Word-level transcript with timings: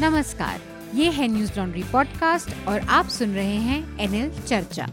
नमस्कार 0.00 0.60
ये 0.94 1.10
है 1.10 1.26
न्यूज़ 1.28 1.50
लॉन्ड्री 1.58 1.82
पॉडकास्ट 1.82 2.48
और 2.68 2.80
आप 2.90 3.08
सुन 3.08 3.34
रहे 3.34 3.56
हैं 3.56 3.98
एनएल 4.00 4.30
चर्चा। 4.40 4.86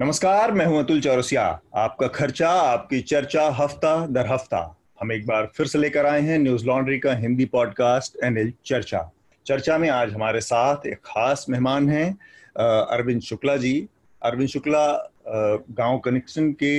नमस्कार 0.00 0.52
मैं 0.52 0.66
हूँ 0.66 0.78
अतुल 0.78 1.00
चौरसिया। 1.00 1.42
आपका 1.74 2.06
खर्चा 2.08 2.50
आपकी 2.50 3.00
चर्चा 3.02 3.48
हफ़्ता 3.52 3.94
दर 4.06 4.26
हफ़्ता। 4.26 4.60
हम 5.00 5.12
एक 5.12 5.26
बार 5.26 5.50
फिर 5.56 5.66
से 5.66 5.78
लेकर 5.78 6.06
आए 6.06 6.20
हैं 6.20 6.38
न्यूज़ 6.38 6.66
लॉन्ड्री 6.66 6.98
का 6.98 7.14
हिंदी 7.14 7.44
पॉडकास्ट 7.46 8.22
एनएल 8.24 8.52
चर्चा। 8.66 9.10
चर्चा 9.46 9.78
में 9.78 9.88
आज 9.88 10.14
हमारे 10.14 10.40
साथ 10.40 10.86
एक 10.86 11.00
खास 11.04 11.46
मेहमान 11.50 11.88
हैं 11.88 12.10
अरविंद 12.56 13.20
शुक्ला 13.22 13.56
जी। 13.56 13.76
अरविंद 14.22 14.48
शुक्ला 14.48 14.86
गाँव 15.28 15.98
कनेक्शन 15.98 16.52
के 16.62 16.74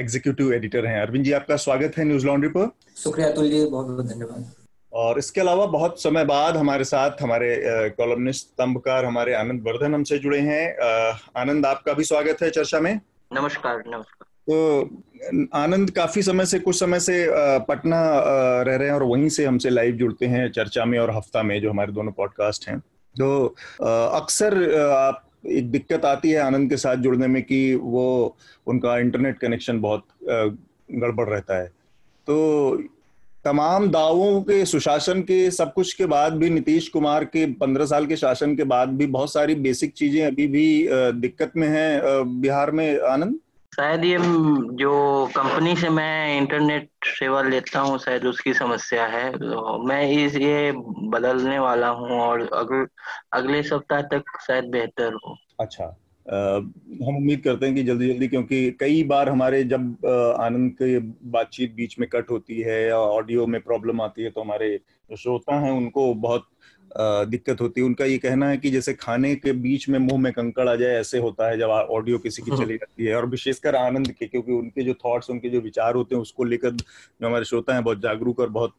एग्जीक्यूटिव 0.00 0.52
एडिटर 0.52 0.86
हैं। 0.86 1.00
अरविंद 1.02 1.24
जी 1.24 1.32
आपका 1.32 1.56
स्वागत 1.58 1.98
है 1.98 2.04
न्यूज़ 2.04 2.26
लॉन्ड्री 2.26 2.50
पर। 2.50 2.70
शुक्रिया 2.96 3.28
अतुल 3.28 3.50
जी 3.50 3.64
बहुत 3.64 3.86
बहुत 3.86 4.06
धन्यवाद। 4.06 4.52
और 4.94 5.18
इसके 5.18 5.40
अलावा 5.40 5.64
बहुत 5.66 6.02
समय 6.02 6.24
बाद 6.24 6.56
हमारे 6.56 6.84
साथ 6.84 7.22
हमारे 7.22 7.56
कॉलमनिस्ट 7.90 8.46
स्तंभकार 8.46 9.04
हमारे 9.04 9.34
आनंद 9.34 9.62
वर्धन 9.62 9.94
हमसे 9.94 10.18
जुड़े 10.18 10.38
हैं। 10.40 10.76
आनंद 11.36 11.66
आपका 11.66 11.92
भी 11.92 12.04
स्वागत 12.04 12.42
है 12.42 12.50
चर्चा 12.50 12.80
में? 12.80 13.00
नमस्कार 13.30 13.82
नमस्कार। 13.86 14.28
तो 14.46 15.48
आनंद 15.54 15.90
काफ़ी 15.90 16.22
समय 16.22 16.46
से 16.46 16.58
कुछ 16.58 16.78
समय 16.80 17.00
से 17.00 17.26
पटना 17.68 18.00
रह 18.62 18.76
रहे 18.76 18.88
हैं 18.88 18.94
और 18.94 19.02
वहीं 19.02 19.28
से 19.28 19.44
हमसे 19.44 19.70
लाइव 19.70 19.96
जुड़ते 19.96 20.26
हैं 20.26 20.50
चर्चा 20.52 20.84
में 20.84 20.98
और 20.98 21.10
हफ़्ता 21.10 21.42
में 21.42 21.60
जो 21.60 21.70
हमारे 21.70 21.92
दोनों 21.92 22.12
पॉडकास्ट 22.12 22.68
हैं। 22.68 22.78
तो 23.14 23.46
अक्सर 23.82 24.54
आप 24.90 25.22
एक 25.46 25.70
दिक्कत 25.70 26.04
आती 26.04 26.30
है 26.30 26.40
आनंद 26.40 26.70
के 26.70 26.76
साथ 26.76 26.96
जुड़ने 26.96 27.26
में 27.26 27.42
कि 27.42 27.74
वो 27.74 28.36
उनका 28.66 28.98
इंटरनेट 28.98 29.38
कनेक्शन 29.38 29.80
बहुत 29.80 30.06
गड़बड़ 30.24 31.28
रहता 31.28 31.58
है। 31.58 31.66
तो 32.26 32.82
तमाम 33.44 33.88
दावों 33.90 34.40
के 34.42 34.64
सुशासन 34.64 35.20
के 35.22 35.50
सब 35.50 35.72
कुछ 35.72 35.92
के 35.92 36.06
बाद 36.06 36.32
भी 36.32 36.50
नीतीश 36.50 36.88
कुमार 36.88 37.24
के 37.24 37.46
पंद्रह 37.54 37.86
साल 37.86 38.06
के 38.06 38.16
शासन 38.16 38.54
के 38.56 38.64
बाद 38.64 38.88
भी 38.88 39.06
बहुत 39.06 39.32
सारी 39.32 39.54
बेसिक 39.54 39.92
चीज़ें 39.92 40.26
अभी 40.26 40.46
भी 40.46 40.66
दिक्कत 41.20 41.52
में 41.56 41.68
हैं 41.68 42.40
बिहार 42.40 42.70
में 42.70 43.00
आनंद? 43.00 43.38
शायद 43.72 44.04
ये 44.04 44.18
जो 44.78 44.94
कंपनी 45.36 45.74
से 45.76 45.88
मैं 45.88 46.38
इंटरनेट 46.38 46.88
सेवा 47.04 47.42
लेता 47.42 47.80
हूँ 47.80 47.98
शायद 47.98 48.24
उसकी 48.26 48.52
समस्या 48.54 49.06
है। 49.06 49.30
तो 49.32 49.78
मैं 49.86 50.02
इस 50.10 50.36
ये 50.36 50.72
बदलने 51.14 51.58
वाला 51.58 51.88
हूँ 51.88 52.20
और 52.20 52.48
अगले 52.54 52.84
अगले 53.38 53.62
सप्ताह 53.62 54.02
तक 54.12 54.38
शायद 54.46 54.70
बेहतर 54.70 55.14
हो। 55.14 55.36
अच्छा। 55.60 55.96
हम 56.26 57.16
उम्मीद 57.16 57.40
करते 57.40 57.66
हैं 57.66 57.74
कि 57.74 57.82
जल्दी 57.82 58.08
जल्दी, 58.08 58.28
क्योंकि 58.28 58.70
कई 58.80 59.02
बार 59.04 59.28
हमारे 59.28 59.62
जब 59.64 60.06
आनंद 60.40 60.70
की 60.72 60.98
बातचीत 61.30 61.74
बीच 61.74 61.98
में 61.98 62.08
कट 62.08 62.30
होती 62.30 62.60
है 62.60 62.82
या 62.86 62.98
ऑडियो 62.98 63.46
में 63.46 63.60
प्रॉब्लम 63.60 64.00
आती 64.00 64.22
है 64.22 64.30
तो 64.30 64.40
हमारे 64.40 64.78
श्रोता 65.10 65.58
हैं, 65.60 65.70
उनको 65.72 66.12
बहुत 66.16 66.48
दिक्कत 67.28 67.60
होती 67.60 67.80
है। 67.80 67.86
उनका 67.86 68.04
ये 68.04 68.18
कहना 68.18 68.48
है 68.48 68.56
कि 68.56 68.70
जैसे 68.70 68.92
खाने 68.94 69.34
के 69.36 69.52
बीच 69.52 69.88
में 69.88 69.98
मुँह 69.98 70.18
में 70.18 70.32
कंकड़ 70.32 70.68
आ 70.68 70.74
जाए, 70.76 70.94
ऐसे 70.96 71.18
होता 71.18 71.48
है 71.48 71.58
जब 71.58 71.68
ऑडियो 71.68 72.18
किसी 72.18 72.42
की 72.42 72.50
चली 72.50 72.74
जाती 72.74 73.04
है। 73.04 73.14
और 73.16 73.26
विशेषकर 73.28 73.76
आनंद 73.76 74.10
के, 74.10 74.26
क्योंकि 74.26 74.52
उनके 74.52 74.82
जो 74.82 74.94
थॉट्स 75.04 75.30
उनके 75.30 75.48
जो 75.50 75.60
विचार 75.60 75.94
होते 75.94 76.14
हैं, 76.14 76.22
उसको 76.22 76.44
लेकर 76.44 76.70
जो 76.70 77.26
हमारे 77.26 77.44
श्रोता 77.44 77.74
हैं, 77.74 77.84
बहुत 77.84 78.00
जागरूक 78.02 78.40
और 78.40 78.48
बहुत 78.50 78.74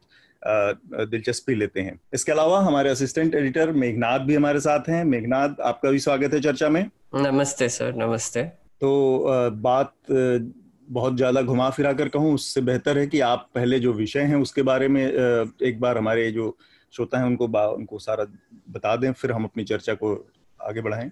दिलचस्पी 0.46 1.54
लेते 1.54 1.80
हैं। 1.80 1.98
इसके 2.14 2.32
अलावा 2.32 2.60
हमारे 2.60 2.90
असिस्टेंट 2.90 3.34
एडिटर 3.34 3.72
मेघनाथ 3.74 4.18
भी 4.20 4.34
हमारे 4.34 4.60
साथ 4.60 4.88
हैं। 4.88 5.02
मेघनाथ 5.06 5.60
आपका 5.62 5.90
भी 5.90 5.98
स्वागत 5.98 6.34
है 6.34 6.40
चर्चा 6.40 6.68
में। 6.68 6.84
नमस्ते 7.16 7.68
सर 7.68 7.94
नमस्ते। 7.96 8.42
तो 8.80 9.50
बात 9.52 9.92
बहुत 10.88 11.16
ज़्यादा 11.16 11.42
घुमा 11.42 11.68
फिरा 11.70 11.92
कर 11.92 12.08
कहूँ 12.08 12.32
उससे 12.34 12.60
बेहतर 12.60 12.98
है 12.98 13.06
कि 13.06 13.20
आप 13.22 13.48
पहले 13.54 13.78
जो 13.80 13.92
विषय 13.92 14.20
हैं 14.22 14.36
उसके 14.36 14.62
बारे 14.62 14.88
में 14.88 15.02
एक 15.04 15.80
बार 15.80 15.98
हमारे 15.98 16.30
जो 16.32 16.56
श्रोता 16.92 17.18
है 17.18 17.26
उनको 17.26 17.46
उनको 17.74 17.98
सारा 17.98 18.24
बता 18.70 18.96
दें 18.96 19.12
फिर 19.12 19.32
हम 19.32 19.44
अपनी 19.44 19.64
चर्चा 19.64 19.94
को 19.94 20.14
आगे 20.60 20.80
बढ़ाएँ। 20.80 21.10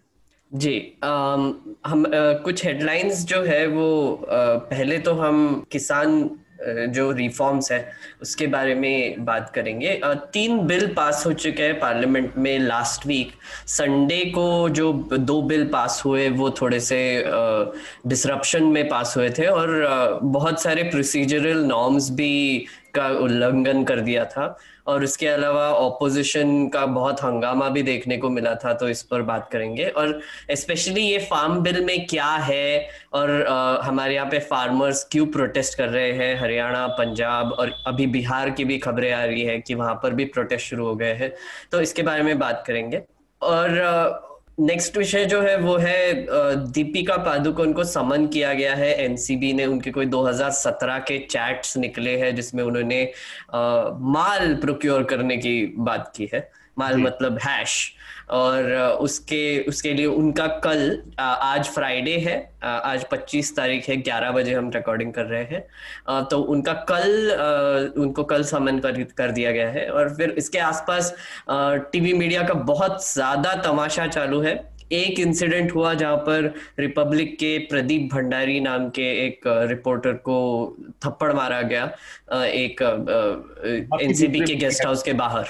जी 0.52 0.76
आम, 1.04 1.76
हम 1.86 2.06
आ, 2.06 2.32
कुछ 2.44 2.64
हेडलाइंस 2.64 3.24
जो 3.24 3.42
है 3.42 3.66
वो 3.66 4.14
आ, 4.14 4.56
पहले 4.70 4.98
तो 4.98 5.14
हम 5.14 5.64
किसान 5.72 6.22
जो 6.66 7.10
रिफॉर्म्स 7.12 7.70
है, 7.72 7.92
उसके 8.22 8.46
बारे 8.46 8.74
में 8.74 9.24
बात 9.24 9.50
करेंगे। 9.54 10.00
तीन 10.32 10.58
बिल 10.66 10.86
पास 10.94 11.22
हो 11.26 11.32
चुके 11.34 11.62
हैं 11.62 11.78
पार्लियामेंट 11.80 12.36
में 12.36 12.58
लास्ट 12.58 13.06
वीक 13.06 13.32
संडे 13.68 14.20
को 14.34 14.68
जो 14.68 14.92
दो 15.12 15.40
बिल 15.42 15.66
पास 15.72 16.00
हुए, 16.04 16.28
वो 16.28 16.50
थोड़े 16.60 16.80
से 16.80 17.02
डिसरप्शन 18.06 18.64
में 18.64 18.88
पास 18.88 19.14
हुए 19.16 19.30
थे 19.30 19.46
और 19.46 20.18
बहुत 20.22 20.62
सारे 20.62 20.82
प्रोसीजरल 20.84 21.64
नॉर्म्स 21.64 22.10
भी 22.10 22.66
का 22.94 23.08
उल्लंघन 23.08 23.84
कर 23.84 24.00
दिया 24.00 24.24
था 24.24 24.56
और 24.86 25.04
उसके 25.04 25.26
अलावा 25.26 25.68
ऑपोजिशन 25.68 26.68
का 26.68 26.84
बहुत 26.86 27.22
हंगामा 27.22 27.68
भी 27.68 27.82
देखने 27.82 28.16
को 28.18 28.30
मिला 28.30 28.54
था 28.54 28.72
तो 28.74 28.88
इस 28.88 29.02
पर 29.02 29.22
बात 29.22 29.48
करेंगे। 29.52 29.84
और 29.84 30.20
स्पेशली 30.50 31.00
ये 31.00 31.18
फार्म 31.18 31.60
बिल 31.60 31.84
में 31.84 32.06
क्या 32.06 32.26
है 32.26 32.88
और 33.12 33.46
आ, 33.46 33.82
हमारे 33.82 34.14
यहाँ 34.14 34.28
पे 34.30 34.38
फार्मर्स 34.38 35.04
क्यों 35.12 35.26
प्रोटेस्ट 35.26 35.78
कर 35.78 35.88
रहे 35.88 36.12
हैं? 36.12 36.40
हरियाणा 36.40 36.86
पंजाब 36.86 37.52
और 37.52 37.72
अभी 37.86 38.06
बिहार 38.06 38.50
की 38.50 38.64
भी 38.64 38.78
खबरें 38.78 39.12
आ 39.12 39.24
रही 39.24 39.42
है 39.42 39.58
कि 39.58 39.74
वहाँ 39.74 39.94
पर 39.94 40.14
भी 40.14 40.24
प्रोटेस्ट 40.24 40.66
शुरू 40.66 40.86
हो 40.86 40.94
गए 40.94 41.14
हैं। 41.14 41.32
तो 41.72 41.80
इसके 41.80 42.02
बारे 42.02 42.22
में 42.22 42.38
बात 42.38 42.64
करेंगे। 42.66 43.02
और 43.42 44.32
नेक्स्ट 44.58 44.96
विषय 44.96 45.24
जो 45.24 45.40
है 45.42 45.56
वो 45.56 45.76
है 45.76 46.26
दीपिका 46.72 47.16
पादुकोण 47.16 47.72
को 47.72 47.84
समन 47.84 48.26
किया 48.26 48.52
गया 48.54 48.74
है। 48.74 48.92
एनसीबी 49.04 49.52
ने 49.52 49.66
उनके 49.66 49.90
कोई 49.90 50.06
2017 50.06 50.98
के 50.98 51.18
चैट्स 51.30 51.76
निकले 51.76 52.16
हैं 52.18 52.34
जिसमें 52.36 52.62
उन्होंने 52.64 53.02
माल 53.54 54.54
प्रोक्योर 54.54 55.04
करने 55.04 55.36
की 55.36 55.66
बात 55.78 56.12
की 56.16 56.28
है। 56.34 56.50
माल 56.78 56.96
मतलब 56.96 57.38
हैश 57.38 57.93
और 58.30 58.72
उसके 59.00 59.58
उसके 59.68 59.92
लिए 59.94 60.06
उनका 60.06 60.46
कल 60.64 60.98
आज 61.18 61.68
फ्राइडे 61.68 62.16
है 62.18 62.36
आज 62.62 63.04
25 63.12 63.54
तारीख 63.56 63.88
है 63.88 63.96
11 64.02 64.30
बजे 64.32 64.54
हम 64.54 64.70
रिकॉर्डिंग 64.74 65.12
कर 65.12 65.24
रहे 65.26 65.44
हैं। 65.44 66.24
तो 66.24 66.38
उनका 66.44 66.72
कल 66.90 67.92
उनको 67.98 68.24
कल 68.24 68.42
समन 68.44 68.78
कर, 68.78 69.02
कर 69.02 69.30
दिया 69.30 69.50
गया 69.52 69.70
है 69.70 69.88
और 69.88 70.14
फिर 70.16 70.30
इसके 70.38 70.58
आसपास 70.60 71.14
टीवी 71.50 72.12
मीडिया 72.12 72.42
का 72.42 72.54
बहुत 72.54 73.04
ज़्यादा 73.04 73.54
तमाशा 73.62 74.06
चालू 74.08 74.40
है। 74.40 74.54
एक 74.92 75.18
इंसिडेंट 75.20 75.74
हुआ 75.74 75.92
जहाँ 75.94 76.16
पर 76.18 76.52
रिपब्लिक 76.78 77.34
के 77.38 77.58
प्रदीप 77.66 78.08
भंडारी 78.12 78.58
नाम 78.60 78.88
के 78.90 79.10
एक 79.24 79.40
रिपोर्टर 79.68 80.12
को 80.28 80.36
थप्पड़ 81.04 81.32
मारा 81.32 81.60
गया 81.62 81.84
एक 82.44 82.82
एनसीबी 84.02 84.40
के 84.40 84.54
गेस्ट 84.56 84.84
हाउस 84.86 85.02
के 85.02 85.12
बाहर। 85.14 85.46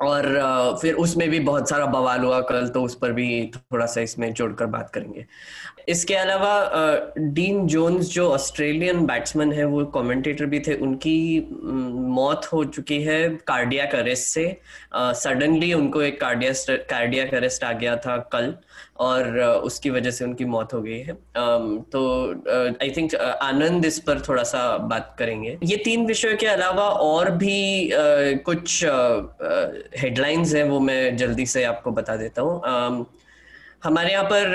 और 0.00 0.78
फिर 0.82 0.94
उसमें 0.96 1.28
भी 1.30 1.40
बहुत 1.40 1.68
सारा 1.68 1.86
बवाल 1.86 2.20
हुआ 2.20 2.40
कल 2.42 2.68
तो 2.68 2.82
उस 2.82 2.94
पर 2.94 3.12
भी 3.12 3.50
थोड़ा 3.56 3.86
सा 3.86 4.00
इसमें 4.00 4.32
जोड़कर 4.34 4.66
बात 4.66 4.90
करेंगे। 4.90 5.24
इसके 5.88 6.14
अलावा 6.14 7.14
डीन 7.18 7.66
जोन्स 7.66 8.08
जो 8.12 8.28
ऑस्ट्रेलियन 8.30 9.04
बैट्समैन 9.06 9.52
है, 9.52 9.64
वो 9.64 9.84
कमेंटेटर 9.86 10.46
भी 10.46 10.60
थे, 10.60 10.74
उनकी 10.76 11.48
मौत 12.10 12.48
हो 12.52 12.64
चुकी 12.66 13.00
है 13.02 13.28
कार्डियक 13.46 13.94
अरेस्ट 13.94 14.28
से। 14.28 14.60
सडनली 14.96 15.72
उनको 15.74 16.02
एक 16.02 16.20
कार्डिया 16.20 16.52
कार्डियक 16.90 17.34
अरेस्ट 17.34 17.64
आ 17.64 17.72
गया 17.72 17.96
था 17.96 18.16
कल। 18.32 18.54
और 19.00 19.38
उसकी 19.40 19.90
वजह 19.90 20.10
से 20.10 20.24
उनकी 20.24 20.44
मौत 20.44 20.72
हो 20.74 20.80
गई 20.82 20.98
है। 21.00 21.14
तो 21.92 22.00
आई 22.82 22.90
थिंक 22.96 23.14
आनंद 23.14 23.84
इस 23.84 23.98
पर 23.98 24.20
थोड़ा 24.20 24.42
सा 24.42 24.76
बात 24.88 25.14
करेंगे। 25.18 25.56
ये 25.64 25.76
तीन 25.76 26.06
विषयों 26.06 26.36
के 26.36 26.46
अलावा 26.46 26.88
और 27.06 27.30
भी 27.36 27.90
कुछ 28.44 28.84
हेडलाइंस 29.98 30.54
हैं 30.54 30.64
वो 30.64 30.80
मैं 30.80 31.16
जल्दी 31.16 31.46
से 31.46 31.64
आपको 31.64 31.90
बता 31.92 32.16
देता 32.16 32.42
हूँ। 32.42 33.06
हमारे 33.84 34.12
यहाँ 34.12 34.24
पर 34.32 34.46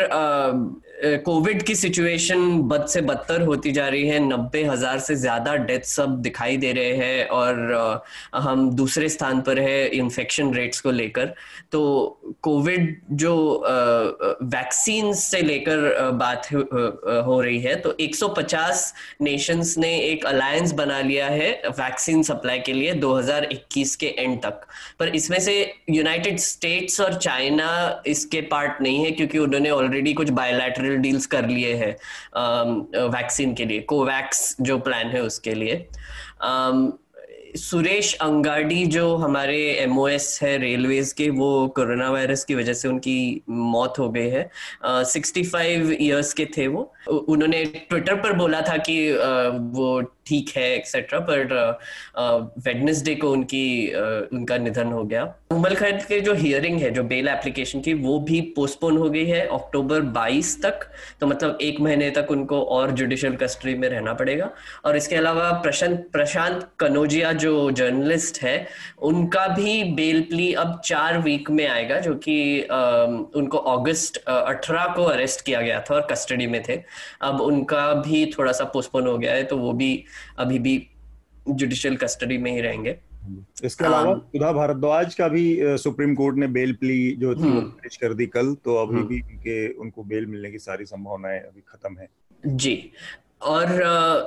कोविड 1.03 1.61
की 1.63 1.73
सिचुएशन 1.75 2.59
बद 2.63 2.85
से 2.87 3.01
बदतर 3.01 3.41
होती 3.41 3.71
जा 3.71 3.87
रही 3.87 4.07
है। 4.07 4.19
नब्बे 4.21 4.63
हज़ार 4.63 4.99
से 4.99 5.15
ज़्यादा 5.15 5.55
डेथ 5.65 5.85
सब 5.85 6.21
दिखाई 6.21 6.57
दे 6.57 6.71
रहे 6.73 6.93
हैं 6.95 7.27
और 7.29 8.03
हम 8.35 8.69
दूसरे 8.75 9.09
स्थान 9.09 9.41
पर 9.41 9.59
है 9.59 9.87
इन्फेक्शन 9.89 10.53
रेट्स 10.53 10.81
को 10.81 10.91
लेकर। 10.91 11.33
तो 11.71 11.81
कोविड 12.43 12.95
जो 13.13 13.35
वैक्सीन 14.43 15.11
से 15.13 15.41
लेकर 15.41 16.11
बात 16.13 16.47
हो 16.53 17.39
रही 17.41 17.59
है 17.59 17.75
तो 17.81 17.95
150 18.01 18.93
नेशंस 19.21 19.77
ने 19.77 19.93
एक 20.01 20.25
अलायंस 20.25 20.71
बना 20.73 20.99
लिया 21.01 21.27
है 21.27 21.51
वैक्सीन 21.69 22.23
सप्लाई 22.23 22.59
के 22.59 22.73
लिए 22.73 22.93
2021 22.95 23.95
के 23.95 24.13
एंड 24.17 24.37
तक। 24.43 24.65
पर 24.99 25.15
इसमें 25.15 25.39
से 25.39 25.59
यूनाइटेड 25.89 26.39
स्टेट्स 26.39 26.99
और 27.01 27.13
चाइना 27.19 27.69
इसके 28.07 28.41
पार्ट 28.47 28.81
नहीं 28.81 29.03
है, 29.05 29.11
क्योंकि 29.11 29.37
उन्होंने 29.39 29.69
ऑलरेडी 29.71 30.13
कुछ 30.13 30.29
बायोलैटरल 30.31 30.94
डील्स 30.97 31.25
कर 31.25 31.47
लिए 31.47 31.73
हैं 31.75 31.93
वैक्सीन 33.09 33.53
के 33.53 33.65
लिए 33.65 33.79
कोवैक्स 33.89 34.55
जो 34.61 34.77
प्लान 34.79 35.07
है 35.07 35.21
उसके 35.21 35.53
लिए. 35.53 35.87
सुरेश 37.57 38.13
अंगाडी 38.21 38.85
जो 38.85 39.15
हमारे 39.15 39.57
एमओएस 39.73 40.39
है 40.43 40.57
रेलवेज 40.57 41.11
के, 41.13 41.29
वो 41.29 41.67
कोरोना 41.75 42.09
वायरस 42.11 42.43
की 42.43 42.55
वजह 42.55 42.73
से 42.73 42.87
उनकी 42.87 43.41
मौत 43.49 43.99
हो 43.99 44.09
गई 44.09 44.29
है. 44.29 44.49
सिक्सटी 44.85 45.43
फाइव 45.43 45.91
ईयर्स 45.91 46.33
के 46.33 46.45
थे 46.57 46.67
वो. 46.67 46.91
उन्होंने 47.07 47.63
ट्विटर 47.89 48.15
पर 48.15 48.33
बोला 48.33 48.61
था 48.61 48.77
कि 48.77 49.11
वो 49.73 50.01
ठीक 50.27 50.49
है 50.57 50.63
एक्सेट्रा 50.75 51.19
पर 51.19 51.53
वेडनेसडे 52.65 53.13
को 53.15 53.31
उनकी 53.31 53.65
उनका 54.33 54.57
निधन 54.57 54.91
हो 54.91 55.03
गया। 55.03 55.23
उमल 55.51 55.75
खैर 55.75 55.91
के 56.07 56.19
जो 56.21 56.33
हियरिंग 56.33 56.79
है, 56.81 56.89
जो 56.91 57.03
बेल 57.03 57.27
एप्लीकेशन 57.27 57.81
की, 57.81 57.93
वो 57.93 58.17
भी 58.19 58.39
पोस्टपोन 58.55 58.97
हो 58.97 59.09
गई 59.09 59.25
है 59.25 59.45
अक्टूबर 59.47 60.01
22 60.13 60.61
तक। 60.63 60.87
तो 61.19 61.27
मतलब 61.27 61.57
एक 61.61 61.79
महीने 61.81 62.09
तक 62.11 62.31
उनको 62.31 62.61
और 62.61 62.91
जुडिशियल 62.91 63.35
कस्टडी 63.35 63.75
में 63.75 63.87
रहना 63.89 64.13
पड़ेगा। 64.13 64.49
और 64.85 64.97
इसके 64.97 65.15
अलावा 65.15 65.51
प्रशांत 65.63 66.07
प्रशांत 66.13 66.67
कनोजिया 66.79 67.31
जो 67.35 67.71
जर्नलिस्ट 67.71 68.41
है, 68.43 68.67
उनका 69.01 69.47
भी 69.47 69.83
बेल 69.93 70.21
प्ली 70.21 70.51
अब 70.53 70.79
चार 70.85 71.17
वीक 71.19 71.49
में 71.51 71.67
आएगा, 71.67 71.99
जो 71.99 72.15
कि 72.17 72.61
उनको 73.35 73.57
अगस्त 73.57 74.17
अठारह 74.17 74.93
को 74.95 75.03
अरेस्ट 75.05 75.45
किया 75.45 75.61
गया 75.61 75.79
था 75.81 75.95
और 75.95 76.07
कस्टडी 76.11 76.47
में 76.47 76.61
थे। 76.69 76.81
अब 77.21 77.41
उनका 77.41 77.93
भी 77.93 78.25
थोड़ा 78.39 78.51
सा 78.51 78.65
पोस्टपोन 78.65 79.07
हो 79.07 79.17
गया 79.17 79.33
है 79.33 79.43
तो 79.43 79.57
वो 79.57 79.73
भी 79.73 80.03
अभी 80.37 80.59
भी 80.59 80.77
जुडिशियल 81.49 81.95
कस्टडी 81.95 82.37
में 82.37 82.51
ही 82.51 82.61
रहेंगे 82.61 82.97
इसके 83.63 83.85
अलावा। 83.85 84.13
सुधा 84.15 84.51
भारद्वाज 84.51 85.15
का 85.15 85.27
भी 85.27 85.45
सुप्रीम 85.77 86.15
कोर्ट 86.15 86.37
ने 86.37 86.47
बेल 86.47 86.73
प्ली 86.73 87.11
जो 87.11 87.35
थी 87.35 87.49
वो 87.49 87.61
पेश 87.61 87.97
हम्म। 88.03 88.07
कर 88.07 88.13
दी 88.13 88.25
कल 88.25 88.53
तो 88.65 88.75
अभी 88.75 88.95
हम्म। 88.95 89.07
भी 89.07 89.21
उनके 89.21 89.67
उनको 89.73 90.03
बेल 90.03 90.25
मिलने 90.25 90.51
की 90.51 90.59
सारी 90.59 90.85
संभावनाएँ 90.85 91.39
अभी 91.39 91.61
खत्म 91.67 91.97
है 91.97 92.09
जी 92.43 92.91
और 93.41 93.71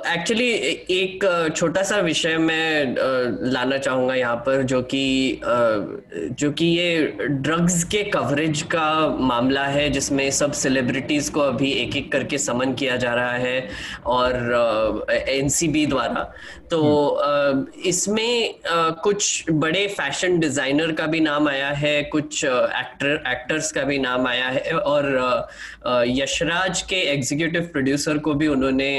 एक्चुअली 0.07 0.51
uh, 0.53 0.91
एक 0.91 1.53
छोटा 1.55 1.81
सा 1.83 1.97
विषय 1.97 2.37
मैं 2.37 2.95
uh, 2.95 3.53
लाना 3.53 3.77
चाहूँगा 3.77 4.15
यहाँ 4.15 4.35
पर 4.35 4.61
जो 4.63 4.81
कि 4.81 5.41
uh, 5.43 6.29
जो 6.39 6.51
कि 6.51 6.65
ये 6.65 7.17
ड्रग्स 7.29 7.83
के 7.83 8.03
कवरेज 8.03 8.61
का 8.61 9.07
मामला 9.19 9.65
है 9.65 9.89
जिसमें 9.89 10.29
सब 10.31 10.51
सेलिब्रिटीज 10.51 11.29
को 11.29 11.39
अभी 11.39 11.71
एक 11.71 11.95
एक 11.95 12.11
करके 12.11 12.37
समन 12.37 12.73
किया 12.73 12.95
जा 12.95 13.13
रहा 13.13 13.33
है 13.33 13.69
और 14.05 15.07
एनसीबी 15.11 15.85
द्वारा। 15.85 16.31
तो 16.71 16.79
हम्म। 17.15 17.81
इसमें 17.85 18.55
कुछ 19.03 19.51
बड़े 19.51 19.85
फ़ैशन 19.87 20.39
डिज़ाइनर 20.39 20.91
का 20.91 21.05
भी 21.05 21.19
नाम 21.19 21.47
आया 21.49 21.69
है 21.69 22.01
कुछ 22.03 22.43
एक्टर 22.43 23.23
एक्टर्स 23.27 23.71
का 23.71 23.83
भी 23.83 23.97
नाम 23.97 24.27
आया 24.27 24.47
है 24.47 24.73
और 24.73 25.47
यशराज 26.07 26.81
के 26.81 27.01
एग्जीक्यूटिव 27.13 27.69
प्रोड्यूसर 27.71 28.17
को 28.17 28.33
भी 28.33 28.47
उन्होंने 28.47 28.91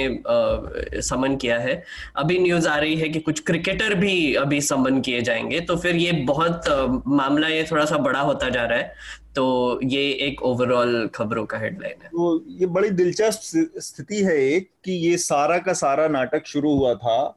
समन 1.02 1.36
किया 1.36 1.58
है। 1.58 1.82
अभी 2.16 2.38
न्यूज़ 2.38 2.68
आ 2.68 2.76
रही 2.76 2.96
है 2.96 3.08
कि 3.08 3.20
कुछ 3.20 3.40
क्रिकेटर 3.40 3.94
भी 3.94 4.34
अभी 4.34 4.60
समन 4.60 5.00
किए 5.00 5.20
जाएँगे। 5.20 5.60
तो 5.60 5.76
फिर 5.76 5.96
ये 5.96 6.12
बहुत 6.26 7.02
मामला 7.06 7.48
ये 7.48 7.64
थोड़ा 7.70 7.84
सा 7.84 7.96
बड़ा 7.98 8.20
होता 8.20 8.48
जा 8.48 8.64
रहा 8.64 8.78
है। 8.78 9.18
तो 9.36 9.80
ये 9.84 10.00
एक 10.22 10.42
ओवरऑल 10.42 11.08
खबरों 11.14 11.44
का 11.46 11.58
हेडलाइन 11.58 12.02
है। 12.02 12.08
तो 12.08 12.44
ये 12.50 12.66
बड़ी 12.66 12.90
दिलचस्प 12.90 13.78
स्थिति 13.80 14.22
है 14.22 14.36
एक 14.46 14.70
कि 14.84 14.92
ये 14.92 15.16
सारा 15.18 15.58
का 15.58 15.72
सारा 15.72 16.08
नाटक 16.08 16.46
शुरू 16.46 16.74
हुआ 16.76 16.94
था। 16.94 17.36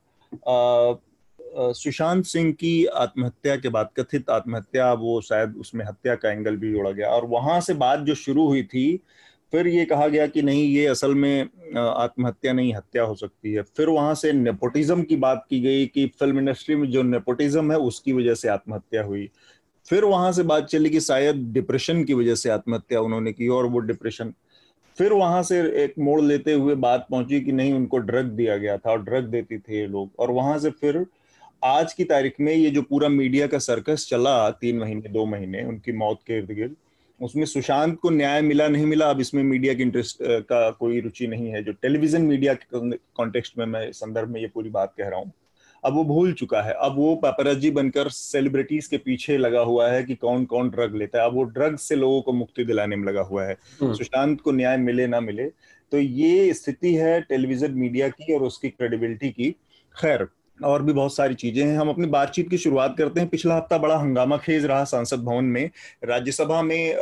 सुशांत 1.74 2.26
सिंह 2.26 2.52
की 2.52 2.86
आत्महत्या 2.86 3.56
के 3.56 3.70
बाद, 3.70 3.90
कथित 3.98 4.30
आत्महत्या, 4.30 4.92
वो 4.94 5.20
शायद 5.22 5.56
उसमें 5.60 5.86
हत्या 5.86 6.16
का 6.16 6.32
एंगल 6.32 6.56
भी 6.58 6.72
जोड़ा 6.72 6.92
गया। 6.92 7.10
और 7.10 7.26
वहाँ 7.26 7.60
से 7.62 7.74
बात 7.76 8.00
जो 8.00 8.16
शुरू 8.16 8.48
हुई 8.48 8.64
थी, 8.64 9.00
फिर 9.54 9.68
ये 9.68 9.86
कहा 9.86 10.08
गया 10.08 10.26
कि 10.28 10.42
नहीं, 10.42 10.64
ये 10.66 10.86
असल 10.88 11.14
में 11.16 11.50
आत्महत्या 11.78 12.54
नहीं, 12.54 12.74
हत्या 12.74 13.04
हो 13.04 13.16
सकती 13.16 13.54
है। 13.54 13.62
फिर 13.78 13.90
वहाँ 13.90 14.16
से 14.16 14.32
नेपोटिज्म 14.34 15.04
की 15.04 15.16
बात 15.16 15.46
की 15.50 15.60
गई 15.60 15.86
कि 15.86 16.06
फ़िल्म 16.20 16.40
इंडस्ट्री 16.40 16.76
में 16.76 16.90
जो 16.92 17.04
नेपोटिज्म 17.04 17.72
है, 17.72 17.78
उसकी 17.78 18.14
वजह 18.14 18.34
से 18.34 18.48
आत्महत्या 18.50 19.04
हुई। 19.04 19.30
फिर 19.88 20.04
वहाँ 20.04 20.32
से 20.32 20.44
बात 20.44 20.66
चली 20.66 20.90
कि 20.90 21.00
शायद 21.00 21.36
डिप्रेशन 21.54 22.04
की 22.04 22.14
वजह 22.14 22.36
से 22.36 22.50
आत्महत्या 22.50 23.02
उन्होंने 23.02 23.34
की, 23.34 23.48
और 23.48 23.66
वो 23.66 23.80
डिप्रेशन 23.80 24.34
फिर 24.98 25.14
वहाँ 25.14 25.42
से 25.44 25.60
एक 25.84 25.94
मोड़ 26.00 26.22
लेते 26.22 26.54
हुए 26.54 26.76
बात 26.78 27.08
पहुँची 27.12 27.40
कि 27.42 27.52
नहीं, 27.52 27.74
उनको 27.74 27.98
ड्रग 28.00 28.26
दिया 28.32 28.58
गया 28.58 28.78
था 28.78 28.92
और 28.92 29.04
ड्रग 29.04 29.24
देती 29.26 29.58
थे 29.58 29.78
ये 29.78 29.88
लोग। 29.88 30.10
और 30.20 30.32
वहाँ 30.32 30.58
से 30.60 30.70
फिर 30.72 31.06
आज 31.64 31.94
की 31.94 32.04
तारीख 32.04 32.40
में 32.40 32.54
ये 32.54 32.70
जो 32.70 32.82
पूरा 32.82 33.10
मीडिया 33.10 33.48
का 33.48 33.58
सर्कस 33.60 34.08
चला 34.10 34.50
तीन 34.52 34.80
महीने, 34.80 35.10
दो 35.10 35.26
महीने, 35.26 35.64
उनकी 35.64 35.92
मौत 35.94 36.20
के 36.28 36.38
इर्द 36.38 36.52
गिर्द, 36.52 36.76
उसमें 37.20 37.46
सुशांत 37.46 37.98
को 38.00 38.10
न्याय 38.10 38.42
मिला, 38.42 38.68
नहीं 38.68 38.86
मिला, 38.86 39.10
अब 39.10 39.20
इसमें 39.20 39.44
मीडिया 39.44 39.74
की 39.74 39.84
इंटरेस्ट 39.84 40.18
का 40.22 40.70
कोई 40.72 41.00
रुचि 41.02 41.28
नहीं 41.28 41.50
है। 41.50 41.64
जो 41.64 41.72
टेलीविज़न 41.74 42.22
मीडिया 42.22 42.54
के 42.54 42.98
कॉन्टेक्स्ट 43.16 43.58
में 43.58 43.66
मैं 43.66 43.92
संदर्भ 43.92 44.30
में 44.30 44.40
ये 44.42 44.48
पूरी 44.48 44.70
बात 44.70 44.94
कह 44.98 45.10
रहा 45.10 45.20
हूँ 45.20 45.32
अब 45.84 45.94
वो 45.94 46.04
भूल 46.06 46.32
चुका 46.34 46.62
है। 46.62 46.74
अब 46.76 46.96
वो 46.96 47.16
पेपराजी 47.16 47.72
बनकर 47.72 48.10
सेलिब्रिटीज 48.12 48.88
के 48.88 48.98
पीछे 49.00 49.38
लगा 49.38 49.62
हुआ 49.62 49.90
है 49.90 50.04
कि 50.04 50.16
कौन 50.16 50.46
कौन 50.46 50.70
ड्रग 50.70 50.96
लेता 50.96 51.20
है। 51.20 51.26
अब 51.26 51.36
वो 51.36 51.44
ड्रग 51.46 51.78
से 51.78 51.96
लोगों 51.96 52.22
को 52.22 52.34
मुक्ति 52.34 52.64
दिलाने 52.66 52.96
में 52.96 53.08
लगा 53.08 53.22
हुआ 53.24 53.46
है। 53.46 53.58
हम्म। 53.82 53.94
सुशांत 53.94 54.42
को 54.42 54.52
न्याय 54.52 54.78
मिले 54.80 55.08
ना 55.08 55.20
मिले 55.22 55.50
तो 55.92 55.98
ये 55.98 56.54
स्थिति 56.54 56.94
है 56.96 57.20
टेलीविज़न 57.22 57.72
मीडिया 57.74 58.08
की 58.10 58.34
और 58.34 58.44
उसकी 58.44 58.70
क्रेडिबिलिटी 58.70 59.30
की। 59.32 59.50
खैर 59.96 60.28
और 60.60 60.84
भी 60.84 60.94
बहुत 60.94 61.16
सारी 61.16 61.36
चीज़ें 61.36 61.64
हैं। 61.64 61.78
हम 61.78 61.90
अपनी 61.90 62.08
बातचीत 62.10 62.50
की 62.50 62.58
शुरुआत 62.58 62.96
करते 62.98 63.20
हैं। 63.20 63.30
पिछला 63.30 63.56
हफ़्ता 63.56 63.78
बड़ा 63.78 63.98
हंगामा 63.98 64.38
खेज 64.38 64.66
रहा 64.66 64.84
संसद 64.86 65.24
भवन 65.24 65.46
में। 65.46 65.70
राज्यसभा 66.04 66.62
में 66.62 66.96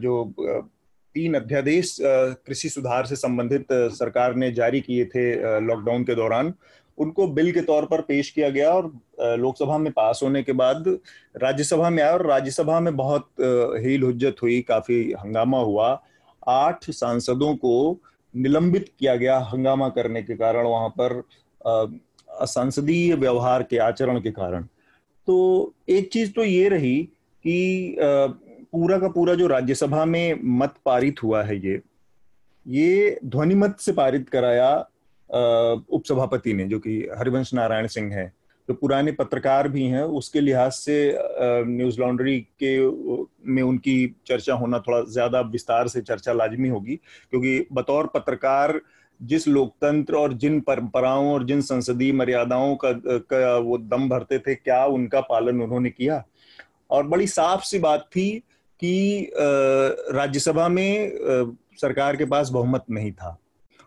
जो 0.00 0.34
तीन 1.14 1.34
अध्यादेश 1.34 1.96
कृषि 2.00 2.68
सुधार 2.68 3.06
से 3.06 3.16
संबंधित 3.16 3.66
सरकार 3.72 4.34
ने 4.34 4.50
जारी 4.52 4.80
किए 4.80 5.04
थे 5.06 5.60
लॉकडाउन 5.60 6.04
के 6.04 6.14
दौरान। 6.14 6.52
उनको 6.98 7.26
बिल 7.28 7.50
के 7.52 7.60
तौर 7.62 7.84
पर 7.86 8.00
पेश 8.00 8.30
किया 8.30 8.48
गया 8.50 8.70
और 8.70 8.92
लोकसभा 9.38 9.78
में 9.78 9.92
पास 9.92 10.20
होने 10.22 10.42
के 10.42 10.52
बाद 10.52 10.88
राज्यसभा 11.36 11.90
में 11.90 12.02
आया 12.02 12.12
और 12.12 12.26
राज्यसभा 12.26 12.80
में 12.80 12.96
बहुत 12.96 13.28
हील 13.40 14.02
हुज्जत 14.02 14.36
हुई, 14.42 14.60
काफ़ी 14.62 15.12
हंगामा 15.20 15.58
हुआ। 15.58 15.88
आठ 16.48 16.90
सांसदों 16.90 17.54
को 17.56 18.00
निलंबित 18.34 18.88
किया 18.98 19.14
गया 19.16 19.38
हंगामा 19.52 19.88
करने 19.88 20.22
के 20.22 20.36
कारण 20.36 20.66
वहाँ 20.66 20.88
पर 21.00 21.22
असंसदीय 22.40 23.14
व्यवहार 23.14 23.62
के 23.62 23.78
आचरण 23.78 24.20
के 24.20 24.30
कारण। 24.30 24.62
तो 25.28 25.74
एक 25.88 26.12
चीज़ 26.12 26.32
तो 26.32 26.44
ये 26.44 26.68
रही 26.68 26.96
कि 27.44 27.96
पूरा 28.72 28.98
का 28.98 29.08
पूरा 29.08 29.34
जो 29.34 29.46
राज्यसभा 29.46 30.04
में 30.04 30.40
मत 30.58 30.74
पारित 30.84 31.22
हुआ 31.22 31.42
है 31.42 31.56
ये 31.66 31.80
ये 32.66 33.18
ध्वनि 33.24 33.54
मत 33.54 33.76
से 33.80 33.92
पारित 33.92 34.28
कराया 34.28 34.68
उपसभापति 35.30 36.52
ने 36.52 36.64
जो 36.64 36.78
कि 36.78 36.98
हरिवंश 37.18 37.54
नारायण 37.54 37.86
सिंह 37.86 38.12
है 38.14 38.32
जो 38.68 38.74
पुराने 38.74 39.12
पत्रकार 39.12 39.68
भी 39.68 39.82
हैं 39.82 40.02
उसके 40.18 40.40
लिहाज 40.40 40.72
से 40.72 40.96
न्यूज़ 41.66 42.00
लॉन्ड्री 42.00 42.38
के 42.62 42.78
में 43.52 43.62
उनकी 43.62 44.14
चर्चा 44.26 44.54
होना 44.54 44.78
थोड़ा 44.78 45.00
ज़्यादा 45.12 45.40
विस्तार 45.40 45.88
से 45.88 46.00
चर्चा 46.00 46.32
लाजमी 46.32 46.68
होगी 46.68 46.96
क्योंकि 47.30 47.66
बतौर 47.72 48.06
पत्रकार 48.06 48.80
जिस 49.20 49.46
लोकतंत्र 49.48 50.14
और 50.14 50.32
जिन 50.32 50.60
परंपराओं 50.60 51.32
और 51.32 51.44
जिन 51.44 51.60
संसदीय 51.60 52.12
मर्यादाओं 52.12 52.74
का, 52.76 52.92
का 52.92 53.56
वो 53.58 53.78
दम 53.78 54.08
भरते 54.08 54.38
थे 54.38 54.54
क्या 54.54 54.84
उनका 54.86 55.20
पालन 55.20 55.62
उन्होंने 55.62 55.90
किया? 55.90 56.22
और 56.90 57.06
बड़ी 57.06 57.26
साफ़ 57.26 57.64
सी 57.64 57.78
बात 57.78 58.08
थी 58.16 58.30
कि 58.80 59.30
राज्यसभा 59.36 60.68
में 60.68 61.12
सरकार 61.80 62.16
के 62.16 62.24
पास 62.24 62.50
बहुमत 62.50 62.84
नहीं 62.90 63.12
था। 63.12 63.36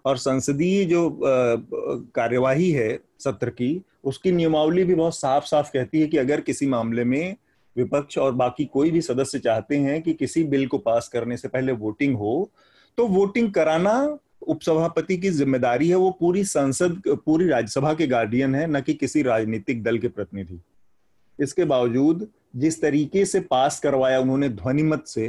और 0.05 0.17
संसदीय 0.17 0.83
जो 0.85 1.19
कार्यवाही 1.21 2.71
है 2.71 2.99
सत्र 3.19 3.49
की, 3.49 3.81
उसकी 4.03 4.31
नियमावली 4.31 4.83
भी 4.83 4.95
बहुत 4.95 5.15
साफ़ 5.15 5.45
साफ़ 5.45 5.71
कहती 5.73 6.01
है 6.01 6.07
कि 6.07 6.17
अगर 6.17 6.41
किसी 6.41 6.67
मामले 6.67 7.03
में 7.03 7.35
विपक्ष 7.75 8.17
और 8.17 8.31
बाकी 8.33 8.65
कोई 8.65 8.91
भी 8.91 9.01
सदस्य 9.01 9.39
चाहते 9.39 9.77
हैं 9.77 10.01
कि 10.01 10.13
किसी 10.13 10.43
बिल 10.45 10.65
को 10.67 10.77
पास 10.79 11.07
करने 11.07 11.37
से 11.37 11.47
पहले 11.47 11.71
वोटिंग 11.73 12.15
हो 12.17 12.49
तो 12.97 13.07
वोटिंग 13.07 13.51
कराना 13.53 14.17
उपसभापति 14.41 15.17
की 15.17 15.29
ज़िम्मेदारी 15.29 15.89
है। 15.89 15.95
वो 15.95 16.09
पूरी 16.19 16.43
संसद, 16.43 17.01
पूरी 17.25 17.47
राज्यसभा 17.47 17.93
के 17.93 18.07
गार्डियन 18.07 18.55
है, 18.55 18.65
न 18.67 18.81
कि 18.81 18.93
किसी 18.93 19.21
राजनीतिक 19.21 19.83
दल 19.83 19.97
के 19.97 20.07
प्रतिनिधि। 20.07 20.59
इसके 21.39 21.65
बावजूद 21.65 22.27
जिस 22.55 22.81
तरीके 22.81 23.25
से 23.25 23.39
पास 23.41 23.79
करवाया 23.79 24.19
उन्होंने 24.19 24.49
ध्वनिमत 24.49 25.03
से 25.07 25.27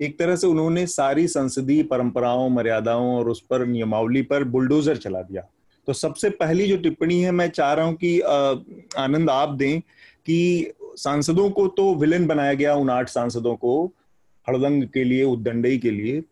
एक 0.00 0.18
तरह 0.18 0.36
से 0.36 0.46
उन्होंने 0.46 0.86
सारी 0.86 1.26
संसदीय 1.28 1.82
परंपराओं 1.82 2.48
मर्यादाओं 2.50 3.14
और 3.16 3.28
उस 3.28 3.40
पर 3.40 3.66
नियमावली 3.66 4.22
पर 4.22 4.44
बुलडोजर 4.44 4.96
चला 4.96 5.22
दिया। 5.22 5.42
तो 5.88 5.92
सबसे 5.92 6.30
पहली 6.30 6.66
जो 6.66 6.76
टिप्पणी 6.76 7.20
है 7.20 7.30
मैं 7.30 7.48
चाह 7.50 7.72
रहा 7.72 7.86
हूँ 7.86 7.94
कि 7.94 8.20
आनंद 8.20 9.30
आप 9.30 9.48
दें 9.48 9.80
कि 10.26 10.72
सांसदों 10.96 11.50
को 11.50 11.66
तो 11.68 11.94
विलेन 11.94 12.26
बनाया 12.26 12.54
गया 12.54 12.74
उन 12.74 12.90
आठ 12.90 13.08
सांसदों 13.08 13.54
को 13.56 13.84
हड़दंग 14.46 14.84
के 14.84 15.04
लिए 15.04 15.24
उद्दंडई 15.24 15.78
के 15.78 15.90
लिए। 15.90 16.22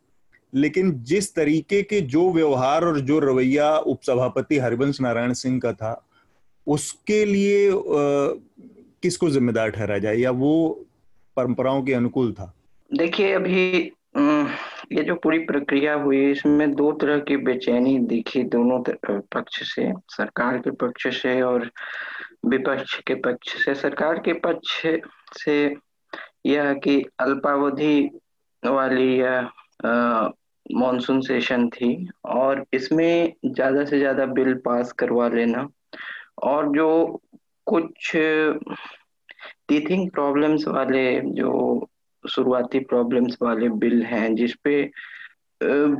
लेकिन 0.52 0.92
जिस 1.02 1.34
तरीके 1.34 1.82
के 1.82 2.00
जो 2.00 2.30
व्यवहार 2.32 2.84
और 2.84 3.00
जो 3.00 3.18
रवैया 3.18 3.76
उपसभापति 3.78 4.58
हरिवंश 4.58 5.00
नारायण 5.00 5.32
सिंह 5.32 5.60
का 5.60 5.72
था 5.72 5.92
उसके 6.66 7.24
लिए 7.24 7.70
आ, 7.70 7.74
किसको 9.02 9.30
जिम्मेदार 9.30 9.70
ठहरा 9.70 9.98
जाए 9.98 10.16
या 10.16 10.30
वो 10.30 10.84
परंपराओं 11.36 11.82
के 11.82 11.92
अनुकूल 11.92 12.32
था? 12.32 12.52
देखिए, 12.92 13.32
अभी 13.34 13.66
ये 14.96 15.02
जो 15.04 15.14
पूरी 15.22 15.38
प्रक्रिया 15.46 15.94
हुई, 15.94 16.30
इसमें 16.30 16.74
दो 16.74 16.90
तरह 16.92 17.18
की 17.28 17.36
बेचैनी 17.36 17.98
दिखी 18.08 18.42
दोनों 18.44 18.82
पक्ष 19.32 19.62
से, 19.74 19.92
सरकार 20.10 20.58
के 20.58 20.70
पक्ष 20.82 21.06
से 21.20 21.40
और 21.42 21.70
विपक्ष 22.46 22.98
के 23.06 23.14
पक्ष 23.20 23.54
से। 23.64 23.74
सरकार 23.74 24.18
के 24.24 24.32
पक्ष 24.40 24.82
से 25.38 25.54
यह 26.46 26.72
कि 26.84 27.00
अल्पावधि 27.20 27.98
वाली 28.62 29.20
या 29.20 29.40
मॉनसून 30.72 31.20
सेशन 31.20 31.68
थी 31.68 32.08
और 32.24 32.64
इसमें 32.74 33.32
ज़्यादा 33.46 33.84
से 33.84 33.98
ज़्यादा 33.98 34.26
बिल 34.34 34.54
पास 34.64 34.92
करवा 34.98 35.28
लेना 35.28 35.68
और 36.42 36.68
जो 36.76 36.88
कुछ 37.66 38.12
टीथिंग 39.68 40.10
प्रॉब्लम्स 40.10 40.66
वाले 40.68 41.04
जो 41.32 41.50
शुरुआती 42.24 42.78
प्रॉब्लम्स 42.80 43.36
वाले 43.42 43.68
बिल 43.68 44.02
हैं, 44.02 44.34
जिसपे 44.34 44.80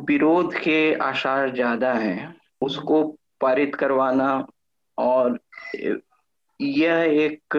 विरोध 0.06 0.54
के 0.54 0.94
आसार 1.02 1.54
ज़्यादा 1.54 1.92
हैं, 1.94 2.34
उसको 2.62 3.02
पारित 3.40 3.74
करवाना 3.74 4.46
और 4.98 5.38
यह 6.60 7.02
एक 7.22 7.56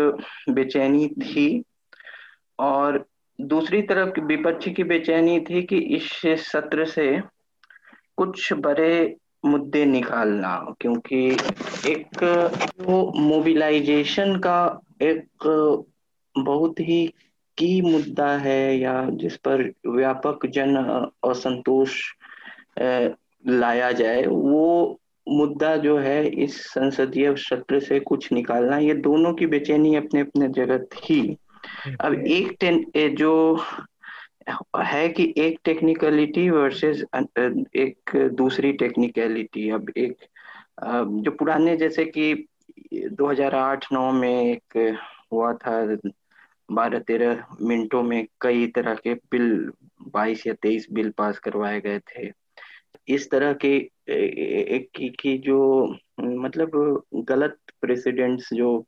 बेचैनी 0.50 1.08
थी 1.22 1.63
और 2.60 3.05
दूसरी 3.39 3.82
तरफ़ 3.82 4.20
विपक्ष 4.22 4.67
की 4.75 4.84
बेचैनी 4.84 5.39
थी 5.39 5.62
कि 5.63 5.77
इस 5.96 6.12
सत्र 6.41 6.86
से 6.86 7.08
कुछ 8.17 8.51
बड़े 8.53 9.15
मुद्दे 9.46 9.84
निकालना, 9.86 10.55
क्योंकि 10.79 11.25
एक 11.91 12.24
जो 12.24 13.12
मोबिलाइजेशन 13.20 14.36
का 14.39 14.82
एक 15.01 15.27
बहुत 16.36 16.79
ही 16.79 17.13
की 17.57 17.81
मुद्दा 17.81 18.38
है 18.38 18.77
या 18.77 19.10
जिस 19.10 19.38
पर 19.38 19.72
व्यापक 19.88 20.45
जन 20.45 20.75
असंतोष 21.29 22.01
लाया 23.48 23.91
जाए 23.91 24.25
वो 24.25 25.00
मुद्दा 25.29 25.75
जो 25.77 25.98
है 25.98 26.27
इस 26.27 26.65
संसदीय 26.65 27.36
सत्र 27.38 27.79
से 27.79 28.00
कुछ 28.00 28.31
निकालना 28.31 28.77
ये 28.77 28.93
दोनों 28.93 29.33
की 29.33 29.45
बेचैनी 29.45 29.95
अपने 29.95 30.22
अपने 30.22 30.48
जगह 30.48 30.77
थी 30.77 31.38
अब 32.01 32.13
एक 32.13 32.55
टेन 32.60 32.86
जो 33.15 33.33
है 34.77 35.10
कि 35.10 35.33
एक 35.38 35.60
टेक्निकलिटी 35.63 36.50
वर्सेस 36.50 37.03
एक 37.75 38.12
दूसरी 38.15 38.72
टेक्निकलिटी 38.74 39.69
अब 39.69 39.91
एक 39.98 40.17
जो 41.24 41.31
पुराने 41.31 41.77
जैसे 41.77 42.05
कि 42.05 42.48
2008-9 42.93 44.12
में 44.12 44.51
एक 44.51 44.98
हुआ 45.31 45.53
था 45.53 45.98
बारह 46.72 47.00
तेरह 47.00 47.46
मिनटों 47.62 48.03
में 48.03 48.27
कई 48.41 48.67
तरह 48.67 48.96
के 48.96 49.13
बिल 49.13 49.72
22 50.15 50.48
या 50.48 50.53
23 50.53 50.88
बिल 50.91 51.10
पास 51.10 51.39
करवाए 51.39 51.82
गए 51.82 52.00
थे। 52.00 52.32
इस 53.08 53.29
तरह 53.32 53.53
के 53.53 53.75
एक 54.10 54.89
की, 54.96 55.10
की 55.10 55.38
जो 55.38 55.88
मतलब 56.20 57.03
गलत 57.15 57.58
प्रेसिडेंट्स 57.82 58.53
जो 58.53 58.86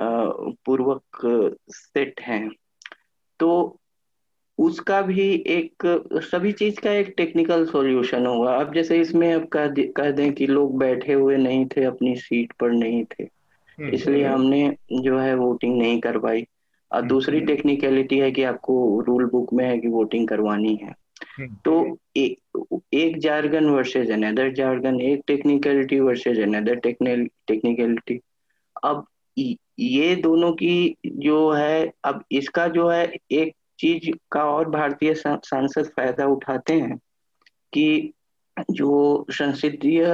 पूर्वक 0.00 1.02
सेट 1.70 2.20
हैं 2.20 2.50
तो 3.40 3.80
उसका 4.58 5.02
भी 5.02 5.44
एक 5.46 5.86
सभी 6.22 6.52
चीज़ 6.52 6.80
का 6.80 6.90
एक 6.92 7.14
टेक्निकल 7.16 7.66
सॉल्यूशन 7.66 8.26
होगा 8.26 8.56
अब 8.56 8.74
जैसे 8.74 9.00
इसमें 9.00 9.34
अब 9.34 9.46
कह 9.48 9.66
दे, 9.66 9.82
कह 9.82 10.10
दें 10.10 10.32
कि 10.32 10.46
लोग 10.46 10.78
बैठे 10.78 11.12
हुए 11.12 11.36
नहीं 11.36 11.66
थे 11.66 11.84
अपनी 11.84 12.16
सीट 12.16 12.52
पर 12.52 12.70
नहीं 12.70 13.04
थे 13.04 13.22
हम्म, 13.22 13.88
इसलिए 13.88 14.24
हम्म। 14.24 14.34
हमने 14.34 14.76
जो 14.92 15.18
है 15.18 15.34
वोटिंग 15.34 15.78
नहीं 15.78 16.00
करवाई। 16.00 16.46
और 16.94 16.98
हम्म, 16.98 17.08
दूसरी 17.08 17.40
टेक्निकलिटी 17.40 18.18
है 18.18 18.30
कि 18.32 18.42
आपको 18.42 19.00
रूल 19.00 19.24
बुक 19.24 19.52
में 19.52 19.64
है 19.64 19.78
कि 19.78 19.88
वोटिंग 19.88 20.28
करवानी 20.28 20.74
है। 20.74 20.94
तो 21.64 21.98
ए, 22.16 22.36
एक 22.94 23.18
जार्गन 23.18 23.64
वर्सेज 23.64 24.10
अनदर 24.10 24.52
जार्गन 24.52 25.00
एक 25.00 25.22
टेक्निकलिटी 25.26 26.00
वर्सेज 26.00 26.40
अनदर 26.40 26.74
टेक्निकलिटी 26.74 28.20
अब 28.84 29.06
ये 29.78 30.16
दोनों 30.16 30.52
की 30.52 30.96
जो 31.06 31.50
है 31.50 31.92
अब 32.04 32.24
इसका 32.32 32.68
जो 32.68 32.88
है 32.88 33.16
एक 33.30 33.54
चीज़ 33.78 34.10
का 34.32 34.44
और 34.44 34.70
भारतीय 34.70 35.14
सांसद 35.14 35.84
फ़ायदा 35.84 36.26
उठाते 36.26 36.72
हैं 36.72 36.96
कि 37.72 38.12
जो 38.70 39.26
संसदीय 39.30 40.04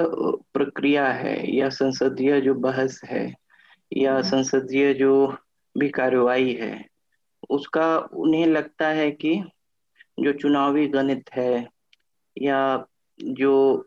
प्रक्रिया 0.55 1.07
है 1.09 1.57
या 1.57 1.69
संसदीय 1.69 2.41
जो 2.41 2.55
बहस 2.55 3.01
है 3.05 3.35
या 3.97 4.13
हम्म। 4.13 4.23
संसदीय 4.23 4.95
जो 4.95 5.37
भी 5.79 5.89
कार्रवाई 5.89 6.53
है। 6.53 6.87
उसका 7.51 7.99
उन्हें 7.99 8.47
लगता 8.47 8.89
है 8.89 9.11
कि 9.11 9.43
जो 10.21 10.33
चुनावी 10.33 10.87
गणित 10.87 11.31
है 11.35 11.69
या 12.43 12.87
जो 13.23 13.87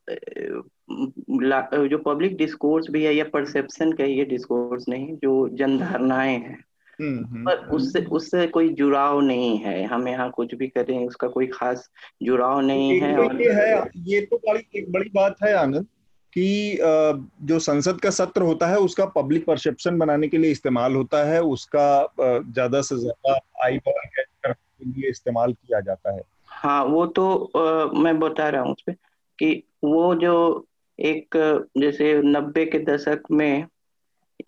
जो 0.91 1.97
पब्लिक 1.97 2.37
डिस्कोर्स 2.37 2.87
भी 2.91 3.03
है 3.03 3.15
या 3.15 3.25
परसेप्शन 3.33 3.91
का 3.91 4.03
ये 4.03 4.25
डिस्कोर्स 4.25 4.85
नहीं 4.89 5.17
जो 5.17 5.49
जनधारणाएँ 5.49 6.37
हैं। 6.37 6.65
हम्म, 7.01 7.25
हम्म, 7.25 7.45
पर 7.45 7.57
हम्म। 7.57 7.71
उससे 7.71 8.05
उससे 8.05 8.47
कोई 8.47 8.69
जुड़ाव 8.69 9.21
नहीं 9.21 9.57
है। 9.57 9.83
हम 9.83 10.07
यहाँ 10.07 10.31
कुछ 10.31 10.55
भी 10.55 10.67
करें 10.67 11.07
उसका 11.07 11.27
कोई 11.27 11.47
खास 11.47 11.89
जुड़ाव 12.23 12.59
नहीं 12.59 12.99
है 12.99 13.17
और 13.17 13.41
ये 13.41 13.51
है 13.51 13.91
ये 13.97 14.21
तो 14.21 14.37
बड़ी 14.37 14.67
एक 14.75 14.91
बड़ी 14.91 15.09
बात 15.09 15.35
है 15.43 15.53
आनंद। 15.53 15.87
कि 16.35 16.77
जो 17.47 17.59
संसद 17.59 17.99
का 18.01 18.09
सत्र 18.09 18.41
होता 18.41 18.67
है 18.67 18.77
उसका 18.77 19.05
पब्लिक 19.05 19.45
परसेप्शन 19.45 19.97
बनाने 19.97 20.27
के 20.27 20.37
लिए 20.37 20.51
इस्तेमाल 20.51 20.95
होता 20.95 21.23
है 21.23 21.41
उसका 21.41 21.85
ज़्यादा 22.21 22.81
से 22.81 22.97
ज़्यादा 22.97 23.39
आई 23.65 23.77
बॉल 23.77 23.99
के 24.15 24.53
लिए 24.85 25.09
इस्तेमाल 25.09 25.53
किया 25.53 25.79
जाता 25.79 26.13
है 26.13 26.21
हाँ 26.47 26.83
वो 26.83 27.05
तो 27.07 27.51
आ, 27.57 27.85
मैं 27.99 28.19
बता 28.19 28.49
रहा 28.49 28.61
हूँ 28.61 28.71
उस 28.71 28.81
पर 28.81 28.93
कि 29.39 29.63
वो 29.83 30.15
जो 30.15 30.67
एक 30.99 31.37
जैसे 31.77 32.21
नब्बे 32.21 32.65
के 32.65 32.79
दशक 32.79 33.23
में 33.31 33.65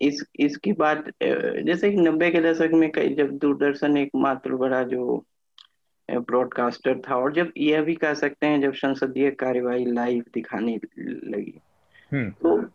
इस 0.00 0.24
इसकी 0.40 0.72
बात 0.72 1.04
जैसे 1.22 1.90
नब्बे 1.90 2.30
के 2.30 2.40
दशक 2.40 2.70
में 2.74 2.90
कई 2.92 3.14
जब 3.14 3.30
दूरदर्शन 3.38 3.96
एक 3.96 4.10
मात्र 4.16 4.54
बड़ा 4.54 4.82
जो 4.82 5.24
ब्रॉडकास्टर 6.08 7.00
था 7.00 7.16
और 7.16 7.32
जब 7.32 7.52
यह 7.56 7.82
भी 7.82 7.94
कह 7.94 8.14
सकते 8.14 8.46
हैं 8.46 8.60
जब 8.60 8.72
संसदीय 8.74 9.30
कार्यवाही 9.30 9.84
लाइव 9.84 10.24
दिखाने 10.34 10.78
लगी। 10.98 11.60
तो 12.12 12.70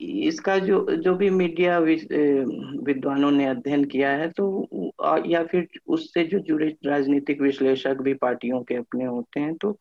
इसका 0.00 0.58
जो 0.58 0.84
जो 0.96 1.14
भी 1.14 1.28
मीडिया 1.30 1.78
विद्वानों 1.78 3.30
ने 3.30 3.46
अध्ययन 3.46 3.84
किया 3.84 4.10
है 4.10 4.28
तो 4.30 4.46
या 5.26 5.42
फिर 5.44 5.68
उससे 5.86 6.24
जो 6.24 6.38
जुड़े 6.38 6.76
राजनीतिक 6.86 7.40
विश्लेषक 7.40 8.00
भी 8.00 8.14
पार्टियों 8.14 8.62
के 8.62 8.74
अपने 8.74 9.04
होते 9.04 9.40
हैं 9.40 9.54
तो 9.54 9.76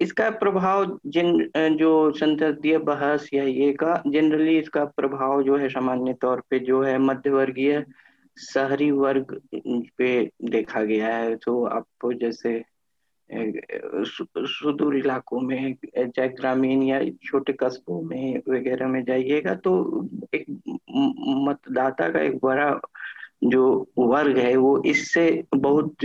इसका 0.00 0.30
प्रभाव 0.30 0.98
जिन 1.06 1.76
जो 1.76 2.10
संसदीय 2.12 2.78
बहस 2.78 3.28
या 3.34 3.44
ये 3.44 3.72
का 3.72 4.02
जनरली 4.06 4.58
इसका 4.58 4.84
प्रभाव 4.84 5.42
जो 5.42 5.56
है 5.56 5.68
सामान्य 5.68 6.12
तौर 6.12 6.42
पे 6.50 6.58
जो 6.58 6.82
है 6.82 6.98
मध्यवर्गीय 6.98 7.84
शहरी 8.36 8.90
वर्ग 8.90 9.40
पे 9.98 10.30
देखा 10.44 10.82
गया 10.82 11.16
है 11.16 11.36
तो 11.36 11.64
आपको 11.66 12.12
जैसे 12.12 12.62
सुदूर 13.30 14.96
इलाकों 14.96 15.40
में 15.40 15.74
चाहे 15.96 16.28
ग्रामीण 16.28 16.82
या 16.82 17.00
छोटे 17.24 17.52
कस्बों 17.60 18.00
में 18.02 18.38
वगैरह 18.48 18.86
में 18.88 19.02
जाइएगा 19.04 19.54
तो 19.64 19.72
एक 20.34 20.46
मतदाता 21.48 22.08
का 22.10 22.20
एक 22.20 22.38
बड़ा 22.42 22.70
जो 23.44 23.64
वर्ग 23.98 24.38
है, 24.38 24.54
वो 24.56 24.82
इससे 24.86 25.42
बहुत 25.54 25.96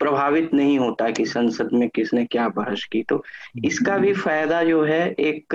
प्रभावित 0.00 0.52
नहीं 0.54 0.78
होता 0.78 1.10
कि 1.10 1.24
संसद 1.26 1.70
में 1.72 1.88
किसने 1.90 2.24
क्या 2.26 2.48
बहस 2.48 2.84
की। 2.92 3.02
तो 3.02 3.22
इसका 3.64 3.96
भी 3.98 4.12
फ़ायदा 4.14 4.62
जो 4.64 4.82
है, 4.84 5.08
एक 5.10 5.54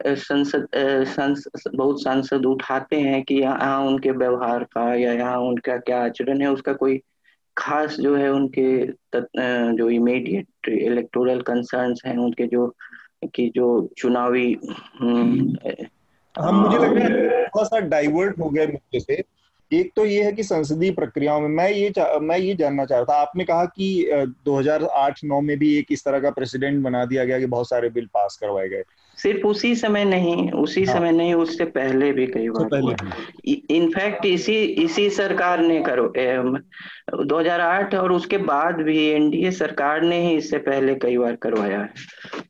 संसद 0.00 0.66
संसद 1.08 1.76
बहुत 1.76 2.02
सांसद 2.02 2.46
उठाते 2.46 3.00
हैं 3.00 3.22
कि 3.24 3.34
यहाँ 3.34 3.78
उनके 3.86 4.10
व्यवहार 4.12 4.64
का 4.72 4.94
या 4.94 5.12
यहाँ 5.12 5.38
उनका 5.40 5.76
क्या 5.78 6.04
आचरण 6.04 6.40
है, 6.40 6.50
उसका 6.52 6.72
कोई 6.74 7.00
खास 7.56 7.96
जो 8.00 8.16
है 8.16 8.30
उनके 8.32 8.86
जो 9.76 9.90
इमीडिएट 9.90 10.68
इलेक्टोरल 10.68 11.40
कंसर्न्स 11.40 12.02
हैं 12.06 12.16
उनके 12.16 12.46
जो 12.46 12.74
की 13.24 13.48
जो 13.48 13.88
चुनावी 13.98 14.56
हम्म, 15.00 15.56
हम 16.34 16.54
मुझे 16.54 16.78
लग 16.78 16.96
रहा 16.96 17.06
है 17.06 17.46
थोड़ा 17.46 17.64
सा 17.64 17.80
डाइवर्ट 17.80 18.38
हो 18.38 18.50
गए 18.50 18.66
मुद्दे 18.66 19.00
से। 19.00 19.22
एक 19.72 19.92
तो 19.96 20.04
ये 20.04 20.22
है 20.22 20.32
कि 20.32 20.42
संसदीय 20.42 20.90
प्रक्रियाओं 20.90 21.40
में 21.40 21.48
मैं 21.48 21.70
ये 21.70 21.92
मैं 22.18 22.38
ये 22.38 22.54
जानना 22.54 22.84
चाह 22.84 22.98
रहा 22.98 23.14
था 23.14 23.20
आपने 23.20 23.44
कहा 23.44 23.64
कि 23.64 24.10
2008-9 24.44 25.40
में 25.40 25.58
भी 25.58 25.78
एक 25.78 25.86
इस 25.90 26.04
तरह 26.04 26.20
का 26.20 26.30
प्रेसिडेंट 26.30 26.82
बना 26.84 27.04
दिया 27.04 27.24
गया 27.24 27.38
कि 27.38 27.46
बहुत 27.46 27.68
सारे 27.68 27.90
बिल 27.90 28.06
पास 28.06 28.38
करवाए 28.40 28.68
गए। 28.68 28.82
सिर्फ़ 29.24 29.46
उसी 29.46 29.74
समय 29.76 30.04
नहीं 30.04 30.50
उसी 30.52 30.84
हाँ। 30.84 30.94
समय 30.94 31.12
नहीं 31.12 31.34
उससे 31.34 31.64
पहले 31.76 32.10
भी 32.12 32.26
कई 32.26 32.48
बार 32.48 32.96
इनफैक्ट 33.70 34.26
इसी 34.26 34.56
इसी 34.84 35.08
सरकार 35.10 35.60
ने 35.60 35.80
करो 35.80 36.12
ए, 36.16 36.36
2008 37.24 37.94
और 37.94 38.12
उसके 38.12 38.38
बाद 38.44 38.80
भी 38.80 38.98
एनडीए 39.08 39.50
सरकार 39.52 40.02
ने 40.02 40.20
ही 40.26 40.34
इससे 40.36 40.58
पहले 40.58 40.94
कई 40.94 41.16
बार 41.18 41.36
करवाया 41.42 41.80
है। 41.80 41.88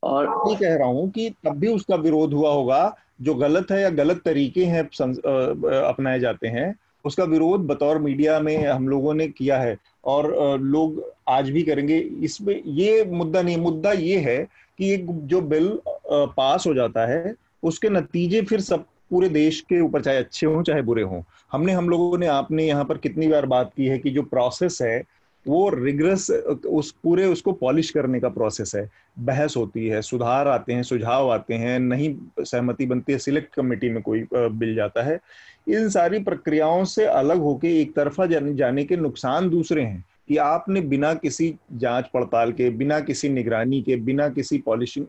और 0.03 0.29
मैं 0.29 0.57
कह 0.57 0.75
रहा 0.75 0.89
हूँ 0.89 1.09
कि 1.11 1.29
तब 1.45 1.59
भी 1.59 1.69
उसका 1.69 1.97
विरोध 1.97 2.35
हुआ 2.35 2.53
होगा 2.53 2.83
जो 3.23 3.35
गलत 3.35 3.71
है 3.71 3.81
या 3.83 3.91
गलत 3.95 4.23
तरीके 4.25 4.65
हैं 4.65 4.83
अपनाए 4.83 6.21
जाते 6.21 6.49
हैं 6.49 6.75
उसका 7.05 7.25
विरोध 7.25 7.67
बतौर 7.67 7.99
मीडिया 7.99 8.39
में 8.41 8.57
हम 8.67 8.89
लोगों 8.89 9.15
ने 9.15 9.27
किया 9.29 9.59
है। 9.59 9.77
और 10.05 10.27
लोग 10.61 11.03
आज 11.29 11.51
भी 11.51 11.63
करेंगे। 11.63 11.99
इसमें 12.23 12.61
ये 12.67 13.05
मुद्दा 13.11 13.43
नहीं 13.43 13.57
मुद्दा 13.57 13.93
ये 13.93 14.19
है 14.19 14.37
कि 14.79 14.93
एक 14.93 15.07
जो 15.27 15.41
बिल 15.41 15.79
पास 16.11 16.67
हो 16.67 16.75
जाता 16.75 17.07
है, 17.07 17.35
उसके 17.63 17.89
नतीजे 17.89 18.43
फिर 18.43 18.61
सब 18.61 18.85
पूरे 19.11 19.29
देश 19.29 19.61
के 19.61 19.81
ऊपर, 19.81 20.03
चाहे 20.03 20.17
अच्छे 20.17 20.47
हों, 20.47 20.63
चाहे 20.63 20.83
बुरे 20.83 21.03
हों। 21.03 21.23
हमने, 21.53 21.73
हम 21.73 21.89
लोगों 21.89 22.19
ने, 22.19 22.27
आपने 22.27 22.67
यहाँ 22.67 22.85
पर 22.85 22.99
कितनी 22.99 23.29
बार 23.29 23.47
बात 23.47 23.73
की 23.77 23.87
है 23.87 23.99
कि 23.99 24.11
जो 24.11 24.23
प्रोसेस 24.23 24.79
है, 24.83 25.03
वो 25.47 25.69
रिग्रेस 25.69 26.31
उस 26.31 26.91
पूरे 27.03 27.25
उसको 27.27 27.53
पॉलिश 27.53 27.91
करने 27.91 28.21
का 28.21 28.29
प्रोसेस 28.29 28.73
है। 28.75 28.89
बहस 29.19 29.55
होती 29.57 29.87
है, 29.87 30.01
सुधार 30.03 30.49
आते 30.49 30.73
हैं, 30.73 30.83
सुझाव 30.83 31.31
आते 31.33 31.55
हैं, 31.55 31.79
नहीं 31.79 32.15
सहमति 32.41 32.87
बनती 32.87 33.13
है 33.13 33.19
सिलेक्ट 33.19 33.55
कमेटी 33.55 33.89
में 33.89 34.03
कोई 34.03 34.25
बिल 34.35 34.75
जाता 34.75 35.03
है। 35.03 35.19
इन 35.69 35.89
सारी 35.89 36.19
प्रक्रियाओं 36.19 36.85
से 36.85 37.05
अलग 37.05 37.41
होके 37.41 37.81
एक 37.81 37.95
तरफा 37.95 38.27
जाने 38.27 38.85
के 38.85 38.97
नुकसान 38.97 39.51
दूसरे 39.51 39.83
हैं। 39.83 40.05
कि 40.29 40.37
आपने 40.37 40.81
बिना 40.81 41.13
किसी 41.15 41.55
जाँच 41.73 42.07
पड़ताल 42.15 42.53
के, 42.53 42.69
बिना 42.71 43.01
किसी 43.01 43.29
निगरानी 43.29 43.81
के, 43.83 43.97
बिना 43.97 44.29
किसी 44.29 44.59
पॉलिशिंग 44.59 45.07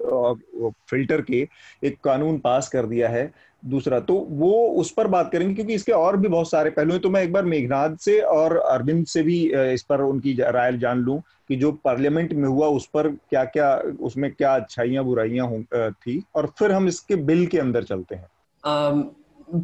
फ़िल्टर 0.89 1.21
के 1.21 1.47
एक 1.83 1.97
कानून 2.03 2.39
पास 2.39 2.69
कर 2.69 2.85
दिया 2.85 3.09
है 3.09 3.31
दूसरा। 3.63 3.99
तो 3.99 4.13
वो 4.29 4.51
उस 4.79 4.91
पर 4.91 5.07
बात 5.07 5.31
करेंगे 5.31 5.53
क्योंकि 5.55 5.73
इसके 5.73 5.91
और 5.91 6.17
भी 6.17 6.27
बहुत 6.27 6.49
सारे 6.49 6.69
पहलू 6.69 6.93
हैं। 6.93 7.01
तो 7.01 7.09
मैं 7.09 7.21
एक 7.23 7.31
बार 7.33 7.45
मेघनाथ 7.45 7.95
से 7.95 8.19
और 8.21 8.57
अरविंद 8.57 9.05
से 9.05 9.23
भी 9.23 9.39
इस 9.73 9.83
पर 9.83 10.01
उनकी 10.01 10.33
राय 10.41 10.77
जान 10.77 10.99
लूँ 10.99 11.21
कि 11.49 11.55
जो 11.55 11.71
पार्लियामेंट 11.83 12.33
में 12.33 12.47
हुआ 12.47 12.67
उस 12.67 12.85
पर 12.87 13.07
क्या 13.07 13.43
क्या 13.45 13.75
उसमें 14.01 14.31
क्या 14.31 14.55
अच्छाइयाँ, 14.55 15.03
बुराइयाँ 15.03 15.91
थी 15.91 16.21
और 16.35 16.51
फिर 16.59 16.71
हम 16.71 16.87
इसके 16.87 17.15
बिल 17.15 17.45
के 17.47 17.59
अंदर 17.59 17.83
चलते 17.83 18.15
हैं। 18.15 18.27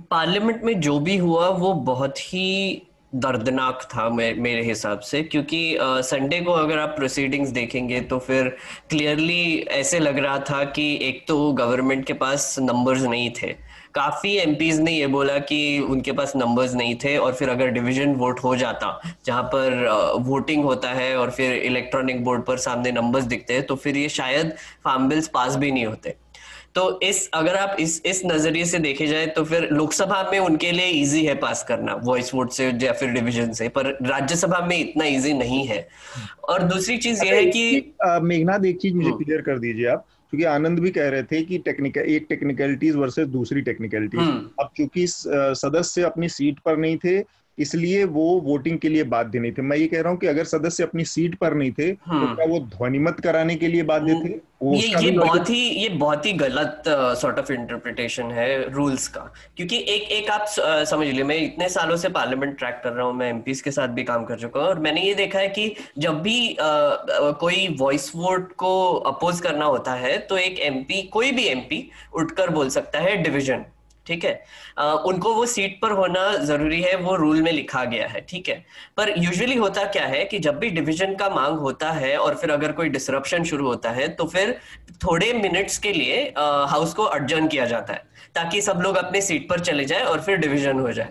पार्लियामेंट 0.10 0.63
में 0.63 0.79
जो 0.79 1.00
भी 1.00 1.17
हुआ 1.17 1.48
वो 1.50 1.74
बहुत 1.74 2.20
ही 2.20 2.81
दर्दनाक 3.15 3.82
था 3.96 4.10
मे, 4.10 4.34
मेरे 4.34 4.63
हिसाब 4.63 5.00
से 5.00 5.22
क्योंकि 5.24 5.77
संडे 5.82 6.39
uh, 6.39 6.46
को 6.46 6.51
अगर 6.51 6.80
आप 6.80 6.89
प्रोसीडिंग्स 6.89 7.50
देखेंगे 7.50 8.00
तो 8.01 8.20
फिर 8.20 8.48
क्लियरली 8.89 9.60
ऐसे 9.72 10.00
लग 10.00 10.20
रहा 10.20 10.38
था 10.39 10.63
कि 10.63 10.94
एक 11.01 11.25
तो 11.27 11.51
गवर्नमेंट 11.53 12.06
के 12.06 12.13
पास 12.13 12.56
नंबर्स 12.60 13.01
नहीं 13.01 13.30
थे। 13.41 13.53
काफ़ी 13.94 14.36
एम 14.38 14.56
ने 14.84 14.91
ये 14.91 15.08
बोला 15.08 15.38
कि 15.39 15.80
उनके 15.80 16.12
पास 16.12 16.36
नंबर्स 16.36 16.74
नहीं 16.74 16.96
थे 16.96 17.18
और 17.18 17.34
फिर 17.34 17.50
अगर 17.50 17.68
डिवीज़न 17.68 18.13
वोट 18.15 18.39
हो 18.39 18.56
जाता 18.56 19.01
जहाँ 19.25 19.44
पर 19.44 19.88
वोटिंग 20.20 20.63
होता 20.63 20.89
है 20.89 21.15
और 21.18 21.32
फिर 21.32 21.56
इलेक्ट्रॉनिक 21.56 22.24
बोर्ड 22.24 22.46
पर 22.46 22.58
सामने 22.58 22.91
नंबर्स 22.91 23.25
दिखते 23.25 23.53
हैं 23.53 23.65
तो 23.65 23.75
फिर 23.75 23.98
ये 23.98 24.10
शायद 24.10 24.56
फार्म 24.84 25.10
बिल्स 25.10 25.27
पास 25.27 25.56
भी 25.56 25.72
नहीं 25.72 25.86
होते। 25.86 26.15
तो 26.75 27.00
इस 27.04 27.30
अगर 27.34 27.56
आप 27.56 27.78
इस 27.80 28.01
इस 28.06 28.22
नज़रिए 28.25 28.66
से 28.66 28.80
देखे 28.80 29.08
जाए 29.08 29.25
तो 29.30 29.44
फिर 29.44 29.68
लोकसभा 29.72 30.22
में 30.32 30.38
उनके 30.40 30.72
लिए 30.72 30.86
इजी 31.01 31.24
है 31.25 31.36
पास 31.38 31.63
करना 31.68 31.94
वॉइस 32.04 32.34
वोट 32.34 32.51
से 32.51 32.70
या 32.82 32.92
फिर 32.94 33.10
डिवीज़न 33.10 33.51
से 33.54 33.68
पर 33.70 33.88
राज्यसभा 34.04 34.60
में 34.66 34.78
इतना 34.78 35.06
इजी 35.08 35.34
नहीं 35.34 35.66
है 35.68 35.88
और 36.44 36.63
दूसरी 36.63 36.98
चीज़ 36.98 37.25
ये 37.25 37.36
है 37.36 37.46
कि 37.48 37.94
मेघनाथ 38.24 38.66
एक 38.66 38.80
चीज़ 38.80 38.96
मुझे 38.96 39.12
क्लियर 39.13 39.40
हम्म। 39.40 39.46
कर 39.46 39.60
दीजिए 39.60 39.88
आप 39.88 40.06
क्योंकि 40.34 40.46
आनंद 40.46 40.80
भी 40.80 40.90
कह 40.92 41.10
रहे 41.10 41.24
थे 41.25 41.42
कि 41.44 41.58
टेक्निकल 41.60 42.01
एक 42.01 42.25
टेक्निकलिटीज 42.30 42.96
वर्सेस 42.96 43.28
दूसरी 43.30 43.62
टेक्निकलिटीज 43.62 44.20
हम्म। 44.20 44.50
अब 44.60 44.70
चूँकि 44.78 45.06
सदस्य 45.08 46.04
अपनी 46.04 46.30
सीट 46.30 46.60
पर 46.60 46.78
नहीं 46.78 46.98
थे 46.98 47.20
इसलिए 47.62 48.03
वो 48.06 48.30
वोटिंग 48.44 48.77
के 48.80 48.89
लिए 48.89 49.03
बाध्य 49.15 49.39
नहीं 49.39 49.51
थे। 49.51 49.62
मैं 49.62 49.77
ये 49.77 49.88
कह 49.88 50.01
रहा 50.01 50.12
हूँ 50.12 50.20
कि 50.20 50.27
अगर 50.27 50.44
सदस्य 50.46 50.84
अपनी 50.84 51.06
सीट 51.06 51.36
पर 51.38 51.53
नहीं 51.56 51.72
थे 51.72 51.91
तो 51.91 52.12
हम्म। 52.12 52.36
क्या 52.36 52.46
वो 52.46 52.60
ध्वनिमत 52.77 53.20
कराने 53.20 53.56
के 53.56 53.68
लिए 53.68 53.84
बाध्य 53.86 54.22
थे? 54.24 54.39
ये 54.63 55.03
ये 55.03 55.12
बहुत 55.12 55.50
ही 55.50 55.60
ये 55.60 55.88
बहुत 55.89 56.25
ही 56.25 56.32
गलत 56.34 56.84
सॉर्ट 57.20 57.39
ऑफ़ 57.39 57.51
इंटरप्रिटेशन 57.51 58.32
है 58.32 58.48
रूल्स 58.72 59.08
का। 59.08 59.22
क्योंकि 59.58 59.77
एक 59.88 60.12
एक 60.12 60.30
आप 60.30 60.46
uh, 60.46 60.86
समझ 60.89 61.08
लीजिए 61.08 61.24
मैं 61.24 61.38
इतने 61.38 61.70
सालों 61.70 61.98
से 61.98 62.10
पार्लियामेंट 62.10 62.58
ट्रैक 62.58 62.82
कर 62.84 62.94
रहा 62.94 63.06
हूँ 63.06 63.13
मैं 63.13 63.30
एमपीज 63.30 63.62
के 63.62 63.72
साथ 63.72 63.88
भी 63.89 64.03
काम 64.03 64.25
कर 64.25 64.39
चुका 64.39 64.60
हूँ 64.60 64.68
और 64.68 64.80
मैंने 64.80 65.01
ये 65.01 65.13
देखा 65.15 65.39
है 65.39 65.48
कि 65.50 65.74
जब 66.00 66.22
भी 66.22 66.38
uh, 66.51 67.34
कोई 67.39 67.68
वॉइस 67.80 68.12
वोट 68.15 68.53
को 68.56 68.72
अपोज 69.13 69.39
करना 69.41 69.65
होता 69.65 69.94
है 70.06 70.18
तो 70.27 70.38
एक 70.38 70.60
एमपी 70.63 71.01
कोई 71.13 71.32
भी 71.32 71.48
एमपी 71.48 71.88
उठकर 72.13 72.50
बोल 72.50 72.70
सकता 72.70 73.00
है 73.00 73.15
डिविजन 73.24 73.65
ठीक 74.12 74.25
है? 74.25 74.34
उनको 75.06 75.34
वो 75.34 75.46
सीट 75.48 75.80
पर 75.82 75.91
होना 75.94 76.22
ज़रूरी 76.46 76.82
है, 76.82 76.96
वो 76.98 77.15
रूल 77.15 77.41
में 77.41 77.51
लिखा 77.51 77.84
गया 77.86 78.08
है, 78.08 78.22
ठीक 78.30 78.50
है? 78.50 78.56
पर 78.98 79.13
यूजुअली 79.18 79.56
होता 79.58 79.84
क्या 79.91 80.06
है 80.06 80.24
कि 80.25 80.39
जब 80.39 80.58
भी 80.60 80.70
डिवीज़न 80.72 81.15
का 81.15 81.30
मांग 81.32 81.58
होता 81.60 81.91
है 81.94 82.15
और 82.18 82.36
फिर 82.36 82.51
अगर 82.51 82.72
कोई 82.74 82.89
डिसरप्शन 82.89 83.44
शुरू 83.46 83.68
होता 83.68 83.89
है 83.91 84.08
तो 84.10 84.25
फिर 84.27 84.58
थोड़े 85.03 85.32
मिनट्स 85.34 85.77
के 85.77 85.94
लिए 85.94 86.22
हाउस 86.38 86.94
को 86.94 87.03
अर्जन 87.06 87.48
किया 87.48 87.65
जाता 87.65 87.94
है, 87.94 88.03
ताकि 88.36 88.62
सब 88.62 88.82
लोग 88.84 88.96
अपने 88.98 89.22
सीट 89.22 89.50
पर 89.50 89.60
चले 89.62 89.86
जाए 89.86 90.03
और 90.03 90.22
फिर 90.22 90.38
डिवीज़न 90.38 90.80
हो 90.80 90.91
जाए। 90.91 91.10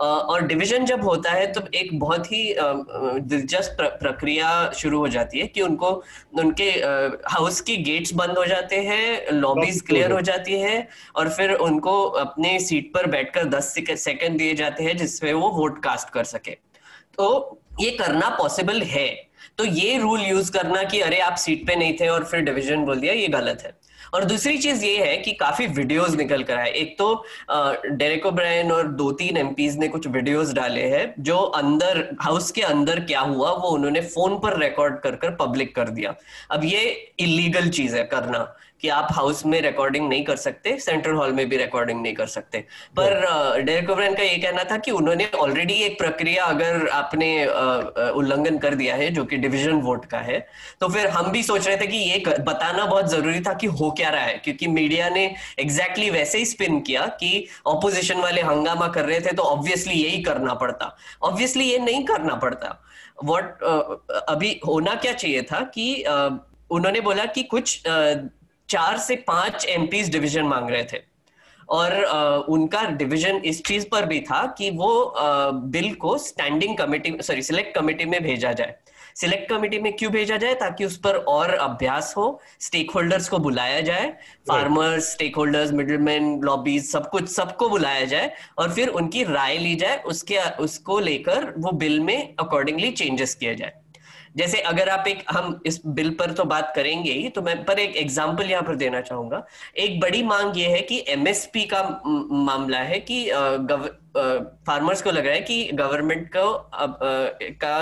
और 0.00 0.42
डिवीज़न 0.46 0.84
जब 0.84 1.04
होता 1.04 1.30
है 1.30 1.46
तो 1.52 1.60
एक 1.74 1.98
बहुत 1.98 2.26
ही 2.32 2.54
दिलचस्प 2.58 3.76
प्रक्रिया 4.00 4.48
शुरू 4.72 4.98
हो 4.98 5.08
जाती 5.08 5.38
है 5.38 5.46
कि 5.46 5.60
उनको 5.60 5.90
उनके 6.38 6.70
हाउस 7.28 7.60
की 7.60 7.76
गेट्स 7.82 8.12
बंद 8.14 8.38
हो 8.38 8.44
जाते 8.46 8.76
हैं 8.76 9.32
लॉबीज 9.32 9.80
क्लियर 9.80 10.12
हो 10.12 10.20
जाती 10.20 10.60
है 10.60 10.88
और 11.16 11.28
फिर 11.28 11.52
उनको 11.52 12.02
अपने 12.22 12.58
सीट 12.60 12.92
पर 12.94 13.06
बैठकर 13.06 13.44
10 13.48 13.72
सेकंड 13.96 14.38
दिए 14.38 14.54
जाते 14.54 14.84
हैं 14.84 14.96
जिसमें 14.96 15.32
वो 15.32 15.50
वोट 15.50 15.82
कास्ट 15.84 16.10
कर 16.10 16.24
सके। 16.24 16.50
तो 16.50 17.60
ये 17.80 17.90
करना 17.90 18.28
पॉसिबल 18.28 18.82
है। 18.82 19.08
तो 19.58 19.64
ये 19.64 19.98
रूल 19.98 20.20
यूज़ 20.20 20.50
करना 20.52 20.82
कि 20.82 21.00
अरे 21.00 21.18
आप 21.20 21.34
सीट 21.36 21.66
पे 21.66 21.76
नहीं 21.76 21.94
थे 22.00 22.08
और 22.08 22.24
फिर 22.24 22.40
डिवीज़न 22.40 22.84
बोल 22.84 23.00
दिया 23.00 23.12
ये 23.12 23.28
गलत 23.28 23.62
है। 23.64 23.72
और 24.14 24.24
दूसरी 24.24 24.58
चीज़ 24.58 24.84
ये 24.84 24.96
है 24.98 25.16
कि 25.16 25.32
काफ़ी 25.34 25.66
वीडियोस 25.68 26.14
निकल 26.16 26.42
कर 26.42 26.56
आए। 26.56 26.70
एक 26.72 26.96
तो 26.98 27.24
डेरेको 27.50 28.30
ब्रायन 28.30 28.72
और 28.72 28.88
दो 28.94 29.10
तीन 29.12 29.36
एम 29.36 29.54
ने 29.58 29.88
कुछ 29.88 30.06
वीडियोस 30.06 30.52
डाले 30.52 30.82
हैं, 30.86 31.14
जो 31.18 31.36
अंदर 31.36 31.98
हाउस 32.20 32.50
के 32.50 32.62
अंदर 32.62 33.00
क्या 33.00 33.20
हुआ, 33.20 33.50
वो 33.52 33.68
उन्होंने 33.68 34.00
फ़ोन 34.00 34.38
पर 34.38 34.58
रिकॉर्ड 34.58 34.98
कर 35.00 35.16
कर 35.16 35.34
पब्लिक 35.36 35.74
कर 35.76 35.88
दिया। 35.90 36.14
अब 36.50 36.64
ये 36.64 36.80
इलीगल 37.20 37.68
चीज़ 37.70 37.96
है 37.96 38.04
करना। 38.04 38.38
कि 38.80 38.88
आप 38.90 39.08
हाउस 39.12 39.44
में 39.46 39.60
रिकॉर्डिंग 39.62 40.08
नहीं 40.08 40.24
कर 40.24 40.36
सकते 40.38 40.76
सेंट्रल 40.80 41.14
हॉल 41.14 41.32
में 41.32 41.48
भी 41.48 41.56
रिकॉर्डिंग 41.56 42.00
नहीं 42.02 42.14
कर 42.14 42.26
सकते। 42.28 42.58
पर 42.96 43.62
डेरेक 43.62 43.90
ओब्रायन 43.90 44.14
का 44.14 44.22
ये 44.22 44.36
कहना 44.36 44.64
था 44.64 44.76
कि 44.78 44.90
उन्होंने 44.90 45.28
ऑलरेडी 45.36 45.74
एक 45.82 45.98
प्रक्रिया 45.98 46.44
अगर 46.46 46.88
आपने 46.90 47.30
उल्लंघन 48.12 48.58
कर 48.58 48.74
दिया 48.74 48.94
है 48.96 49.10
जो 49.10 49.24
कि 49.24 49.36
डिवीज़न 49.38 49.80
वोट 49.82 50.04
का 50.04 50.18
है 50.20 50.38
तो 50.80 50.88
फिर 50.88 51.06
हम 51.08 51.30
भी 51.32 51.42
सोच 51.42 51.66
रहे 51.66 51.76
थे 51.76 51.86
कि 51.86 51.96
ये 51.98 52.22
बताना 52.40 52.84
बहुत 52.86 53.10
ज़रूरी 53.10 53.40
था 53.40 53.52
कि 53.54 53.66
हो 53.68 53.90
क्या 53.92 54.10
रहा 54.10 54.22
है। 54.22 54.36
क्योंकि 54.38 54.66
मीडिया 54.68 55.08
ने 55.08 55.24
एग्जैक्टली 55.24 55.86
exactly 55.98 56.12
वैसे 56.12 56.38
ही 56.38 56.44
स्पिन 56.46 56.80
किया 56.80 57.06
कि 57.20 57.46
ऑपोजिशन 57.66 58.20
वाले 58.20 58.42
हंगामा 58.42 58.88
कर 58.88 59.04
रहे 59.04 59.20
थे 59.20 59.32
तो 59.32 59.42
ऑब्वियसली 59.44 59.94
यही 59.94 60.22
करना 60.22 60.54
पड़ता। 60.54 60.96
ऑब्वियसली 61.22 61.64
ये 61.64 61.78
नहीं 61.78 62.04
करना 62.04 62.34
पड़ता। 62.36 62.74
वॉट 63.24 63.62
अभी 64.28 64.60
होना 64.66 64.94
क्या 64.96 65.12
चाहिए 65.12 65.42
था 65.42 65.60
कि 65.74 66.04
उन्होंने 66.70 67.00
बोला 67.00 67.24
कि 67.26 67.42
कुछ 67.44 67.82
चार 68.68 68.98
से 68.98 69.16
पाँच 69.28 69.66
एमपीज 69.68 70.10
डिवीज़न 70.12 70.46
मांग 70.46 70.70
रहे 70.70 70.84
थे। 70.84 71.06
और 71.68 72.44
उनका 72.48 72.82
डिवीज़न 72.90 73.36
इस 73.44 73.62
चीज़ 73.64 73.86
पर 73.88 74.04
भी 74.06 74.20
था 74.20 74.44
कि 74.58 74.70
वो 74.70 75.14
बिल 75.72 75.94
को 75.94 76.16
standing 76.18 76.76
committee 76.78 77.16
sorry 77.22 77.42
select 77.42 77.74
committee 77.74 78.04
में 78.04 78.22
भेजा 78.22 78.52
जाए। 78.52 78.76
सिलेक्ट 79.16 79.48
कमेटी 79.50 79.78
में 79.78 79.92
क्यों 79.92 80.10
भेजा 80.12 80.36
जाए? 80.36 80.54
ताकि 80.54 80.84
उस 80.84 80.96
पर 80.96 81.16
और 81.28 81.50
अभ्यास 81.50 82.12
हो 82.16 82.40
स्टेक 82.60 82.90
होल्डर्स 82.90 83.28
को 83.28 83.38
बुलाया 83.38 83.80
जाए 83.80 84.08
farmers 84.48 85.10
stake 85.12 85.36
holders 85.36 85.72
middleman 85.72 86.40
lobbies 86.44 86.90
सब 86.90 87.08
कुछ 87.10 87.28
सबको 87.28 87.68
बुलाया 87.68 88.04
जाए 88.04 88.32
और 88.58 88.72
फिर 88.74 88.88
उनकी 88.90 89.24
राय 89.24 89.58
ली 89.58 89.74
जाए 89.74 90.02
उसके 90.06 90.38
उसको 90.60 90.98
लेकर 91.00 91.52
वो 91.58 91.72
बिल 91.78 92.00
में 92.00 92.34
अकॉर्डिंगली 92.40 92.90
चेंजेस 92.92 93.34
किया 93.34 93.54
जाए। 93.54 93.72
जैसे 94.38 94.58
अगर 94.62 94.88
आप 94.88 95.06
एक 95.08 95.22
हम 95.28 95.60
इस 95.66 95.80
बिल 95.88 96.10
पर 96.10 96.32
तो 96.32 96.44
बात 96.46 96.72
करेंगे 96.74 97.12
ही 97.12 97.28
तो 97.28 97.42
मैं 97.42 97.62
पर 97.64 97.78
एक 97.78 97.96
एग्जांपल 97.96 98.50
यहाँ 98.50 98.62
पर 98.62 98.74
देना 98.76 99.00
चाहूँगा 99.00 99.44
एक 99.76 99.98
बड़ी 100.00 100.22
मांग 100.24 100.58
ये 100.58 100.66
है 100.66 100.80
कि 100.82 101.04
एमएसपी 101.08 101.64
का 101.66 101.82
मामला 102.04 102.78
है 102.84 103.00
कि 103.00 103.24
गव, 103.30 103.88
फार्मर्स 104.66 105.02
को 105.02 105.10
लग 105.10 105.26
रहा 105.26 105.34
है 105.34 105.40
कि 105.42 105.64
गवर्नमेंट 105.74 106.28
को 106.36 106.48
अब 106.78 106.98
का 107.60 107.78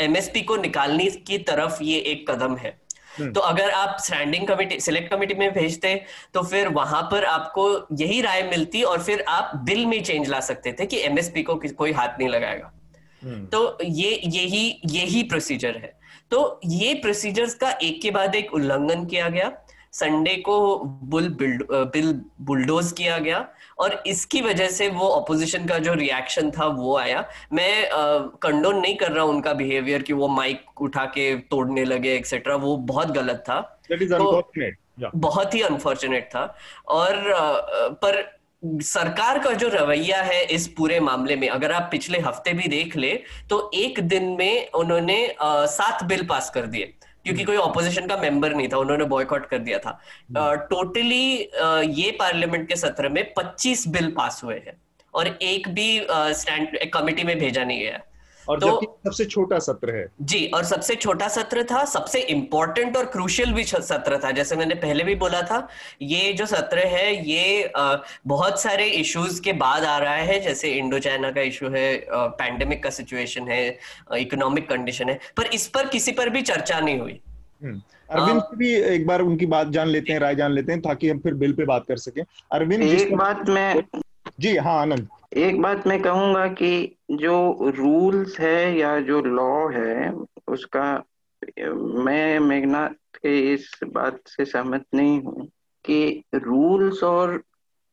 एमएसपी 0.00 0.42
को 0.42 0.56
निकालने 0.58 1.10
की 1.26 1.38
तरफ़ 1.44 1.82
ये 1.82 1.98
एक 2.06 2.30
कदम 2.30 2.56
है 2.56 2.76
हम्म। 3.12 3.32
तो 3.32 3.40
अगर 3.42 3.70
आप 3.72 3.96
स्टैंडिंग 4.00 4.46
कमेटी 4.48 4.80
सिलेक्ट 4.80 5.10
कमेटी 5.10 5.34
में 5.34 5.52
भेजते 5.52 5.94
तो 6.34 6.42
फिर 6.44 6.68
वहाँ 6.70 7.02
पर 7.02 7.24
आपको 7.26 7.68
यही 7.94 8.20
राय 8.20 8.42
मिलती 8.44 8.82
और 8.84 9.02
फिर 9.02 9.24
आप 9.30 9.52
बिल 9.64 9.84
में 9.86 10.02
चेंज 10.02 10.28
ला 10.28 10.40
सकते 10.44 10.72
थे 10.72 10.86
कि 10.86 11.00
एमएसपी 11.02 11.42
को 11.42 11.60
कोई 11.74 11.92
हाथ 11.92 12.18
नहीं 12.18 12.28
लगाएगा 12.28 12.72
हम्म। 13.22 13.44
तो 13.46 13.78
ये 13.82 14.10
यही 14.26 14.80
यही 14.86 15.22
प्रोसीजर 15.24 15.76
है 15.76 15.95
तो 16.30 16.60
ये 16.64 16.94
प्रोसीजर्स 16.94 17.54
का 17.54 17.70
एक 17.82 18.00
के 18.02 18.10
बाद 18.10 18.34
एक 18.34 18.54
उल्लंघन 18.54 19.04
किया 19.06 19.28
गया। 19.28 19.52
संडे 19.92 20.34
को 20.36 20.78
बुल 21.04 21.28
बिल 21.34 22.12
बुलडोज 22.40 22.90
किया 22.92 23.18
गया 23.18 23.38
और 23.78 24.02
इसकी 24.06 24.40
वजह 24.42 24.68
से 24.68 24.88
वो 24.88 25.08
अपोजिशन 25.10 25.66
का 25.66 25.78
जो 25.78 25.94
रिएक्शन 25.94 26.50
था 26.50 26.66
वो 26.66 26.96
आया। 26.98 27.24
मैं 27.52 27.88
कंडोन 28.42 28.80
नहीं 28.80 28.96
कर 28.96 29.12
रहा 29.12 29.24
उनका 29.24 29.52
बिहेवियर 29.52 30.02
कि 30.02 30.12
वो 30.12 30.28
माइक 30.28 30.82
उठा 30.82 31.04
के 31.14 31.34
तोड़ने 31.50 31.84
लगे 31.84 32.14
एक्सेट्रा 32.16 32.56
वो 32.56 32.76
बहुत 32.76 33.10
गलत 33.10 33.44
था। 33.48 33.60
तो 33.90 34.52
बहुत 35.16 35.54
ही 35.54 35.60
अनफॉर्चुनेट 35.62 36.26
था। 36.26 36.44
और 36.88 37.22
पर 38.02 38.22
सरकार 38.62 39.38
का 39.38 39.50
जो 39.52 39.68
रवैया 39.68 40.20
है 40.22 40.44
इस 40.44 40.66
पूरे 40.68 40.98
मामले 41.00 41.36
में 41.36 41.48
अगर 41.48 41.72
आप 41.72 41.88
पिछले 41.90 42.18
हफ़्ते 42.18 42.52
भी 42.52 42.68
देख 42.68 42.96
ले 42.96 43.12
तो 43.50 43.70
एक 43.74 44.00
दिन 44.02 44.24
में 44.38 44.70
उन्होंने 44.70 45.18
सात 45.42 46.04
बिल 46.04 46.26
पास 46.26 46.50
कर 46.50 46.66
दिए। 46.66 46.92
क्योंकि 47.24 47.44
कोई 47.44 47.56
ऑपोजिशन 47.56 48.06
का 48.06 48.16
मेंबर 48.16 48.54
नहीं 48.54 48.68
था 48.68 48.78
उन्होंने 48.78 49.04
बॉयकॉट 49.04 49.46
कर 49.50 49.58
दिया 49.58 49.78
था। 49.78 49.98
टोटली 50.70 51.32
ये 51.94 52.10
पार्लियामेंट 52.18 52.68
के 52.68 52.76
सत्र 52.76 53.08
में 53.08 53.22
25 53.34 53.86
बिल 53.88 54.10
पास 54.10 54.40
हुए 54.44 54.54
हैं। 54.66 54.76
और 55.14 55.26
एक 55.28 55.68
भी 55.68 56.06
स्टैंड 56.10 56.78
कमिटी 56.94 57.24
में 57.24 57.38
भेजा 57.38 57.64
नहीं 57.64 57.80
गया। 57.80 58.00
और 58.48 58.60
तो, 58.60 58.66
जबकि 58.66 58.86
सबसे 59.04 59.24
छोटा 59.24 59.58
सत्र 59.58 59.94
है। 59.94 60.06
जी 60.22 60.44
और 60.54 60.64
सबसे 60.64 60.94
छोटा 60.94 61.28
सत्र 61.28 61.62
था 61.70 61.84
सबसे 61.84 62.20
इंपॉर्टेंट 62.34 62.96
और 62.96 63.04
क्रूशियल 63.06 63.52
भी 63.52 63.64
सत्र 63.64 64.18
था। 64.24 64.30
जैसे 64.30 64.56
मैंने 64.56 64.74
पहले 64.74 65.04
भी 65.04 65.14
बोला 65.14 65.42
था 65.42 65.66
ये 66.02 66.32
जो 66.32 66.46
सत्र 66.46 66.86
है 66.86 67.28
ये 67.28 67.64
आ, 67.66 67.96
बहुत 68.26 68.60
सारे 68.62 68.86
इश्यूज़ 68.86 69.40
के 69.42 69.52
बाद 69.54 69.84
आ 69.84 69.96
रहा 69.98 70.14
है। 70.14 70.40
जैसे 70.40 70.72
इंडो 70.72 70.98
चाइना 70.98 71.30
का 71.32 71.40
इशू 71.42 71.68
है 71.68 71.86
पैंडेमिक 72.12 72.82
का 72.82 72.90
सिचुएशन 72.90 73.48
है 73.48 73.78
इकोनॉमिक 74.16 74.68
कंडीशन 74.68 75.08
है। 75.08 75.18
पर 75.36 75.46
इस 75.54 75.66
पर 75.68 75.88
किसी 75.88 76.12
पर 76.12 76.30
भी 76.30 76.42
चर्चा 76.42 76.80
नहीं 76.80 76.98
हुई। 76.98 77.20
हम्म, 77.64 77.80
अरविंद 78.10 78.40
से 78.42 78.56
भी 78.56 78.72
एक 78.94 79.06
बार 79.06 79.20
उनकी 79.20 79.46
बात 79.46 79.68
जान 79.68 79.88
लेते 79.88 80.12
हैं 80.12 80.18
राय 80.20 80.34
जान 80.34 80.52
लेते 80.52 80.72
हैं 80.72 80.80
ताकि 80.82 81.08
हम 81.08 81.18
फिर 81.18 81.34
बिल 81.34 81.52
पे 81.52 81.64
बात 81.64 81.84
कर 81.88 81.96
सकें। 81.98 82.22
अरविंद 82.52 82.82
एक 82.82 83.14
बात 83.16 83.48
मैं 83.48 83.82
जी 84.40 84.56
हाँ 84.56 84.80
आनंद। 84.80 85.08
एक 85.36 85.62
बात 85.62 85.86
मैं 85.86 86.02
कहूँगा 86.02 86.46
कि 86.46 86.96
जो 87.10 87.58
रूल्स 87.62 88.40
है 88.40 88.78
या 88.78 89.00
जो 89.00 89.20
लॉ 89.20 89.68
है, 89.68 90.12
उसका, 90.48 91.04
मैं 91.78 92.40
मेघनाथ 92.40 92.88
के 92.88 93.54
इस 93.54 93.70
बात 93.84 94.20
से 94.26 94.44
सहमत 94.44 94.84
नहीं 94.94 95.22
हूँ 95.22 95.46
कि 95.84 96.22
रूल्स 96.34 97.02
और 97.04 97.42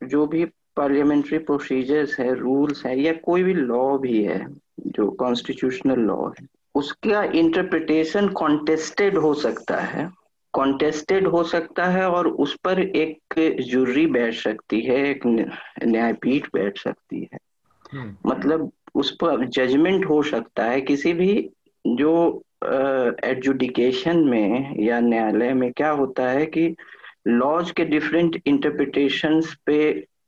जो 0.03 0.27
भी 0.27 0.45
पार्लियामेंट्री 0.45 1.37
प्रोसीजर्स 1.37 2.19
है 2.19 2.35
रूल्स 2.35 2.85
है, 2.85 3.01
या 3.01 3.13
कोई 3.13 3.43
भी 3.43 3.53
लॉ 3.53 3.97
भी 3.97 4.23
है, 4.23 4.47
जो 4.79 5.11
कॉन्स्टिट्यूशनल 5.11 5.99
लॉ 5.99 6.29
है, 6.29 6.47
उसका 6.75 7.23
इंटरप्रिटेशन 7.23 8.29
कॉन्टेस्टेड 8.29 9.17
हो 9.17 9.33
सकता 9.33 9.77
है। 9.77 10.09
कॉन्टेस्टेड 10.53 11.27
हो 11.27 11.43
सकता 11.43 11.85
है 11.85 12.07
और 12.09 12.27
उस 12.27 12.55
पर 12.63 12.79
एक 12.79 13.39
जूरी 13.61 14.05
बैठ 14.07 14.33
सकती 14.33 14.81
है 14.81 14.97
एक 15.09 15.25
न्यायपीठ 15.25 16.47
बैठ 16.53 16.77
सकती 16.77 17.21
है 17.33 17.39
हम्म। 17.93 18.29
मतलब 18.29 18.71
उस 18.95 19.11
पर 19.11 19.45
जजमेंट 19.47 20.05
हो 20.05 20.21
सकता 20.23 20.65
है 20.65 20.81
किसी 20.81 21.13
भी 21.13 21.33
जो 21.85 22.43
एडजुडिकेशन 22.63 24.21
uh, 24.21 24.29
में 24.29 24.75
या 24.79 24.99
न्यायालय 24.99 25.53
में 25.53 25.71
क्या 25.71 25.89
होता 25.91 26.29
है 26.29 26.45
कि 26.45 26.75
लॉज 27.27 27.71
के 27.71 27.85
डिफरेंट 27.85 28.41
इंटरप्रिटेशंस 28.45 29.55
पे 29.65 29.79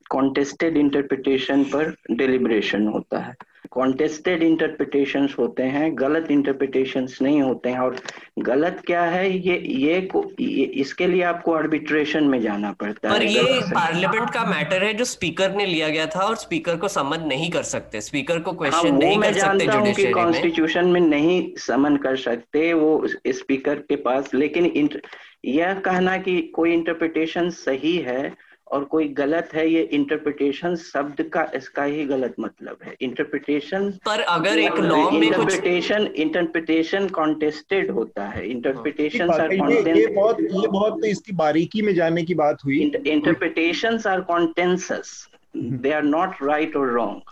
कॉन्टेस्टेड 0.09 0.77
इंटरप्रिटेशन 0.77 1.63
पर 1.63 1.95
डिलिब्रेशन 2.11 2.87
होता 2.87 3.19
है 3.19 3.33
कॉन्टेस्टेड 3.71 4.43
इंटरप्रिटेशन 4.43 5.27
होते 5.39 5.63
हैं 5.63 5.91
गलत 5.99 6.31
इंटरप्रिटेशन 6.31 7.07
नहीं 7.21 7.41
होते 7.41 7.69
हैं 7.69 7.79
और 7.79 7.95
गलत 8.39 8.81
क्या 8.85 9.01
है 9.01 9.37
ये 9.37 9.57
ये, 9.57 10.01
को, 10.01 10.31
ये 10.39 10.63
इसके 10.63 11.07
लिए 11.07 11.21
आपको 11.23 11.53
आर्बिट्रेशन 11.53 12.23
में 12.23 12.41
जाना 12.41 12.71
पड़ता 12.71 13.09
पर 13.09 13.21
है। 13.21 13.33
ये 13.33 13.59
पार्लियामेंट 13.61 14.29
का 14.29 14.45
मैटर 14.45 14.83
है 14.83 14.93
जो 14.93 15.05
स्पीकर 15.05 15.55
ने 15.55 15.65
लिया 15.65 15.89
गया 15.89 16.05
था 16.05 16.19
और 16.19 16.35
स्पीकर 16.35 16.75
को 16.75 16.87
समन 16.87 17.27
नहीं 17.27 17.49
कर 17.51 17.63
सकते। 17.63 18.01
स्पीकर 18.01 18.39
को 18.39 18.51
क्वेश्चन 18.51 18.89
हाँ, 18.89 18.97
नहीं 18.97 19.19
कर 19.19 19.33
सकते 19.33 20.11
कॉन्स्टिट्यूशन 20.11 20.85
में। 20.85 21.01
नहीं 21.01 21.55
समन 21.57 21.97
कर 21.97 22.15
सकते 22.15 22.73
वो 22.73 23.07
स्पीकर 23.27 23.75
के 23.75 23.95
पास 23.95 24.33
लेकिन 24.33 24.99
यह 25.45 25.73
कहना 25.73 26.17
कि 26.17 26.41
कोई 26.41 26.73
इंटरप्रिटेशन 26.73 27.49
सही 27.49 27.97
है 27.97 28.44
और 28.67 28.83
कोई 28.83 29.07
गलत 29.07 29.49
है 29.53 29.67
ये 29.69 29.81
इंटरप्रिटेशन 29.93 30.75
शब्द 30.75 31.21
का 31.33 31.43
इसका 31.55 31.83
ही 31.83 32.05
गलत 32.05 32.35
मतलब 32.39 32.77
है। 32.85 32.95
इंटरप्रिटेशन 33.01 33.89
पर 34.05 34.21
अगर 34.21 34.59
एक 34.59 34.79
लॉ 34.79 35.09
में 35.11 35.21
इंटरप्रिटेशन 35.21 36.07
इंटरप्रिटेशन 36.15 37.07
कॉन्टेस्टेड 37.09 37.91
होता 37.91 38.25
है। 38.27 38.47
इंटरप्रिटेशन 38.49 39.29
आर 39.31 39.53
ये 39.53 40.07
बहुत 40.07 40.41
ये 40.41 40.67
बहुत 40.67 41.05
इसकी 41.05 41.33
बारीकी 41.35 41.81
में 41.81 41.93
जाने 41.95 42.23
की 42.23 42.33
बात 42.35 42.65
हुई। 42.65 42.79
Interpretation 43.07 43.99
are 44.07 44.21
contentious 44.21 45.15
they 45.55 45.91
are 45.91 46.03
not 46.03 46.43
right 46.43 46.75
और 46.75 46.91
रॉन्ग 46.93 47.31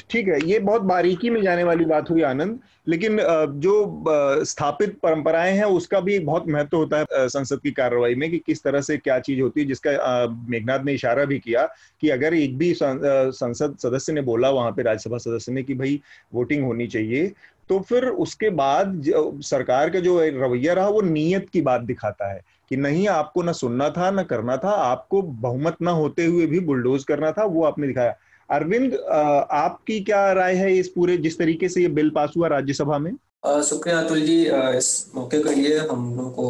ठीक 0.00 0.28
है, 0.28 0.38
ये 0.44 0.58
बहुत 0.58 0.82
बारीकी 0.82 1.30
में 1.30 1.40
जाने 1.42 1.64
वाली 1.64 1.84
बात 1.84 2.10
हुई 2.10 2.22
आनंद, 2.22 2.58
लेकिन 2.88 3.18
जो 3.60 4.04
स्थापित 4.44 4.96
परंपराएँ 5.02 5.52
हैं, 5.56 5.64
उसका 5.64 6.00
भी 6.00 6.18
बहुत 6.20 6.48
महत्व 6.48 6.76
होता 6.76 6.98
है 6.98 7.28
संसद 7.28 7.60
की 7.62 7.70
कार्रवाई 7.70 8.14
में 8.14 8.30
कि 8.30 8.38
किस 8.38 8.62
तरह 8.62 8.80
से 8.80 8.96
क्या 8.98 9.18
चीज़ 9.20 9.40
होती 9.40 9.60
है, 9.60 9.66
जिसका 9.66 10.26
मेघनाथ 10.48 10.84
ने 10.84 10.92
इशारा 10.94 11.24
भी 11.24 11.38
किया 11.38 11.66
कि 12.02 12.08
अगर 12.10 12.34
एक 12.34 12.56
भी 12.58 12.72
संसद 12.74 13.76
सदस्य 13.82 14.12
ने 14.12 14.20
बोला 14.22 14.50
वहाँ 14.50 14.70
पे, 14.72 14.82
राज्यसभा 14.82 15.18
सदस्य 15.18 15.52
ने 15.52 15.62
कि 15.62 15.74
भाई, 15.74 16.00
वोटिंग 16.34 16.64
होनी 16.64 16.86
चाहिए 16.86 17.32
तो 17.70 17.78
फिर 17.80 18.04
उसके 18.04 18.48
बाद 18.50 19.02
सरकार 19.44 19.90
का 19.90 20.00
जो 20.00 20.18
रवैया 20.20 20.72
रहा, 20.74 20.88
वो 20.88 21.00
नीयत 21.02 21.48
की 21.52 21.60
बात 21.62 21.80
दिखाता 21.82 22.32
है 22.32 22.40
कि 22.70 22.76
नहीं, 22.76 23.06
आपको 23.08 23.42
ना 23.42 23.52
सुनना 23.52 23.88
था, 23.90 24.10
ना 24.10 24.22
करना 24.22 24.56
था, 24.56 24.70
आपको 24.70 25.22
बहुमत 25.22 25.76
ना 25.82 25.90
होते 25.92 26.24
हुए 26.26 26.46
भी 26.46 26.60
बुलडोज 26.62 27.04
करना 27.04 27.30
था, 27.32 27.44
वो 27.44 27.64
आपने 27.64 27.86
दिखाया। 27.86 28.16
अरविंद 28.52 28.94
आपकी 29.52 30.00
क्या 30.00 30.32
राय 30.32 30.54
है 30.54 30.76
इस 30.78 30.88
पूरे 30.88 31.16
जिस 31.18 31.38
तरीके 31.38 31.68
से 31.68 31.82
ये 31.82 31.88
बिल 31.98 32.10
पास 32.10 32.32
हुआ 32.36 32.48
राज्यसभा 32.48 32.98
में? 32.98 33.12
शुक्रिया 33.68 33.98
अतुल 34.00 34.20
जी 34.20 34.42
इस 34.78 34.88
मौके 35.14 35.42
के 35.42 35.54
लिए 35.54 35.78
हम 35.80 36.14
लोग 36.16 36.32
को 36.34 36.48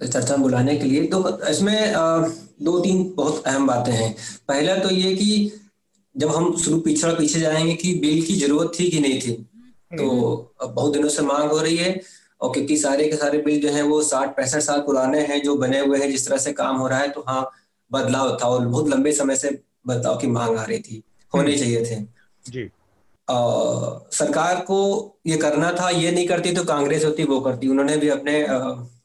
चर्चा 0.00 0.36
में 0.36 0.42
बुलाने 0.42 0.76
के 0.76 0.86
लिए। 0.86 1.06
तो 1.06 1.48
इसमें 1.48 1.92
दो 2.62 2.78
तीन 2.80 3.12
बहुत 3.16 3.42
अहम 3.46 3.66
बातें 3.66 3.92
हैं। 3.92 4.14
पहला 4.48 4.76
तो 4.76 4.90
ये 4.90 5.14
कि 5.16 5.52
जब 6.14 6.34
हम 6.36 6.56
शुरू 6.56 6.78
पिछड़ा 6.80 7.12
पीछे 7.14 7.40
जाएँगे 7.40 7.74
कि 7.74 7.94
बिल 8.00 8.22
की 8.22 8.34
ज़रूरत 8.34 8.72
थी 8.80 8.88
कि 8.90 9.00
नहीं 9.00 9.20
थी 9.20 9.32
तो 9.92 10.08
अब 10.62 10.74
बहुत 10.74 10.92
दिनों 10.92 11.08
से 11.08 11.22
मांग 11.22 11.50
हो 11.50 11.58
रही 11.58 11.76
है 11.76 12.00
और 12.40 12.52
क्योंकि 12.52 12.76
सारे 12.76 13.08
के 13.08 13.16
सारे 13.16 13.38
बिल 13.38 13.60
जो 13.60 13.68
है 13.68 13.82
वो 13.82 14.02
साठ 14.02 14.36
पैंसठ 14.36 14.60
साल 14.60 14.80
पुराने 14.80 15.20
हैं 15.26 15.42
जो 15.42 15.54
बने 15.56 15.80
हुए 15.80 15.98
हैं 15.98 16.10
जिस 16.10 16.26
तरह 16.28 16.36
से 16.36 16.52
काम 16.52 16.76
हो 16.76 16.88
रहा 16.88 16.98
है 16.98 17.08
तो 17.08 17.24
हाँ 17.28 17.50
बदलाव 17.90 18.36
था 18.42 18.48
और 18.48 18.66
बहुत 18.66 18.88
लंबे 18.88 19.12
समय 19.12 19.36
से 19.36 19.58
बदलाव 19.86 20.18
की 20.18 20.26
मांग 20.26 20.56
आ 20.58 20.64
रही 20.64 20.78
थी। 20.78 21.02
होने 21.34 21.50
हम्म। 21.50 21.60
चाहिए 21.60 21.84
थे। 21.84 22.00
जी। 22.46 22.68
आ, 23.28 23.36
सरकार 24.12 24.56
को 24.60 24.78
ये 25.26 25.36
करना 25.36 25.72
था 25.72 25.88
ये 25.90 26.10
नहीं 26.12 26.26
करती 26.28 26.52
तो 26.52 26.64
कांग्रेस 26.64 27.04
होती 27.04 27.24
वो 27.24 27.40
करती। 27.40 27.68
उन्होंने 27.68 27.96
भी 27.96 28.08
अपने 28.08 28.44
आ, 28.46 28.58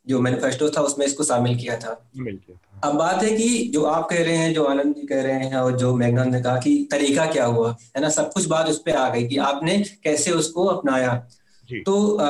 जो 0.08 0.20
मैनिफेस्टो 0.20 0.70
था 0.70 0.82
उसमें 0.82 1.06
इसको 1.06 1.24
शामिल 1.24 1.56
किया 1.58 1.78
था। 1.78 1.90
अब 2.84 2.94
बात 2.94 3.24
है 3.24 3.36
कि 3.38 3.48
जो 3.74 3.84
आप 3.84 4.08
कह 4.10 4.24
रहे 4.24 4.36
हैं 4.38 4.54
जो 4.54 4.64
आनंद 4.64 4.96
जी 4.96 5.06
कह 5.08 5.22
रहे 5.22 5.46
हैं 5.46 5.56
और 5.56 5.78
जो 5.78 5.94
मेघनाथ 5.96 6.26
ने 6.26 6.42
कहा 6.42 6.58
कि 6.58 6.88
तरीका 6.92 7.26
क्या 7.26 7.46
हुआ 7.46 7.76
है 7.96 8.02
ना? 8.02 8.10
सब 8.10 8.32
कुछ 8.34 8.46
बात 8.46 8.68
उस 8.68 8.80
पर 8.80 8.96
आ 8.96 9.10
गई 9.10 9.28
कि 9.28 9.38
आपने 9.38 9.78
कैसे 10.04 10.32
उसको 10.32 10.66
अपनाया। 10.66 11.16
तो 11.86 12.16
आ, 12.16 12.28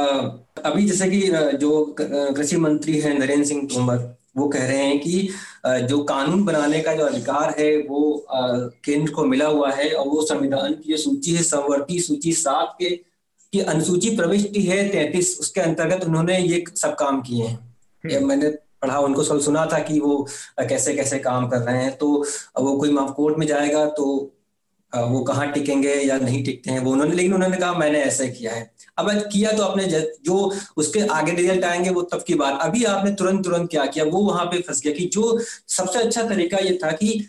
अभी 0.66 0.86
जैसे 0.86 1.10
कि 1.10 1.22
जो 1.58 1.96
कृषि 2.00 2.58
मंत्री 2.58 3.00
है 3.00 3.18
नरेंद्र 3.20 3.46
सिंह 3.46 3.68
तोमर 3.74 4.16
वो 4.38 4.48
कह 4.48 4.66
रहे 4.68 4.78
हैं 4.78 5.00
कि 5.00 5.30
जो 5.68 6.04
कानून 6.04 6.44
बनाने 6.46 6.80
का 6.80 6.94
जो 6.96 7.06
अधिकार 7.06 7.56
है 7.60 7.78
वो 7.82 8.26
केंद्र 8.32 9.12
को 9.12 9.26
मिला 9.26 9.46
हुआ 9.46 9.72
है 9.72 9.92
और 9.92 10.08
वो 10.08 10.22
संविधान 10.22 10.74
की 10.74 10.92
जो 10.92 10.98
सूची 10.98 11.36
है 11.36 11.44
संवर्ती 11.44 12.00
सूची 12.00 12.34
सात 12.34 12.76
के 12.80 12.90
की 13.54 13.60
अनुसूची 13.60 14.16
प्रविष्टि 14.16 14.62
है 14.62 14.88
तैतीस 14.90 15.38
उसके 15.40 15.62
अंतर्गत 15.62 16.06
उन्होंने 16.06 16.40
ये 16.40 16.64
सब 16.76 16.96
काम 16.96 17.22
किए 17.22 17.46
हैं। 17.46 17.76
हम्म। 18.04 18.28
मैंने 18.28 18.50
पढ़ा 18.82 19.00
उनको 19.00 19.24
सब 19.24 19.40
सुना 19.40 19.66
था 19.66 19.80
कि 19.80 20.00
वो 20.00 20.28
कैसे 20.60 20.94
कैसे 20.94 21.20
काम 21.20 21.48
कर 21.48 21.58
रहे 21.58 21.84
हैं। 21.84 21.98
तो 21.98 22.08
वो 22.60 22.78
कोई 22.78 22.96
कोर्ट 22.96 23.38
में 23.38 23.48
जाएगा 23.48 23.86
तो 23.86 24.34
वो 24.94 25.20
कहाँ 25.24 25.52
टिकेंगे 25.52 25.94
या 25.94 26.18
नहीं 26.18 26.44
टिकते 26.44 26.72
हैं 26.72 26.80
वो 26.80 26.92
उन्होंने 26.92 27.16
लेकिन 27.16 27.34
उन्होंने 27.34 27.58
कहा 27.58 27.74
मैंने 27.74 28.00
ऐसे 28.00 28.28
किया 28.28 28.54
है। 28.54 28.72
अब 28.98 29.10
किया 29.24 29.52
तो 29.52 29.64
आपने 29.64 29.86
जो 30.26 30.36
उसके 30.78 31.00
आगे 31.10 31.32
रिज़ल्ट 31.32 31.64
आएँगे 31.66 31.90
वो 31.90 32.02
तब 32.04 32.24
की 32.28 32.36
बात। 32.36 32.60
अभी 32.62 32.84
आपने 32.86 33.12
तुरंत 33.14 33.44
तुरंत 33.46 33.70
क्या 33.70 33.86
किया, 33.86 34.06
वो 34.06 34.22
वहाँ 34.22 34.46
पे 34.46 34.62
फंस 34.62 34.82
गया 34.82 34.94
कि 34.94 35.06
जो 35.14 35.40
सबसे 35.70 36.00
अच्छा 36.00 36.24
तरीका 36.30 36.58
ये 36.60 36.78
था 36.84 36.92
कि 36.94 37.28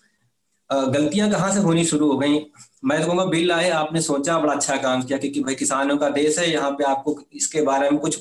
गलतियाँ 0.71 1.31
कहाँ 1.31 1.53
से 1.53 1.61
होनी 1.61 1.85
शुरू 1.85 2.11
हो 2.11 2.17
गई? 2.19 2.39
मैं 2.85 3.01
तो 3.01 3.07
कहूँगा 3.07 3.25
बिल 3.27 3.53
आए, 3.53 3.69
आपने 3.71 4.01
सोचा, 4.03 4.39
बड़ा 4.39 4.53
अच्छा 4.53 4.77
काम 4.77 5.03
किया 5.03 5.19
क्योंकि 5.19 5.41
भाई 5.41 5.55
किसानों 5.55 5.97
का 5.97 6.09
देश 6.11 6.39
है, 6.39 6.51
यहाँ 6.53 6.71
पे 6.71 6.85
आपको 6.85 7.19
इसके 7.35 7.63
बारे 7.63 7.91
में 7.91 7.99
कुछ 8.01 8.19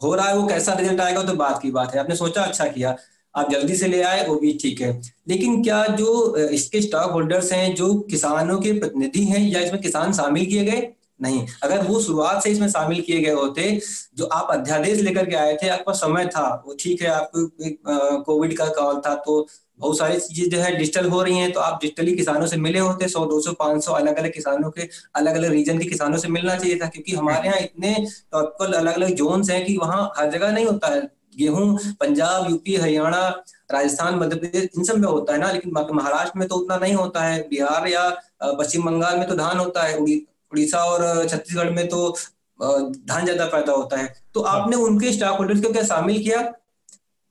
हो 0.00 0.14
रहा 0.14 0.28
है, 0.28 0.36
वो 0.36 0.46
कैसा 0.46 0.72
रिज़ल्ट 0.74 1.00
आएगा 1.00 1.22
तो 1.22 1.34
बात 1.34 1.60
की 1.62 1.70
बात 1.70 1.94
है। 1.94 2.00
आपने 2.00 2.16
सोचा 2.16 2.42
अच्छा 2.42 2.66
किया। 2.66 2.96
आप 3.34 3.50
जल्दी 3.52 3.76
से 3.76 3.86
ले 3.88 4.02
आए, 4.02 4.26
वो 4.26 4.34
भी 4.36 4.52
ठीक 4.62 4.80
है। 4.80 4.90
लेकिन 5.28 5.62
क्या 5.62 5.84
जो 5.86 6.36
इसके 6.38 6.80
स्टॉक 6.82 7.10
होल्डर्स 7.12 7.52
हैं, 7.52 7.74
जो 7.74 7.94
किसानों 8.10 8.58
के 8.60 8.72
प्रतिनिधि 8.72 9.24
हैं 9.24 9.40
या 9.40 9.60
इसमें 9.60 9.80
किसान 9.82 10.12
शामिल 10.12 10.46
किए 10.46 10.64
गए 10.64 10.80
नहीं। 11.20 11.46
अगर 11.62 11.82
वो 11.82 12.00
शुरुआत 12.00 12.42
से 12.42 12.50
इसमें 12.50 12.68
शामिल 12.68 13.00
किए 13.02 13.20
गए 13.20 13.32
होते, 13.32 13.78
जो 14.16 14.24
आप 14.26 14.48
अध्यादेश 14.50 15.00
लेकर 15.00 15.26
के 15.26 15.36
आए 15.36 15.56
थे, 15.62 15.68
आपका 15.68 15.92
समय 15.94 16.26
था, 16.28 16.48
वो 16.66 16.76
ठीक 16.80 17.02
है, 17.02 17.08
आपको 17.10 18.22
कोविड 18.24 18.56
का 18.58 18.66
कॉल 18.72 19.00
था 19.06 19.14
तो 19.16 19.46
बहुत 19.80 19.98
सारी 19.98 20.18
चीज़ें 20.18 20.50
जो 20.50 20.58
है 20.58 20.76
डिजिटल 20.76 21.08
हो 21.08 21.22
रही 21.22 21.38
हैं 21.38 21.50
तो 21.52 21.60
आप 21.60 21.78
डिजिटली 21.80 22.12
किसानों 22.16 22.46
से 22.46 22.56
मिले 22.58 22.78
होते, 22.78 23.08
सौ, 23.08 23.24
दो 23.26 23.40
सौ, 23.40 23.52
पाँच 23.54 23.84
सौ 23.84 23.92
अलग 23.92 24.16
अलग 24.16 24.32
किसानों 24.32 24.70
के 24.70 24.88
अलग 25.14 25.36
अलग 25.36 25.50
रीजन 25.50 25.78
के 25.78 25.84
किसानों 25.86 26.18
से 26.18 26.28
मिलना 26.28 26.54
चाहिए 26.56 26.78
था, 26.78 26.86
क्योंकि 26.86 27.14
हमारे 27.14 27.48
यहाँ 27.48 27.58
इतने 27.60 27.94
टॉपिकल 28.32 28.72
अलग 28.74 28.94
अलग 28.94 29.14
जोन्स 29.16 29.50
हैं 29.50 29.64
कि 29.66 29.76
वहाँ 29.78 30.10
हर 30.16 30.30
जगह 30.30 30.52
नहीं 30.52 30.66
होता 30.66 30.94
है। 30.94 31.00
गेहूँ, 31.38 31.78
पंजाब, 32.00 32.48
यूपी, 32.50 32.76
हरियाणा, 32.76 33.26
राजस्थान, 33.72 34.14
मध्य 34.14 34.36
प्रदेश, 34.36 34.68
इन 34.76 34.84
सब 34.84 34.98
में 34.98 35.08
होता 35.08 35.32
है 35.32 35.38
ना, 35.38 35.50
लेकिन 35.52 35.72
महाराष्ट्र 35.92 36.38
में 36.38 36.46
तो 36.48 36.54
उतना 36.54 36.76
नहीं 36.76 36.94
होता 36.94 37.24
है, 37.24 37.40
बिहार 37.48 37.88
या 37.88 38.08
पश्चिम 38.44 38.84
बंगाल 38.84 39.18
में 39.18 39.28
तो 39.28 39.34
धान 39.36 39.58
होता 39.58 39.82
है 39.82 40.00
उड़ीसा 40.52 40.78
और 40.84 41.28
छत्तीसगढ़ 41.28 41.70
में 41.70 41.86
तो 41.88 42.08
धान 42.58 43.24
ज़्यादा 43.24 43.44
पैदा 43.46 43.72
होता 43.72 43.96
है। 43.96 44.12
तो 44.34 44.42
हाँ। 44.42 44.60
आपने 44.60 44.76
उनके 44.76 45.12
स्टॉक 45.12 45.38
होल्डर्स 45.38 45.60
को 45.62 45.72
क्या 45.72 45.82
शामिल 45.84 46.22
किया? 46.22 46.42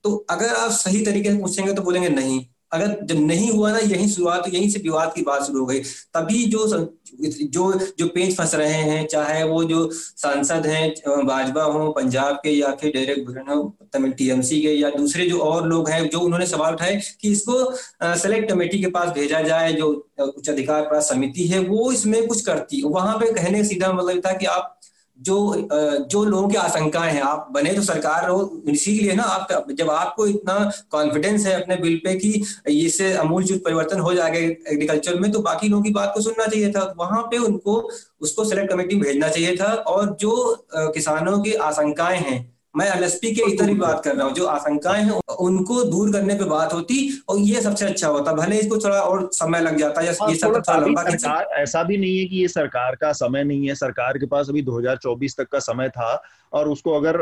तो 0.04 0.16
अगर 0.30 0.54
आप 0.56 0.72
सही 0.72 1.06
तरीके 1.06 1.32
से 1.32 1.38
पूछेंगे 1.38 1.74
तो 1.74 1.82
बोलेंगे 1.82 2.10
नहीं। 2.10 2.46
अगर 2.76 2.98
जब 3.06 3.20
नहीं 3.22 3.50
हुआ 3.52 3.72
ना, 3.72 3.80
यही 3.80 4.08
शुरुआत 4.10 4.44
तो 4.46 4.52
यहीं 4.52 4.70
से 4.70 4.80
विवाद 4.84 5.12
की 5.16 5.22
बात 5.24 5.44
शुरू 5.44 5.60
हो 5.60 5.66
गई। 5.66 5.80
तभी 6.14 6.46
जो 6.48 6.68
जो 7.16 7.72
जो 8.00 8.06
पेज 8.08 8.36
फंस 8.38 8.54
रहे 8.56 8.74
हैं, 8.74 9.06
चाहे 9.08 9.44
वो 9.44 9.64
जो 9.64 9.90
सांसद 9.94 10.66
हैं 10.66 11.26
भाजपा 11.28 11.64
हो, 11.64 11.90
पंजाब 11.92 12.36
के 12.36 12.50
या 12.52 12.72
फिर 12.82 12.92
डायरेक्ट 12.94 13.50
हो, 13.50 13.64
तमिल 13.94 14.12
टीएमसी 14.14 14.62
के 14.62 14.72
या 14.72 14.90
दूसरे 14.92 15.28
जो 15.30 15.40
और 15.40 15.68
लोग 15.68 15.90
हैं, 15.90 16.08
जो 16.10 16.20
उन्होंने 16.20 16.46
सवाल 16.46 16.74
उठाए 16.74 17.00
कि 17.22 17.32
इसको 17.32 17.64
सेलेक्ट 18.04 18.50
कमेटी 18.50 18.80
के 18.80 18.88
पास 18.90 19.10
भेजा 19.16 19.42
जाए, 19.42 19.72
जो 19.74 19.92
उच्च 20.20 20.50
अधिकार 20.50 20.82
प्राप्त 20.82 21.08
समिति 21.08 21.48
है, 21.48 21.60
वो 21.60 21.92
इसमें 21.92 22.26
कुछ 22.28 22.42
करती 22.42 22.82
वहाँ 22.86 23.18
पे 23.18 23.32
कहने 23.34 23.64
सीधा 23.64 23.92
मतलब 23.94 24.22
था 24.26 24.34
कि 24.34 24.46
आप 24.48 24.75
जो 25.20 25.68
जो 26.12 26.24
लोगों 26.26 26.48
की 26.50 26.56
आशंकाएँ 26.56 27.12
हैं, 27.14 27.22
आप 27.22 27.48
बने 27.52 27.74
तो 27.74 27.82
सरकार 27.82 28.28
हो 28.30 28.62
इसी 28.68 28.98
के 28.98 29.04
लिए 29.04 29.14
ना 29.16 29.24
आप 29.24 29.68
जब 29.72 29.90
आपको 29.90 30.26
इतना 30.28 30.72
कॉन्फिडेंस 30.92 31.46
है 31.46 31.62
अपने 31.62 31.76
बिल 31.76 31.96
पे 32.06 32.16
कि 32.16 32.44
इससे 32.86 33.14
अमूल 33.14 33.44
चूत 33.44 33.64
परिवर्तन 33.66 34.00
हो 34.00 34.14
जाएगा 34.14 34.38
एग्रीकल्चर 34.72 35.20
में 35.20 35.32
तो 35.32 35.40
बाकी 35.40 35.68
लोगों 35.68 35.84
की 35.84 35.92
बात 35.92 36.12
को 36.16 36.22
सुनना 36.22 36.46
चाहिए 36.48 36.72
था। 36.72 36.94
वहाँ 36.98 37.22
पे 37.32 37.38
उनको, 37.38 37.90
उसको 38.22 38.46
सेलेक्ट 38.46 38.72
कमेटी 38.72 38.96
भेजना 38.96 39.30
चाहिए 39.30 39.56
था 39.56 39.74
और 39.74 40.16
जो 40.20 40.66
किसानों 40.76 41.40
की 41.40 41.54
आशंकाएँ 41.54 42.20
हैं 42.20 42.55
मैं 42.78 42.90
एलएसपी 42.92 43.32
के 43.36 43.52
इधर 43.52 43.70
ही 43.70 43.76
बात 43.76 44.04
कर 44.04 44.16
रहा 44.16 44.26
हूँ 44.28 44.34
जो 44.34 44.46
आशंकाएँ 44.46 45.04
हैं 45.04 45.20
उनको 45.40 45.84
दूर 45.84 46.12
करने 46.12 46.36
पे 46.36 46.46
बात 46.46 46.74
होती 46.74 46.98
और 47.30 47.40
ये 47.40 47.62
सबसे 47.62 47.86
अच्छा 47.86 48.08
होता। 48.08 48.34
भले 48.34 48.58
इसको 48.58 48.78
थोड़ा 48.78 49.00
और 49.02 49.30
समय 49.34 49.62
लग 49.62 49.78
जाता 49.78 50.02
है 50.02 50.08
ये 50.08 50.14
सब 50.14 50.44
थोड़ा 50.44 50.78
लंबा 50.78 51.04
सरकार 51.04 51.48
ऐसा 51.62 51.84
भी 51.84 51.98
नहीं 51.98 52.18
है 52.20 52.26
कि 52.26 52.36
ये 52.36 52.48
सरकार 52.48 52.96
का 52.96 53.12
समय 53.14 53.44
नहीं 53.44 53.68
है। 53.68 53.76
सरकार 53.76 54.18
के 54.18 54.26
पास 54.26 54.50
अभी 54.50 54.62
2024 54.62 55.38
तक 55.38 55.48
का 55.52 55.60
समय 55.60 55.90
था। 55.90 56.14
और 56.56 56.70
उसको 56.70 56.92
अगर 56.94 57.18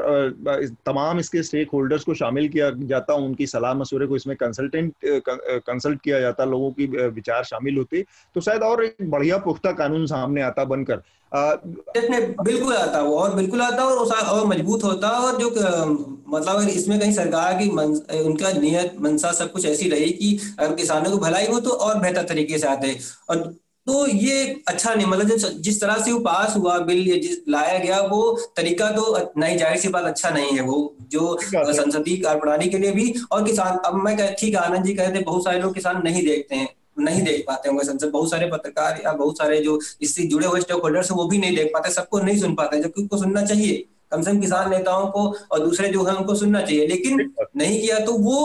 तमाम 0.85 1.19
इसके 1.19 1.43
स्टेक 1.43 1.69
होल्डर्स 1.73 2.03
को 2.03 2.13
शामिल 2.15 2.47
किया 2.49 2.69
जाता 2.85 3.13
उनकी 3.21 3.47
सलाह 3.47 3.73
मशवरे 3.73 4.07
को 4.07 4.15
इसमें 4.15 4.35
कंसल्टेंट 4.37 4.93
कंसल्ट 5.05 6.01
किया 6.01 6.19
जाता 6.19 6.45
लोगों 6.45 6.71
की 6.71 6.85
विचार 7.09 7.43
शामिल 7.45 7.77
होते 7.77 8.03
तो 8.35 8.41
शायद 8.41 8.63
और 8.63 8.83
एक 8.85 9.09
बढ़िया 9.11 9.37
पुख्ता 9.39 9.71
कानून 9.73 10.05
सामने 10.07 10.41
आता 10.43 10.65
बनकर। 10.65 11.01
बिल्कुल 11.31 12.73
आता 12.73 13.01
वो 13.01 13.15
और 13.17 13.33
बिल्कुल 13.35 13.61
आता 13.61 13.85
और 13.85 13.97
और 14.07 14.45
मज़बूत 14.47 14.83
होता 14.83 15.09
और 15.19 15.37
जो 15.37 15.49
मतलब 15.49 16.55
अगर 16.55 16.69
इसमें 16.69 16.99
कहीं 16.99 17.13
सरकार 17.13 17.57
की 17.57 17.69
मन, 17.71 17.93
उनका 18.21 18.51
नियत 18.53 18.95
मनसा 19.01 19.31
सब 19.31 19.51
कुछ 19.51 19.65
ऐसी 19.65 19.89
रही 19.89 20.09
कि 20.11 20.37
अगर 20.59 20.75
किसानों 20.75 21.11
को 21.11 21.17
भलाई 21.17 21.47
हो 21.47 21.59
तो 21.59 21.69
और 21.69 21.99
बेहतर 21.99 22.23
तरीके 22.25 22.57
से 22.59 22.67
आते। 22.67 22.97
और 23.29 23.53
तो 23.87 24.05
ये 24.07 24.43
अच्छा 24.67 24.93
नहीं 24.93 25.05
मतलब 25.05 25.61
जिस 25.61 25.79
तरह 25.81 25.97
से 26.03 26.11
वो 26.11 26.19
पास 26.19 26.55
हुआ 26.57 26.77
बिल 26.81 26.99
ये 26.99 27.17
जिस 27.19 27.37
लाया 27.49 27.77
गया 27.79 27.99
वो 28.03 28.21
तरीका 28.57 28.89
तो 28.91 29.17
नहीं 29.37 29.57
ज़ाहिर 29.57 29.79
सी 29.79 29.87
बात 29.87 30.05
अच्छा 30.05 30.29
नहीं 30.29 30.51
है 30.51 30.61
वो 30.61 30.77
जो 31.11 31.37
संसदीय 31.41 32.17
कार्य 32.17 32.39
प्रणाली 32.39 32.69
के 32.69 32.77
लिए 32.77 32.91
भी 32.91 33.13
और 33.31 33.43
किसान 33.45 33.77
अब 33.85 33.95
मैं 34.03 34.15
ठीक 34.35 34.55
आनंद 34.55 34.85
जी 34.85 34.93
कहते 34.93 35.19
बहुत 35.21 35.43
सारे 35.43 35.59
लोग 35.59 35.73
किसान 35.73 36.01
नहीं 36.03 36.25
देखते 36.25 36.55
हैं 36.55 36.69
नहीं 36.99 37.21
देख 37.23 37.43
पाते 37.47 37.69
होंगे 37.69 37.83
संसद 37.85 38.09
बहुत 38.09 38.31
सारे 38.31 38.47
पत्रकार 38.47 39.01
या 39.05 39.13
बहुत 39.13 39.37
सारे 39.37 39.59
जो 39.61 39.79
इससे 40.01 40.23
जुड़े 40.27 40.47
हुए 40.47 40.61
स्टेक 40.61 40.81
होल्डर्स 40.83 41.11
वो 41.11 41.25
भी 41.25 41.37
नहीं 41.37 41.55
देख 41.55 41.71
पाते 41.73 41.91
सबको 41.91 42.19
नहीं 42.19 42.37
सुन 42.39 42.53
पाते 42.55 42.81
जबकि 42.81 43.01
उनको 43.01 43.17
सुनना 43.17 43.45
चाहिए 43.45 43.83
कम 44.11 44.21
से 44.21 44.31
कम 44.31 44.39
किसान 44.41 44.69
नेताओं 44.69 45.07
को 45.07 45.27
और 45.51 45.59
दूसरे 45.59 45.89
जो 45.89 46.03
है 46.03 46.15
उनको 46.15 46.35
सुनना 46.35 46.61
चाहिए 46.61 46.87
लेकिन 46.87 47.29
नहीं 47.57 47.79
किया 47.81 47.99
तो 47.99 48.13
वो 48.19 48.41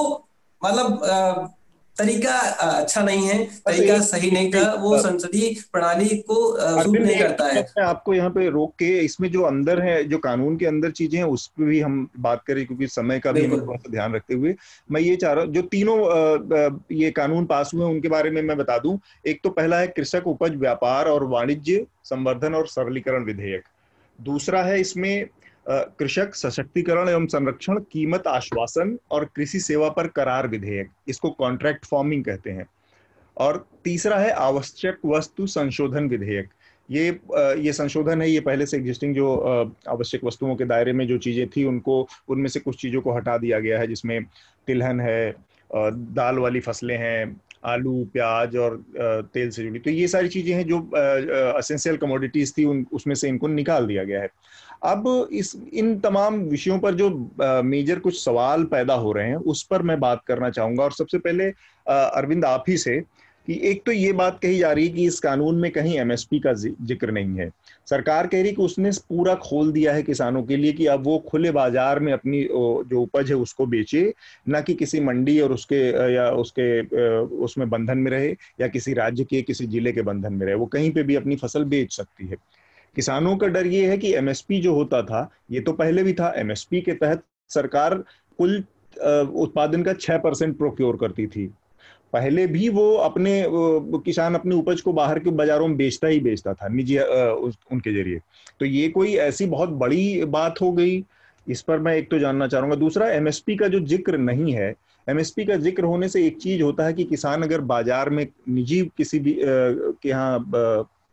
मतलब 0.63 1.55
तरीका 1.99 2.33
अच्छा 2.63 3.03
नहीं 3.03 3.27
है 3.29 3.45
तरीका 3.67 3.99
सही 4.03 4.31
नहीं 4.31 4.51
था 4.53 4.73
वो 4.81 4.99
संसदीय 4.99 5.55
प्रणाली 5.73 6.17
को 6.21 6.37
सूट 6.83 6.97
नहीं 6.97 7.19
करता 7.19 7.47
है। 7.47 7.65
आपको 7.85 8.15
यहाँ 8.15 8.31
पे 8.31 8.49
रोक 8.51 8.75
के 8.79 8.89
इसमें 9.01 9.31
जो 9.31 9.43
अंदर 9.45 9.81
है 9.83 10.03
जो 10.05 10.19
कानून 10.21 10.57
के 10.57 10.67
अंदर 10.67 10.91
चीज़ें 10.93 11.19
हैं 11.19 11.27
उस 11.27 11.47
पर 11.49 11.65
भी 11.65 11.81
हम 11.81 12.09
बात 12.19 12.43
करें 12.47 12.65
क्योंकि 12.67 12.87
समय 12.89 13.19
का 13.19 13.33
भी 13.33 13.47
ध्यान 13.91 14.15
रखते 14.15 14.35
हुए। 14.35 14.55
मैं 14.91 15.01
ये 15.01 15.17
चाह 15.17 15.33
रहा 15.33 15.45
हूँ 15.45 15.53
जो 15.55 15.63
तीनों 15.69 15.97
ये 16.95 17.11
कानून 17.13 17.47
पास 17.47 17.71
हुए 17.75 17.85
उनके 17.85 18.09
बारे 18.09 18.31
में 18.31 18.43
मैं 18.43 18.57
बता 18.57 18.79
दूँ। 18.79 18.99
एक 19.27 19.41
तो 19.45 19.51
पहला 19.51 19.79
है 19.79 19.87
कृषक 19.89 20.27
उपज 20.27 20.55
व्यापार 20.59 21.09
और 21.09 21.25
वाणिज्य 21.29 21.87
संवर्धन 22.05 22.55
और 22.55 22.67
सरलीकरण 22.69 23.25
विधेयक। 23.25 23.65
दूसरा 24.19 24.63
है 24.63 24.81
इसमें 24.81 25.27
कृषक 25.69 26.35
सशक्तिकरण 26.35 27.09
एवं 27.09 27.27
संरक्षण, 27.27 27.79
कीमत 27.93 28.27
आश्वासन 28.27 28.97
और 29.11 29.25
कृषि 29.37 29.61
सेवा 29.61 29.89
पर 29.89 30.07
करार 30.09 30.47
विधेयक, 30.49 30.91
इसको 31.09 31.31
कॉन्ट्रैक्ट 31.31 31.85
फॉर्मिंग 31.87 32.25
कहते 32.25 32.51
हैं। 32.51 32.67
और 33.37 33.67
तीसरा 33.85 34.19
है 34.19 34.31
आवश्यक 34.33 34.99
वस्तु 35.07 35.47
संशोधन 35.47 36.09
विधेयक। 36.09 36.49
ये 36.89 37.09
ये 37.63 37.73
संशोधन 37.73 38.23
है, 38.23 38.31
ये 38.31 38.41
पहले 38.41 38.67
से 38.67 38.77
एग्जिस्टिंग 38.77 39.15
जो 39.15 39.35
आवश्यक 39.89 40.25
वस्तुओं 40.25 40.55
के 40.57 40.65
दायरे 40.65 40.93
में 40.93 41.07
जो 41.07 41.19
चीज़ें 41.19 41.49
थी, 41.49 41.65
उनको, 41.65 42.07
उनमें 42.29 42.49
से 42.49 42.61
कुछ 42.61 42.81
चीज़ों 42.81 43.01
को 43.01 43.17
हटा 43.17 43.37
दिया 43.39 43.59
गया 43.61 43.79
है, 43.79 43.87
जिसमें 43.87 44.25
तिलहन 44.67 45.01
है 45.01 45.35
दाल 45.71 46.39
वाली 46.39 46.61
फ़सलें 46.61 46.97
हैं, 46.99 47.41
आलू, 47.65 48.05
प्याज 48.13 48.57
और 48.57 48.77
तेल 49.35 49.51
से 49.51 49.63
जुड़ी। 49.63 49.79
तो 49.79 49.91
ये 49.91 50.09
सारी 50.09 50.29
चीज़ें 50.29 50.55
हैं 50.55 50.67
जो 50.67 50.81
असेंशियल 51.53 51.97
कमोडिटीज 51.97 52.57
थी, 52.59 52.65
उन, 52.65 52.85
उसमें 52.93 53.15
से 53.15 53.29
इनको 53.29 53.49
निकाल 53.49 53.87
दिया 53.87 54.05
गया 54.05 54.21
है। 54.21 54.31
अब 54.83 55.29
इस, 55.33 55.55
इन 55.73 55.99
तमाम 56.01 56.41
विषयों 56.41 56.79
पर 56.79 56.95
जो 56.95 57.11
मेजर 57.65 57.99
कुछ 57.99 58.19
सवाल 58.21 58.65
पैदा 58.67 58.95
हो 58.97 59.13
रहे 59.13 59.29
हैं, 59.29 59.37
उस 59.37 59.63
पर 59.63 59.83
मैं 59.83 59.99
बात 60.01 60.23
करना 60.27 60.51
चाहूँगा। 60.51 60.85
और 60.85 60.93
सबसे 60.93 61.19
पहले 61.19 61.49
अरविंद, 61.87 62.45
आप 62.45 62.65
ही 62.69 62.77
से 62.79 63.01
कि 63.49 63.59
एक 63.65 63.83
तो 63.87 63.93
ये 63.93 64.13
बात 64.13 64.39
कही 64.41 64.59
जा 64.59 64.71
रही 64.73 64.87
है 64.87 64.93
कि 64.95 65.05
इस 65.07 65.19
कानून 65.21 65.59
में 65.61 65.71
कहीं 65.73 65.97
एमएसपी 65.99 66.39
का 66.41 66.53
ज़िक्र 66.53 67.11
नहीं 67.11 67.39
है। 67.39 67.49
सरकार 67.89 68.27
कह 68.27 68.43
रही 68.43 68.53
कि 68.53 68.63
उसने 68.63 68.91
पूरा 69.09 69.35
खोल 69.35 69.71
दिया 69.73 69.93
है 69.95 70.03
किसानों 70.03 70.43
के 70.43 70.57
लिए 70.57 70.73
कि 70.73 70.87
अब 70.87 71.05
वो 71.05 71.19
खुले 71.29 71.51
बाज़ार 71.51 72.01
में 72.01 72.13
अपनी 72.13 72.43
जो 72.45 73.01
उपज 73.03 73.31
है 73.31 73.37
उसको 73.37 73.67
बेचे, 73.67 74.13
ना 74.49 74.61
कि 74.61 74.75
किसी 74.75 75.01
मंडी 75.01 75.39
और 75.41 75.53
उसके 75.53 75.81
या 76.15 76.29
उसके 76.33 76.81
उसमें 77.45 77.69
बंधन 77.71 77.99
में 77.99 78.11
रहे, 78.11 78.29
या 78.61 78.69
किसी 78.69 78.93
राज्य 78.95 79.25
के, 79.25 79.43
किसी 79.43 79.67
ज़िले 79.67 79.93
के 79.93 80.03
बंधन 80.03 80.33
में 80.33 80.47
रहे। 80.47 80.55
वो 80.55 80.67
कहीं 80.67 80.91
पे 80.93 81.03
भी 81.03 81.15
अपनी 81.15 81.37
फ़सल 81.37 81.65
बेच 81.67 81.97
सकती 81.97 82.27
है। 82.27 82.37
किसानों 82.99 83.37
का 83.37 83.47
डर 83.47 83.67
ये 83.67 83.87
है 83.87 83.97
कि 83.99 84.13
एमएसपी 84.17 84.61
जो 84.61 84.73
होता 84.75 85.03
था, 85.03 85.31
ये 85.51 85.61
तो 85.61 85.73
पहले 85.75 86.03
भी 86.03 86.13
था। 86.13 86.33
एमएसपी 86.37 86.81
के 86.81 86.93
तहत 86.95 87.23
सरकार 87.51 87.95
कुल 88.39 88.57
उत्पादन 88.97 89.83
का 89.83 89.93
छह 89.95 90.19
परसेंट 90.19 90.57
प्रोक्योर 90.59 90.97
करती 90.97 91.27
थी। 91.27 91.47
पहले 92.13 92.47
भी 92.47 92.69
वो 92.71 92.93
अपने 92.97 93.45
किसान 94.05 94.35
अपनी 94.35 94.55
उपज 94.57 94.81
को 94.81 94.93
बाहर 94.93 95.19
के 95.19 95.31
बाजारों 95.33 95.69
में 95.69 95.77
बेचता 95.77 96.09
ही 96.09 96.21
बेचता 96.21 96.55
था, 96.55 96.69
निजी 96.69 96.99
उनके 96.99 97.93
ज़रिए। 97.93 98.21
तो 98.61 98.67
ये 98.67 98.89
कोई 98.89 99.15
ऐसी 99.17 99.47
बहुत 99.47 99.69
बड़ी 99.79 100.25
बात 100.27 100.61
हो 100.61 100.73
गई, 100.73 101.03
इस 101.47 101.63
पर 101.63 101.79
मैं 101.79 101.95
एक 101.97 102.11
तो 102.11 102.19
जानना 102.19 102.47
चाहूँगा। 102.49 102.77
दूसरा 102.77 103.09
एमएसपी 103.13 103.57
का 103.57 103.69
जो 103.69 103.81
ज़िक्र 103.87 104.19
नहीं 104.19 104.53
है 104.55 104.75
एमएसपी 105.07 105.45
का 105.45 105.57
ज़िक्र 105.59 105.85
होने 105.85 106.09
से 106.09 106.27
एक 106.27 106.39
चीज़ 106.39 106.63
होता 106.63 106.87
है 106.87 106.93
कि 106.95 107.05
किसान 107.07 107.43
अगर 107.43 107.61
बाज़ार 107.69 108.11
में 108.11 108.27
निजी 108.49 108.83
किसी 108.97 109.19
भी 109.19 109.37
के 109.41 110.09
यहाँ 110.09 110.39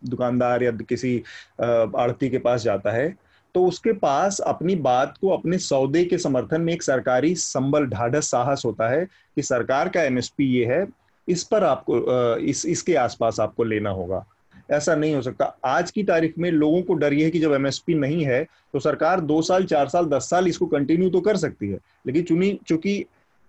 दुकानदार 0.01 0.63
या 0.63 0.71
किसी 0.89 1.17
आड़ती 1.61 2.29
के 2.29 2.37
पास 2.37 2.63
जाता 2.63 2.91
है 2.91 3.15
तो 3.55 3.65
उसके 3.65 3.91
पास 3.93 4.39
अपनी 4.39 4.75
बात 4.75 5.17
को 5.21 5.29
अपने 5.29 5.57
सौदे 5.57 6.03
के 6.05 6.17
समर्थन 6.17 6.61
में 6.61 6.71
एक 6.73 6.83
सरकारी 6.83 7.33
संबल 7.35 7.85
ढाढ़स 7.85 8.29
साहस 8.31 8.63
होता 8.65 8.89
है 8.89 9.05
कि 9.05 9.41
सरकार 9.41 9.89
का 9.89 10.01
एमएसपी 10.03 10.45
ये 10.47 10.65
है, 10.65 10.87
इस 11.27 11.43
पर 11.43 11.63
आपको 11.63 12.37
इस, 12.37 12.65
इसके 12.65 12.95
आसपास 12.95 13.39
आपको 13.39 13.63
लेना 13.63 13.89
होगा। 13.89 14.25
ऐसा 14.71 14.95
नहीं 14.95 15.15
हो 15.15 15.21
सकता। 15.21 15.45
आज 15.65 15.91
की 15.91 16.03
तारीख 16.03 16.37
में 16.39 16.49
लोगों 16.51 16.81
को 16.81 16.93
डर 16.93 17.13
यह 17.13 17.25
है 17.25 17.31
कि 17.31 17.39
जब 17.39 17.53
एमएसपी 17.53 17.93
नहीं 17.93 18.25
है 18.25 18.43
तो 18.73 18.79
सरकार 18.79 19.21
दो 19.21 19.41
साल, 19.41 19.65
चार 19.65 19.87
साल, 19.89 20.05
दस 20.05 20.29
साल 20.29 20.47
इसको 20.47 20.65
कंटिन्यू 20.65 21.09
तो 21.09 21.21
कर 21.21 21.37
सकती 21.37 21.69
है। 21.69 21.79
लेकिन 22.07 22.23
चुनी, 22.23 22.59
चूँकि 22.67 22.97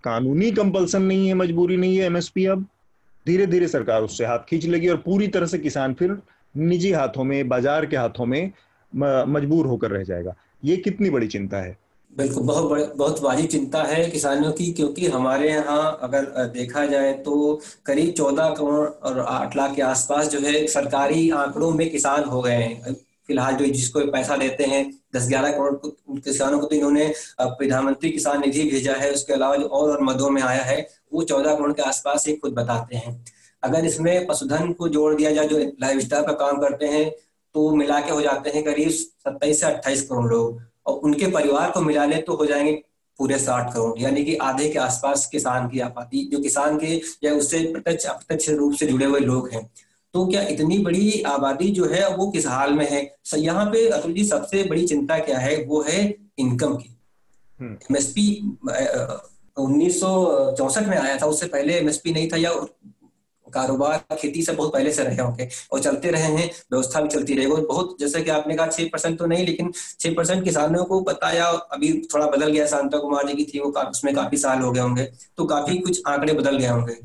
कानूनी 0.03 0.51
कंपल्सन 0.51 1.01
नहीं 1.01 1.27
है, 1.27 1.33
मजबूरी 1.33 1.77
नहीं 1.77 1.97
है 1.97 2.05
एमएसपी 2.05 2.45
अब 2.45 2.65
धीरे 3.25 3.45
धीरे 3.47 3.67
सरकार 3.67 4.01
उससे 4.01 4.25
हाथ 4.25 4.39
खींच 4.39 4.65
लेगी 4.65 4.87
और 4.87 4.97
पूरी 4.97 5.27
तरह 5.27 5.45
से 5.45 5.57
किसान 5.59 5.93
फिर 5.93 6.17
निजी 6.57 6.91
हाथों 6.91 7.23
में, 7.23 7.47
बाज़ार 7.49 7.85
के 7.85 7.97
हाथों 7.97 8.25
में 8.25 8.51
मजबूर 8.93 9.67
होकर 9.67 9.91
रह 9.91 10.03
जाएगा। 10.03 10.35
ये 10.63 10.77
कितनी 10.77 11.09
बड़ी 11.09 11.27
चिंता 11.27 11.57
है? 11.57 11.77
बिल्कुल, 12.13 12.43
बहुत 12.43 12.69
बड़े, 12.69 12.85
बहुत 12.95 13.21
बड़ी 13.23 13.47
चिंता 13.47 13.81
है 13.83 14.09
किसानों 14.11 14.51
की, 14.51 14.71
क्योंकि 14.73 15.07
हमारे 15.07 15.49
यहाँ 15.49 15.99
अगर 16.03 16.45
देखा 16.53 16.85
जाए 16.85 17.11
तो 17.23 17.59
करीब 17.85 18.13
चौदह 18.13 18.49
करोड़ 18.49 18.87
और 18.87 19.19
आठ 19.19 19.57
लाख 19.57 19.75
के 19.75 19.81
आसपास 19.83 20.29
जो 20.29 20.39
है 20.41 20.65
सरकारी 20.67 21.29
आंकड़ों 21.31 21.71
में 21.71 21.89
किसान 21.89 22.23
हो 22.25 22.41
गए 22.41 22.55
हैं। 22.55 22.93
फ़िलहाल 23.27 23.55
जो 23.55 23.65
जिसको 23.67 23.99
पैसा 24.11 24.35
देते 24.37 24.63
हैं, 24.65 24.83
दस 25.15 25.27
ग्यारह 25.29 25.51
करोड़ 25.51 26.19
किसानों 26.19 26.59
को 26.59 26.67
तो 26.67 26.75
इन्होंने 26.75 27.13
प्रधानमंत्री 27.41 28.09
किसान 28.11 28.39
निधि 28.41 28.63
भेजा 28.63 28.93
है, 28.95 29.11
उसके 29.13 29.33
अलावा 29.33 29.55
जो 29.55 29.65
और 29.67 29.89
और 29.91 30.03
मदों 30.03 30.29
में 30.29 30.41
आया 30.41 30.63
है, 30.63 30.87
वो 31.13 31.23
चौदह 31.23 31.55
करोड़ 31.55 31.71
के 31.73 31.81
आसपास 31.83 32.27
ही 32.27 32.35
खुद 32.35 32.53
बताते 32.53 32.95
हैं। 32.95 33.13
अगर 33.63 33.85
इसमें 33.85 34.25
पशुधन 34.27 34.71
को 34.73 34.87
जोड़ 34.87 35.13
दिया 35.15 35.31
जाए 35.31 35.47
जो 35.47 35.57
लाइफ 35.81 36.01
स्टाइल 36.01 36.23
का 36.23 36.33
काम 36.33 36.57
करते 36.57 36.85
हैं 36.85 37.09
तो 37.55 37.69
मिला 37.75 37.99
के 37.99 38.11
हो 38.11 38.21
जाते 38.21 38.49
हैं 38.49 38.63
करीब 38.63 38.89
सत्ताईस 38.89 39.59
से 39.59 39.65
अट्ठाईस 39.65 40.01
करोड़ 40.01 40.25
लोग। 40.25 40.61
और 40.85 40.99
उनके 40.99 41.27
परिवार 41.27 41.71
को 41.71 41.81
मिला 41.81 42.05
ले 42.05 42.17
तो 42.17 42.35
हो 42.35 42.45
जाएँगे 42.45 42.73
पूरे 43.19 43.37
साठ 43.39 43.73
करोड़। 43.73 43.99
यानी 43.99 44.23
कि 44.25 44.35
आधे 44.35 44.69
के 44.69 44.79
आसपास 44.79 45.25
किसान 45.25 45.67
की 45.69 45.79
आबादी 45.79 46.23
जो 46.31 46.39
किसान 46.39 46.77
के 46.77 47.01
या 47.23 47.33
उससे 47.33 47.59
प्रत्यक्ष 47.73 48.05
अप्रत्यक्ष 48.05 48.49
रूप 48.49 48.73
से 48.73 48.85
जुड़े 48.85 49.05
हुए 49.05 49.19
लोग 49.19 49.49
हैं। 49.49 49.69
तो 50.13 50.25
क्या 50.27 50.41
इतनी 50.41 50.77
बड़ी 50.79 51.21
आबादी 51.21 51.69
जो 51.71 51.85
है 51.85 52.15
वो 52.15 52.29
किस 52.31 52.47
हाल 52.47 52.73
में 52.73 52.89
है? 52.89 53.15
यहाँ 53.35 53.65
पे 53.65 53.87
अतुल 53.89 54.13
जी 54.13 54.23
सबसे 54.25 54.63
बड़ी 54.63 54.87
चिंता 54.87 55.17
क्या 55.19 55.37
है? 55.37 55.63
वो 55.63 55.81
है 55.81 56.15
इनकम 56.37 56.75
की। 56.75 56.93
MSP 57.61 58.27
hmm. 58.41 59.63
उन्नीस 59.63 60.03
में 60.77 60.97
आया 60.97 61.17
था 61.17 61.25
उससे 61.25 61.47
पहले 61.47 61.73
एमएसपी 61.73 62.11
नहीं 62.11 62.29
था 62.29 62.37
या 62.37 62.51
कारोबार 63.53 64.15
खेती 64.15 64.41
सब 64.41 64.55
बहुत 64.55 64.73
पहले 64.73 64.91
से 64.93 65.03
रहे 65.03 65.17
होंगे 65.17 65.47
और 65.71 65.79
चलते 65.79 66.11
रहे 66.11 66.21
हैं, 66.23 66.49
व्यवस्था 66.71 67.01
भी 67.01 67.09
चलती 67.09 67.33
रहेगी 67.33 67.61
बहुत, 67.63 67.95
जैसे 67.99 68.21
कि 68.21 68.29
आपने 68.31 68.55
कहा, 68.55 68.67
छह 68.67 68.87
परसेंट 68.93 69.17
तो 69.19 69.25
नहीं, 69.25 69.45
लेकिन 69.45 69.71
छह 69.99 70.13
परसेंट 70.13 70.43
किसानों 70.43 70.83
को 70.85 70.99
बताया, 71.01 71.45
अभी 71.45 71.91
थोड़ा 72.13 72.27
बदल 72.27 72.51
गया, 72.51 72.65
शांता 72.67 72.97
कुमार 72.97 73.27
जी 73.27 73.33
की 73.35 73.45
थी, 73.45 73.59
वो 73.59 73.71
उसमें 73.81 74.13
काफ़ी 74.15 74.37
साल 74.37 74.61
हो 74.61 74.71
गए 74.71 74.81
होंगे 74.81 75.03
तो 75.37 75.45
काफ़ी 75.45 75.77
कुछ 75.77 76.01
आंकड़े 76.07 76.33
बदल 76.33 76.57
गए 76.57 76.67
होंगे 76.67 76.95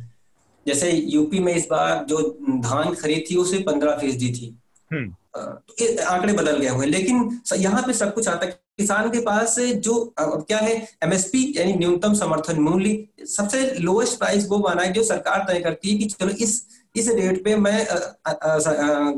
जैसे 0.67 0.91
यूपी 0.91 1.39
में 1.41 1.55
इस 1.55 1.67
बार 1.71 2.05
जो 2.05 2.19
धान 2.61 2.95
खरीद 2.95 3.25
थी, 3.31 3.37
उसे 3.37 3.59
पंद्रह 3.59 3.97
फ़ीसदी 3.99 4.33
थी। 4.33 4.57
तो 4.93 6.05
आंकड़े 6.05 6.33
बदल 6.33 6.59
गए 6.59 6.69
हुए 6.69 6.87
लेकिन 6.87 7.41
यहाँ 7.57 7.83
पे 7.83 7.93
सब 7.93 8.15
कुछ 8.15 8.29
आता 8.29 8.47
है। 8.47 8.61
किसान 8.79 9.11
के 9.11 9.21
पास 9.21 9.59
जो 9.59 10.15
क्या 10.21 10.59
है 10.59 10.75
एमएसपी 11.05 11.55
यानी 11.57 11.73
न्यूनतम 11.73 12.15
समर्थन 12.15 12.61
मूल्य 12.61 13.27
सबसे 13.27 13.63
लोएस्ट 13.81 14.19
प्राइस 14.19 14.47
वो 14.49 14.59
माना 14.59 14.83
है 14.83 14.93
जो 14.93 15.03
सरकार 15.05 15.45
तय 15.49 15.61
करती 15.61 15.91
है 15.91 15.99
कि 15.99 16.05
चलो 16.05 16.31
इस 16.31 16.67
इस 16.97 17.09
रेट 17.09 17.45
पे 17.45 17.57
मैं 17.57 17.87
आ, 17.89 18.31
आ, 18.31 18.33
आ, 18.33 19.13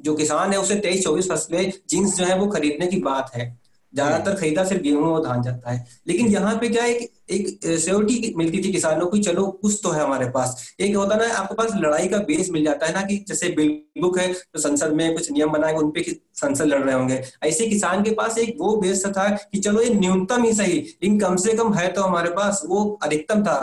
जो 0.00 0.14
किसान 0.14 0.52
है 0.52 0.60
उसे 0.60 0.74
तेईस 0.74 1.04
चौबीस 1.04 1.28
फ़सलें 1.28 1.72
जींस 1.88 2.16
जो 2.16 2.24
है 2.24 2.38
वो 2.38 2.46
खरीदने 2.46 2.86
की 2.86 2.96
बात 2.96 3.30
है। 3.34 3.63
ज़्यादातर 3.94 4.34
खरीदा 4.34 4.64
सिर्फ़ 4.64 4.82
गेहूँ 4.82 5.04
और 5.06 5.22
धान 5.24 5.42
जाता 5.42 5.70
है। 5.70 5.84
लेकिन 6.08 6.26
यहाँ 6.28 6.56
पे 6.58 6.68
क्या 6.68 6.84
एक 6.86 7.10
एक 7.30 7.46
सिक्योरिटी 7.64 8.32
मिलती 8.36 8.62
थी 8.64 8.72
किसानों 8.72 9.06
को 9.06 9.18
चलो 9.18 9.46
कुछ 9.62 9.78
तो 9.82 9.90
है 9.90 10.02
हमारे 10.02 10.28
पास। 10.30 10.74
एक 10.80 10.96
होता 10.96 11.16
ना 11.16 11.26
आपके 11.34 11.54
पास 11.54 11.70
लड़ाई 11.76 12.08
का 12.08 12.18
बेस 12.24 12.50
मिल 12.52 12.64
जाता 12.64 12.86
है 12.86 12.92
ना 12.94 13.02
कि 13.02 13.16
जैसे 13.28 13.48
बिल 13.56 13.68
बुक 14.02 14.18
है 14.18 14.32
तो 14.32 14.60
संसद 14.60 14.92
में 14.92 15.12
कुछ 15.14 15.30
नियम 15.32 15.52
बनाए 15.52 15.74
उनपे 15.74 16.02
संसद 16.34 16.64
लड़ 16.64 16.82
रहे 16.82 16.94
होंगे। 16.94 17.22
ऐसे 17.44 17.66
किसान 17.66 18.02
के 18.02 18.10
पास 18.12 18.38
एक 18.38 18.56
वो 18.60 18.76
बेस 18.76 19.06
था 19.08 19.28
कि 19.30 19.58
चलो 19.58 19.82
ये 19.82 19.94
न्यूनतम 19.94 20.44
ही 20.44 20.52
सही 20.54 20.78
लेकिन 20.78 21.18
कम 21.20 21.36
से 21.36 21.52
कम 21.54 21.72
है 21.74 21.88
तो 21.92 22.02
हमारे 22.02 22.30
पास 22.32 22.62
वो 22.66 22.84
अधिकतम 23.02 23.42
था। 23.42 23.58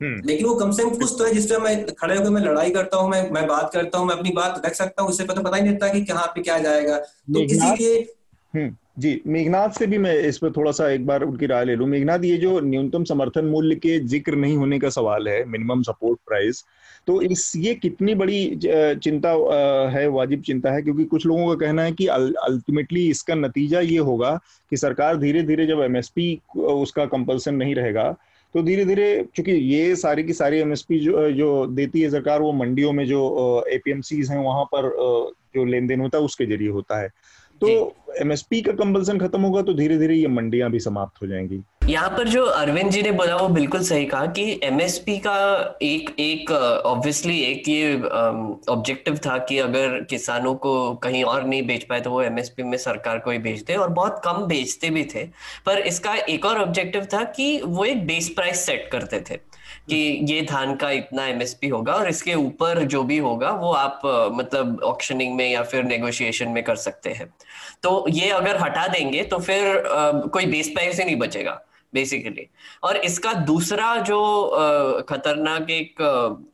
हम्म। 0.00 0.20
लेकिन 0.26 0.46
वो 0.46 0.54
कम 0.54 0.70
से 0.70 0.82
कम 0.82 0.90
कुछ 0.90 1.14
तो 1.18 1.24
है 1.24 1.32
जिसपे 1.34 1.56
मैं 1.58 1.94
खड़े 1.94 2.16
होकर 2.16 2.30
मैं 2.30 2.42
लड़ाई 2.42 2.70
करता 2.70 2.96
हूँ 2.96 3.10
मैं 3.10 3.30
मैं 3.30 3.46
बात 3.46 3.70
करता 3.72 3.98
हूँ 3.98 4.06
मैं 4.06 4.14
अपनी 4.14 4.30
बात 4.34 4.62
रख 4.66 4.74
सकता 4.74 5.02
हूँ 5.02 5.10
उससे 5.10 5.24
पता 5.24 5.42
पता 5.42 5.56
ही 5.56 5.62
नहीं 5.62 5.72
रहता 5.72 5.88
कि 5.88 6.04
कहाँ 6.04 6.26
पे 6.26 6.42
क्या 6.42 6.58
जाएगा। 6.58 6.96
तो 6.96 7.40
इसीलिए। 7.40 8.06
जी, 8.54 9.20
मेघनाथ 9.26 9.70
से 9.70 9.86
भी 9.86 9.98
मैं 9.98 10.14
इस 10.18 10.38
पर 10.38 10.50
थोड़ा 10.52 10.70
सा 10.72 10.88
एक 10.90 11.04
बार 11.06 11.22
उनकी 11.22 11.46
राय 11.46 11.64
ले 11.64 11.74
लूँ। 11.76 11.86
मेघनाथ, 11.88 12.24
ये 12.24 12.36
जो 12.36 12.58
न्यूनतम 12.60 13.04
समर्थन 13.04 13.44
मूल्य 13.46 13.74
के 13.76 13.98
ज़िक्र 14.00 14.36
नहीं 14.36 14.56
होने 14.56 14.78
का 14.78 14.88
सवाल 14.90 15.28
है 15.28 15.44
मिनिमम 15.46 15.82
सपोर्ट 15.82 16.18
प्राइस 16.28 16.64
तो 17.06 17.20
इस, 17.22 17.52
ये 17.56 17.74
कितनी 17.74 18.14
बड़ी 18.14 18.58
चिंता 19.02 19.30
है, 19.90 20.06
वाजिब 20.08 20.42
चिंता 20.42 20.72
है? 20.72 20.82
क्योंकि 20.82 21.04
कुछ 21.04 21.26
लोगों 21.26 21.46
का 21.48 21.66
कहना 21.66 21.82
है 21.82 21.92
कि 21.92 22.06
अल्टीमेटली 22.06 23.08
इसका 23.10 23.34
नतीजा 23.34 23.80
ये 23.80 23.98
होगा 24.00 24.34
कि 24.72 24.76
सरकार 24.76 25.16
धीरे 25.16 25.42
धीरे 25.42 25.66
जब 25.66 25.80
एमएसपी 25.82 26.40
उसका 26.56 27.06
कंपल्सन 27.06 27.54
नहीं 27.54 27.74
रहेगा 27.74 28.10
तो 28.54 28.62
धीरे 28.62 28.84
धीरे 28.84 29.24
चूँकि 29.36 29.52
ये 29.52 29.94
सारी 29.96 30.22
की 30.24 30.32
सारी 30.32 30.58
एमएसपी 30.58 30.98
जो 31.00 31.30
जो 31.32 31.66
देती 31.68 32.00
है 32.00 32.10
सरकार, 32.10 32.40
वो 32.42 32.52
मंडियों 32.54 32.92
में 32.92 33.04
जो 33.06 33.64
एपीएमसी 33.68 34.22
हैं, 34.26 34.38
वहाँ 34.38 34.64
पर 34.74 34.90
जो 35.54 35.64
लेन 35.64 35.86
देन 35.86 36.00
होता 36.00 36.18
है, 36.18 36.24
उसके 36.24 36.46
ज़रिए 36.46 36.68
होता 36.70 37.00
है। 37.00 37.08
तो 37.60 37.94
एमएसपी 38.20 38.60
का 38.62 38.72
कंपल्सन 38.74 39.18
खत्म 39.18 39.40
होगा 39.40 39.62
तो 39.62 39.72
धीरे 39.74 39.98
धीरे 39.98 40.14
ये 40.14 40.28
मंडियाँ 40.28 40.70
भी 40.70 40.80
समाप्त 40.80 41.22
हो 41.22 41.26
जाएँगी। 41.26 41.62
यहाँ 41.88 42.08
पर 42.10 42.28
जो 42.28 42.44
अरविंद 42.44 42.90
जी 42.90 43.02
ने 43.02 43.10
बोला 43.12 43.36
वो 43.36 43.48
बिल्कुल 43.48 43.82
सही 43.82 44.06
कहा 44.06 44.26
कि 44.28 44.60
एमएसपी 44.64 45.16
का 45.18 45.34
एक 45.82 46.10
एक 46.20 46.50
ऑब्वियसली 46.50 47.38
एक 47.42 47.68
ये 47.68 47.94
ऑब्जेक्टिव 48.72 49.16
था 49.26 49.36
कि 49.38 49.58
अगर 49.58 49.98
किसानों 50.10 50.54
को 50.54 50.94
कहीं 50.94 51.22
और 51.24 51.44
नहीं 51.44 51.66
बेच 51.66 51.84
पाए 51.84 52.00
तो 52.00 52.10
वो 52.10 52.22
एमएसपी 52.22 52.62
में 52.62 52.76
सरकार 52.78 53.18
को 53.18 53.30
ही 53.30 53.38
बेच 53.38 53.62
दे 53.62 53.74
और 53.74 53.88
बहुत 53.90 54.20
कम 54.24 54.44
बेचते 54.46 54.90
भी 54.90 55.04
थे। 55.04 55.24
पर 55.66 55.78
इसका 55.80 56.14
एक 56.14 56.44
और 56.44 56.60
ऑब्जेक्टिव 56.62 57.06
था 57.14 57.22
कि 57.30 57.60
वो 57.64 57.84
एक 57.84 58.06
बेस 58.06 58.28
प्राइस 58.28 58.66
सेट 58.66 58.88
करते 58.92 59.20
थे। 59.30 59.38
कि 59.90 59.96
ये 60.28 60.40
धान 60.42 60.74
का 60.76 60.90
इतना 60.90 61.26
एमएसपी 61.26 61.68
होगा 61.68 61.92
और 61.92 62.08
इसके 62.08 62.34
ऊपर 62.34 62.82
जो 62.84 63.02
भी 63.02 63.18
होगा, 63.18 63.50
वो 63.52 63.72
आप 63.72 64.00
मतलब 64.34 64.80
ऑक्शनिंग 64.84 65.34
में 65.36 65.50
या 65.50 65.62
फिर 65.62 65.84
नेगोशिएशन 65.84 66.48
में 66.48 66.62
कर 66.64 66.76
सकते 66.78 67.10
हैं। 67.10 67.32
तो 67.82 68.04
ये 68.08 68.28
अगर 68.30 68.60
हटा 68.62 68.86
देंगे 68.88 69.22
तो 69.24 69.38
फिर 69.38 69.82
कोई 70.32 70.46
बेस 70.46 70.68
प्राइस 70.68 70.98
ही 70.98 71.04
नहीं 71.04 71.16
बचेगा। 71.16 71.60
बेसिकली 71.94 72.46
और 72.84 72.96
इसका 72.98 73.32
दूसरा 73.44 73.94
जो 74.02 74.18
खतरनाक 75.08 75.70
एक 75.70 76.02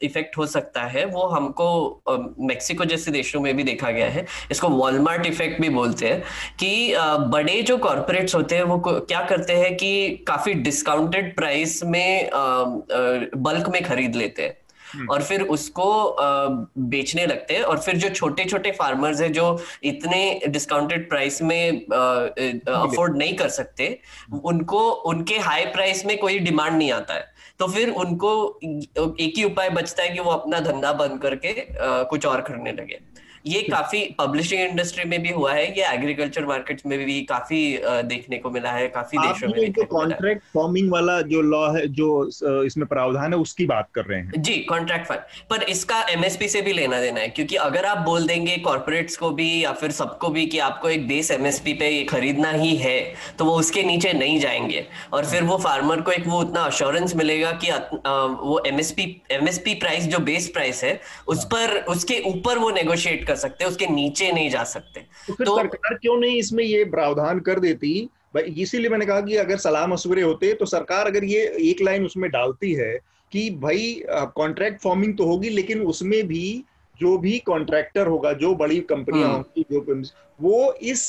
इफ़ेक्ट 0.03 0.37
हो 0.39 0.47
सकता 0.47 0.83
है, 0.85 1.05
वो 1.07 1.27
हमको 1.27 2.03
मेक्सिको 2.41 2.85
जैसे 2.85 3.11
देशों 3.11 3.41
में 3.41 3.55
भी 3.57 3.63
देखा 3.65 3.91
गया 3.91 4.09
है 4.09 4.27
इसको 4.51 4.69
वॉलमार्ट 4.69 5.27
इफ़ेक्ट 5.27 5.61
भी 5.61 5.69
बोलते 5.71 6.09
हैं 6.09 6.23
कि 6.61 6.95
बड़े 7.31 7.61
जो 7.63 7.79
कॉरपोरेट्स 7.79 8.35
होते 8.35 8.57
हैं, 8.57 8.63
वो 8.63 8.79
क्या 8.87 9.23
करते 9.27 9.53
हैं 9.55 9.77
कि 9.77 10.25
काफ़ी 10.29 10.55
डिस्काउंटेड 10.55 11.35
प्राइस 11.37 11.83
में 11.85 12.31
बल्क 12.33 13.69
में 13.69 13.83
खरीद 13.85 14.17
लेते 14.17 14.43
हैं। 14.43 14.57
और 15.11 15.23
फिर 15.23 15.43
उसको 15.43 16.17
बेचने 16.79 17.27
लगते 17.27 17.55
हैं 17.55 17.63
और 17.63 17.79
फिर 17.79 17.97
जो 17.97 18.09
छोटे 18.11 18.45
छोटे 18.45 18.71
फार्मर्स 18.71 19.21
हैं 19.21 19.33
जो 19.33 19.47
इतने 19.85 20.41
डिस्काउंटेड 20.49 21.09
प्राइस 21.09 21.41
में 21.43 21.87
अफोर्ड 21.87 23.17
नहीं 23.17 23.35
कर 23.35 23.49
सकते 23.49 23.99
उनको 24.45 24.91
उनके 24.91 25.39
हाई 25.39 25.65
प्राइस 25.67 26.05
में 26.07 26.17
कोई 26.19 26.39
डिमांड 26.39 26.77
नहीं 26.77 26.93
आता 26.93 27.15
है। 27.15 27.33
तो 27.59 27.67
फिर 27.69 27.91
उनको 27.91 28.61
एक 28.65 29.33
ही 29.37 29.45
उपाय 29.45 29.71
बचता 29.71 30.03
है 30.03 30.09
कि 30.09 30.21
वो 30.21 30.31
अपना 30.31 30.61
धंधा 30.61 30.93
बंद 30.93 31.21
करके 31.23 31.55
कुछ 32.05 32.27
और 32.27 32.41
करने 32.41 32.73
लगे। 32.73 32.99
ये 33.47 33.61
काफ़ी 33.63 34.01
पब्लिशिंग 34.19 34.61
इंडस्ट्री 34.61 35.05
में 35.05 35.23
भी 35.23 35.29
हुआ 35.29 35.53
है 35.53 35.65
ये 35.79 35.85
एग्रीकल्चर 35.87 36.45
मार्केट 36.45 36.81
में 36.87 36.99
भी 37.05 37.21
काफ़ी 37.23 37.79
देखने 37.85 38.39
को 38.39 38.51
मिला 38.51 38.71
है 38.71 38.87
काफ़ी 38.89 39.19
देशों 39.19 39.49
में 39.49 39.61
देखने 39.61 39.85
कॉन्ट्रैक्ट 39.85 40.43
फॉर्मिंग 40.55 40.91
वाला 40.93 41.21
जो 41.23 41.41
लॉ 41.41 41.67
है 41.73 41.87
जो 41.89 42.07
इसमें 42.65 42.87
प्रावधान 42.89 43.33
है 43.33 43.39
उसकी 43.39 43.67
बात 43.67 43.89
कर 43.95 44.05
रहे 44.05 44.21
हैं। 44.21 44.33
जी 44.39 44.55
कॉन्ट्रैक्ट 44.69 45.07
फंड 45.07 45.19
पर 45.51 45.63
इसका 45.63 46.01
एमएसपी 46.11 46.49
से 46.49 46.63
भी 46.63 46.73
लेना 46.73 47.01
देना 47.01 47.21
है 47.21 47.29
क्योंकि 47.29 47.57
अगर 47.57 47.85
आप 47.85 47.99
बोल 47.99 48.27
देंगे 48.27 48.57
कॉर्पोरेट्स 48.57 49.17
को 49.17 49.31
भी 49.31 49.65
या 49.65 49.73
फिर 49.73 49.91
सबको 49.91 50.29
भी 50.29 50.47
कि 50.47 50.59
आपको 50.59 50.89
एक 50.89 51.07
बेस 51.09 51.31
एमएसपी 51.31 51.73
पे 51.73 51.89
ये 51.89 52.05
खरीदना 52.05 52.51
ही 52.51 52.75
है 52.77 52.99
तो 53.39 53.45
वो 53.45 53.59
उसके 53.59 53.83
नीचे 53.83 54.13
नहीं 54.13 54.41
जाएँगे। 54.41 54.87
और 55.13 55.27
फिर 55.27 55.43
वो 55.43 55.59
फार्मर 55.59 56.01
को 56.01 56.11
एक 56.11 56.27
वो 56.27 56.41
उतना 56.41 56.61
अश्योरेंस 56.61 57.17
मिलेगा 57.17 57.53
कि 57.65 57.71
वो 58.47 58.63
एमएसपी 58.67 59.05
एमएसपी 59.31 59.75
प्राइस 59.75 60.07
जो 60.07 60.19
बेस 60.19 60.49
प्राइस 60.49 60.85
है 60.85 61.01
उस 61.29 61.45
पर 61.45 61.79
उसके 61.89 62.23
ऊपर 62.27 62.59
वो 62.59 62.71
नेगोशिएट 62.71 63.27
कर 63.35 63.41
सकते 63.41 63.65
उसके 63.67 63.87
नीचे 63.89 64.33
नहीं 64.33 64.51
जा 64.51 64.65
सकते 64.67 65.01
तो, 65.01 65.35
तो 65.35 65.57
सरकार 65.57 65.95
क्यों 65.97 66.17
नहीं 66.19 66.39
इसमें 66.39 66.65
ये 66.65 66.85
प्रावधान 66.91 67.41
कर 67.41 67.61
देती 67.61 67.97
भाई 68.35 68.55
इसीलिए 68.63 68.91
मैंने 68.91 69.07
कहा 69.07 69.21
कि 69.23 69.37
अगर 69.39 69.57
सलाह 69.59 69.87
मशवरे 69.87 70.23
होते 70.23 70.53
तो 70.55 70.67
सरकार 70.69 71.07
अगर 71.07 71.25
ये 71.25 71.43
एक 71.65 71.83
लाइन 71.83 72.07
उसमें 72.07 72.31
डालती 72.31 72.73
है 72.75 72.95
कि 73.33 73.49
भाई 73.61 74.03
कॉन्ट्रैक्ट 74.37 74.81
फॉर्मिंग 74.81 75.17
तो 75.19 75.27
होगी 75.27 75.51
लेकिन 75.51 75.83
उसमें 75.85 76.23
भी 76.29 76.47
जो 77.01 77.17
भी 77.19 77.39
कॉन्ट्रैक्टर 77.47 78.07
होगा 78.07 78.33
जो 78.41 78.55
बड़ी 78.55 78.81
कंपनियाँ 78.89 79.29
हम्म। 79.29 79.37
होंगी 79.37 79.65
जो 79.71 80.03
वो 80.41 80.73
इस 80.85 81.05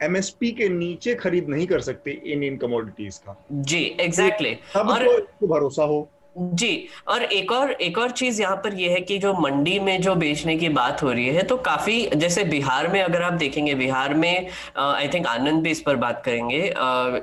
एमएसपी 0.00 0.50
के 0.52 0.68
नीचे 0.68 1.14
खरीद 1.14 1.48
नहीं 1.48 1.66
कर 1.66 1.80
सकते 1.80 2.10
इन 2.26 2.42
इन 2.42 2.56
कमोडिटीज 2.56 3.18
का 3.18 3.36
जी 3.52 3.84
एग्जैक्टली 4.00 4.50
exactly. 4.50 4.76
अब 4.76 4.90
और... 4.90 5.20
तो 5.40 5.46
भरोसा 5.46 5.84
हो 5.84 6.08
जी 6.38 6.88
और 7.08 7.22
एक 7.22 7.52
और 7.52 7.70
एक 7.72 7.98
और 7.98 8.10
चीज़ 8.10 8.42
यहाँ 8.42 8.56
पर 8.56 8.74
यह 8.74 8.92
है 8.92 9.00
कि 9.00 9.18
जो 9.18 9.34
मंडी 9.34 9.78
में 9.78 10.00
जो 10.02 10.14
बेचने 10.14 10.56
की 10.56 10.68
बात 10.68 11.02
हो 11.02 11.12
रही 11.12 11.26
है 11.26 11.42
तो 11.42 11.56
काफ़ी 11.56 12.10
जैसे 12.16 12.44
बिहार 12.44 12.88
में 12.88 13.02
अगर 13.02 13.22
आप 13.22 13.32
देखेंगे 13.32 13.74
बिहार 13.74 14.14
में 14.14 14.48
आई 14.76 15.08
थिंक 15.08 15.26
आनंद 15.26 15.62
भी 15.62 15.70
इस 15.70 15.80
पर 15.80 15.96
बात 15.96 16.22
करेंगे 16.24 16.74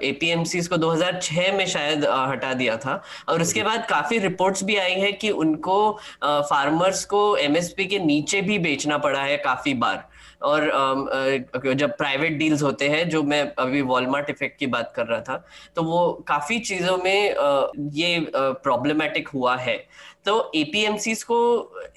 एपीएमसी 0.08 0.62
को 0.62 0.78
2006 0.78 1.54
में 1.54 1.66
शायद 1.66 2.06
uh, 2.06 2.32
हटा 2.32 2.54
दिया 2.54 2.78
था 2.78 3.04
और 3.30 3.42
उसके 3.42 3.64
बाद 3.64 3.86
काफ़ी 3.90 4.18
रिपोर्ट्स 4.18 4.64
भी 4.64 4.76
आई 4.76 4.94
है 4.94 5.12
कि 5.12 5.30
उनको 5.30 6.00
फार्मर्स 6.24 7.06
को 7.06 7.38
एमएसपी 7.38 7.86
के 7.86 8.00
नीचे 8.00 8.42
भी 8.42 8.60
बेचना 8.60 8.98
पड़ा 8.98 9.22
है 9.22 9.38
काफ़ी 9.38 9.74
बार। 9.74 10.11
और 10.44 11.74
जब 11.76 11.96
प्राइवेट 11.98 12.38
डील्स 12.38 12.62
होते 12.64 12.88
हैं, 12.90 13.08
जो 13.10 13.24
मैं 13.24 13.42
अभी 13.60 13.82
वॉलमार्ट 13.84 14.30
इफ़ेक्ट 14.30 14.60
की 14.60 14.68
बात 14.68 14.94
कर 14.96 15.06
रहा 15.06 15.20
था 15.22 15.46
तो 15.76 15.84
वो 15.84 16.12
काफ़ी 16.28 16.60
चीज़ों 16.60 16.98
में 16.98 17.36
ये 17.94 18.26
प्रॉब्लमेटिक 18.36 19.28
हुआ 19.28 19.56
है। 19.58 19.78
तो 20.26 20.52
एपीएमसी 20.56 21.14
को 21.16 21.40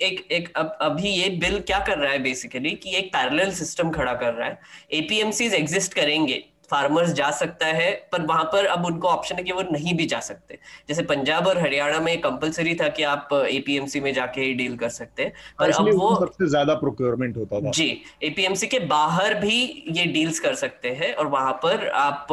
एक 0.02 0.26
एक, 0.32 0.52
अब, 0.56 0.78
अभी 0.80 1.08
ये 1.08 1.28
बिल 1.38 1.60
क्या 1.60 1.78
कर 1.78 1.98
रहा 1.98 2.12
है 2.12 2.18
बेसिकली 2.22 2.70
कि 2.74 2.96
एक 2.96 3.12
पैरेलल 3.12 3.50
सिस्टम 3.52 3.90
खड़ा 3.90 4.14
कर 4.14 4.34
रहा 4.34 4.48
है। 4.48 4.58
एपीएमसी 4.92 5.46
एग्जिस्ट 5.54 5.94
करेंगे। 5.94 6.42
फार्मर्स 6.74 7.12
जा 7.14 7.30
सकता 7.32 7.66
है 7.74 7.90
पर 8.12 8.22
वहाँ 8.26 8.44
पर 8.52 8.66
अब 8.68 8.86
उनको 8.86 9.08
ऑप्शन 9.08 9.36
है 9.36 9.42
कि 9.44 9.52
वो 9.52 9.62
नहीं 9.70 9.94
भी 9.96 10.06
जा 10.06 10.20
सकते। 10.22 10.58
जैसे 10.88 11.02
पंजाब 11.04 11.46
और 11.46 11.58
हरियाणा 11.60 12.00
में 12.00 12.20
कंपलसरी 12.20 12.74
था 12.76 12.88
कि 12.90 13.02
आप 13.04 13.28
एपीएमसी 13.32 14.00
में 14.00 14.12
जाके 14.14 14.40
ही 14.40 14.52
डील 14.54 14.76
कर 14.76 14.88
सकते 14.90 15.22
हैं 15.22 15.32
पर 15.58 15.70
अब 15.72 15.88
वो 15.94 16.14
सबसे 16.16 16.48
ज़्यादा 16.48 16.74
प्रोक्योरमेंट 16.76 17.36
होता 17.36 17.60
था। 17.60 17.70
जी 17.72 17.86
एपीएमसी 18.22 18.66
के 18.66 18.78
बाहर 18.86 19.34
भी 19.36 19.58
ये 19.90 20.04
डील्स 20.12 20.40
कर 20.40 20.54
सकते 20.56 20.90
हैं 20.92 21.12
और 21.14 21.26
वहाँ 21.28 21.52
पर 21.62 21.88
आप 21.98 22.26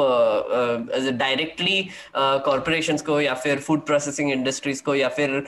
डायरेक्टली 1.15 1.81
कॉरपोरेशन 2.15 2.97
को 3.05 3.19
या 3.21 3.33
फिर 3.35 3.59
फ़ूड 3.61 3.85
प्रोसेसिंग 3.85 4.31
इंडस्ट्रीज़ 4.31 4.83
को 4.83 4.95
या 4.95 5.09
फिर 5.11 5.43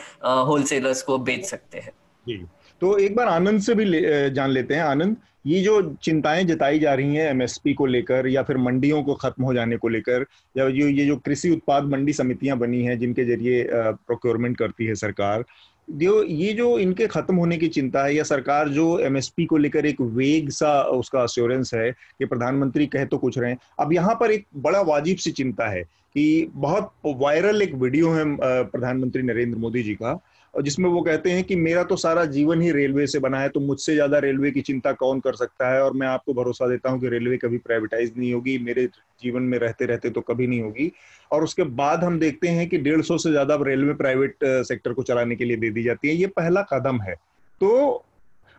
होलसेलर्स 0.47 1.01
को 1.01 1.17
बेच 1.21 1.45
सकते 1.45 1.79
हैं। 1.79 1.91
जी 2.27 2.37
तो 2.81 2.97
एक 2.99 3.15
बार 3.15 3.27
आनंद 3.29 3.61
से 3.61 3.73
भी 3.75 3.85
ले, 3.85 4.29
जान 4.29 4.49
लेते 4.51 4.73
हैं। 4.73 4.83
आनंद 4.83 5.17
ये 5.45 5.61
जो 5.61 5.81
चिंताएँ 6.03 6.43
जताई 6.43 6.79
जा 6.79 6.93
रही 6.93 7.15
हैं 7.15 7.29
एमएसपी 7.29 7.73
को 7.73 7.85
लेकर 7.85 8.27
या 8.27 8.43
फिर 8.43 8.57
मंडियों 8.57 9.03
को 9.03 9.13
खत्म 9.13 9.43
हो 9.43 9.53
जाने 9.53 9.77
को 9.77 9.89
लेकर, 9.89 10.25
या 10.57 10.69
जो, 10.69 10.87
ये 10.87 11.05
जो 11.05 11.17
कृषि 11.17 11.49
उत्पाद 11.49 11.83
मंडी 11.83 12.13
समितियाँ 12.13 12.57
बनी 12.57 12.83
हैं 12.83 12.97
जिनके 12.99 13.25
ज़रिए 13.25 13.67
प्रोक्योरमेंट 13.71 14.57
करती 14.57 14.85
है 14.85 14.95
सरकार, 14.95 15.43
जो, 15.87 16.23
ये 16.23 16.53
जो 16.53 16.77
इनके 16.79 17.07
खत्म 17.07 17.35
होने 17.35 17.57
की 17.57 17.67
चिंता 17.67 18.03
है, 18.05 18.15
या 18.15 18.23
सरकार 18.23 18.69
जो 18.69 18.99
एमएसपी 18.99 19.45
को 19.45 19.57
लेकर 19.57 19.85
एक 19.85 20.01
वेग 20.01 20.49
सा 20.49 20.81
उसका 20.81 21.21
अश्योरेंस 21.21 21.73
है 21.73 21.91
कि 21.91 22.25
प्रधानमंत्री 22.25 22.87
कह 22.87 23.05
तो 23.05 23.17
कुछ 23.17 23.37
रहे 23.39 23.51
हैं 23.51 23.57
अब 23.79 23.93
यहाँ 23.93 24.15
पर 24.19 24.31
एक 24.31 24.45
बड़ा 24.57 24.81
वाजिब 24.81 25.17
सी 25.17 25.31
चिंता 25.31 25.69
है 25.69 25.81
कि 26.15 26.51
बहुत 26.53 26.91
वायरल 27.05 27.61
एक 27.61 27.73
वीडियो 27.73 28.11
है 28.11 28.23
प्रधानमंत्री 28.63 29.21
नरेंद्र 29.21 29.57
मोदी 29.57 29.83
जी 29.83 29.93
का 29.95 30.13
जिसमें 30.53 30.89
वो 30.89 31.01
कहते 31.01 31.31
हैं 31.31 31.43
कि 31.43 31.55
मेरा 31.55 31.83
तो 31.83 31.95
सारा 31.95 32.23
जीवन 32.27 32.61
ही 32.61 32.71
रेलवे 32.71 33.05
से 33.07 33.19
बना 33.19 33.39
है 33.39 33.49
तो 33.49 33.59
मुझसे 33.59 33.93
ज़्यादा 33.93 34.19
रेलवे 34.19 34.51
की 34.51 34.61
चिंता 34.61 34.91
कौन 34.93 35.19
कर 35.19 35.35
सकता 35.35 35.71
है? 35.71 35.81
और 35.83 35.93
मैं 35.93 36.07
आपको 36.07 36.33
भरोसा 36.33 36.67
देता 36.67 36.89
हूँ 36.89 36.99
कि 37.01 37.09
रेलवे 37.09 37.37
कभी 37.37 37.57
प्राइवेटाइज 37.59 38.13
नहीं 38.17 38.33
होगी, 38.33 38.57
मेरे 38.59 38.85
जीवन 39.21 39.43
में 39.43 39.57
रहते 39.59 39.85
रहते 39.85 40.09
तो 40.09 40.21
कभी 40.21 40.47
नहीं 40.47 40.61
होगी। 40.61 40.91
और 41.31 41.43
उसके 41.43 41.63
बाद 41.73 42.03
हम 42.03 42.19
देखते 42.19 42.47
हैं 42.49 42.67
कि 42.69 42.77
डेढ़ 42.79 43.01
सौ 43.01 43.17
से 43.17 43.31
ज़्यादा 43.31 43.57
रेलवे 43.61 43.93
प्राइवेट 43.95 44.35
सेक्टर 44.43 44.93
को 44.93 45.03
चलाने 45.03 45.35
के 45.35 45.45
लिए 45.45 45.57
दे 45.57 45.69
दी 45.69 45.83
जाती 45.83 46.07
है। 46.07 46.15
ये 46.15 46.27
पहला 46.29 46.61
कदम 46.73 47.01
है। 47.01 47.15
तो 47.61 48.03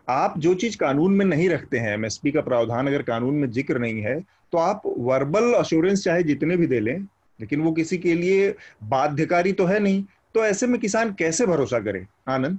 आप 0.09 0.39
जो 0.39 0.55
चीज़ 0.57 0.77
कानून 0.79 1.13
में 1.13 1.25
नहीं 1.27 1.49
रखते 1.49 1.79
हैं 1.79 1.93
एमएसपी 1.95 2.31
का 2.33 2.41
प्रावधान 2.43 2.87
अगर 2.87 3.03
कानून 3.05 3.35
में 3.35 3.51
ज़िक्र 3.51 3.79
नहीं 3.79 4.01
है 4.03 4.21
तो 4.53 4.59
आप 4.59 4.83
वर्बल 4.87 5.53
अश्योरेंस 5.55 6.03
चाहे 6.05 6.23
जितने 6.23 6.57
भी 6.57 6.67
दे 6.67 6.81
लें, 6.81 6.99
लेकिन 7.41 7.61
वो 7.61 7.73
किसी 7.73 7.99
के 7.99 8.15
लिए 8.15 8.55
बाध्यकारी 8.85 9.53
तो 9.53 9.65
है 9.67 9.79
नहीं। 9.81 10.05
तो 10.35 10.45
ऐसे 10.45 10.67
में 10.67 10.81
किसान 10.81 11.13
कैसे 11.13 11.47
भरोसा 11.47 11.79
करे? 11.81 12.07
आनंद? 12.29 12.59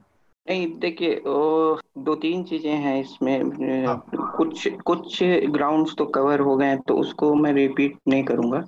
नहीं 0.49 0.67
देखिए 0.79 1.21
दो 1.25 2.15
तीन 2.15 2.43
चीज़ें 2.43 2.71
हैं 2.71 2.99
इसमें। 3.01 3.85
हाँ। 3.85 4.09
कुछ 4.37 4.67
कुछ 4.85 5.23
ग्राउंड्स 5.23 5.95
तो 5.97 6.05
कवर 6.05 6.39
हो 6.39 6.55
गए 6.57 6.75
तो 6.87 6.97
उसको 6.97 7.33
मैं 7.35 7.53
रिपीट 7.53 7.97
नहीं 8.07 8.23
करूँगा। 8.23 8.59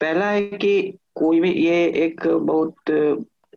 पहला 0.00 0.26
है 0.26 0.42
कि 0.42 0.98
कोई 1.14 1.40
भी 1.40 1.50
ये 1.50 1.84
एक 2.04 2.26
बहुत 2.26 2.74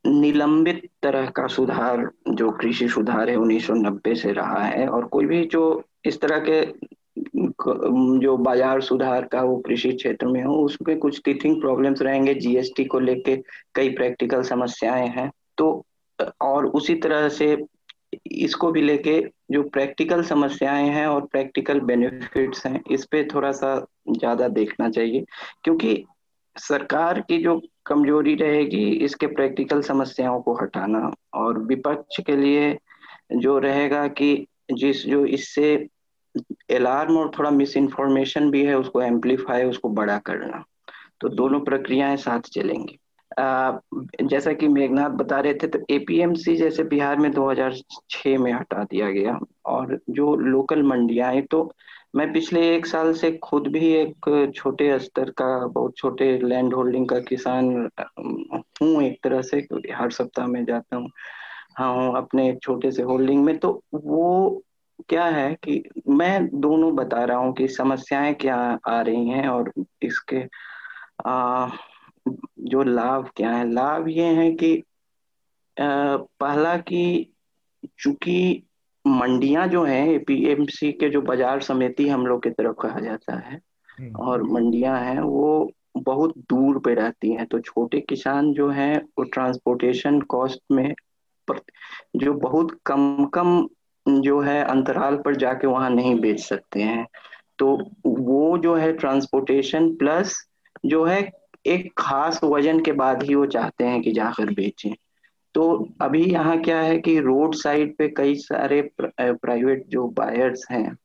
निलंबित 0.07 0.89
तरह 1.03 1.25
का 1.29 1.47
सुधार 1.47 2.09
जो 2.27 2.51
कृषि 2.51 2.89
सुधार 2.89 3.29
है 3.29 3.35
1990 3.35 4.15
से 4.15 4.31
रहा 4.31 4.63
है 4.63 4.87
और 4.87 5.05
कोई 5.05 5.25
भी 5.25 5.43
जो 5.45 5.83
इस 6.05 6.19
तरह 6.21 6.39
के 6.39 6.61
जो 8.19 8.35
बाज़ार 8.37 8.81
सुधार 8.81 9.25
का 9.25 9.41
वो 9.41 9.57
कृषि 9.57 9.91
क्षेत्र 9.91 10.27
में 10.27 10.43
हो 10.43 10.55
उसमें 10.65 10.97
कुछ 10.99 11.21
टीथिंग 11.25 11.59
प्रॉब्लम्स 11.61 12.01
रहेंगे 12.01 12.33
जीएसटी 12.35 12.85
को 12.85 12.99
लेके 12.99 13.35
कई 13.75 13.89
प्रैक्टिकल 13.89 14.43
समस्याएँ 14.43 15.07
हैं। 15.07 15.29
तो 15.57 15.85
और 16.41 16.65
उसी 16.65 16.95
तरह 16.95 17.27
से 17.29 17.57
इसको 18.25 18.71
भी 18.71 18.81
लेके 18.81 19.19
जो 19.51 19.63
प्रैक्टिकल 19.63 20.23
समस्याएँ 20.23 20.89
हैं 20.89 21.05
और 21.07 21.25
प्रैक्टिकल 21.25 21.79
बेनिफिट्स 21.79 22.65
हैं, 22.65 22.81
इस 22.91 23.05
पे 23.05 23.23
थोड़ा 23.33 23.51
सा 23.51 23.75
ज़्यादा 24.09 24.47
देखना 24.47 24.89
चाहिए। 24.89 25.25
क्योंकि 25.63 26.03
सरकार 26.55 27.19
की 27.21 27.37
जो 27.43 27.61
कमज़ोरी 27.85 28.35
रहेगी, 28.35 28.85
इसके 28.95 29.27
प्रैक्टिकल 29.27 29.81
समस्याओं 29.81 30.41
को 30.41 30.53
हटाना 30.53 31.11
और 31.33 31.59
विपक्ष 31.59 32.19
के 32.21 32.35
लिए 32.35 32.77
जो 33.33 33.57
रहेगा 33.59 34.07
कि 34.07 34.45
जिस, 34.71 35.05
जो 35.05 35.25
इससे 35.25 35.75
अलार्म 36.75 37.17
और 37.17 37.31
थोड़ा 37.39 37.49
मिस 37.49 37.77
इन्फॉर्मेशन 37.77 38.49
भी 38.51 38.63
है 38.65 38.77
उसको 38.77 39.01
एम्पलीफाई 39.01 39.63
उसको 39.63 39.89
बड़ा 39.89 40.17
करना। 40.17 40.63
तो 41.21 41.29
दोनों 41.29 41.59
प्रक्रियाएँ 41.59 42.17
साथ 42.17 42.39
चलेंगी। 42.39 42.99
जैसा 44.27 44.53
कि 44.53 44.67
मेघनाथ 44.67 45.09
बता 45.09 45.39
रहे 45.39 45.53
थे 45.53 45.67
तो 45.67 45.79
एपीएमसी 45.89 46.55
जैसे 46.55 46.83
बिहार 46.83 47.17
में 47.17 47.31
2006 47.31 48.37
में 48.37 48.51
हटा 48.53 48.83
दिया 48.83 49.11
गया 49.11 49.39
और 49.65 49.99
जो 50.09 50.35
लोकल 50.35 50.83
मंडियाँ 50.83 51.41
तो 51.41 51.71
मैं 52.15 52.31
पिछले 52.33 52.75
एक 52.75 52.85
साल 52.85 53.13
से 53.13 53.31
खुद 53.43 53.67
भी 53.67 53.91
एक 53.93 54.51
छोटे 54.55 54.99
स्तर 54.99 55.29
का 55.29 55.67
बहुत 55.67 55.95
छोटे 55.97 56.37
लैंड 56.43 56.73
होल्डिंग 56.73 57.09
का 57.09 57.19
किसान 57.19 57.89
हूँ 58.81 59.03
एक 59.03 59.19
तरह 59.23 59.41
से 59.41 59.57
हर 59.91 60.11
सप्ताह 60.11 60.47
में 60.47 60.65
जाता 60.65 60.95
हूँ। 60.95 61.09
हाँ 61.75 62.17
अपने 62.17 62.49
एक 62.49 62.59
छोटे 62.63 62.91
से 62.91 63.03
होल्डिंग 63.03 63.43
में 63.45 63.57
तो 63.57 63.83
वो 63.93 64.63
क्या 65.09 65.25
है 65.25 65.53
कि 65.55 65.83
मैं 66.09 66.47
दोनों 66.59 66.95
बता 66.95 67.23
रहा 67.23 67.37
हूँ 67.37 67.53
कि 67.53 67.67
समस्याएँ 67.67 68.33
क्या 68.33 68.55
आ 68.87 69.01
रही 69.01 69.29
हैं 69.29 69.47
और 69.47 69.71
इसके 70.01 70.43
आ, 71.27 71.67
जो 72.59 72.83
लाभ 72.83 73.29
क्या 73.35 73.51
है 73.51 73.71
लाभ 73.71 74.07
ये 74.07 74.25
है 74.35 74.51
कि 74.51 74.75
आ, 75.77 76.17
पहला 76.17 76.77
कि 76.77 77.33
चूँकि 77.99 78.63
मंडियाँ 79.05 79.67
जो 79.67 79.83
हैं 79.83 80.07
एपीएमसी 80.07 80.91
के 80.91 81.09
जो 81.09 81.21
बाज़ार 81.21 81.61
समिति 81.61 82.07
हम 82.09 82.25
लोग 82.27 82.43
की 82.43 82.49
तरफ़ 82.49 82.75
कहा 82.81 82.99
जाता 82.99 83.37
है 83.39 83.61
हम्म। 83.99 84.15
और 84.15 84.43
मंडियाँ 84.43 84.99
हैं 84.99 85.19
वो 85.19 85.71
बहुत 85.97 86.33
दूर 86.37 86.79
पे 86.79 86.93
रहती 86.93 87.31
हैं 87.31 87.45
तो 87.45 87.59
छोटे 87.59 87.99
किसान 87.99 88.53
जो 88.53 88.69
हैं 88.69 88.95
वो 89.19 89.23
ट्रांसपोर्टेशन 89.23 90.19
कॉस्ट 90.21 90.59
में 90.71 90.93
जो 92.15 92.33
बहुत 92.33 92.79
कम 92.85 93.25
कम 93.25 93.67
जो 94.21 94.39
है 94.41 94.63
अंतराल 94.63 95.15
पर 95.15 95.35
जाके 95.35 95.67
वहाँ 95.67 95.89
नहीं 95.89 96.19
बेच 96.19 96.39
सकते 96.39 96.81
हैं। 96.81 97.05
तो 97.59 97.75
वो 98.07 98.57
जो 98.57 98.75
है 98.75 98.91
ट्रांसपोर्टेशन 98.93 99.89
प्लस 99.95 100.35
जो 100.85 101.03
है 101.05 101.19
एक 101.65 101.91
खास 101.97 102.39
वज़न 102.43 102.79
के 102.79 102.91
बाद 102.93 103.23
ही 103.23 103.35
वो 103.35 103.45
चाहते 103.47 103.83
हैं 103.83 104.01
कि 104.01 104.11
जाकर 104.11 104.53
बेचें। 104.53 104.93
तो 105.55 105.89
अभी 106.01 106.23
यहाँ 106.23 106.59
क्या 106.59 106.79
है 106.79 106.97
कि 106.97 107.19
रोड 107.19 107.55
साइड 107.55 107.95
पे 107.97 108.07
कई 108.07 108.35
सारे 108.35 108.81
प्राइवेट 109.01 109.85
जो 109.87 110.07
बायर्स 110.07 110.65
हैं, 110.71 110.97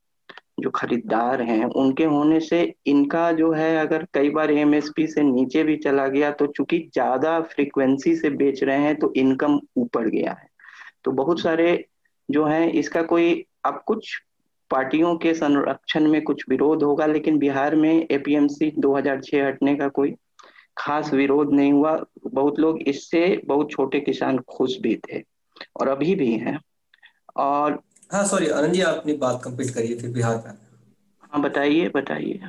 जो 0.59 0.69
खरीदार 0.69 1.41
हैं, 1.41 1.65
उनके 1.65 2.03
होने 2.05 2.39
से 2.39 2.61
इनका 2.87 3.31
जो 3.31 3.51
है 3.51 3.75
अगर 3.77 4.05
कई 4.13 4.29
बार 4.29 4.51
एमएसपी 4.51 5.07
से 5.07 5.23
नीचे 5.23 5.63
भी 5.63 5.75
चला 5.77 6.07
गया 6.07 6.31
तो 6.31 6.47
चूँकि 6.47 6.79
ज़्यादा 6.93 7.39
फ्रीक्वेंसी 7.45 8.15
से 8.15 8.29
बेच 8.31 8.63
रहे 8.63 8.77
हैं 8.77 8.95
तो 8.95 9.11
इनकम 9.15 9.59
ऊपर 9.77 10.09
गया 10.09 10.31
है। 10.31 10.47
तो 11.03 11.11
बहुत 11.13 11.39
सारे 11.39 11.73
जो 12.29 12.45
है 12.45 12.69
इसका 12.69 13.01
कोई 13.03 13.45
अब 13.65 13.83
कुछ 13.87 14.15
पार्टियों 14.71 15.15
के 15.17 15.33
संरक्षण 15.33 16.07
में 16.07 16.21
कुछ 16.23 16.43
विरोध 16.49 16.83
होगा 16.83 17.05
लेकिन 17.05 17.37
बिहार 17.39 17.75
में 17.75 18.07
एपीएमसी 18.11 18.71
2006 18.79 19.47
हटने 19.47 19.75
का 19.75 19.87
कोई 19.87 20.15
खास 20.77 21.13
विरोध 21.13 21.53
नहीं 21.53 21.71
हुआ। 21.73 21.97
बहुत 22.27 22.59
लोग 22.59 22.81
इससे 22.81 23.41
बहुत 23.45 23.71
छोटे 23.71 23.99
किसान 23.99 24.39
खुश 24.49 24.77
भी 24.77 24.95
थे 24.95 25.21
और 25.79 25.87
अभी 25.87 26.15
भी 26.15 26.31
हैं। 26.37 26.59
और 27.35 27.79
हाँ 28.11 28.25
सॉरी 28.27 28.47
आनंद 28.47 28.73
जी 28.73 28.81
आप 28.81 28.95
अपनी 28.95 29.13
बात 29.13 29.41
कंप्लीट 29.43 29.73
करिए 29.73 29.95
फिर 29.95 30.09
बिहार 30.09 30.37
का। 30.37 30.57
हाँ 31.23 31.41
बताइए 31.41 31.89
बताइए। 31.89 32.39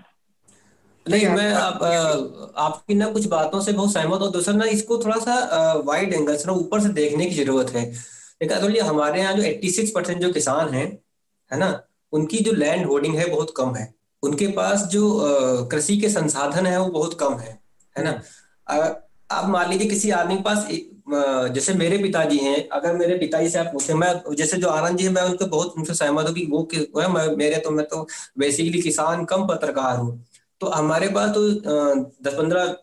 नहीं 1.06 1.26
मैं 1.28 1.52
आप 1.54 1.82
आपकी 2.56 2.94
ना 2.94 3.10
कुछ 3.12 3.26
बातों 3.26 3.60
से 3.60 3.72
बहुत 3.72 3.92
सहमत 3.92 4.20
हूँ। 4.20 4.30
दूसरा 4.32 4.54
ना 4.54 4.64
इसको 4.64 4.98
थोड़ा 4.98 5.16
सा 5.16 5.72
वाइड 5.86 6.12
एंगल 6.12 6.36
से 6.36 6.44
ना 6.46 6.52
ऊपर 6.52 6.80
से 6.80 6.88
देखने 6.88 7.26
की 7.26 7.34
ज़रूरत 7.34 7.70
है। 7.70 7.84
देखा 8.40 8.60
तो 8.60 8.68
हमारे 8.84 9.20
यहाँ 9.20 9.34
जो 9.34 9.42
86 9.42 9.90
परसेंट 9.90 10.20
जो 10.22 10.32
किसान 10.32 10.74
हैं, 10.74 10.86
है 11.50 11.58
ना, 11.58 11.68
उनकी 12.12 12.38
जो 12.38 12.52
लैंड 12.52 12.86
होल्डिंग 12.86 13.16
है 13.16 13.30
बहुत 13.30 13.52
कम 13.56 13.74
है। 13.74 13.92
उनके 14.22 14.46
पास 14.52 14.82
जो 14.92 15.08
कृषि 15.70 15.96
के 15.96 16.08
संसाधन 16.10 16.66
है 16.66 16.78
वो 16.80 16.88
बहुत 16.90 17.18
कम 17.20 17.34
है 17.38 17.58
है 17.96 18.04
ना। 18.04 18.10
आप 19.30 19.48
मान 19.48 19.70
लीजिए 19.70 19.88
किसी 19.88 20.10
आदमी 20.12 20.36
के 20.36 20.42
पास 20.42 20.68
जैसे 21.54 21.72
मेरे 21.74 21.98
पिताजी 21.98 22.38
हैं, 22.38 22.68
अगर 22.68 22.94
मेरे 22.96 23.16
पिताजी 23.18 23.48
से 23.48 23.58
आप 23.58 23.66
पूछे, 23.72 23.94
मैं, 23.94 24.34
जैसे 24.36 24.56
जो 24.56 24.68
आनंद 24.68 24.98
जी 24.98 25.04
है, 25.04 25.10
मैं 25.10 25.22
उनको 25.22 25.46
बहुत, 25.46 25.74
उनसे 25.78 25.94
सहमत 25.94 26.26
हूँ 26.26 26.34
कि 26.34 26.46
वो 26.46 27.00
है, 27.00 27.08
मैं, 27.08 27.26
मेरे 27.36 27.58
तो 27.58 27.70
मैं 27.70 27.86
तो 27.86 28.06
बेसिकली 28.38 28.80
किसान 28.82 29.24
कम 29.24 29.46
पत्रकार 29.46 29.96
हूँ। 29.98 30.24
तो 30.60 30.66
हमारे 30.68 31.08
पास 31.08 31.30
तो 31.34 31.48
दस 32.22 32.34
पंद्रह 32.34 32.76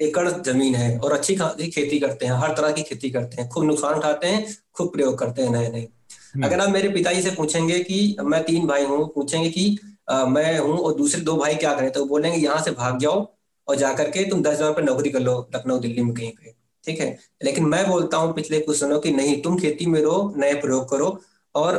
एकड़ 0.00 0.28
ज़मीन 0.28 0.74
है 0.74 0.96
और 0.98 1.12
अच्छी 1.12 1.34
खासी 1.36 1.70
खेती 1.70 1.98
करते 1.98 2.26
हैं 2.26 2.32
हर 2.32 2.54
तरह 2.54 2.72
की 2.72 2.82
खेती 2.82 3.10
करते 3.10 3.40
हैं 3.42 3.48
खूब 3.48 3.64
नुकसान 3.64 3.94
उठाते 3.94 4.26
हैं 4.26 4.46
खूब 4.72 4.92
प्रयोग 4.92 5.18
करते 5.18 5.42
हैं 5.42 5.50
नए 5.50 5.68
नए 5.68 5.80
हम्म। 5.80 6.46
अगर 6.46 6.60
आप 6.60 6.68
मेरे 6.68 6.88
पिताजी 6.88 7.22
से 7.22 7.30
पूछेंगे 7.30 7.78
कि 7.80 8.16
मैं 8.22 8.42
तीन 8.44 8.66
भाई 8.66 8.84
हूँ 8.84 9.06
पूछेंगे 9.14 9.50
कि 9.50 9.78
आ, 10.10 10.24
मैं 10.26 10.58
हूँ 10.58 10.78
और 10.78 10.94
दूसरे 10.94 11.20
दो 11.20 11.36
भाई 11.36 11.54
क्या 11.54 11.74
करें 11.74 11.90
तो 11.90 12.04
बोलेंगे 12.04 12.38
यहाँ 12.38 12.62
से 12.64 12.70
भाग 12.72 12.98
जाओ 12.98 13.26
और 13.68 13.76
जाकर 13.76 14.10
के 14.10 14.24
तुम 14.24 14.42
दस 14.42 14.52
हज़ार 14.52 14.72
पर 14.72 14.82
नौकरी 14.82 15.10
कर 15.10 15.20
लो 15.20 15.38
लखनऊ 15.56 15.78
दिल्ली 15.78 16.02
में 16.02 16.14
कहीं 16.14 16.30
पे। 16.32 16.54
ठीक 16.84 17.00
है? 17.00 17.18
लेकिन 17.42 17.64
मैं 17.64 17.86
बोलता 17.88 18.16
हूँ 18.16 18.32
पिछले 18.34 18.60
कुछ 18.60 18.82
दिनों 18.84 18.98
की 19.00 19.10
नहीं 19.10 19.40
तुम 19.42 19.58
खेती 19.58 19.86
में 19.86 20.00
रहो 20.00 20.32
नए 20.36 20.54
प्रयोग 20.54 20.88
करो 20.90 21.18
और 21.54 21.76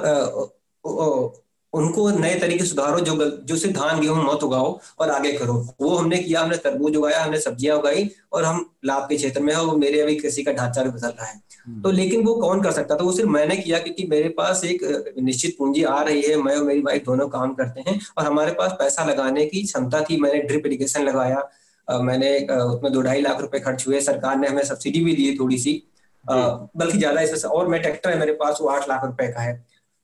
उनको 1.78 2.10
नए 2.12 2.36
तरीके 2.40 2.66
सुधारो 2.66 3.00
जो 3.02 3.16
जो 3.42 3.56
सिर्फ़ 3.56 3.76
धान 3.76 4.00
गेहूँ 4.02 4.24
मत 4.24 4.44
उगाओ 4.44 4.80
और 5.00 5.10
आगे 5.12 5.32
करो। 5.34 5.54
वो 5.82 5.96
हमने 5.96 6.18
किया 6.18 6.42
हमने 6.42 6.58
तरबूज 6.60 6.96
उगाया 6.96 7.24
हमने 7.24 7.40
सब्ज़ियाँ 7.42 7.78
उगाई 7.78 8.10
और 8.34 8.46
हम 8.46 8.66
लाभ 8.86 9.08
के 9.10 9.16
क्षेत्र 9.18 9.42
में 9.42 9.54
है 9.54 9.60
और 9.60 9.78
मेरे 9.78 10.02
अभी 10.02 10.16
कृषि 10.16 10.44
का 10.44 10.52
ढांचा 10.54 10.84
भी 10.84 10.90
बदल 10.90 11.08
रहा 11.10 11.26
है। 11.26 11.42
हम्म। 11.68 11.82
तो 11.82 11.92
लेकिन 11.92 12.24
वो 12.26 12.34
कौन 12.36 12.62
कर 12.62 12.72
सकता? 12.72 12.96
था 12.96 13.04
वो 13.04 13.12
सिर्फ़ 13.12 13.30
मैंने 13.30 13.58
किया 13.58 13.80
क्योंकि 13.80 14.08
मेरे 14.10 14.30
पास 14.38 14.64
एक 14.66 15.14
निश्चित 15.20 15.56
पूंजी 15.60 15.84
आ 15.86 16.02
रही 16.02 16.22
है। 16.22 16.36
मैं 16.38 16.56
और 16.56 16.64
मेरी 16.64 16.82
वाइफ 16.82 17.06
दोनों 17.06 17.28
काम 17.30 17.54
करते 17.54 17.90
हैं 17.90 18.00
और 18.18 18.26
हमारे 18.26 18.52
पास 18.54 18.72
पैसा 18.80 19.06
लगाने 19.06 19.46
की 19.46 19.64
क्षमता 19.64 20.02
थी। 20.02 20.20
मैंने 20.22 20.42
ड्रिप 20.44 20.66
इरिगेशन 20.66 21.04
लगाया 21.04 21.48
मैंने 21.88 22.38
उसमें 22.40 22.92
दो 22.94 23.02
ढाई 23.02 23.22
लाख 23.22 23.42
रुपए 23.42 23.60
खर्च 23.60 23.88
हुए। 23.88 24.00
सरकार 24.02 24.38
ने 24.38 24.48
हमें 24.48 24.64
सब्सिडी 24.66 25.04
भी 25.04 25.14
दी 25.16 25.36
थोड़ी 25.40 25.58
सी। 25.58 25.82
बल्कि 26.26 26.98
ज़्यादा 26.98 27.22
इसमें 27.22 27.52
और 27.52 27.68
मैं 27.68 27.82
ट्रैक्टर 27.82 28.10
है 28.10 28.20
मेरे 28.20 28.32
पास 28.36 28.58
वो 28.62 28.68
आठ 28.70 28.90
लाख 28.90 29.06
रुपए 29.06 29.28
का 29.28 29.42
है। 29.42 29.54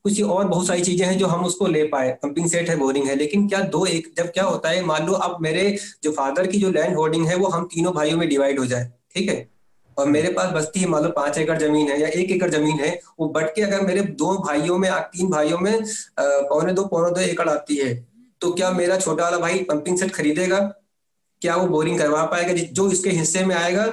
कुछ 0.06 0.22
और 0.24 0.48
बहुत 0.48 0.68
सारी 0.68 0.82
चीज़ें 0.82 1.06
हैं 1.08 1.18
जो 1.18 1.28
हम 1.28 1.46
उसको 1.46 1.68
ले 1.68 1.84
पाए। 1.88 2.10
पंपिंग 2.24 2.48
सेट 2.50 2.70
है 2.70 2.76
बोरिंग 2.76 3.08
है, 3.08 3.16
लेकिन 3.16 3.48
क्या 3.48 3.60
दो 3.70 3.86
एक, 3.86 4.12
जब 4.18 4.32
क्या 4.32 4.44
होता 4.44 4.70
है, 4.70 4.84
मान 4.86 5.06
लो 5.06 5.14
अब 5.14 5.38
मेरे 5.42 5.78
जो 6.04 6.12
फादर 6.12 6.48
की 6.48 6.58
जो 6.60 6.72
लैंड 6.72 6.96
होल्डिंग 6.96 7.28
है, 7.28 7.36
वो 7.36 7.48
हम 7.48 7.68
तीनों 7.74 7.94
भाइयों 7.94 8.18
में 8.18 8.28
डिवाइड 8.30 8.60
हो 8.60 8.66
जाए, 8.66 8.92
ठीक 9.16 9.30
है? 9.30 9.48
और 9.98 10.08
मेरे 10.08 10.32
पास 10.34 10.52
बस्ती 10.54 10.80
है, 10.80 10.88
मान 10.88 11.04
लो 11.04 11.10
पाँच 11.12 11.38
एकड़ 11.38 11.58
ज़मीन 11.60 11.90
है 11.92 12.00
या 12.02 12.08
एक 12.10 12.32
एकड़ 12.32 12.50
ज़मीन 12.52 12.80
है, 12.80 13.00
वो 13.20 13.28
बट 13.30 13.56
के 13.56 13.62
अगर 13.62 13.82
मेरे 13.82 14.02
दो 14.02 14.38
भाइयों 14.40 14.78
में 14.78 14.90
तीन 14.92 15.30
भाइयों 15.30 15.60
में 15.60 15.84
पौने 16.20 16.74
दो 16.74 16.86
पौने 16.86 17.12
दो 17.12 17.22
एकड़ 17.22 17.50
आती 17.50 17.76
है 17.78 17.94
तो 18.42 18.52
क्या 18.54 18.72
मेरा 18.72 18.98
छोटा 18.98 19.24
वाला 19.24 19.38
भाई 19.38 19.60
पंपिंग 19.64 19.98
सेट 19.98 20.12
खरीदेगा? 20.12 20.60
क्या 21.42 21.56
वो 21.56 21.68
बोरिंग 21.68 21.98
करवा 22.00 22.24
पाएगा? 22.26 22.54
जो 22.54 22.90
इसके 22.92 23.10
हिस्से 23.12 23.44
में 23.46 23.56
आएगा 23.56 23.86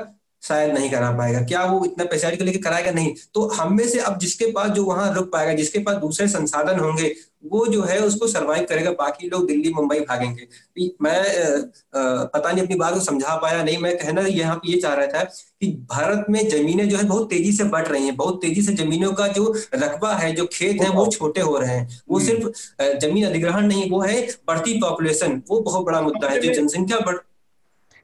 शायद 0.42 0.72
नहीं 0.74 0.90
करा 0.90 1.10
पाएगा। 1.12 1.40
क्या 1.42 1.64
वो 1.64 1.84
इतना 1.84 2.04
पैसा 2.04 2.30
को 2.30 2.44
लेकर 2.44 2.62
कराएगा? 2.62 2.90
नहीं। 2.90 3.14
तो 3.34 3.46
हम 3.50 3.76
में 3.76 3.88
से 3.88 3.98
अब 4.00 4.18
जिसके 4.18 4.46
पास 4.52 4.70
जो 4.70 4.84
वहाँ 4.84 5.12
रुक 5.14 5.32
पाएगा 5.32 5.52
जिसके 5.54 5.78
पास 5.78 5.96
दूसरे 5.98 6.28
संसाधन 6.28 6.80
होंगे 6.80 7.14
वो 7.44 7.66
जो 7.66 7.82
है 7.82 7.98
उसको 8.00 8.26
सरवाइव 8.28 8.64
करेगा। 8.68 8.90
बाकी 8.92 9.28
लोग 9.28 9.46
दिल्ली 9.46 9.72
मुंबई 9.72 9.98
भागेंगे। 10.00 10.46
मैं 11.02 11.22
पता 11.94 12.50
नहीं 12.50 12.64
अपनी 12.64 12.76
बात 12.76 12.94
को 12.94 13.00
समझा 13.00 13.36
पाया 13.36 13.62
नहीं। 13.62 13.76
मैं 13.78 13.96
कहना 13.98 14.22
यहाँ 14.22 14.56
पे 14.56 14.72
ये 14.72 14.80
चाह 14.80 14.94
रहा 14.94 15.06
था 15.08 15.22
कि 15.22 15.66
भारत 15.90 16.26
में 16.30 16.48
जमीनें 16.48 16.88
जो 16.88 16.96
है 16.96 17.04
बहुत 17.04 17.30
तेज़ी 17.30 17.52
से 17.52 17.64
बढ़ 17.66 17.86
रही 17.86 18.04
हैं। 18.04 18.16
बहुत 18.16 18.40
तेज़ी 18.42 18.62
से 18.62 18.72
जमीनों 18.74 19.12
का 19.12 19.28
जो 19.28 19.54
रकबा 19.74 20.12
है 20.14 20.32
जो 20.32 20.46
खेत 20.52 20.82
है 20.82 20.90
वो 20.90 21.06
छोटे 21.08 21.40
हो 21.40 21.56
रहे 21.58 21.76
हैं। 21.76 22.00
वो 22.10 22.18
हम्म। 22.18 22.26
सिर्फ़ 22.26 22.98
ज़मीन 23.00 23.26
अधिग्रहण 23.26 23.66
नहीं 23.66 23.90
वो 23.90 24.00
है 24.02 24.20
बढ़ती 24.48 24.78
पॉपुलेशन 24.80 25.42
वो 25.50 25.60
बहुत 25.62 25.86
बड़ा 25.86 26.00
मुद्दा 26.02 26.28
है। 26.28 26.40
जो 26.40 26.54
जनसंख्या 26.54 26.98
बढ़ 27.00 27.16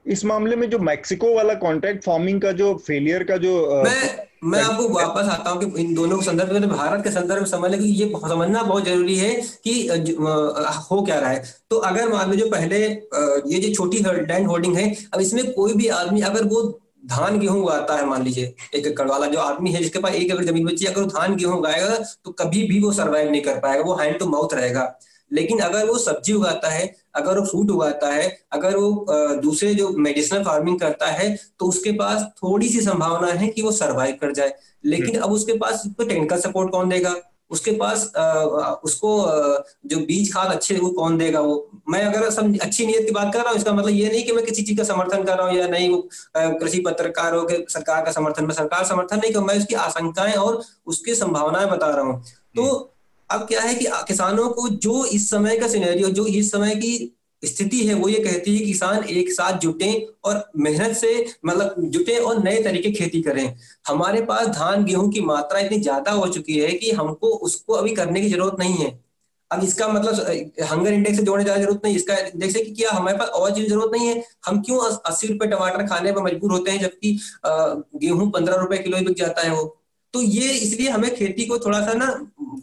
इस 0.07 0.23
मामले 0.25 0.55
में 0.55 0.69
जो 0.69 0.79
मैक्सिको 0.81 1.33
वाला 1.35 1.53
कॉन्ट्रैक्ट 1.57 2.03
फ़ार्मिंग 2.03 2.41
का 2.41 2.51
जो 2.53 2.73
फेलियर 2.87 3.23
का 3.23 3.37
जो 3.37 3.83
मैं 3.85 4.25
मैं 4.43 4.61
आपको 4.61 4.87
वापस 4.89 5.29
आता 5.29 5.49
हूँ 5.49 5.59
कि 5.61 5.81
इन 5.81 5.93
दोनों 5.95 6.17
के 6.17 6.25
संदर्भ 6.25 6.51
में, 6.53 6.69
भारत 6.69 7.03
के 7.03 7.11
संदर्भ 7.11 7.39
में 7.39 7.47
समझ 7.47 7.71
कि 7.73 7.85
ये 7.85 8.09
समझना 8.23 8.61
बहुत 8.63 8.85
ज़रूरी 8.85 9.15
है 9.17 9.33
कि 9.63 9.87
हो 9.87 11.01
क्या 11.01 11.19
रहा 11.19 11.29
है। 11.29 11.43
तो 11.69 11.77
अगर 11.87 12.09
मान 12.09 12.31
लीजिए 12.31 12.49
पहले 12.51 12.81
ये 13.53 13.59
जो 13.59 13.73
छोटी 13.73 13.99
लैंड 13.99 14.47
होल्डिंग 14.47 14.75
है, 14.77 14.93
अब 15.13 15.21
इसमें 15.21 15.51
कोई 15.53 15.73
भी 15.73 15.87
आदमी, 15.95 16.21
अगर 16.21 16.43
वो 16.45 16.61
धान, 17.07 17.39
गेहूँ 17.39 17.61
उगाता 17.61 17.95
है, 17.97 18.05
मान 18.05 18.23
लीजिए, 18.23 18.53
एक 18.75 18.87
एकड़ 18.87 19.07
वाला 19.07 19.27
जो 19.27 19.39
आदमी 19.39 19.71
है, 19.71 19.81
जिसके 19.81 19.99
पास 19.99 20.13
एक 20.13 20.31
एकड़ 20.31 20.43
ज़मीन 20.45 20.65
बची 20.65 20.85
अगर 20.85 21.01
वो 21.01 21.07
धान, 21.07 21.35
गेहूँ 21.35 21.57
उगाएगा 21.57 21.97
तो 22.25 22.31
कभी 22.33 22.63
भी 22.67 22.79
वो 22.79 22.91
सर्वाइव 22.93 23.31
नहीं 23.31 23.41
कर 23.41 23.59
पाएगा, 23.59 23.83
वो 23.83 23.95
हैंड 23.95 24.17
टू 24.19 24.25
माउथ 24.27 24.53
रहेगा। 24.53 24.83
लेकिन 25.31 25.59
अगर 25.59 25.85
वो 25.85 25.97
सब्ज़ी 25.97 26.33
उगाता 26.33 26.69
है 26.69 26.91
अगर 27.15 27.39
वो 27.39 27.45
फ्रूट 27.45 27.69
उगाता 27.69 28.09
है 28.09 28.27
अगर 28.51 28.75
वो 28.75 29.05
दूसरे 29.41 29.73
जो 29.75 29.89
मेडिसिनल 29.99 30.43
फ़ार्मिंग 30.43 30.79
करता 30.79 31.07
है 31.11 31.35
तो 31.59 31.65
उसके 31.65 31.91
पास 31.93 32.23
थोड़ी 32.43 32.69
सी 32.69 32.81
संभावना 32.81 33.31
है 33.33 33.47
कि 33.47 33.61
वो 33.61 33.71
सरवाइव 33.73 34.17
कर 34.21 34.31
जाए 34.31 34.53
लेकिन 34.85 35.09
हम्म। 35.09 35.23
अब 35.23 35.31
उसके 35.31 35.57
पास 35.57 35.83
टेक्निकल 35.99 36.39
सपोर्ट 36.39 36.71
कौन 36.71 36.89
देगा 36.89 37.15
उसके 37.51 37.71
पास 37.71 38.01
उसको 38.83 39.11
जो 39.85 39.99
बीज 39.99 40.33
खाद 40.33 40.51
अच्छे 40.51 40.75
वो 40.75 40.89
कौन 40.89 41.17
देगा 41.17 41.39
वो 41.39 41.55
मैं 41.89 42.03
अगर 42.03 42.29
सब 42.29 42.57
अच्छी 42.61 42.85
नीयत 42.85 43.05
की 43.05 43.11
बात 43.11 43.33
कर 43.33 43.39
रहा 43.39 43.49
हूँ 43.49 43.57
इसका 43.57 43.73
मतलब 43.73 43.89
ये 43.89 44.09
नहीं 44.09 44.23
कि 44.23 44.31
मैं 44.31 44.43
किसी 44.45 44.63
चीज़ 44.63 44.77
का 44.77 44.83
समर्थन 44.83 45.23
कर 45.23 45.37
रहा 45.37 45.47
हूँ 45.47 45.57
या 45.57 45.67
नहीं 45.67 45.89
वो 45.89 46.07
कृषि 46.35 46.79
पत्रकारों 46.79 47.43
के 47.45 47.63
सरकार 47.69 48.03
का 48.05 48.11
समर्थन 48.11 48.45
मैं 48.45 48.55
सरकार 48.55 48.83
समर्थन 48.85 49.19
नहीं 49.19 49.33
कर 49.33 49.41
मैं 49.41 49.57
उसकी 49.57 49.75
आशंकाएँ 49.81 50.33
और 50.35 50.61
उसकी 50.87 51.15
संभावनाएँ 51.15 51.69
बता 51.69 51.89
रहा 51.89 52.05
हूँ 52.05 52.21
तो 52.55 52.63
हम्म। 52.63 52.85
अब 53.29 53.45
क्या 53.47 53.61
है 53.61 53.75
कि 53.75 53.85
किसानों 54.07 54.49
को 54.49 54.67
जो 54.69 55.05
इस 55.07 55.29
समय 55.29 55.57
का 55.57 55.67
सिनेरियो 55.67 56.09
जो 56.11 56.25
इस 56.27 56.51
समय 56.51 56.75
की 56.75 57.13
स्थिति 57.43 57.79
है, 57.87 57.93
वो 57.93 58.07
ये 58.09 58.19
कहती 58.19 58.53
है 58.53 58.59
कि 58.59 58.65
किसान 58.65 59.03
एक 59.05 59.31
साथ 59.31 59.57
जुटे 59.59 59.91
और 60.25 60.43
मेहनत 60.57 60.95
से 60.97 61.25
मतलब 61.45 61.75
जुटे 61.87 62.17
और 62.19 62.43
नए 62.43 62.61
तरीके 62.63 62.91
खेती 62.91 63.21
करें। 63.21 63.55
हमारे 63.87 64.21
पास 64.21 64.47
धान, 64.49 64.85
गेहूँ 64.85 65.09
की 65.11 65.21
मात्रा 65.21 65.59
इतनी 65.59 65.79
ज़्यादा 65.79 66.11
हो 66.11 66.27
चुकी 66.27 66.57
है 66.59 66.71
कि 66.73 66.91
हमको 66.91 67.27
उसको 67.39 67.73
अभी 67.73 67.93
करने 67.95 68.21
की 68.21 68.29
ज़रूरत 68.29 68.55
नहीं 68.59 68.73
है। 68.75 68.97
अब 69.51 69.63
इसका 69.63 69.87
मतलब 69.87 70.63
हंगर 70.71 70.93
इंडेक्स 70.93 71.17
से 71.17 71.23
जोड़ने 71.23 71.43
जाने 71.43 71.61
ज़रूरत 71.61 71.81
नहीं, 71.83 71.95
इसका 71.95 72.17
इंडेक्स 72.17 72.55
है 72.55 72.63
कि 72.63 72.71
क्या 72.71 72.91
हमारे 72.91 73.17
पास 73.17 73.29
और 73.29 73.55
चीज़ 73.55 73.69
ज़रूरत 73.69 73.91
नहीं 73.93 74.07
है। 74.07 74.23
हम 74.45 74.61
क्यों 74.61 74.79
अस्सी 74.79 75.27
रुपए 75.27 75.47
टमाटर 75.47 75.85
खाने 75.87 76.11
पर 76.11 76.23
मजबूर 76.23 76.51
होते 76.51 76.71
हैं 76.71 76.79
जबकि 76.81 77.17
गेहूँ 77.45 78.29
पंद्रह 78.31 78.55
रुपए 78.55 78.77
किलो 78.77 78.97
ही 78.97 79.05
बिक 79.05 79.17
जाता 79.17 79.41
है 79.41 79.53
वो? 79.55 79.76
तो 80.13 80.21
ये 80.21 80.49
इसलिए 80.49 80.89
हमें 80.89 81.13
खेती 81.15 81.45
को 81.45 81.57
थोड़ा 81.59 81.79
सा 81.85 81.93
ना 81.93 82.05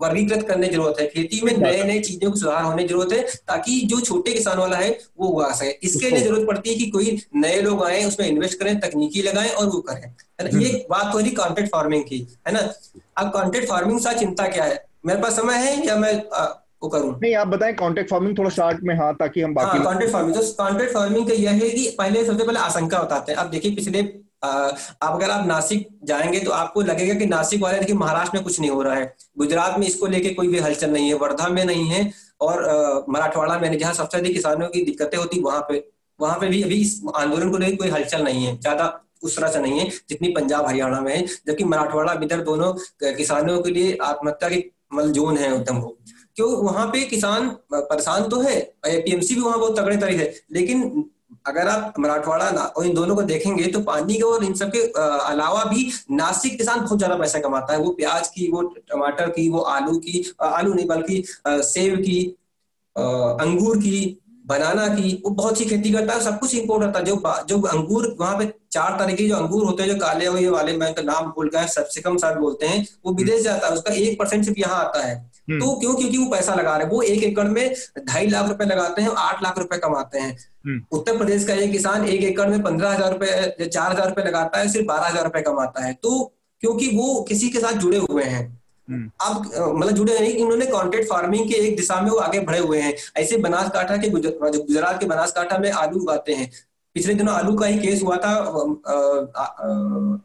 वर्गीकृत 0.01 0.47
करने 0.49 0.69
की 0.69 0.75
ज़रूरत 0.75 0.97
है। 1.01 1.07
खेती 1.07 1.41
में 1.45 1.57
नए 1.57 1.83
नए 1.85 1.99
चीज़ों 2.01 2.31
को 2.31 2.37
सुधार 2.37 2.63
होने 2.65 2.83
की 2.83 2.89
ज़रूरत 2.89 3.13
है 3.13 3.21
ताकि 3.49 3.81
जो 3.91 4.01
छोटे 4.01 4.33
किसान 4.33 4.59
वाला 4.59 4.77
है 4.77 4.91
वो 5.19 5.29
उगा 5.29 5.51
सके। 5.51 5.71
इसके 5.87 6.11
लिए 6.11 6.21
ज़रूरत 6.21 6.47
पड़ती 6.47 6.71
है 6.71 6.77
कि 6.77 6.91
कोई 6.91 7.19
नए 7.37 7.61
लोग 7.63 7.85
आए 7.85 8.05
उसमें 8.05 8.27
इन्वेस्ट 8.29 8.59
करें 8.61 8.81
तकनीकी 8.81 9.23
लगाएँ 9.23 9.51
और 9.51 9.67
वो 9.67 9.81
करें। 9.81 10.01
है 10.01 10.45
ना? 10.45 10.59
ये 10.59 10.69
हम्म। 10.69 10.79
बात 10.91 11.15
हो 11.15 11.19
रही 11.19 11.31
कॉन्टेक्ट 11.33 11.71
फ़ार्मिंग 11.71 12.05
की 12.05 12.27
है 12.49 12.53
ना? 12.55 12.61
अब 13.19 13.31
कॉन्टेक्ट 13.33 13.69
फ़ार्मिंग 13.69 14.01
सा 14.01 14.13
चिंता 14.13 14.49
क्या 14.49 14.65
है? 14.65 14.85
मेरे 15.07 15.21
पास 15.23 15.37
समय 15.37 15.65
है 15.67 15.87
या 15.87 15.97
मैं 15.97 16.15
वो 16.83 16.89
करूँ? 16.89 17.13
नहीं 17.23 17.35
आप 17.37 17.49
बताएँ 17.49 17.75
कॉन्टेक्ट 17.75 18.11
फ़ार्मिंग 18.11 18.39
थोड़ा 18.39 18.51
शार्ट 18.51 18.83
में 18.83 18.95
हाँ 18.97 19.15
ताकि 19.15 19.41
हम 19.41 19.55
बाकी 19.55 19.77
हाँ, 19.77 19.85
कॉन्टेक्ट 19.85 20.13
फ़ार्मिंग 20.13 20.37
तो 20.37 20.43
कॉन्टेक्ट 20.55 20.93
फ़ार्मिंग 20.95 21.29
का 21.29 21.35
यह 21.35 21.51
है 21.53 21.71
कि 21.71 21.89
पहले 21.99 22.25
सबसे 22.25 22.45
पहले 22.45 22.59
आशंका 22.61 23.03
बताते 23.03 23.33
हैं। 23.33 23.39
अब 23.39 23.51
देखिए 23.51 23.75
पिछले 23.75 24.03
आप 24.45 25.13
अगर 25.13 25.31
आप 25.31 25.47
नासिक 25.47 25.89
जाएँगे 26.05 26.41
तो 26.41 26.51
आपको 26.53 26.81
लगेगा 26.83 27.15
कि 27.15 27.27
नासिक 27.27 27.63
वाले 27.63 27.79
देखिए 27.79 27.97
महाराष्ट्र 27.97 28.37
में 28.37 28.45
कुछ 28.45 28.61
नहीं 28.61 28.71
हो 28.71 28.83
रहा 28.83 28.95
है। 28.95 29.15
गुजरात 29.39 29.79
में 29.79 29.87
इसको 29.87 30.07
लेके 30.07 30.31
कोई 30.35 30.49
भी 30.49 30.59
हलचल 30.59 30.91
नहीं 30.91 31.09
है, 31.09 31.15
वर्धा 31.15 31.49
में 31.49 31.65
नहीं 31.65 31.87
है 31.87 32.11
और 32.41 33.05
मराठवाड़ा 33.09 33.59
में 33.59 33.79
जहाँ 33.79 33.95
सबसे 33.95 34.19
अधिक 34.19 34.33
किसानों 34.33 34.69
की 34.69 34.85
दिक्कतें 34.85 35.19
होती 35.19 35.41
वहाँ 35.41 35.61
पे 35.69 35.83
वहाँ 36.21 36.39
पे 36.41 36.49
भी 36.49 36.63
अभी 36.63 36.81
इस 36.81 37.01
आंदोलन 37.17 37.51
को 37.51 37.59
लेकर 37.59 37.77
कोई 37.77 37.89
हलचल 37.91 38.23
नहीं 38.25 38.45
है। 38.45 38.59
ज़्यादा 38.61 38.85
उस 39.23 39.37
तरह 39.37 39.49
से 39.49 39.61
नहीं 39.61 39.79
है 39.81 39.89
जितनी 40.09 40.29
पंजाब, 40.31 40.67
हरियाणा 40.67 41.01
में 41.01 41.15
है। 41.17 41.25
जबकि 41.47 41.65
मराठवाड़ा 41.65 42.13
इधर 42.23 42.41
दोनों 42.43 42.73
किसानों 43.07 43.61
के 43.63 43.71
लिए 43.71 43.97
आत्महत्या 44.03 44.49
के 44.49 44.65
मल 44.95 45.11
जोन 45.13 45.37
है 45.39 45.55
एकदम 45.55 45.77
वो 45.77 45.97
क्यों? 46.37 46.51
वहाँ 46.65 46.87
पे 46.87 47.01
किसान 47.07 47.49
परेशान 47.73 48.29
तो 48.29 48.41
है, 48.41 48.57
एपीएमसी 48.87 49.35
भी 49.35 49.41
वहाँ 49.41 49.59
बहुत 49.59 49.79
तगड़े 49.79 49.97
तरीके 49.97 50.23
है 50.23 50.35
लेकिन 50.53 51.05
अगर 51.47 51.69
आप 51.69 51.95
मराठवाड़ा 51.99 52.51
ना 52.51 52.63
और 52.63 52.87
इन 52.87 52.95
दोनों 52.95 53.15
को 53.17 53.23
देखेंगे 53.25 53.67
तो 53.67 53.81
पानी 53.83 54.15
के 54.15 54.23
और 54.23 54.45
इन 54.45 54.55
सबके 54.55 54.81
अलावा 55.25 55.65
भी 55.65 55.91
नासिक 56.11 56.57
किसान 56.59 56.81
बहुत 56.81 56.99
ज़्यादा 56.99 57.17
पैसा 57.17 57.39
कमाता 57.39 57.73
है। 57.73 57.79
वो 57.79 57.91
प्याज 57.93 58.29
की, 58.29 58.51
वो 58.51 58.63
टमाटर 58.63 59.31
की, 59.31 59.49
वो 59.49 59.61
आलू 59.61 59.99
की 59.99 60.25
आलू 60.43 60.75
नहीं 60.75 60.87
बल्कि 60.87 61.23
सेब 61.47 61.99
की 62.01 62.23
अंगूर 62.97 63.77
की 63.79 64.21
बनाना 64.45 64.87
की 64.89 65.13
वो 65.25 65.31
बहुत 65.33 65.59
सी 65.59 65.65
खेती 65.65 65.91
करता 65.93 66.15
है 66.15 66.21
सब 66.21 66.39
कुछ 66.39 66.55
इम्पोर्ट 66.55 66.85
होता 66.85 66.99
है 66.99 67.05
जो 67.05 67.17
जो 67.49 67.61
अंगूर 67.69 68.15
वहाँ 68.21 68.39
पे 68.39 68.53
चार 68.73 68.97
तरह 68.99 69.15
के 69.15 69.29
जो 69.29 69.37
अंगूर 69.37 69.65
होते 69.65 69.83
हैं 69.83 69.91
जो 69.91 69.97
काले 69.97 70.27
हुए 70.27 70.47
वाले 70.49 70.77
मैं 70.77 70.93
तो 70.95 71.03
नाम 71.03 71.31
भूल 71.31 71.49
गया 71.49 71.67
सबसे 71.69 72.01
कम 72.01 72.17
साथ 72.17 72.37
बोलते 72.37 72.67
हैं 72.67 72.85
वो 73.05 73.13
विदेश 73.15 73.43
जाता 73.43 73.67
है 73.67 73.73
उसका 73.73 73.95
एक 73.97 74.19
परसेंट 74.19 74.45
सिर्फ़ 74.45 74.59
यहाँ 74.61 74.79
आता 74.79 75.03
है 75.03 75.15
हम्म। 75.15 75.61
तो 75.61 75.75
क्यों 75.77 75.95
क्योंकि 75.95 76.19
वो 76.19 76.27
पैसा 76.31 76.55
लगा 76.55 76.77
रहे 76.77 76.87
हैं 76.87 76.93
वो 76.93 77.03
एक 77.05 77.23
एकड़ 77.23 77.47
में 77.49 77.75
ढाई 78.01 78.27
लाख 78.29 78.49
रुपए 78.49 78.65
लगाते 78.65 79.03
हैं 79.03 79.11
आठ 79.19 79.43
लाख 79.43 79.59
रुपए 79.59 79.79
कमाते 79.79 80.19
हैं 80.19 80.31
हम्म। 80.31 80.81
उत्तर 80.93 81.17
प्रदेश 81.17 81.45
का 81.45 81.55
एक 81.57 81.73
किसान 81.73 82.05
एक 82.07 82.23
एकड़ 82.23 82.49
में 82.49 82.63
पंद्रह 82.63 82.91
हज़ार 82.91 83.13
रुपए 83.13 83.67
चार 83.67 83.93
हज़ार 83.93 84.09
रुपए 84.09 84.23
लगाता 84.23 84.59
है 84.59 84.69
सिर्फ़ 84.69 84.87
बारह 84.87 85.07
हज़ार 85.07 85.25
रुपए 85.25 85.43
कमाता 85.43 85.85
है 85.85 85.93
तो 86.03 86.25
क्योंकि 86.63 86.89
वो 86.91 87.23
किसी 87.25 87.49
के 87.49 87.61
साथ 87.61 87.79
जुड़े 87.79 87.99
हुए 88.01 88.23
हैं 88.25 88.41
हम्म। 88.41 88.57
अब 88.89 89.51
मतलब 89.77 89.91
जुड़े 89.93 90.19
नहीं 90.19 90.35
कि 90.37 90.43
उन्होंने 90.43 90.67
कॉन्टेक्ट 90.67 91.09
फ़ार्मिंग 91.09 91.49
के 91.49 91.55
एक 91.59 91.77
दिशा 91.77 92.01
में 92.01 92.11
वो 92.11 92.17
आगे 92.19 92.41
बढ़े 92.43 92.59
हुए 92.59 92.81
हैं। 92.81 92.95
ऐसे 93.17 93.37
बनासकाठा 93.39 93.97
के 93.97 94.09
गुजरात 94.11 95.01
के 95.01 95.07
बनासकाठा 95.07 95.59
में 95.59 95.71
आलू 95.73 96.01
उगाते 96.01 96.35
हैं। 96.35 96.51
पिछले 96.97 97.15
दिनों 97.15 97.35
आलू 97.35 97.55
का 97.57 97.67
ही 97.67 97.79
केस 97.79 98.03
हुआ 98.03 98.17
था 98.17 98.35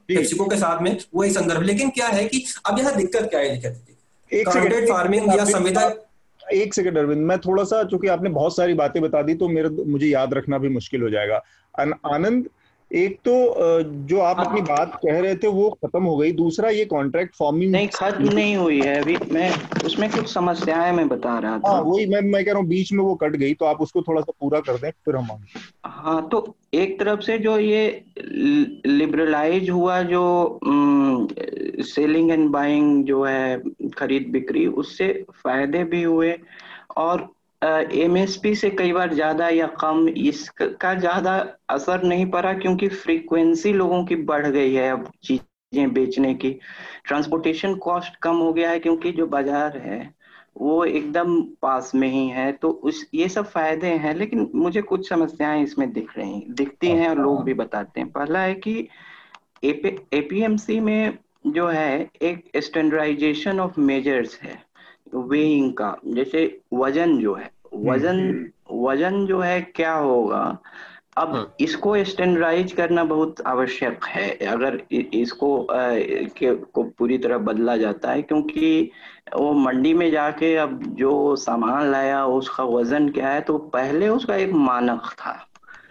पेप्सिको 0.07 0.45
के 0.45 0.57
साथ 0.57 0.81
में 0.81 0.97
वो 1.15 1.23
एक 1.23 1.31
संदर्भ। 1.33 1.61
लेकिन 1.63 1.89
क्या 1.89 2.07
है 2.09 2.25
कि 2.25 2.45
अब 2.65 2.79
यहाँ 2.79 2.95
दिक्कत 2.95 3.29
क्या 3.29 3.39
है 3.39 3.49
दिक्कत 3.51 3.85
सेकंड 4.31 4.87
फ़ार्मिंग 4.89 5.35
या 5.37 5.45
संविदा 5.47 5.91
एक 6.53 6.73
सेकंड 6.73 6.97
अरविंद। 6.97 7.21
मैं 7.27 7.37
थोड़ा 7.39 7.63
सा 7.63 7.83
चूँकि 7.85 8.07
आपने 8.09 8.29
बहुत 8.31 8.55
सारी 8.55 8.73
बातें 8.75 9.01
बता 9.01 9.21
दी 9.21 9.33
तो 9.35 9.47
मेरे 9.49 9.69
मुझे 9.69 10.07
याद 10.07 10.33
रखना 10.33 10.57
भी 10.57 10.69
मुश्किल 10.69 11.01
हो 11.01 11.09
जाएगा। 11.09 11.41
आनंद 12.07 12.49
एक 12.91 13.17
तो 13.27 13.33
जो 14.07 14.19
आप 14.19 14.39
अपनी 14.39 14.61
बात 14.61 14.99
कह 15.05 15.19
रहे 15.19 15.35
थे 15.35 15.47
वो 15.47 15.69
खत्म 15.85 16.03
हो 16.03 16.15
गई। 16.17 16.31
दूसरा 16.31 16.69
ये 16.69 16.85
कॉन्ट्रैक्ट 16.85 17.35
फॉर्मिंग 17.35 17.71
नहीं 17.71 17.87
खत्म 17.87 18.33
नहीं। 18.33 18.55
हुई 18.55 18.81
है। 18.81 18.95
अभी 19.01 19.17
मैं 19.31 19.49
उसमें 19.85 20.09
कुछ 20.09 20.33
समस्याएँ 20.33 20.91
मैं 20.91 21.07
बता 21.07 21.37
रहा 21.39 21.59
था। 21.59 21.71
हाँ 21.71 21.81
वही 21.81 22.05
मैं 22.05 22.21
मैं 22.21 22.45
कह 22.45 22.51
रहा 22.51 22.59
हूँ 22.59 22.67
बीच 22.67 22.93
में 22.93 23.03
वो 23.03 23.15
कट 23.15 23.35
गई 23.35 23.53
तो 23.53 23.65
आप 23.65 23.81
उसको 23.81 24.01
थोड़ा 24.01 24.21
सा 24.21 24.33
पूरा 24.39 24.59
कर 24.59 24.77
दें 24.77 24.89
फिर 25.05 25.15
हम 25.15 25.27
हाँ 25.85 26.27
तो 26.29 26.55
एक 26.73 26.99
तरफ़ 26.99 27.19
से 27.19 27.37
जो 27.39 27.57
ये 27.59 28.05
लिबरलाइज 28.85 29.69
हुआ 29.69 30.01
जो 30.03 30.59
सेलिंग 31.83 32.31
एंड 32.31 32.49
बाइंग 32.49 33.03
जो 33.05 33.23
है 33.23 33.61
खरीद 33.97 34.27
बिक्री 34.31 34.65
उससे 34.67 35.25
फ़ायदे 35.43 35.83
भी 35.83 36.03
हुए 36.03 36.37
और 36.97 37.27
एमएसपी 37.61 38.53
से 38.55 38.69
कई 38.69 38.91
बार 38.93 39.13
ज़्यादा 39.13 39.47
या 39.49 39.65
कम 39.81 40.07
इसका 40.09 40.93
ज़्यादा 40.93 41.33
असर 41.69 42.03
नहीं 42.03 42.25
पड़ा 42.31 42.53
क्योंकि 42.53 42.87
फ्रीक्वेंसी 42.89 43.73
लोगों 43.73 44.03
की 44.05 44.15
बढ़ 44.25 44.47
गई 44.47 44.73
है 44.73 44.89
अब 44.91 45.11
चीज़ें 45.23 45.93
बेचने 45.93 46.33
की। 46.33 46.51
ट्रांसपोर्टेशन 47.05 47.75
कॉस्ट 47.77 48.15
कम 48.15 48.35
हो 48.35 48.51
गया 48.53 48.69
है 48.69 48.79
क्योंकि 48.79 49.11
जो 49.11 49.27
बाज़ार 49.27 49.77
है 49.77 49.99
वो 50.57 50.83
एकदम 50.85 51.41
पास 51.61 51.91
में 51.95 52.07
ही 52.07 52.27
है 52.27 52.51
तो 52.51 52.69
उस 52.69 53.05
ये 53.13 53.27
सब 53.29 53.45
फ़ायदे 53.45 53.87
हैं 53.97 54.13
लेकिन 54.15 54.49
मुझे 54.55 54.81
कुछ 54.83 55.09
समस्याएँ 55.09 55.63
इसमें 55.63 55.91
दिख 55.93 56.17
रही 56.17 56.43
दिखती 56.51 56.87
हैं 56.89 57.09
और 57.09 57.19
लोग 57.19 57.43
भी 57.43 57.53
बताते 57.53 57.99
हैं। 57.99 58.09
पहला 58.11 58.41
है 58.41 58.53
कि 58.57 58.87
एपीएमसी 59.63 60.79
में 60.79 61.17
जो 61.47 61.67
है 61.67 62.09
एक 62.21 62.49
स्टैंडर्डाइजेशन 62.57 63.59
ऑफ़ 63.59 63.79
मेजर्स 63.79 64.39
है। 64.41 64.57
वेइंग 65.13 65.71
का 65.73 65.95
जैसे 66.05 66.45
वज़न 66.73 67.19
जो 67.19 67.33
है 67.35 67.51
वज़न 67.73 68.51
वज़न 68.71 69.25
जो 69.25 69.39
है 69.39 69.61
क्या 69.61 69.93
होगा 69.93 70.43
अब 71.17 71.33
हाँ। 71.35 71.55
इसको 71.59 71.95
स्टैंडर्डाइज 72.03 72.71
करना 72.71 73.03
बहुत 73.03 73.41
आवश्यक 73.41 74.05
है 74.05 74.29
अगर 74.47 74.81
इसको 74.91 75.57
आ, 75.63 75.77
के 76.37 76.53
को 76.55 76.83
पूरी 76.97 77.17
तरह 77.17 77.37
बदला 77.37 77.75
जाता 77.77 78.11
है 78.11 78.21
क्योंकि 78.21 78.91
वो 79.35 79.51
मंडी 79.53 79.93
में 79.93 80.09
जाके 80.11 80.55
अब 80.55 80.83
जो 80.95 81.35
सामान 81.35 81.91
लाया 81.91 82.25
उसका 82.25 82.63
वज़न 82.63 83.09
क्या 83.09 83.29
है 83.29 83.41
तो 83.41 83.57
पहले 83.73 84.07
उसका 84.09 84.35
एक 84.35 84.53
मानक 84.61 85.11
था 85.19 85.33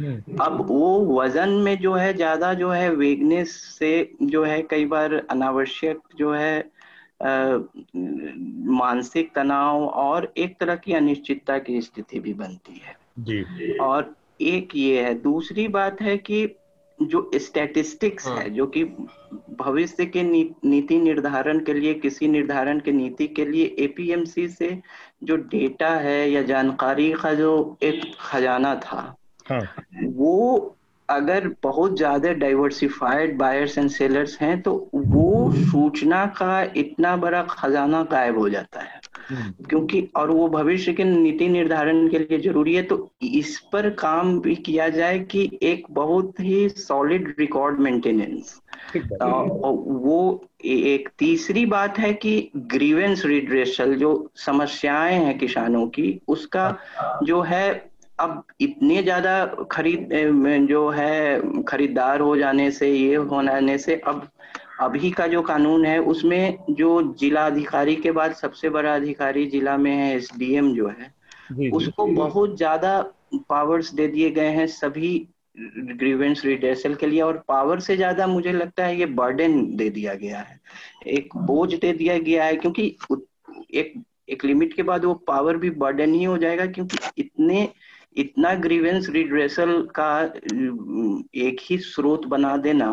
हम्म। 0.01 0.37
अब 0.41 0.67
वो 0.69 1.21
वज़न 1.21 1.49
में 1.61 1.77
जो 1.79 1.95
है 1.95 2.13
ज़्यादा 2.15 2.53
जो 2.55 2.71
है 2.71 2.89
वेगनेस 2.95 3.53
से 3.79 3.93
जो 4.23 4.45
है 4.45 4.61
कई 4.63 4.85
बार 4.85 5.15
अनावश्यक 5.31 6.01
जो 6.17 6.33
है 6.33 6.59
मानसिक 8.73 9.31
तनाव 9.35 9.85
और 9.87 10.33
एक 10.37 10.57
तरह 10.61 10.77
की 10.77 10.93
अनिश्चितता 10.93 11.59
की 11.59 11.81
स्थिति 11.81 12.21
भी 12.21 12.35
बनती 12.35 12.81
है 12.85 12.97
जी 13.19 13.73
और 13.79 14.15
एक 14.41 14.77
ये 14.77 15.03
है 15.05 15.15
दूसरी 15.15 15.69
बात 15.69 16.01
है 16.03 16.17
कि 16.19 16.47
जो 16.99 17.31
स्टैटिस्टिक्स 17.35 18.27
हाँ. 18.27 18.37
है 18.39 18.51
जो 18.51 18.67
कि 18.67 18.85
भविष्य 19.59 20.07
के 20.07 20.23
नी, 20.23 20.51
नीति 20.65 20.99
निर्धारण 20.99 21.59
के 21.65 21.75
लिए 21.75 21.95
किसी 21.95 22.29
निर्धारण 22.29 22.81
के 22.81 22.93
नीति 22.93 23.27
के 23.29 23.45
लिए 23.45 23.75
एपीएमसी 23.79 24.49
से 24.49 24.71
जो 25.25 25.37
डेटा 25.37 25.91
है 25.99 26.31
या 26.31 26.43
जानकारी 26.43 27.13
का 27.13 27.33
जो 27.35 27.53
एक 27.83 28.03
खजाना 28.21 28.75
था 28.75 29.03
हाँ. 29.47 29.61
वो 30.05 30.75
अगर 31.09 31.49
बहुत 31.63 31.97
ज़्यादा 31.97 32.33
डाइवर्सिफाइड 32.33 33.37
बायर्स 33.39 33.79
एंड 33.79 33.91
सेलर्स 33.91 34.39
हैं 34.41 34.61
तो 34.63 34.91
वो 34.95 35.28
सूचना 35.53 36.27
का 36.27 36.63
इतना 36.77 37.17
बड़ा 37.17 37.43
खजाना 37.43 38.03
गायब 38.03 38.39
हो 38.39 38.49
जाता 38.49 38.81
है। 38.81 39.01
हम्म। 39.31 39.65
क्योंकि 39.65 40.09
और 40.17 40.31
वो 40.31 40.49
भविष्य 40.49 40.93
के 40.93 41.05
नीति 41.05 41.49
निर्धारण 41.49 42.09
के 42.09 42.19
लिए 42.19 42.39
ज़रूरी 42.39 42.75
है 42.75 42.83
तो 42.83 43.11
इस 43.23 43.59
पर 43.73 43.91
काम 43.91 44.41
भी 44.41 44.55
किया 44.55 44.89
जाए 44.89 45.19
कि 45.19 45.59
एक 45.63 45.87
बहुत 45.91 46.41
ही 46.41 46.69
सॉलिड 46.69 47.35
रिकॉर्ड 47.39 47.79
मेंटेनेंस 47.79 48.61
वो 48.95 50.49
एक 50.65 51.09
तीसरी 51.19 51.67
बात 51.67 51.99
है 51.99 52.13
कि 52.15 52.51
ग्रीवेंस 52.57 53.25
रिड्रेसल 53.25 53.95
जो 53.95 54.31
समस्याएँ 54.37 55.25
हैं 55.25 55.39
किसानों 55.39 55.87
की 55.87 56.21
उसका 56.29 56.77
जो 57.23 57.41
है 57.41 57.91
अब 58.21 58.43
इतने 58.61 59.03
ज़्यादा 59.03 59.45
खरीद 59.73 60.09
जो 60.71 60.89
है 60.91 61.41
खरीदार 61.63 62.21
हो 62.21 62.37
जाने 62.37 62.71
से 62.71 62.93
ये 62.93 63.15
होने 63.15 63.79
से 63.79 63.97
अब 64.07 64.29
अभी 64.79 65.11
का 65.11 65.27
जो 65.27 65.43
कानून 65.43 65.85
है 65.87 65.99
उसमें 66.07 66.59
जो 66.73 66.91
जिला 67.15 67.47
अधिकारी 67.47 67.95
के 67.99 68.11
बाद 68.13 68.35
सबसे 68.35 68.69
बड़ा 68.71 68.95
अधिकारी 68.95 69.47
जिला 69.49 69.77
में 69.79 69.93
है 69.93 70.15
एसडीएम 70.17 70.73
जो 70.75 70.89
है 70.91 71.13
जी, 71.51 71.71
उसको 71.73 72.07
जी, 72.07 72.15
बहुत 72.15 72.57
ज़्यादा 72.57 73.01
पावर्स 73.49 73.93
दे 73.95 74.07
दिए 74.09 74.31
गए 74.31 74.49
हैं 74.51 74.67
सभी 74.69 75.17
ग्रीवेंस 75.93 76.45
रिडेसल 76.45 76.95
के 76.95 77.07
लिए 77.07 77.21
और 77.23 77.43
पावर 77.49 77.81
से 77.81 77.97
ज़्यादा 77.97 78.27
मुझे 78.27 78.53
लगता 78.53 78.87
है 78.87 78.99
ये 78.99 79.07
बर्डन 79.15 79.61
दे 79.77 79.89
दिया 79.91 80.15
गया 80.15 80.39
है। 80.41 80.61
एक 81.09 81.37
बोझ 81.39 81.73
दे 81.75 81.93
दिया 81.93 82.19
गया 82.21 82.45
है 82.45 82.57
क्योंकि 82.57 82.87
एक 83.75 83.95
एक 84.31 84.45
लिमिट 84.45 84.75
के 84.75 84.83
बाद 84.83 85.05
वो 85.05 85.15
पावर 85.29 85.57
भी 85.57 85.71
बर्डन 85.77 86.15
ही 86.15 86.25
हो 86.25 86.37
जाएगा 86.39 86.67
क्योंकि 86.69 86.99
इतने 87.19 87.69
इतना 88.17 88.55
ग्रीवेंस 88.57 89.09
रिड्रेसल 89.11 89.81
का 89.95 90.09
एक 91.39 91.61
ही 91.63 91.79
स्रोत 91.81 92.25
बना 92.27 92.57
देना 92.59 92.91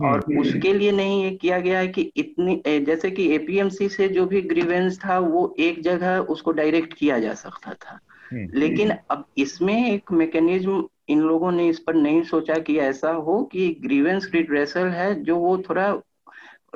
और 0.00 0.24
हम्म। 0.28 0.40
उसके 0.40 0.72
लिए 0.72 0.92
नहीं 0.92 1.22
ये 1.24 1.30
किया 1.30 1.58
गया 1.58 1.78
है 1.78 1.88
कि 1.88 2.02
इतनी 2.16 2.62
जैसे 2.86 3.10
कि 3.10 3.28
एपीएमसी 3.34 3.88
से 3.88 4.08
जो 4.08 4.26
भी 4.26 4.40
ग्रीवेंस 4.42 4.98
था 5.04 5.18
वो 5.18 5.54
एक 5.58 5.82
जगह 5.82 6.18
उसको 6.28 6.52
डायरेक्ट 6.52 6.94
किया 6.94 7.18
जा 7.18 7.34
सकता 7.34 7.74
था 7.74 7.98
हम्म। 8.32 8.48
लेकिन 8.54 8.90
अब 9.10 9.24
इसमें 9.38 9.92
एक 9.92 10.12
मैकेनिज्म 10.12 10.84
इन 11.08 11.20
लोगों 11.20 11.50
ने 11.52 11.68
इस 11.68 11.78
पर 11.78 11.94
नहीं 11.94 12.22
सोचा 12.22 12.58
कि 12.58 12.78
ऐसा 12.78 13.10
हो 13.20 13.42
कि 13.44 13.68
ग्रीवेंस 13.80 14.30
रिड्रेसल 14.34 14.88
है 14.90 15.14
जो 15.22 15.36
वो 15.36 15.56
थोड़ा 15.58 15.90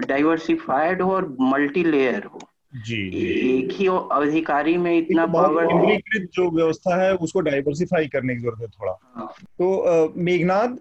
डाइवर्सिफाइड 0.01 1.03
हो 1.03 1.13
और 1.13 1.37
मल्टी 1.41 1.85
लेयर 1.85 2.25
हो 2.25 2.41
जी 2.75 2.97
एक 3.51 3.73
ही 3.73 3.87
अधिकारी 3.87 4.77
में 4.77 4.97
इतना 4.97 5.27
पावर 5.27 5.67
केंद्रीकृत 5.67 6.29
जो 6.35 6.49
व्यवस्था 6.51 6.97
है 7.03 7.15
उसको 7.17 7.41
डाइवर्सिफाई 7.41 8.07
करने 8.07 8.35
की 8.35 8.41
ज़रूरत 8.41 8.61
है 8.61 8.67
थोड़ा। 8.69 8.97
हाँ। 9.17 9.27
तो 9.59 10.13
मेघनाथ 10.17 10.77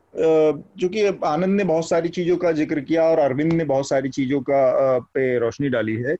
जो 0.77 0.89
कि 0.89 1.05
आनंद 1.25 1.55
ने 1.55 1.63
बहुत 1.63 1.89
सारी 1.89 2.09
चीज़ों 2.09 2.37
का 2.37 2.51
ज़िक्र 2.51 2.81
किया 2.81 3.03
और 3.03 3.19
अरविंद 3.19 3.53
ने 3.53 3.65
बहुत 3.65 3.89
सारी 3.89 4.09
चीज़ों 4.09 4.41
का 4.41 4.99
पे 5.13 5.37
रोशनी 5.39 5.69
डाली 5.69 5.95
है। 5.97 6.15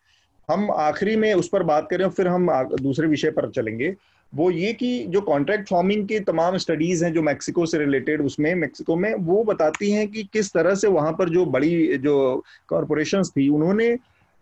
हम 0.50 0.70
आखिरी 0.72 1.16
में 1.16 1.34
उस 1.34 1.50
पर 1.50 1.64
बात 1.64 1.88
करें 1.90 2.08
फिर 2.10 2.28
हम 2.28 2.50
दूसरे 2.74 3.08
विषय 3.08 3.32
पर 3.32 3.50
चलेंगे। 3.52 3.94
वो 4.34 4.50
ये 4.52 4.72
कि 4.74 5.06
जो 5.10 5.22
कॉन्ट्रैक्ट 5.22 5.68
फ़ार्मिंग 5.70 6.08
की 6.08 6.20
तमाम 6.22 6.58
स्टडीज़ 6.58 7.04
हैं 7.06 7.14
जो 7.14 7.22
मैक्सिको 7.22 7.66
से 7.66 7.78
रिलेटेड 7.78 8.22
उसमें 8.22 8.54
मैक्सिको 8.56 8.96
में 8.96 9.14
वो 9.16 9.44
बताती 9.44 9.92
हैं 9.92 10.08
कि 10.08 10.24
किस 10.34 10.54
तरह 10.54 10.76
से 10.76 10.88
वहाँ 10.90 11.12
पर 11.12 11.30
जो 11.30 11.46
बड़ी 11.48 11.98
जो 11.98 12.44
कॉरपोरेशंस 12.68 13.30
थी 13.30 13.48
उन्होंने 13.50 13.96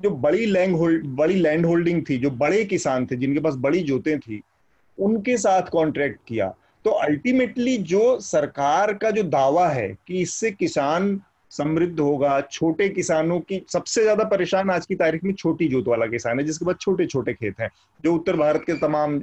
जो 0.03 0.09
बड़ी 0.09 0.45
लैंड 0.45 0.75
होल्ड 0.75 1.05
बड़ी 1.15 1.35
लैंड 1.35 1.65
होल्डिंग 1.65 2.03
थी, 2.09 2.17
जो 2.17 2.29
बड़े 2.31 2.63
किसान 2.65 3.05
थे, 3.05 3.15
जिनके 3.15 3.39
पास 3.39 3.55
बड़ी 3.59 3.81
जोतें 3.83 4.17
थी, 4.19 4.41
उनके 4.97 5.37
साथ 5.37 5.69
कॉन्ट्रैक्ट 5.71 6.19
किया। 6.27 6.53
तो 6.85 6.91
अल्टीमेटली 6.99 7.77
जो 7.89 8.19
सरकार 8.19 8.93
का 8.93 9.11
जो 9.11 9.23
दावा 9.23 9.67
है 9.69 9.87
कि 10.07 10.21
इससे 10.21 10.51
किसान 10.51 11.19
समृद्ध 11.51 11.99
होगा, 11.99 12.39
छोटे 12.41 12.87
किसानों 12.89 13.39
की 13.39 13.61
सबसे 13.69 14.01
ज़्यादा 14.01 14.23
परेशान 14.23 14.69
आज 14.69 14.85
की 14.85 14.95
तारीख 14.95 15.23
में 15.23 15.33
छोटी 15.33 15.67
जोत 15.67 15.87
वाला 15.87 16.05
किसान 16.07 16.39
है, 16.39 16.45
जिसके 16.45 16.65
पास 16.65 16.75
छोटे 16.81 17.05
छोटे 17.05 17.33
खेत 17.33 17.59
हैं, 17.59 17.69
जो 18.03 18.13
उत्तर 18.15 18.35
भारत 18.37 18.63
के 18.67 18.73
तमाम 18.79 19.15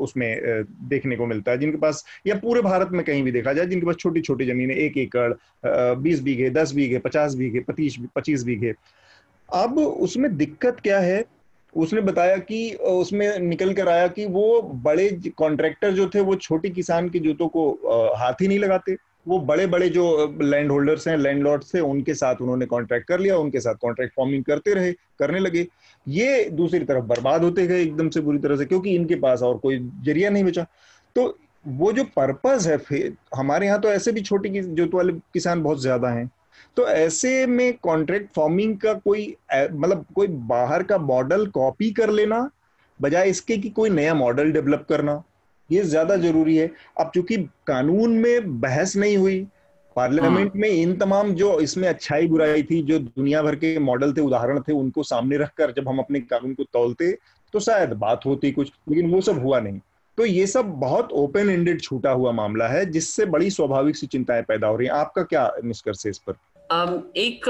उसमें 0.00 0.64
देखने 0.88 1.16
को 1.16 1.26
मिलता 1.26 1.52
है, 1.52 1.58
जिनके 1.58 1.78
पास, 1.78 2.04
या 2.26 2.34
पूरे 2.36 2.62
भारत 2.62 2.90
में 2.92 3.04
कहीं 3.04 3.22
भी 3.22 3.32
देखा 3.32 3.52
जाए, 3.52 3.66
जिनके 3.66 3.86
पास 3.86 3.96
छोटी 3.96 4.20
छोटी 4.20 4.46
ज़मीन, 4.46 4.70
एक 4.70 4.96
एकड़ 4.98 5.32
बीस 6.02 6.22
बीघे, 6.22 6.50
दस 6.50 6.72
बीघे, 6.74 6.98
पचास 6.98 7.34
बीघे 7.34 7.60
पच्चीस 7.60 7.98
पच्चीस 8.16 8.44
बीघे 8.44 8.74
अब 9.54 9.78
उसमें 9.78 10.36
दिक्कत 10.36 10.80
क्या 10.82 10.98
है? 11.00 11.24
उसने 11.74 12.00
बताया 12.00 12.36
कि 12.38 12.72
उसमें 12.74 13.38
निकल 13.38 13.72
कर 13.74 13.88
आया 13.88 14.06
कि 14.08 14.24
वो 14.26 14.60
बड़े 14.84 15.08
कॉन्ट्रैक्टर 15.38 15.92
जो 15.92 16.08
थे, 16.14 16.20
वो 16.20 16.34
छोटे 16.36 16.70
किसान 16.70 17.08
के 17.08 17.18
जूतों 17.18 17.48
को 17.48 17.70
हाथ 18.16 18.40
ही 18.42 18.48
नहीं 18.48 18.58
लगाते। 18.58 18.96
वो 19.28 19.38
बड़े 19.40 19.66
बड़े 19.66 19.88
जो 19.88 20.36
लैंड 20.42 20.70
होल्डर्स 20.70 21.06
हैं 21.08 21.16
लैंड 21.16 21.42
लॉर्ड्स 21.42 21.74
थे, 21.74 21.80
उनके 21.80 22.14
साथ 22.14 22.40
उन्होंने 22.40 22.66
कॉन्ट्रैक्ट 22.66 23.06
कर 23.08 23.20
लिया, 23.20 23.36
उनके 23.38 23.60
साथ 23.60 23.74
कॉन्ट्रैक्ट 23.80 24.14
फॉर्मिंग 24.14 24.44
करते 24.44 24.74
रहे, 24.74 24.92
करने 25.18 25.38
लगे। 25.38 25.66
ये 26.06 26.44
दूसरी 26.52 26.80
तरफ़ 26.80 27.04
बर्बाद 27.04 27.44
होते 27.44 27.66
गए 27.66 27.82
एकदम 27.82 28.08
से 28.10 28.20
बुरी 28.20 28.38
तरह 28.38 28.56
से, 28.56 28.64
क्योंकि 28.64 28.94
इनके 28.94 29.14
पास 29.16 29.42
और 29.42 29.58
कोई 29.58 29.78
ज़रिया 30.04 30.30
नहीं 30.30 30.44
बचा। 30.44 30.66
तो 31.16 31.38
वो 31.64 31.92
जो 31.92 32.04
पर्पज 32.16 32.68
है 32.68 32.78
हमारे 33.36 33.66
यहाँ 33.66 33.80
तो 33.80 33.88
ऐसे 33.88 34.12
भी 34.12 34.20
छोटे 34.22 34.48
जोत 34.62 34.94
वाले 34.94 35.12
किसान 35.34 35.62
बहुत 35.62 35.80
ज़्यादा 35.82 36.08
हैं। 36.08 36.30
तो 36.76 36.86
ऐसे 36.88 37.46
में 37.46 37.72
कॉन्ट्रैक्ट 37.82 38.32
फॉर्मिंग 38.34 38.76
का 38.78 38.94
कोई 38.94 39.26
मतलब 39.54 40.04
कोई 40.14 40.26
बाहर 40.26 40.82
का 40.82 40.98
मॉडल 40.98 41.46
कॉपी 41.46 41.90
कर 41.90 42.10
लेना 42.10 42.48
बजाय 43.00 43.30
इसके 43.30 43.56
कि 43.56 43.70
कोई 43.70 43.90
नया 43.90 44.14
मॉडल 44.14 44.52
डेवलप 44.52 44.86
करना 44.88 45.22
ये 45.70 45.82
ज़्यादा 45.82 46.16
ज़रूरी 46.16 46.56
है। 46.56 46.70
अब 47.00 47.10
चूँकि 47.14 47.36
कानून 47.66 48.12
में 48.12 48.60
बहस 48.60 48.96
नहीं 48.96 49.16
हुई 49.16 49.46
पार्लियामेंट 49.96 50.48
हाँ। 50.48 50.60
में 50.60 50.68
इन 50.68 50.96
तमाम 50.96 51.32
जो 51.34 51.58
इसमें 51.60 51.88
अच्छाई 51.88 52.26
बुराई 52.28 52.62
थी 52.62 52.82
जो 52.82 52.98
दुनिया 52.98 53.42
भर 53.42 53.54
के 53.56 53.78
मॉडल 53.78 54.12
थे 54.12 54.20
उदाहरण 54.20 54.60
थे 54.60 54.72
उनको 54.72 55.02
सामने 55.02 55.36
रखकर 55.36 55.72
जब 55.72 55.88
हम 55.88 55.98
अपने 55.98 56.20
कानून 56.20 56.54
को 56.54 56.64
तोलते 56.64 57.10
तो 57.54 57.60
शायद 57.60 57.92
बात 57.98 58.26
होती 58.26 58.50
कुछ 58.52 58.72
लेकिन 58.88 59.10
वो 59.10 59.20
सब 59.20 59.42
हुआ 59.42 59.60
नहीं। 59.60 59.80
तो 60.18 60.24
ये 60.24 60.46
सब 60.46 60.70
बहुत 60.80 61.12
ओपन 61.12 61.50
एंडेड 61.50 61.80
छूटा 61.80 62.10
हुआ 62.10 62.32
मामला 62.32 62.68
है 62.68 62.84
जिससे 62.86 63.24
बड़ी 63.26 63.50
स्वाभाविक 63.50 63.96
सी 63.96 64.06
चिंताएँ 64.06 64.42
पैदा 64.42 64.66
हो 64.66 64.76
रही 64.76 64.86
हैं। 64.86 64.94
आपका 64.94 65.22
क्या 65.22 65.50
निष्कर्ष 65.64 66.04
है 66.06 66.10
इस 66.10 66.18
पर? 66.18 66.32
एक 66.72 67.48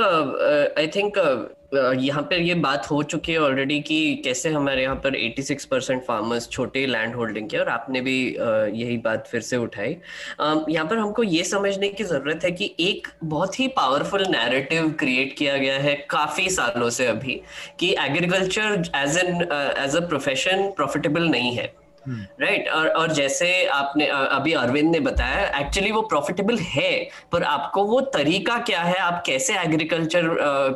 आई 0.79 0.87
uh, 0.87 0.95
थिंक 0.95 1.19
uh, 1.19 1.79
uh, 1.79 1.95
यहाँ 1.99 2.23
पर 2.23 2.41
ये 2.41 2.55
बात 2.55 2.91
हो 2.91 3.03
चुकी 3.03 3.33
है 3.33 3.39
ऑलरेडी 3.39 3.81
कि 3.81 4.15
कैसे 4.25 4.51
हमारे 4.51 4.83
यहाँ 4.83 4.97
पर 4.97 5.17
86 5.19 5.65
परसेंट 5.65 6.03
फार्मर्स 6.05 6.49
छोटे 6.49 6.87
लैंड 6.87 7.15
होल्डिंग 7.15 7.49
के 7.51 7.59
और 7.59 7.69
आपने 7.69 8.01
भी 8.01 8.17
यही 8.29 8.97
बात 8.99 9.27
फिर 9.27 9.41
से 9.41 9.57
उठाई। 9.57 9.97
Um, 10.41 10.65
यहाँ 10.69 10.87
पर 10.87 10.99
हमको 10.99 11.23
ये 11.23 11.45
समझने 11.45 11.89
की 11.89 12.05
ज़रूरत 12.05 12.45
है 12.45 12.51
कि 12.51 12.75
एक 12.81 13.09
बहुत 13.25 13.61
ही 13.61 13.69
पावरफुल 13.69 14.25
नैरेटिव 14.31 14.91
क्रिएट 14.99 15.37
किया 15.39 15.57
गया 15.57 15.79
है 15.79 15.95
काफ़ी 16.11 16.49
सालों 16.51 16.91
से 16.91 17.07
अभी 17.07 17.41
कि 17.81 17.95
agriculture 17.99 18.83
as 18.97 19.19
an 19.19 19.43
as 19.79 19.97
a 19.97 20.07
profession 20.09 20.71
profitable 20.77 21.29
नहीं 21.29 21.57
है। 21.57 21.80
Right 22.09 22.61
right? 22.61 22.77
और 22.77 22.89
और 22.91 23.13
जैसे 23.13 23.65
आपने 23.67 24.07
अभी 24.07 24.53
अरविंद 24.53 24.91
ने 24.93 25.01
बताया 25.01 25.47
एक्चुअली 25.59 25.91
वो 25.91 26.03
प्रॉफिटेबल 26.03 26.59
है, 26.59 26.93
पर 27.33 27.43
आपको 27.43 27.85
वो 27.85 28.01
तरीका 28.15 28.59
क्या 28.61 28.83
है? 28.83 28.97
आप 28.97 29.23
कैसे 29.27 29.59
एग्रीकल्चर 29.59 30.29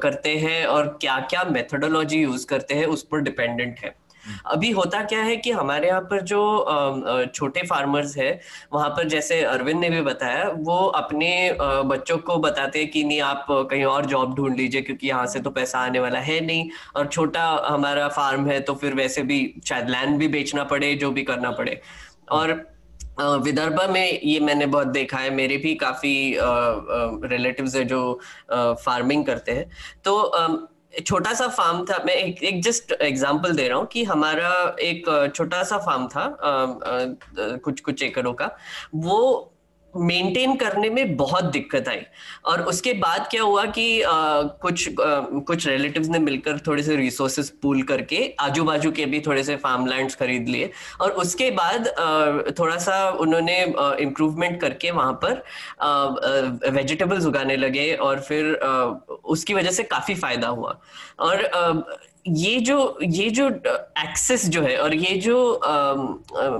करते 0.02 0.36
हैं 0.36 0.64
और 0.66 0.96
क्या 1.00 1.18
क्या 1.30 1.44
मेथोडोलॉजी 1.44 2.22
यूज़ 2.22 2.46
करते 2.46 2.74
हैं? 2.74 2.86
उस 2.86 3.02
पर 3.02 3.20
डिपेंडेंट 3.20 3.80
है। 3.84 3.94
अभी 4.46 4.70
होता 4.72 5.02
क्या 5.04 5.22
है 5.22 5.36
कि 5.36 5.50
हमारे 5.52 5.88
यहाँ 5.88 6.00
पर 6.02 6.20
जो 6.22 7.30
छोटे 7.34 7.62
फार्मर्स 7.66 8.16
है, 8.16 8.40
वहाँ 8.72 8.88
पर 8.90 9.08
जैसे 9.08 9.42
अरविंद 9.44 9.80
ने 9.80 9.90
भी 9.90 10.00
बताया, 10.02 10.48
वो 10.48 10.76
अपने 10.96 11.30
बच्चों 11.60 12.18
को 12.18 12.36
बताते 12.38 12.78
हैं 12.78 12.90
कि 12.90 13.04
नहीं, 13.04 13.20
आप 13.22 13.46
कहीं 13.50 13.84
और 13.86 14.06
जॉब 14.06 14.34
ढूंढ 14.36 14.56
लीजिए 14.56 14.82
क्योंकि 14.82 15.08
यहाँ 15.08 15.26
से 15.26 15.40
तो 15.40 15.50
पैसा 15.52 15.78
आने 15.80 16.00
वाला 16.00 16.18
है 16.20 16.40
नहीं। 16.42 16.68
और 16.96 17.06
छोटा 17.08 17.44
हमारा 17.66 18.08
फार्म 18.10 18.46
है 18.46 18.60
तो 18.60 18.74
फिर 18.74 18.94
वैसे 18.94 19.22
भी 19.24 19.40
शायद 19.66 19.90
लैंड 19.90 20.18
भी 20.18 20.28
बेचना 20.30 20.64
पड़े, 20.64 20.94
जो 20.94 21.10
भी 21.10 21.22
करना 21.24 21.50
पड़े। 21.52 21.80
और 22.32 22.52
विदर्भ 23.20 23.80
में 23.90 24.20
ये 24.20 24.38
मैंने 24.40 24.66
बहुत 24.66 24.86
देखा 24.88 25.18
है, 25.18 25.30
मेरे 25.32 25.56
भी 25.56 25.74
काफ़ी 25.76 26.36
रिलेटिव्स 27.28 27.76
है 27.76 27.84
जो 27.86 28.20
फ़ार्मिंग 28.50 29.24
करते 29.26 29.52
हैं। 29.52 29.68
तो 30.04 30.68
छोटा 31.06 31.34
सा 31.34 31.48
फार्म 31.48 31.84
था। 31.84 32.02
मैं 32.06 32.14
एक, 32.14 32.42
एक 32.42 32.62
जस्ट 32.62 32.92
एग्जांपल 32.92 33.52
दे 33.52 33.68
रहा 33.68 33.78
हूँ 33.78 33.86
कि 33.86 34.04
हमारा 34.04 34.76
एक 34.80 35.32
छोटा 35.34 35.62
सा 35.62 35.78
फार्म 35.78 36.08
था 36.08 36.20
आ, 36.20 36.50
आ, 36.50 37.56
कुछ 37.56 37.80
कुछ 37.80 38.02
एकड़ों 38.02 38.34
का। 38.34 38.50
वो 38.94 39.50
मेंटेन 39.96 40.54
करने 40.56 40.90
में 40.90 41.16
बहुत 41.16 41.44
दिक्कत 41.52 41.88
आई। 41.88 42.00
और 42.46 42.62
उसके 42.62 42.92
बाद 42.94 43.26
क्या 43.30 43.42
हुआ 43.42 43.64
कि 43.66 44.00
आ, 44.02 44.42
कुछ 44.62 44.88
आ, 44.88 45.20
कुछ 45.48 45.66
रिलेटिव्स 45.66 46.08
ने 46.08 46.18
मिलकर 46.18 46.58
थोड़े 46.66 46.82
से 46.82 46.96
रिसोर्सेज 46.96 47.50
पूल 47.62 47.82
करके 47.82 48.22
आजू 48.40 48.64
बाजू 48.64 48.90
के 48.92 49.06
भी 49.06 49.20
थोड़े 49.26 49.44
से 49.44 49.56
फार्म 49.56 49.86
लैंड 49.86 50.10
खरीद 50.14 50.48
लिए। 50.48 50.70
और 51.00 51.10
उसके 51.24 51.50
बाद 51.50 51.88
आ, 51.88 52.52
थोड़ा 52.58 52.76
सा 52.78 53.08
उन्होंने 53.20 53.60
इम्प्रूवमेंट 54.02 54.60
करके 54.60 54.90
वहाँ 54.90 55.12
पर 55.24 55.42
वेजिटेबल्स 56.70 57.26
उगाने 57.26 57.56
लगे 57.56 57.92
और 57.94 58.20
फिर 58.20 58.54
आ, 58.56 58.68
उसकी 59.24 59.54
वजह 59.54 59.70
से 59.70 59.82
काफ़ी 59.84 60.14
फ़ायदा 60.14 60.48
हुआ। 60.48 60.78
और 61.20 61.44
आ, 61.44 61.72
ये 62.28 62.58
जो 62.60 62.76
ये 63.02 63.28
जो 63.30 63.48
एक्सेस 63.48 64.48
जो 64.48 64.60
है 64.62 64.76
और 64.78 64.94
ये 64.94 65.14
जो 65.20 65.60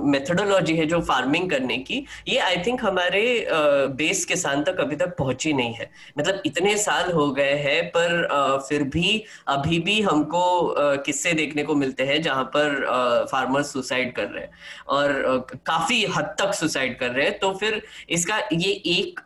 मेथोडोलॉजी 0.03 0.75
है 0.77 0.85
जो 0.85 0.99
फ़ार्मिंग 1.01 1.49
करने 1.49 1.77
की 1.77 2.05
ये 2.27 2.37
आई 2.39 2.57
थिंक 2.57 2.83
हमारे 2.85 3.23
बेस 3.97 4.23
किसान 4.25 4.63
तक 4.63 4.79
अभी 4.79 4.95
तक 4.95 5.15
पहुँची 5.17 5.53
नहीं 5.53 5.73
है। 5.73 5.89
मतलब 6.19 6.41
इतने 6.45 6.75
साल 6.77 7.11
हो 7.11 7.29
गए 7.31 7.53
हैं 7.55 7.87
पर 7.87 8.27
uh, 8.27 8.59
फिर 8.67 8.83
भी 8.83 9.23
अभी 9.47 9.79
भी 9.79 9.99
हमको 10.01 10.75
किस्से 11.05 11.33
देखने 11.33 11.63
को 11.63 11.75
मिलते 11.75 12.03
हैं 12.03 12.21
जहाँ 12.21 12.43
पर 12.55 13.25
फार्मर्स 13.31 13.73
सुसाइड 13.73 14.15
कर 14.15 14.27
रहे 14.27 14.43
हैं। 14.43 14.51
और 14.87 15.47
काफ़ी 15.65 16.03
हद 16.05 16.35
तक 16.39 16.53
सुसाइड 16.53 16.99
कर 16.99 17.11
रहे 17.11 17.25
हैं। 17.25 17.37
तो 17.39 17.53
फिर 17.53 17.81
इसका 18.09 18.37
ये 18.53 18.71
एक 18.99 19.19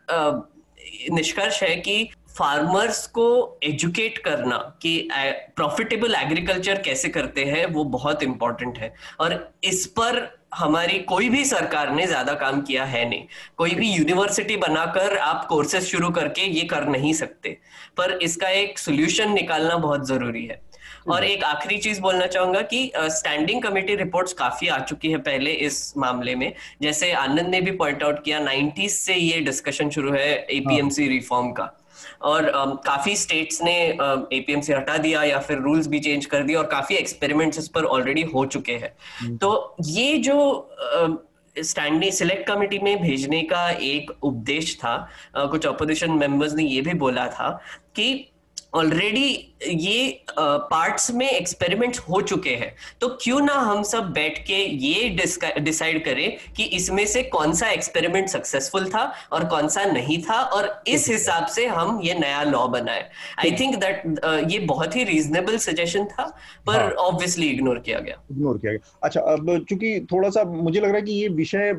निष्कर्ष 1.12 1.62
है 1.62 1.76
कि 1.76 2.08
फार्मर्स 2.40 3.06
को 3.08 3.28
एजुकेट 3.64 4.18
करना 4.18 4.56
कि 4.82 5.08
प्रॉफिटेबल 5.12 6.14
एग्रीकल्चर 6.14 6.78
कैसे 6.82 7.08
करते 7.08 7.44
हैं, 7.44 7.64
वो 7.66 7.84
बहुत 7.86 8.22
इंपॉर्टेंट 8.22 8.78
है। 8.78 8.92
और 9.20 9.52
इस 9.64 9.86
पर 9.98 10.28
हमारी 10.54 10.98
कोई 11.04 11.28
भी 11.28 11.44
सरकार 11.44 11.90
ने 11.94 12.06
ज़्यादा 12.06 12.34
काम 12.34 12.60
किया 12.60 12.84
है 12.84 13.08
नहीं। 13.08 13.26
कोई 13.58 13.74
भी 13.74 13.90
यूनिवर्सिटी 13.90 14.56
बनाकर 14.56 15.16
आप 15.18 15.44
कोर्सेज 15.48 15.84
शुरू 15.84 16.08
करके 16.10 16.46
ये 16.48 16.64
कर 16.64 16.88
नहीं 16.88 17.12
सकते। 17.14 17.56
पर 17.96 18.18
इसका 18.22 18.48
एक 18.48 18.78
सोल्यूशन 18.78 19.32
निकालना 19.32 19.76
बहुत 19.78 20.06
ज़रूरी 20.08 20.44
है। 20.46 20.60
और 21.08 21.24
एक 21.24 21.44
आखिरी 21.44 21.78
चीज़ 21.78 22.00
बोलना 22.00 22.26
चाहूँगा 22.26 22.62
कि 22.62 22.90
स्टैंडिंग 22.96 23.62
कमेटी 23.62 23.94
रिपोर्ट्स 23.96 24.32
काफ़ी 24.32 24.68
आ 24.68 24.78
चुकी 24.80 25.10
है 25.10 25.18
पहले 25.20 25.52
इस 25.66 25.92
मामले 25.96 26.34
में। 26.34 26.52
जैसे 26.82 27.12
आनंद 27.14 27.48
ने 27.48 27.60
भी 27.60 27.70
पॉइंट 27.76 28.02
आउट 28.02 28.24
किया 28.24 28.38
नाइन्टीज 28.40 28.90
से 28.92 29.14
ये 29.14 29.40
डिस्कशन 29.42 29.90
शुरू 29.90 30.12
है 30.12 30.32
एपीएमसी 30.50 31.08
रिफॉर्म। 31.08 31.52
का। 31.52 31.70
और 32.20 32.42
um, 32.44 32.76
काफ़ी 32.86 33.16
स्टेट्स 33.16 33.62
ने 33.62 33.74
एपीएम 34.32 34.58
um, 34.58 34.66
से 34.66 34.74
हटा 34.74 34.96
दिया 34.98 35.22
या 35.22 35.38
फिर 35.40 35.58
रूल्स 35.58 35.86
भी 35.86 36.00
चेंज 36.00 36.26
कर 36.26 36.42
दिया 36.42 36.58
और 36.58 36.66
काफ़ी 36.66 36.96
एक्सपेरिमेंट्स 36.96 37.58
इस 37.58 37.68
पर 37.68 37.84
ऑलरेडी 37.86 38.22
हो 38.34 38.44
चुके 38.46 38.72
हैं 38.74 38.92
हम्म। 39.20 39.36
तो 39.36 39.76
ये 39.86 40.16
जो 40.18 40.38
स्टैंडिंग 41.56 42.12
सिलेक्ट 42.12 42.46
कमेटी 42.46 42.78
में 42.78 42.96
भेजने 43.02 43.42
का 43.42 43.68
एक 43.70 44.10
उपदेश 44.22 44.76
था 44.76 44.96
uh, 45.34 45.50
कुछ 45.50 45.66
अपोजिशन 45.66 46.10
मेंबर्स 46.14 46.54
ने 46.54 46.64
ये 46.64 46.80
भी 46.80 46.94
बोला 46.96 47.26
था 47.28 47.50
कि 47.96 48.26
ऑलरेडी 48.74 49.49
ये 49.60 50.24
पार्ट्स 50.38 51.10
में 51.10 51.28
एक्सपेरिमेंट्स 51.28 51.98
हो 52.00 52.20
चुके 52.22 52.50
हैं। 52.50 52.72
तो 53.00 53.08
क्यों 53.22 53.40
ना 53.40 53.54
हम 53.54 53.82
सब 53.82 54.10
बैठ 54.12 54.38
के 54.46 54.54
ये 54.54 55.08
डिसाइड 55.58 56.04
करें 56.04 56.36
कि 56.56 56.64
इसमें 56.76 57.04
से 57.06 57.22
कौन 57.24 57.52
सा 57.54 57.70
एक्सपेरिमेंट 57.70 58.28
सक्सेसफुल 58.28 58.88
था 58.90 59.02
और 59.32 59.44
कौन 59.44 59.68
सा 59.68 59.84
नहीं 59.84 60.20
था 60.22 60.40
और 60.40 60.82
इस 60.88 61.08
हिसाब 61.08 61.46
से 61.46 61.66
हम 61.66 62.00
ये 62.04 62.14
नया 62.14 62.42
लॉ 62.42 62.66
बनाए। 62.68 63.08
आई 63.38 63.50
थिंक 63.60 63.76
दैट 63.76 64.02
ये 64.50 64.58
बहुत 64.66 64.96
ही 64.96 65.04
रीजनेबल 65.04 65.56
सजेशन 65.58 66.04
था 66.06 66.24
पर 66.66 66.92
ऑब्वियसली 66.92 67.46
हाँ. 67.46 67.54
इग्नोर 67.54 67.78
किया 67.78 67.98
गया। 67.98 68.22
इग्नोर 68.30 68.58
किया 68.58 68.72
गया। 68.72 68.98
अच्छा 69.02 69.20
अब 69.22 69.64
चूँकि 69.68 70.06
थोड़ा 70.12 70.30
सा 70.30 70.44
मुझे 70.44 70.80
लग 70.80 70.86
रहा 70.86 70.96
है 70.96 71.02
कि 71.02 71.12
ये 71.12 71.28
विषय 71.30 71.78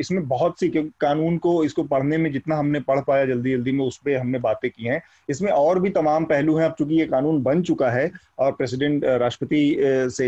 इसमें 0.00 0.26
बहुत 0.28 0.60
सी 0.60 0.68
कानून 1.00 1.36
को 1.38 1.62
इसको 1.64 1.82
पढ़ने 1.84 2.16
में 2.18 2.30
जितना 2.32 2.56
हमने 2.56 2.80
पढ़ 2.82 3.00
पाया 3.00 3.26
जल्दी 3.26 3.52
जल्दी 3.52 3.72
में 3.72 3.84
उस 3.84 3.96
पर 3.98 4.16
हमने 4.16 4.38
बातें 4.38 4.70
की 4.70 4.84
हैं। 4.84 5.02
इसमें 5.28 5.50
और 5.52 5.80
भी 5.80 5.90
तमाम 5.90 6.24
पहलू 6.24 6.56
हैं। 6.56 6.64
अब 6.64 6.74
चूँकि 6.78 6.94
ये 6.94 7.06
कानून 7.16 7.42
बन 7.42 7.62
चुका 7.62 7.90
है 7.90 8.10
और 8.38 8.52
प्रेसिडेंट 8.52 9.04
राष्ट्रपति 9.04 9.76
से 10.12 10.26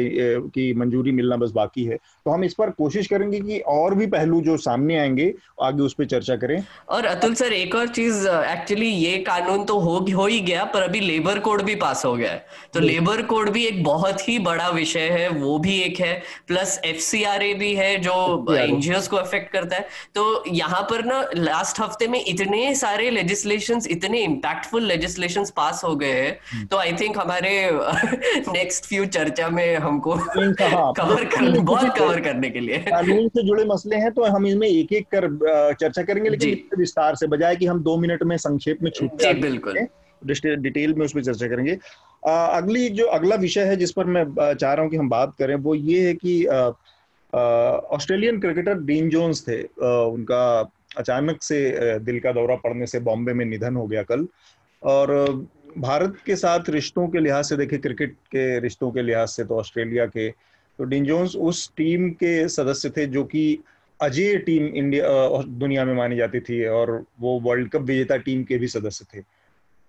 की 0.48 0.72
मंजूरी 0.74 1.12
मिलना 1.12 1.36
बस 1.36 1.50
बाकी 1.50 1.84
है। 1.84 1.96
तो 1.96 2.30
हम 2.30 2.44
इस 2.44 2.54
पर 2.54 2.70
कोशिश 2.70 3.06
करेंगे 3.06 3.40
कि 3.40 3.58
और 3.68 3.94
भी 3.94 4.06
पहलू 4.08 4.40
जो 4.40 4.56
सामने 4.58 4.98
आएँगे 4.98 5.32
आगे 5.62 5.82
उस 5.82 5.94
पर 5.94 6.04
चर्चा 6.04 6.36
करें। 6.36 6.62
और 6.88 7.06
अतुल 7.06 7.34
सर 7.34 7.52
एक 7.52 7.74
और 7.74 7.88
चीज़ 7.88 8.26
एक्चुअली 8.28 8.86
ये 8.86 9.16
कानून 9.18 9.64
तो 9.64 9.78
हो 9.78 9.96
हो 10.14 10.26
ही 10.26 10.40
गया 10.40 10.64
पर 10.64 10.82
अभी 10.82 11.00
लेबर 11.00 11.38
कोड 11.38 11.62
भी 11.62 11.74
पास 11.74 12.04
हो 12.04 12.14
गया 12.16 12.30
है। 12.32 12.44
तो 12.74 12.80
लेबर 12.80 13.22
कोड 13.22 13.50
भी 13.50 13.64
एक 13.66 13.82
बहुत 13.84 14.28
ही 14.28 14.38
बड़ा 14.38 14.68
विषय 14.68 15.08
है 15.10 15.28
वो 15.28 15.58
भी 15.58 15.78
एक 15.80 16.00
है 16.00 16.12
प्लस 16.46 16.80
एफ़ 16.84 17.00
भी 17.58 17.74
है 17.74 17.96
जो 17.98 18.14
एनजीओ 18.54 19.00
को 19.10 19.16
अफेक्ट 19.16 19.52
करता 19.52 19.76
है। 19.76 19.88
तो 20.14 20.44
यहाँ 20.48 20.82
पर 20.82 21.04
ना 21.04 21.20
लास्ट 21.36 21.80
हफ़्ते 21.80 22.08
में 22.08 22.24
इतने 22.24 22.74
सारे 22.74 23.10
लेजिस्लेशन 23.10 23.80
इतने 23.90 24.22
इम्पैक्टफुल 24.22 24.82
लेजिस्लेशन 24.82 25.44
पास 25.56 25.82
हो 25.84 25.94
गए 25.96 26.12
हैं। 26.12 26.38
हम्म। 26.52 26.66
तो 26.78 26.82
आई 26.82 26.92
थिंक 26.92 27.16
हमारे 27.18 27.50
नेक्स्ट 28.52 28.84
फ्यू 28.86 29.06
चर्चा 29.06 29.48
में 29.48 29.76
हमको 29.76 30.14
कवर 30.14 31.24
करने 31.34 31.58
बहुत 31.58 31.98
कवर 31.98 32.20
करने 32.20 32.50
के 32.50 32.60
लिए। 32.60 32.78
कानून 32.78 33.28
से 33.28 33.42
जुड़े 33.42 33.64
मसले 33.64 33.96
हैं 33.96 34.10
तो 34.12 34.24
हम 34.24 34.46
इसमें 34.46 34.68
एक 34.68 34.92
एक 34.92 35.06
कर 35.14 35.26
चर्चा 35.80 36.02
करेंगे 36.02 36.30
लेकिन 36.30 36.78
विस्तार 36.78 37.14
से 37.14 37.26
बजाय 37.26 37.56
कि 37.56 37.66
हम 37.66 37.82
दो 37.82 37.96
मिनट 37.96 38.22
में 38.22 38.36
संक्षेप 38.36 38.82
में 38.82 38.90
छूट 38.90 39.24
बिल्कुल। 39.40 39.78
डिटेल 40.56 40.94
में 40.94 41.04
उस 41.06 41.12
पर 41.12 41.24
चर्चा 41.24 41.48
करेंगे। 41.48 41.78
अगली 42.28 42.88
जो 42.88 43.06
अगला 43.06 43.36
विषय 43.36 43.60
है 43.60 43.76
जिस 43.76 43.92
पर 43.92 44.04
मैं 44.04 44.54
चाह 44.54 44.72
रहा 44.72 44.82
हूँ 44.82 44.90
कि 44.90 44.96
हम 44.96 45.08
बात 45.08 45.34
करें 45.38 45.54
वो 45.54 45.74
ये 45.74 46.06
है 46.06 46.14
कि 46.14 46.44
ऑस्ट्रेलियन 47.96 48.40
क्रिकेटर 48.40 48.74
डीन 48.74 49.10
जोन्स 49.10 49.48
थे। 49.48 49.62
उनका 49.82 50.72
अचानक 50.96 51.42
से 51.42 51.98
दिल 51.98 52.20
का 52.20 52.32
दौरा 52.32 52.56
पड़ने 52.56 52.86
से 52.86 53.00
बॉम्बे 53.00 53.32
में 53.32 53.44
निधन 53.44 53.76
हो 53.76 53.86
गया 53.86 54.02
कल। 54.02 54.26
और 54.82 55.10
भारत 55.78 56.16
के 56.26 56.36
साथ 56.36 56.70
रिश्तों 56.70 57.08
के 57.08 57.20
लिहाज 57.20 57.44
से 57.44 57.56
देखे 57.56 57.78
क्रिकेट 57.78 58.12
के 58.12 58.58
रिश्तों 58.60 58.90
के 58.90 59.02
लिहाज 59.02 59.28
से 59.28 59.44
तो 59.44 59.56
ऑस्ट्रेलिया 59.56 60.06
के 60.06 60.28
तो 60.78 60.84
डिन 60.84 61.04
जोन्स 61.04 61.36
उस 61.36 61.70
टीम 61.76 62.08
के 62.10 62.48
सदस्य 62.48 62.90
थे 62.90 63.06
जो 63.06 63.24
कि 63.24 63.58
अजय 64.00 64.36
टीम 64.36 64.66
इंडिया 64.66 65.42
दुनिया 65.42 65.84
में 65.84 65.94
मानी 65.94 66.16
जाती 66.16 66.40
थी 66.40 66.64
और 66.64 67.04
वो 67.20 67.38
वर्ल्ड 67.40 67.70
कप 67.70 67.82
विजेता 67.82 68.16
टीम 68.16 68.44
के 68.44 68.58
भी 68.58 68.68
सदस्य 68.68 69.06
थे। 69.14 69.24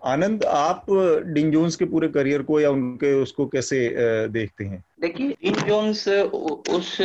आनंद 0.02 0.44
आप 0.44 0.86
डिन 1.26 1.52
जोन्स 1.52 1.76
के 1.76 1.86
पूरे 1.86 2.08
करियर 2.08 2.42
को 2.42 2.60
या 2.60 2.70
उनके 2.72 3.14
उसको 3.14 3.46
कैसे 3.46 3.80
देखते 4.30 4.66
हैं? 4.66 4.84
देखिए 5.02 5.30
डिन 5.30 5.54
जोन्स 5.54 6.08
उस 6.08 7.02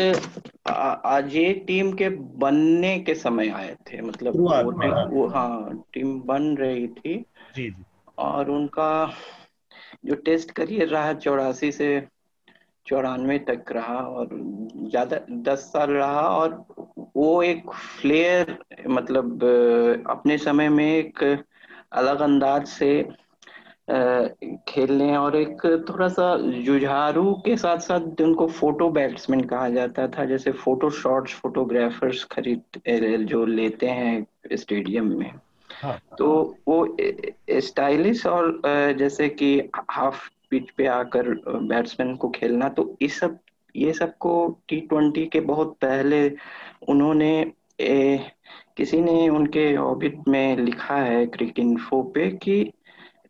अजय 0.67 1.53
टीम 1.67 1.93
के 1.93 2.09
बनने 2.39 2.99
के 3.01 3.15
समय 3.15 3.49
आए 3.49 3.75
थे। 3.89 4.01
मतलब 4.01 4.37
वो। 4.37 5.17
वो 5.17 5.27
हाँ 5.27 5.85
टीम 5.95 6.21
बन 6.21 6.57
रही 6.57 6.87
थी। 6.89 7.15
जी 7.57 7.71
जी। 7.71 7.85
और 8.19 8.51
उनका 8.51 9.15
जो 10.05 10.15
टेस्ट 10.15 10.51
करियर 10.51 10.89
रहा 10.89 11.13
चौरासी 11.13 11.73
से 11.73 12.07
चौरानवे 12.87 13.39
तक 13.39 13.73
रहा 13.73 13.99
और 13.99 14.29
ज़्यादा 14.91 15.19
दस 15.31 15.61
साल 15.73 15.91
रहा 15.91 16.21
और 16.21 16.65
वो 17.17 17.43
एक 17.43 17.71
फ्लेयर 17.71 18.59
मतलब 18.89 19.45
अपने 20.11 20.39
समय 20.39 20.69
में 20.69 20.87
एक 20.87 21.23
अलग 21.93 22.21
अंदाज 22.21 22.67
से 22.67 23.09
खेलने 24.69 25.17
और 25.17 25.37
एक 25.37 25.85
थोड़ा 25.91 26.09
सा 26.09 26.37
जुझारू 26.65 27.33
के 27.35 27.57
साथ 27.57 27.79
साथ 27.79 28.21
उनको 28.21 28.47
फ़ोटो 28.49 28.89
बैट्समैन 28.91 29.41
कहा 29.45 29.69
जाता 29.69 30.07
था। 30.09 30.25
जैसे 30.25 30.53
फ़ोटो 30.53 30.91
शॉट्स, 30.91 31.35
फोटोग्राफर्स 31.35 32.25
खरीद, 32.25 32.81
जो 33.27 33.45
लेते 33.47 33.87
हैं 33.87 34.27
स्टेडियम 34.57 35.19
में। 35.19 35.33
हाँ। 35.83 36.01
तो 36.19 36.57
वो 36.69 36.97
स्टाइलिश 37.51 38.27
और 38.27 38.63
जैसे 38.99 39.29
कि 39.29 39.71
हाफ़ 39.91 40.29
पिच 40.51 40.71
पे 40.71 40.87
आकर 40.87 41.29
बैट्समैन 41.49 42.17
को 42.17 42.29
खेलना 42.29 42.69
तो 42.69 42.97
इस 43.01 43.21
सब 43.21 43.39
ये 43.77 43.93
सबको 43.93 44.61
टी 44.69 44.81
ट्वेंटी 44.81 45.27
के 45.27 45.41
बहुत 45.41 45.77
पहले 45.81 46.29
उन्होंने 46.89 47.53
ए, 47.81 48.31
किसी 48.77 49.01
ने 49.01 49.29
उनके 49.29 49.77
ऑबिट 49.77 50.19
में 50.29 50.57
लिखा 50.57 50.97
है 50.97 51.27
क्रिक 51.27 51.59
इन्फो 51.59 52.03
पे 52.03 52.31
कि 52.31 52.73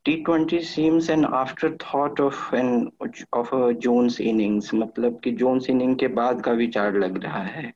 T20 0.09 0.61
seems 0.61 1.09
an 1.09 1.25
afterthought 1.25 2.21
of 2.21 2.37
an 2.53 2.93
of 3.33 3.53
a 3.53 3.75
Jones 3.75 4.21
innings 4.21 4.75
मतलब 4.75 5.21
कि 5.25 5.31
जोन्स 5.33 5.71
इनिंग 5.71 5.97
के 5.97 6.09
बाद 6.09 6.43
का 6.43 6.53
विचार 6.53 6.95
लग 6.95 7.25
रहा 7.25 7.43
है 7.43 7.73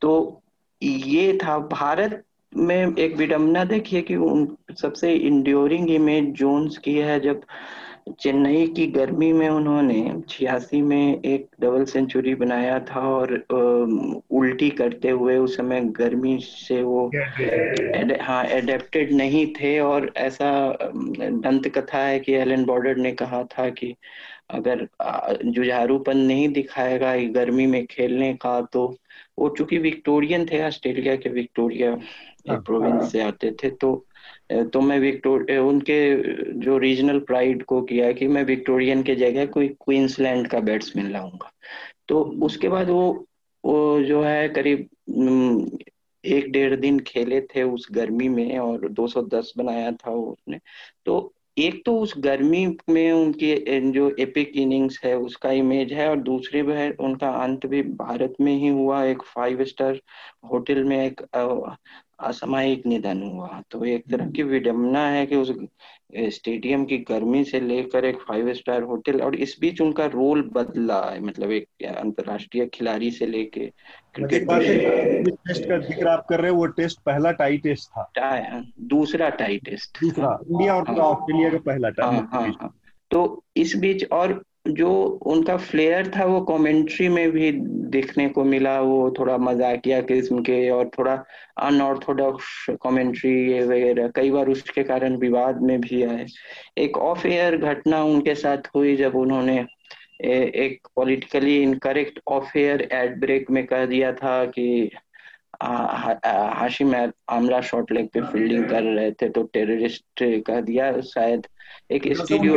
तो 0.00 0.42
ये 0.82 1.38
था 1.44 1.58
भारत 1.58 2.24
में 2.52 2.96
एक 2.98 3.14
विडम्बना 3.16 3.64
देखिए 3.64 4.00
कि 4.02 4.16
उन 4.18 4.46
सबसे 4.80 5.12
इंड्योरिंग 5.14 5.90
इमेज 5.90 6.24
जोन्स 6.34 6.78
की 6.78 6.94
है, 6.98 7.18
जब 7.20 7.44
चेन्नई 8.20 8.66
की 8.68 8.86
गर्मी 8.88 9.32
में 9.32 9.48
उन्होंने 9.48 10.22
छियासी 10.28 10.80
में 10.82 11.20
एक 11.22 11.46
डबल 11.60 11.84
सेंचुरी 11.84 12.34
बनाया 12.34 12.78
था 12.86 13.00
और 13.08 13.34
उल्टी 14.32 14.70
करते 14.72 15.10
हुए 15.10 15.36
उस 15.38 15.56
समय 15.56 15.80
गर्मी 15.96 16.38
से 16.42 16.82
वो 16.82 17.06
हाँ 18.22 18.44
एडेप्टेड 18.46 19.12
नहीं 19.12 19.46
थे 19.54 19.78
और 19.80 20.12
ऐसा 20.16 20.50
दंत 20.94 21.68
कथा 21.68 21.98
है 21.98 22.18
कि 22.20 22.32
एलन 22.34 22.64
बॉर्डर 22.64 22.96
ने 22.96 23.12
कहा 23.12 23.42
था 23.48 23.68
कि 23.70 23.94
अगर 24.50 24.86
जुझारूपन 25.46 26.16
नहीं 26.18 26.48
दिखाएगा 26.48 27.14
गर्मी 27.32 27.66
में 27.66 27.84
खेलने 27.86 28.32
का 28.36 28.60
तो 28.72 28.86
वो 29.38 29.48
चूँकि 29.50 29.78
विक्टोरियन 29.78 30.46
थे, 30.46 30.62
ऑस्ट्रेलिया 30.66 31.16
के 31.16 31.28
विक्टोरिया 31.30 31.94
प्रोविंस 32.48 32.92
हाँ, 32.92 33.00
हाँ। 33.00 33.08
से 33.08 33.22
आते 33.22 33.50
थे 33.50 33.70
तो 33.70 34.06
तो 34.52 34.80
मैं 34.80 34.98
विक्टोर 35.00 35.58
उनके 35.58 35.98
जो 36.52 36.78
रीजनल 36.78 37.18
प्राइड 37.18 37.62
को 37.62 37.82
किया 37.82 38.12
कि 38.12 38.28
मैं 38.28 38.44
विक्टोरियन 38.44 39.02
के 39.02 39.14
जगह 39.14 39.46
कोई 39.46 39.68
क्वींसलैंड 39.68 40.48
का 40.48 40.60
बैट्समैन 40.60 41.10
लाऊँगा। 41.10 41.52
तो 42.08 42.22
उसके 42.22 42.68
बाद 42.68 42.90
वो 42.90 43.26
वो 43.64 44.02
जो 44.02 44.22
है 44.22 44.48
करीब 44.48 44.88
एक 46.24 46.50
डेढ़ 46.52 46.76
दिन 46.76 46.98
खेले 47.00 47.40
थे 47.40 47.62
उस 47.62 47.88
गर्मी 47.92 48.28
में 48.28 48.58
और 48.58 48.88
210 48.88 49.52
बनाया 49.56 49.92
था 49.92 50.10
उसने। 50.10 50.58
तो 51.06 51.32
एक 51.58 51.82
तो 51.86 51.98
उस 51.98 52.14
गर्मी 52.18 52.76
में 52.88 53.12
उनकी 53.12 53.54
जो 53.90 54.16
एपिक 54.18 54.52
इनिंग्स 54.56 55.00
है 55.04 55.16
उसका 55.18 55.50
इमेज 55.50 55.92
है 55.92 56.10
और 56.10 56.16
दूसरी 56.16 56.58
है 56.58 56.90
उनका 56.90 57.28
अंत 57.28 57.66
भी 57.66 57.82
भारत 57.82 58.34
में 58.40 58.52
ही 58.56 58.68
हुआ। 58.68 59.04
एक 59.04 59.22
फाइव 59.22 59.64
स्टार 59.64 60.00
होटल 60.52 60.84
में 60.84 61.06
एक 61.06 61.20
असामयिक 62.20 62.86
निधन 62.86 63.22
हुआ। 63.22 63.62
तो 63.70 63.84
एक 63.84 64.10
तरह 64.10 64.30
की 64.30 64.42
विडम्बना 64.42 65.06
है 65.08 65.26
कि 65.26 65.36
उस 65.36 65.52
स्टेडियम 66.34 66.84
की 66.84 66.96
गर्मी 66.98 67.44
से 67.44 67.60
लेकर 67.60 68.04
एक 68.04 68.16
फाइव 68.20 68.52
स्टार 68.54 68.82
होटल 68.82 69.20
और 69.20 69.34
इस 69.34 69.56
बीच 69.60 69.80
उनका 69.80 70.06
रोल 70.06 70.42
बदला 70.52 71.00
है 71.10 71.20
मतलब 71.20 71.50
एक 71.50 71.84
अंतरराष्ट्रीय 71.86 72.66
खिलाड़ी 72.66 73.10
से 73.10 73.26
लेके 73.26 73.70
क्रिकेट 74.14 74.48
टेस्ट 74.48 75.68
का 75.68 75.78
ज़िक्र 75.78 76.08
आप 76.08 76.26
कर 76.28 76.40
रहे 76.40 76.50
हैं 76.50 76.58
वो 76.58 76.66
टेस्ट 76.66 77.00
पहला 77.00 77.30
टाई 77.32 77.58
टेस्ट 77.58 77.90
था। 77.90 78.10
दूसरा 78.80 79.28
टाई 79.28 79.58
टेस्ट 79.58 80.00
दूसरा 80.00 80.38
इंडिया 80.50 80.76
और 80.76 80.88
हाँ। 80.88 80.96
ऑस्ट्रेलिया 80.96 81.50
का 81.50 81.58
पहला 81.58 81.88
टाई 81.90 82.16
हाँ, 82.16 82.28
हाँ, 82.32 82.48
हाँ, 82.60 82.74
तो 83.10 83.44
इस 83.56 83.76
बीच 83.76 84.04
और 84.12 84.42
जो 84.66 84.90
उनका 85.26 85.56
फ्लेयर 85.56 86.10
था 86.16 86.24
वो 86.24 86.40
कमेंट्री 86.46 87.08
में 87.08 87.30
भी 87.32 87.50
देखने 87.90 88.28
को 88.28 88.44
मिला 88.44 88.78
वो 88.80 89.10
थोड़ा 89.18 89.36
मजाकिया 89.38 90.00
किस्म 90.02 90.42
के 90.42 90.68
और 90.70 90.90
थोड़ा 90.98 91.14
अनऑर्थोडॉक्स 91.62 92.66
कमेंट्री 92.82 93.60
वगैरह 93.62 94.08
कई 94.16 94.30
बार 94.30 94.48
उसके 94.48 94.82
कारण 94.84 95.16
विवाद 95.16 95.60
में 95.62 95.80
भी 95.80 96.02
आए। 96.02 96.26
एक 96.78 96.98
ऑफ़ 96.98 97.26
एयर 97.26 97.56
घटना 97.58 98.02
उनके 98.04 98.34
साथ 98.34 98.68
हुई 98.76 98.96
जब 98.96 99.16
उन्होंने 99.16 99.58
ए, 100.22 100.32
एक 100.54 100.86
politically 100.96 101.62
incorrect 101.62 102.20
off 102.28 102.56
air 102.58 102.88
ad 102.92 103.20
break 103.20 103.50
में 103.50 103.64
कह 103.66 103.84
दिया 103.86 104.12
था 104.12 104.44
कि 104.58 104.90
हाशिम 105.62 106.94
आमला 107.28 107.60
शॉर्ट 107.60 107.92
लेग 107.92 108.08
पे 108.08 108.20
फील्डिंग 108.22 108.64
कर 108.68 108.82
रहे 108.82 109.10
थे 109.12 109.28
तो 109.28 109.42
टेररिस्ट 109.54 110.22
कह 110.46 110.60
दिया 110.60 110.90
शायद। 111.08 111.46
एक 111.92 112.02
स्टीरियो 112.16 112.56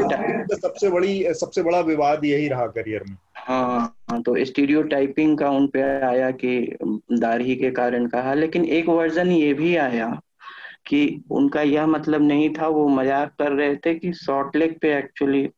सबसे 0.56 0.90
बड़ी 0.90 1.34
सबसे 1.34 1.64
बड़ा 1.64 1.80
विवाद 1.80 2.26
यही 2.26 2.48
रहा 2.48 2.68
करियर 2.68 3.04
में। 3.04 3.16
हाँ, 3.38 3.96
हाँ 4.10 4.22
तो 4.22 4.46
स्टीरियो 4.46 4.82
टाइपिंग 4.84 5.38
का 5.38 5.50
उन 5.50 5.68
पे 5.68 5.82
आया 5.82 6.32
कि 6.32 6.78
दाढ़ी 7.14 7.56
के 7.56 7.72
कारण 7.72 8.08
कहा 8.08 8.34
लेकिन 8.34 8.66
एक 8.66 8.90
वर्जन 8.90 9.32
ये 9.32 9.54
भी 9.54 9.76
आया 9.76 10.22
कि 10.86 11.24
उनका 11.32 11.62
यह 11.62 11.86
मतलब 11.86 12.22
नहीं 12.22 12.50
था 12.50 12.68
वो 12.68 12.88
मज़ाक 12.88 13.34
कर 13.40 13.52
रहे 13.52 13.76
थे 13.76 13.96
कि 13.96 14.14
शॉर्ट 14.14 14.56
लेग 14.56 14.80
पे 14.80 14.98
एक्चुअली 14.98 15.50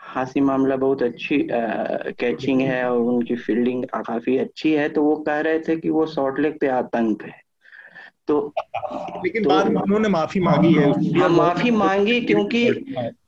हासी 0.00 0.40
मामला 0.40 0.76
बहुत 0.76 1.02
अच्छी 1.02 1.48
कैचिंग 1.50 2.60
है 2.60 2.90
और 2.90 2.98
उनकी 2.98 3.36
फील्डिंग 3.36 3.84
काफ़ी 3.84 4.38
अच्छी 4.38 4.72
है 4.72 4.88
तो 4.88 5.02
वो 5.02 5.16
कह 5.16 5.40
रहे 5.40 5.58
थे 5.58 5.76
कि 5.76 5.90
वो 5.90 6.06
शॉर्ट 6.06 6.38
लेग 6.40 6.58
पे 6.60 6.66
आतंक 6.66 7.22
है। 7.22 7.47
तो 8.28 8.52
लेकिन 9.24 9.42
तो, 9.42 9.48
बाद 9.48 9.68
में 9.68 9.82
उन्होंने 9.82 10.08
माफ़ी 10.08 10.40
मांगी 10.40 10.74
है 10.74 11.18
हाँ 11.18 11.28
माफ़ी 11.28 11.70
मांगी 11.70 12.20
क्योंकि 12.20 12.70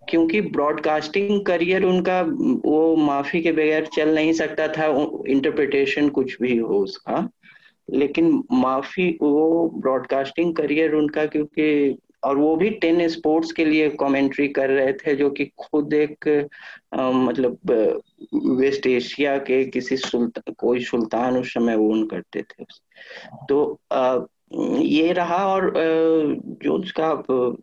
क्योंकि 0.08 0.40
ब्रॉडकास्टिंग 0.40 1.46
करियर 1.46 1.84
उनका 1.84 2.22
वो 2.64 2.96
माफ़ी 2.96 3.42
के 3.42 3.52
बगैर 3.52 3.86
चल 3.86 4.14
नहीं 4.14 4.32
सकता 4.32 4.68
था 4.68 5.10
इंटरप्रिटेशन 5.28 6.08
कुछ 6.08 6.42
भी 6.42 6.56
हो 6.56 6.78
उसका। 6.78 7.30
लेकिन 7.90 8.42
माफ़ी 8.52 9.18
वो 9.22 9.68
ब्रॉडकास्टिंग 9.76 10.56
करियर 10.56 10.94
उनका 10.94 11.26
क्योंकि 11.26 11.98
और 12.24 12.36
वो 12.36 12.56
भी 12.56 12.70
टेन 12.70 13.08
स्पोर्ट्स 13.08 13.52
के 13.52 13.64
लिए 13.64 13.90
कमेंट्री 13.90 14.48
कर 14.48 14.70
रहे 14.70 14.92
थे 14.92 15.16
जो 15.16 15.30
कि 15.30 15.44
खुद 15.44 15.92
एक 15.92 16.48
आ, 16.94 17.10
मतलब 17.10 17.58
वेस्ट 18.34 18.86
एशिया 18.86 19.38
के 19.38 19.64
किसी 19.64 19.96
सुल्तान 19.96 20.54
कोई 20.58 20.80
सुल्तान 20.80 21.36
उस 21.36 21.54
समय 21.54 21.76
ओन 21.76 22.06
करते 22.06 22.42
थे। 22.42 22.64
तो 23.48 23.80
आ, 23.92 24.18
ये 24.52 25.12
रहा 25.12 25.36
और 25.46 25.72
जो 26.62 26.72
उसका 26.72 27.12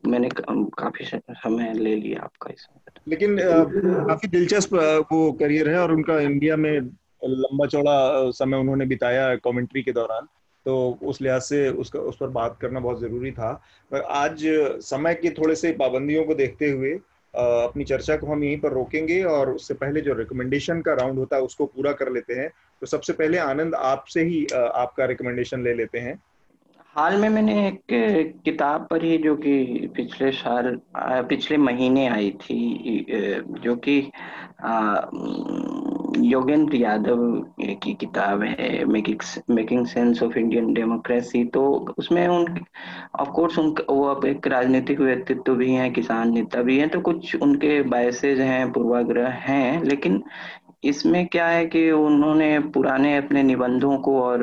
मैंने 0.08 0.30
काफ़ी 0.40 1.06
समय 1.06 1.74
ले 1.74 1.96
लिया 1.96 2.22
आपका 2.24 2.52
इसमें 2.54 2.80
लेकिन 3.08 3.38
काफ़ी 3.40 4.28
दिलचस्प 4.28 4.74
वो 5.12 5.32
करियर 5.32 5.70
है 5.70 5.80
और 5.80 5.92
उनका 5.92 6.20
इंडिया 6.20 6.56
में 6.58 6.80
लंबा 7.24 7.66
चौड़ा 7.66 8.30
समय 8.32 8.58
उन्होंने 8.58 8.86
बिताया 8.86 9.36
कमेंट्री 9.36 9.82
के 9.84 9.92
दौरान। 9.92 10.28
तो 10.66 10.98
उस 11.04 11.22
लिहाज 11.22 11.42
से 11.42 11.70
उसका, 11.70 12.00
उस 12.00 12.18
पर 12.18 12.28
बात 12.28 12.58
करना 12.62 12.80
बहुत 12.80 13.00
ज़रूरी 13.02 13.32
था। 13.32 13.52
पर 13.92 14.02
आज 14.02 14.44
समय 14.84 15.16
की 15.16 15.30
थोड़े 15.30 15.56
से 15.56 15.72
पाबंदियों 15.72 16.24
को 16.24 16.36
देखते 16.36 16.70
हुए 16.70 16.92
अपनी 17.34 17.84
चर्चा 17.84 18.16
को 18.18 18.28
हम 18.28 18.44
यहीं 18.44 18.60
पर 18.60 18.72
रोकेंगे 18.72 19.22
और 19.24 19.50
उससे 19.52 19.74
पहले 19.74 20.02
जो 20.02 20.14
रिकमेंडेशन 20.14 20.82
का 20.82 20.94
राउंड 20.94 21.20
होता 21.20 21.36
है 21.36 21.42
उसको 21.42 21.66
पूरा 21.66 21.92
कर 21.92 22.12
लेते 22.12 22.34
हैं। 22.34 22.50
तो 22.82 22.86
सबसे 22.86 23.14
पहले 23.14 23.38
आनंद 23.38 23.76
आपसे 23.76 24.24
ही 24.24 24.46
आपका 24.54 25.06
रिकमेंडेशन 25.06 25.64
ले 25.64 25.74
लेते 25.74 26.00
हैं। 26.00 26.20
हाल 26.98 27.16
में 27.22 27.28
मैंने 27.30 27.54
एक 27.68 27.82
किताब 28.46 28.88
पढ़ी 28.92 29.18
जो 29.24 29.36
कि 29.38 29.52
पिछले 29.96 30.32
साल 30.32 30.70
पिछले 31.30 31.58
महीने 31.58 32.08
आई 32.08 32.30
थी 32.42 33.06
जो 33.64 33.76
कि 33.88 33.98
योगेंद्र 36.28 36.76
यादव 36.76 37.18
की 37.84 37.94
किताब 38.02 38.44
है, 38.44 38.84
making 38.86 39.20
making 39.56 39.86
sense 39.88 40.24
of 40.24 40.38
Indian 40.40 40.74
democracy. 40.74 41.44
तो 41.54 41.64
उसमें 41.98 42.28
उन 42.28 42.46
ऑफ़ 43.20 43.30
कोर्स 43.36 43.60
उन 43.60 43.74
वो 43.90 44.04
अब 44.16 44.26
एक 44.26 44.48
राजनीतिक 44.48 45.00
व्यक्तित्व 45.00 45.56
भी 45.56 45.72
हैं, 45.74 45.92
किसान 45.94 46.34
नेता 46.34 46.62
भी 46.64 46.78
हैं 46.80 46.90
तो 46.90 47.02
कुछ 47.02 47.36
उनके 47.42 47.82
बायसेज 47.96 48.40
हैं, 48.42 48.72
पूर्वाग्रह 48.72 49.30
हैं, 49.50 49.84
लेकिन 49.84 50.24
इसमें 50.84 51.26
क्या 51.28 51.48
है 51.48 51.66
कि 51.66 51.90
उन्होंने 51.92 52.58
पुराने 52.74 53.16
अपने 53.18 53.44
निबंधों 53.44 53.98
को 53.98 54.22
और 54.22 54.42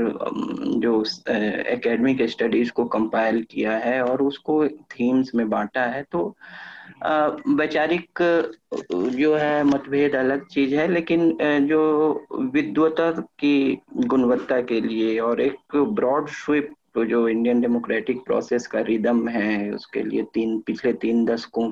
जो 0.83 1.03
एकेडमिक 1.29 2.23
स्टडीज़ 2.31 2.71
को 2.73 2.85
कंपाइल 2.95 3.43
किया 3.51 3.77
है 3.79 4.01
और 4.05 4.23
उसको 4.23 4.67
थीम्स 4.69 5.35
में 5.35 5.49
बांटा 5.51 5.85
है 5.87 6.03
तो 6.13 6.25
वैचारिक, 7.57 8.23
जो 8.93 9.35
है, 9.37 9.63
मतभेद 9.65 10.15
अलग 10.17 10.47
चीज़ 10.49 10.75
है, 10.75 10.87
लेकिन 10.89 11.37
जो 11.69 12.27
विद्वता 12.55 13.11
की 13.39 13.79
गुणवत्ता 13.97 14.61
के 14.63 14.81
लिए 14.81 15.19
और 15.21 15.41
एक 15.41 15.77
ब्रॉड 15.77 16.29
स्विप 16.31 16.73
जो 16.99 17.29
इंडियन 17.29 17.61
डेमोक्रेटिक 17.61 18.25
प्रोसेस 18.27 18.67
का 18.67 18.81
रिदम 18.81 19.29
है, 19.29 19.71
उसके 19.71 20.03
लिए 20.03 20.23
तीन, 20.35 20.59
पिछले 20.67 20.93
तीन 20.95 21.25
दशकों 21.27 21.71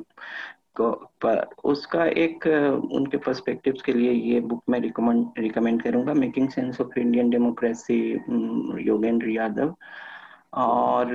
को 0.76 0.90
पर 1.22 1.46
उसका 1.64 2.04
एक 2.04 2.46
उनके 2.92 3.16
पर्सपेक्टिव्स 3.16 3.82
के 3.82 3.92
लिए 3.92 4.12
ये 4.12 4.40
बुक 4.40 4.62
मैं 4.68 4.80
रिकमेंड 4.80 5.26
रिकमेंड 5.38 5.82
करूँगा 5.82 6.14
making 6.14 6.48
sense 6.48 6.80
of 6.80 6.98
Indian 6.98 7.30
democracy 7.30 7.98
Yogendra 8.86 9.28
Yadav 9.28 9.74
और 10.52 11.06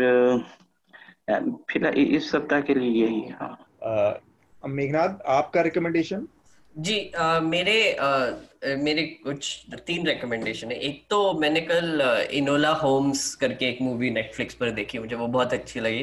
फ़िलहाल 1.72 1.94
इस 1.94 2.32
सप्ताह 2.32 2.62
के 2.62 2.74
लिए 2.74 3.06
यही 3.06 3.28
हाँ। 3.30 4.22
मेघनाथ 4.68 5.22
आपका 5.28 5.62
रिकमेंडेशन 5.62 6.28
जी 6.78 7.12
आ, 7.18 7.40
मेरे 7.40 7.94
आ, 7.94 8.30
मेरे 8.78 9.04
कुछ 9.24 9.66
तीन 9.88 10.06
रिकमेंडेशन 10.08 10.72
है। 10.72 10.78
एक 10.80 11.04
तो 11.10 11.18
मैंने 11.40 11.62
कल 11.62 12.02
इनोला 12.34 12.70
होम्स 12.76 13.34
करके 13.36 13.66
एक 13.66 13.82
मूवी 13.82 14.10
नेटफ्लिक्स 14.12 14.56
पर 14.56 14.72
देखी 14.72 15.00
मुझे 15.00 15.16
वो 15.16 15.28
बहुत 15.28 15.54
अच्छी 15.54 15.80
लगी। 15.80 16.00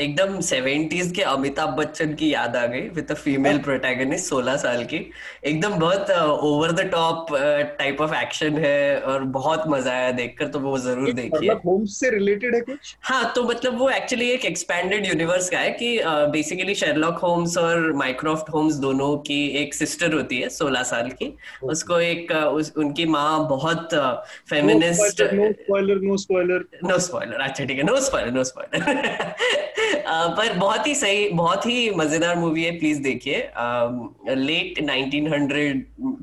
एकदम 0.00 0.40
सेवेंटीज 0.42 1.12
के 1.16 1.22
अमिताभ 1.24 1.74
बच्चन 1.76 2.14
की 2.14 2.32
याद 2.32 2.56
आ 2.56 2.64
गई 2.66 2.80
विद 2.90 3.10
अ 3.10 3.14
फीमेल 3.16 3.58
प्रोटैगनिस्ट 3.60 4.26
सोलह 4.26 4.56
साल 4.56 4.84
की। 4.84 5.00
एकदम 5.44 5.74
बहुत 5.78 6.10
over 6.10 6.72
the 6.72 6.88
top 6.92 7.26
type 7.78 8.00
of 8.00 8.14
action 8.16 8.58
है 8.58 9.00
और 9.02 9.24
बहुत 9.36 9.64
मज़ा 9.68 9.92
आया 9.92 10.10
देखकर 10.12 10.48
तो 10.48 10.60
वो 10.60 10.76
ज़रूर 10.78 11.12
देखिए। 11.12 11.50
होम्स 11.66 11.98
से 12.00 12.10
रिलेटेड 12.10 12.54
है 12.54 12.60
कुछ? 12.62 12.94
हाँ 13.02 13.32
तो 13.34 13.42
मतलब 13.44 13.78
वो 13.78 13.90
एक्चुअली 13.90 14.30
एक 14.30 14.44
एक्सपैंडेड 14.44 15.06
यूनिवर्स 15.06 15.50
का 15.50 15.58
है 15.58 15.70
कि 15.72 15.98
बेसिकली 16.32 16.74
शेरलॉक 16.76 17.18
होम्स 17.18 17.56
और 17.58 17.92
माइक्रोफ्ट 17.96 18.50
होम्स 18.50 18.74
दोनों 18.78 19.16
की 19.26 19.46
एक 19.58 19.74
सिस्टर 19.74 20.14
होती 20.14 20.40
है 20.40 20.48
सोलह 20.50 20.82
साल 20.84 21.10
की। 21.12 21.34
उसको 21.62 22.00
एक 22.00 22.32
उस, 22.32 22.72
उनकी 22.76 23.04
माँ 23.06 23.48
बहुत 23.48 23.94
feminist 24.50 25.22
no 25.22 25.52
spoiler 25.52 26.00
no 26.02 26.16
spoiler 26.16 26.64
no 26.84 26.98
spoiler 26.98 27.40
अच्छा 27.40 27.64
ठीक 27.64 27.78
है 27.78 27.84
नो 27.84 28.00
स्पॉइलर 28.00 28.30
नो 28.30 28.44
स्पॉइलर 28.44 29.34
पर 30.08 30.52
बहुत 30.58 30.86
ही 30.86 30.94
सही 30.94 31.28
बहुत 31.28 31.66
ही 31.66 31.90
मज़ेदार 31.90 32.36
मूवी 32.36 32.64
है 32.64 32.78
प्लीज़ 32.78 33.02
देखिए। 33.02 33.50
लेट 34.28 34.80
1900 34.80 35.82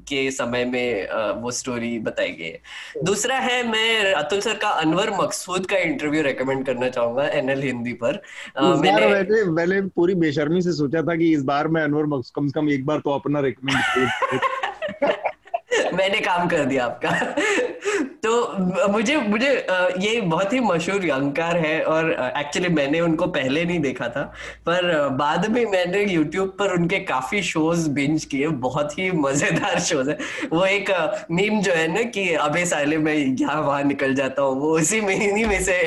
के 0.10 0.32
समय 0.32 0.66
में 0.66 1.08
uh, 1.08 1.42
वो 1.42 1.52
स्टोरी 1.52 2.00
बताई 2.00 2.30
गई 2.30 2.46
है। 2.46 2.60
दूसरा 3.04 3.36
है 3.36 3.68
मैं 3.68 4.14
अतुल 4.14 4.42
सर 4.42 4.54
का 4.54 4.68
अनवर 4.68 5.10
मकसूद 5.10 5.66
का 5.66 5.78
इंटरव्यू 5.78 6.22
रेकमेंड 6.22 6.66
करना 6.66 6.90
चाहूँगा 6.90 7.28
एनएल 7.28 7.62
हिंदी 7.62 7.94
पर। 7.94 8.22
Uh, 8.62 8.82
मैंने 8.82 9.44
मैंने 9.44 9.82
पूरी 9.82 10.16
बेशर्मी 10.16 10.62
से 10.62 10.74
सोचा 10.74 11.02
था 11.02 11.16
कि 11.16 11.34
इस 11.34 11.44
बार 11.44 11.68
मैं 11.68 11.84
अनवर 11.84 12.06
मकसूद 12.06 12.36
कम 12.36 12.48
से 12.48 12.60
कम 12.60 12.70
एक 12.70 12.86
बार 12.86 13.00
तो 13.00 13.10
अपना 13.10 13.40
रेकमेंड 13.48 13.80
मैंने 15.94 16.20
काम 16.22 16.48
कर 16.48 16.66
दिया 16.66 16.86
आपका। 16.86 17.12
तो 18.24 18.88
मुझे 18.92 19.16
मुझे 19.18 19.50
ये 20.00 20.20
बहुत 20.22 20.54
ही 20.54 20.60
मशहूर 20.60 21.10
अंकार 21.12 21.58
है 21.58 21.82
और 21.84 22.12
एक्चुअली 22.38 22.70
मैंने 22.70 23.00
उनको 23.02 23.28
पहले 23.28 23.64
नहीं 23.66 23.80
देखा 23.80 24.08
था, 24.10 24.22
पर 24.66 25.08
बाद 25.18 25.50
में 25.52 25.66
मैंने 25.66 26.04
यूट्यूब 26.04 26.56
पर 26.60 26.74
उनके 26.74 27.00
काफ़ी 27.00 27.42
शोज़ 27.44 27.90
बिंज 27.90 28.26
किए, 28.26 28.48
बहुत 28.48 28.98
ही 29.00 29.10
मज़ेदार 29.12 29.80
शोज़ 29.80 30.10
है। 30.10 30.18
वो 30.54 30.66
एक 30.66 30.92
मीम 31.32 31.60
जो 31.62 31.74
है 31.74 31.88
ना 31.94 32.04
कि 32.12 32.30
अबे 32.36 32.66
साले 32.66 32.98
में 32.98 33.14
यहाँ 33.16 33.62
वहाँ 33.62 33.84
निकल 33.84 34.16
जाता 34.16 34.42
हूँ, 34.42 34.60
वो 34.62 34.78
उसी 34.78 35.02
महीने 35.02 35.46
में 35.46 35.62
से, 35.64 35.82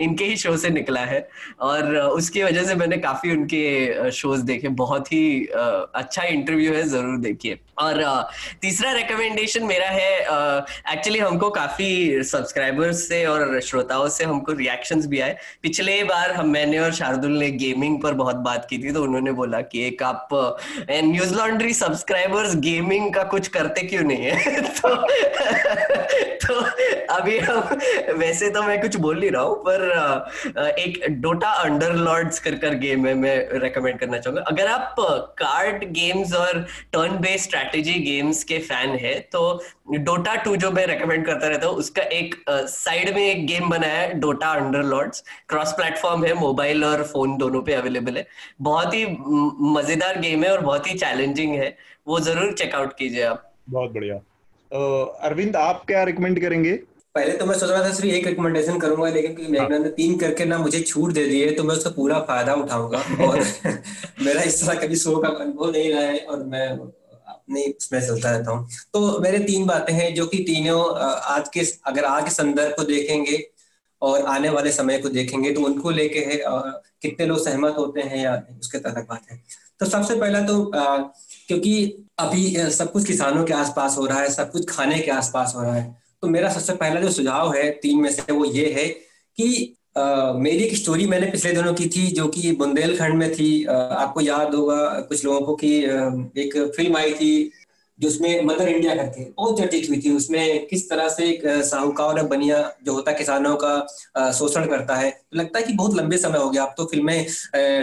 इनके 0.00 0.24
ही 0.24 0.36
शो 0.36 0.56
से 0.56 0.70
निकला 0.70 1.04
है। 1.04 1.26
और 1.60 1.96
उसकी 1.96 2.42
वजह 2.42 2.64
से 2.64 2.74
मैंने 2.74 2.96
काफ़ी 2.98 3.30
उनके 3.36 4.10
शोज़ 4.12 4.42
देखे, 4.42 4.68
बहुत 4.82 5.12
ही 5.12 5.46
अच्छा 5.54 6.22
इंटरव्यू 6.24 6.74
है, 6.74 6.82
ज़रूर 6.88 7.18
देखिए। 7.18 7.58
और 7.78 8.28
तीसरा 8.62 8.92
रिकमेंडेशन 8.92 9.64
मेरा 9.64 9.88
है 9.88 10.20
एक्चुअली 10.92 11.18
हमको 11.18 11.50
काफ़ी 11.50 12.22
सब्सक्राइबर्स 12.24 13.08
से 13.08 13.24
और 13.26 13.60
श्रोताओं 13.60 14.08
से 14.08 14.24
हमको 14.24 14.52
रिएक्शंस 14.52 15.06
भी 15.06 15.20
आए। 15.20 15.36
पिछले 15.62 16.04
बार 16.04 16.30
हम, 16.30 16.48
मैंने 16.48 16.78
और 16.78 16.92
शार्दुल 16.92 17.32
ने 17.32 17.50
गेमिंग 17.50 18.02
पर 18.02 18.12
बहुत 18.12 18.36
बात 18.36 18.66
की 18.70 18.78
थी 18.78 18.92
तो 18.92 19.02
उन्होंने 19.02 19.32
बोला 19.32 19.60
कि 19.60 19.86
एक 19.86 20.02
आप 20.02 20.28
न्यूज़ 20.90 21.34
लॉन्ड्री 21.34 21.74
सब्सक्राइबर्स 21.74 22.56
गेमिंग 22.56 23.14
का 23.14 23.22
कुछ 23.22 23.48
करते 23.48 23.80
क्यों 23.80 24.02
नहीं 24.02 24.22
है? 24.22 24.60
तो 24.60 24.96
तो 26.46 26.60
अभी 27.16 27.38
वैसे 28.18 28.48
तो 28.50 28.62
मैं 28.62 28.80
कुछ 28.80 28.96
बोल 28.98 29.18
नहीं 29.18 29.30
रहा 29.30 29.42
हूँ, 29.42 29.56
पर 29.58 30.74
एक 30.78 31.04
डोटा 31.20 31.50
अंडर 31.62 31.94
लॉर्ड्स 31.96 32.38
कर 32.40 32.54
कर 32.58 32.74
गेम 32.78 33.06
है 33.06 33.14
मैं 33.16 33.36
रेकमेंड 33.60 33.98
करना 33.98 34.18
चाहूँगा। 34.18 34.42
अगर 34.48 34.66
आप 34.68 34.94
कार्ड 35.38 35.84
गेम्स 35.92 36.34
और 36.36 36.60
टर्न 36.92 37.16
बेस्ड 37.18 37.44
स्ट्रैटेजी 37.46 37.94
गेम्स 38.02 38.42
के 38.44 38.58
फ़ैन 38.60 38.96
है 38.98 39.18
तो 39.32 39.40
डोटा 39.94 40.34
टू 40.36 40.54
जो 40.56 40.70
मैं 40.70 40.86
रेकमेंड 40.86 41.26
करता 41.26 41.48
रहता 41.48 41.66
हूँ, 41.66 41.76
उसका 41.76 42.02
एक 42.02 42.34
साइड 42.50 43.14
में 43.14 43.22
एक 43.22 43.46
गेम 43.46 43.68
बना 43.70 43.86
है 43.86 44.12
Dota 44.20 44.48
under 44.54 44.82
Lord's 44.84 45.24
cross 45.48 45.72
platform 45.72 46.24
है 46.24 46.32
मोबाइल 46.36 46.84
और 46.84 47.02
फ़ोन 47.04 47.36
दोनों 47.38 47.62
पे 47.62 47.74
अवेलेबल 47.74 48.16
है। 48.16 48.26
बहुत 48.62 48.94
ही 48.94 49.04
मज़ेदार 49.72 50.18
गेम 50.20 50.44
है 50.44 50.50
और 50.52 50.60
बहुत 50.62 50.90
ही 50.90 50.98
चैलेंजिंग 50.98 51.54
है। 51.54 51.76
वो 52.06 52.18
ज़रूर 52.20 52.52
चेकआउट 52.54 52.92
कीजिए 52.98 53.22
आप। 53.24 53.50
बहुत 53.70 53.92
बढ़िया। 53.92 54.16
अरविंद, 55.22 55.56
आप 55.56 55.84
क्या 55.86 56.02
रिकमेंड 56.04 56.40
करेंगे? 56.40 56.78
पहले 57.16 57.32
तो 57.32 57.46
मैं 57.46 57.58
सोच 57.58 57.70
रहा 57.70 57.82
था 57.82 57.92
सिर्फ़ 57.92 58.14
एक 58.14 58.26
रिकमेंडेशन 58.26 58.78
करूँगा 58.80 59.08
लेकिन 59.10 59.34
क्योंकि 59.34 59.52
मेघना 59.52 59.78
ने 59.78 59.88
तीन 59.92 60.16
करके 60.18 60.44
ना 60.44 60.58
मुझे 60.58 60.80
छूट 60.82 61.12
दे 61.12 61.26
दी 61.26 61.40
है 61.40 61.50
तो 61.54 61.64
मैं 61.64 61.74
उसका 61.74 61.90
पूरा 61.90 62.20
फ़ायदा 62.28 62.54
उठाऊँगा। 62.56 62.98
और 63.26 63.40
मेरा 64.22 64.42
इस 64.42 64.62
तरह 64.62 64.80
कभी 64.80 64.96
शो 64.96 65.16
का 65.18 65.28
अनुभव 65.40 65.70
नहीं 65.70 65.92
रहा 65.92 66.02
है 66.02 66.18
और 66.20 66.44
मैं 66.44 66.68
अपने 66.68 67.64
उसमें 67.68 68.00
चलता 68.00 68.30
रहता 68.30 68.50
हूँ। 68.50 68.68
तो 68.92 69.20
मेरे 69.20 69.38
तीन 69.44 69.66
बातें 69.66 69.92
हैं 69.94 70.14
जो 70.14 70.26
कि 70.26 70.38
तीनों 70.44 70.80
आज 71.34 71.48
के 71.48 71.66
अगर 71.86 72.04
आज 72.04 72.24
के 72.24 72.30
संदर्भ 72.30 72.74
को 72.76 72.84
देखेंगे 72.84 73.42
और 74.02 74.24
आने 74.28 74.50
वाले 74.50 74.72
समय 74.72 74.98
को 74.98 75.08
देखेंगे 75.10 75.52
तो 75.52 75.60
उनको 75.60 75.90
लेके 75.90 76.18
है 76.20 76.40
कितने 77.02 77.26
लोग 77.26 77.44
सहमत 77.44 77.74
होते 77.78 78.00
हैं 78.02 78.22
या 78.24 78.34
उसके 78.60 78.78
तरह 78.78 79.06
बात 79.08 79.30
है। 79.30 79.42
तो 79.80 79.86
सबसे 79.86 80.14
पहला 80.16 80.40
तो 80.40 80.62
आ, 80.70 80.96
क्योंकि 81.48 82.06
अभी 82.18 82.70
सब 82.72 82.92
कुछ 82.92 83.06
किसानों 83.06 83.44
के 83.44 83.54
आसपास 83.54 83.96
हो 83.98 84.06
रहा 84.06 84.20
है 84.20 84.30
सब 84.32 84.50
कुछ 84.50 84.68
खाने 84.70 84.98
के 84.98 85.10
आसपास 85.10 85.52
हो 85.56 85.62
रहा 85.62 85.74
है। 85.74 86.05
तो 86.22 86.28
मेरा 86.28 86.48
सबसे 86.48 86.72
पहला 86.72 87.00
जो 87.00 87.10
सुझाव 87.10 87.54
है 87.54 87.70
तीन 87.70 88.00
में 88.00 88.10
से 88.10 88.32
वो 88.32 88.44
ये 88.44 88.72
है 88.72 88.88
कि 89.36 89.72
Uh, 89.96 90.34
मेरी 90.36 90.58
एक 90.58 90.76
स्टोरी 90.76 91.06
मैंने 91.06 91.26
पिछले 91.26 91.52
दिनों 91.52 91.74
की 91.74 91.88
थी 91.88 92.06
जो 92.06 92.28
कि 92.28 92.52
बुंदेलखंड 92.52 93.14
में 93.14 93.32
थी। 93.32 93.64
uh, 93.64 93.70
आपको 93.70 94.20
याद 94.20 94.54
होगा 94.54 95.00
कुछ 95.00 95.24
लोगों 95.24 95.40
को 95.40 95.56
कि 95.56 95.82
uh, 95.82 96.38
एक 96.38 96.72
फ़िल्म 96.76 96.96
आई 96.96 97.14
थी 97.14 97.52
जो 97.98 98.08
उसमें 98.08 98.44
मदर 98.44 98.68
इंडिया 98.68 98.94
करके, 98.94 99.24
बहुत 99.32 99.58
चर्चित 99.58 99.88
हुई 99.88 100.00
थी। 100.00 100.10
उसमें 100.16 100.66
किस 100.66 100.88
तरह 100.90 101.08
से 101.08 101.28
एक 101.28 101.42
साहूकार 101.64 102.22
बनिया 102.24 102.58
जो 102.86 102.94
होता 102.94 103.10
है, 103.10 103.16
किसानों 103.16 103.54
का 103.62 104.30
शोषण 104.32 104.66
करता 104.66 104.94
है 104.96 105.10
तो 105.10 105.38
लगता 105.38 105.58
है 105.58 105.64
कि 105.64 105.72
बहुत 105.74 105.94
लंबे 105.96 106.16
समय 106.18 106.38
हो 106.38 106.50
गया। 106.50 106.64
अब 106.64 106.74
तो 106.76 106.84
फ़िल्में 106.86 107.26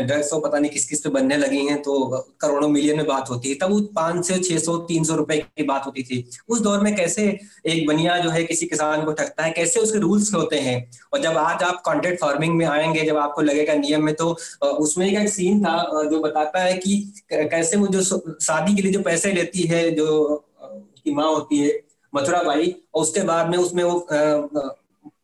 ड्रग्स 0.08 0.30
तो 0.30 0.40
पता 0.40 0.60
नहीं 0.60 0.72
किस 0.72 0.86
किस 0.90 1.00
पे 1.02 1.10
बनने 1.10 1.38
लगी 1.38 1.66
हैं 1.68 1.82
तो 1.82 1.96
करोड़ों 2.42 2.68
मिलियन 2.70 2.98
में 2.98 3.06
बात 3.08 3.30
होती 3.30 3.50
है। 3.50 3.56
तब 3.56 3.72
वो 3.72 3.80
पाँच 3.96 4.26
सौ, 4.28 4.38
छह 4.40 4.58
सौ, 4.60 4.78
तीन 4.88 5.04
सौ 5.04 5.16
रुपए 5.16 5.38
की 5.38 5.64
बात 5.64 5.86
होती 5.86 6.04
थी। 6.04 6.24
उस 6.50 6.60
दौर 6.62 6.80
में 6.80 6.96
कैसे 6.96 7.26
एक 7.68 7.86
बनिया 7.88 8.18
जो 8.18 8.30
है, 8.30 8.44
किसी 8.44 8.66
किसान 8.66 9.04
को 9.06 9.12
ठगता 9.14 9.44
है, 9.44 9.52
कैसे 9.52 9.80
उसके 9.80 10.00
रूल्स 10.00 10.34
होते 10.34 10.60
हैं? 10.60 10.78
और 11.14 11.22
जब 11.22 11.38
आज 11.38 11.64
आप 11.64 11.82
कॉन्ट्रेक्ट 11.86 12.20
फ़ार्मिंग 12.22 12.56
में 12.58 12.66
आएँगे, 12.66 13.06
जब 13.06 13.18
आपको 13.18 13.42
लगेगा 13.42 13.74
नियम 13.76 14.04
में 14.04 14.14
तो 14.16 14.30
उसमें 14.64 15.08
एक 15.08 15.30
सीन 15.30 15.64
था 15.64 16.04
जो 16.06 16.20
बताता 16.20 16.60
है 16.60 16.74
कि 16.78 16.98
कैसे 17.34 17.78
वो 17.78 17.88
जो 17.88 18.02
शादी 18.42 18.76
के 18.76 18.82
लिए 18.82 18.92
जो 18.92 19.02
पैसे 19.02 19.32
लेती 19.34 19.62
है, 19.64 19.90
जो 19.92 20.03
की 20.06 21.14
माँ 21.16 21.28
होती 21.34 21.60
है 21.60 21.80
मथुरा 22.14 22.42
बाई 22.44 22.76
और 22.94 23.02
उसके 23.02 23.22
बाद 23.24 23.50
में 23.50 23.58
उसमें 23.58 23.84
वो 23.84 23.96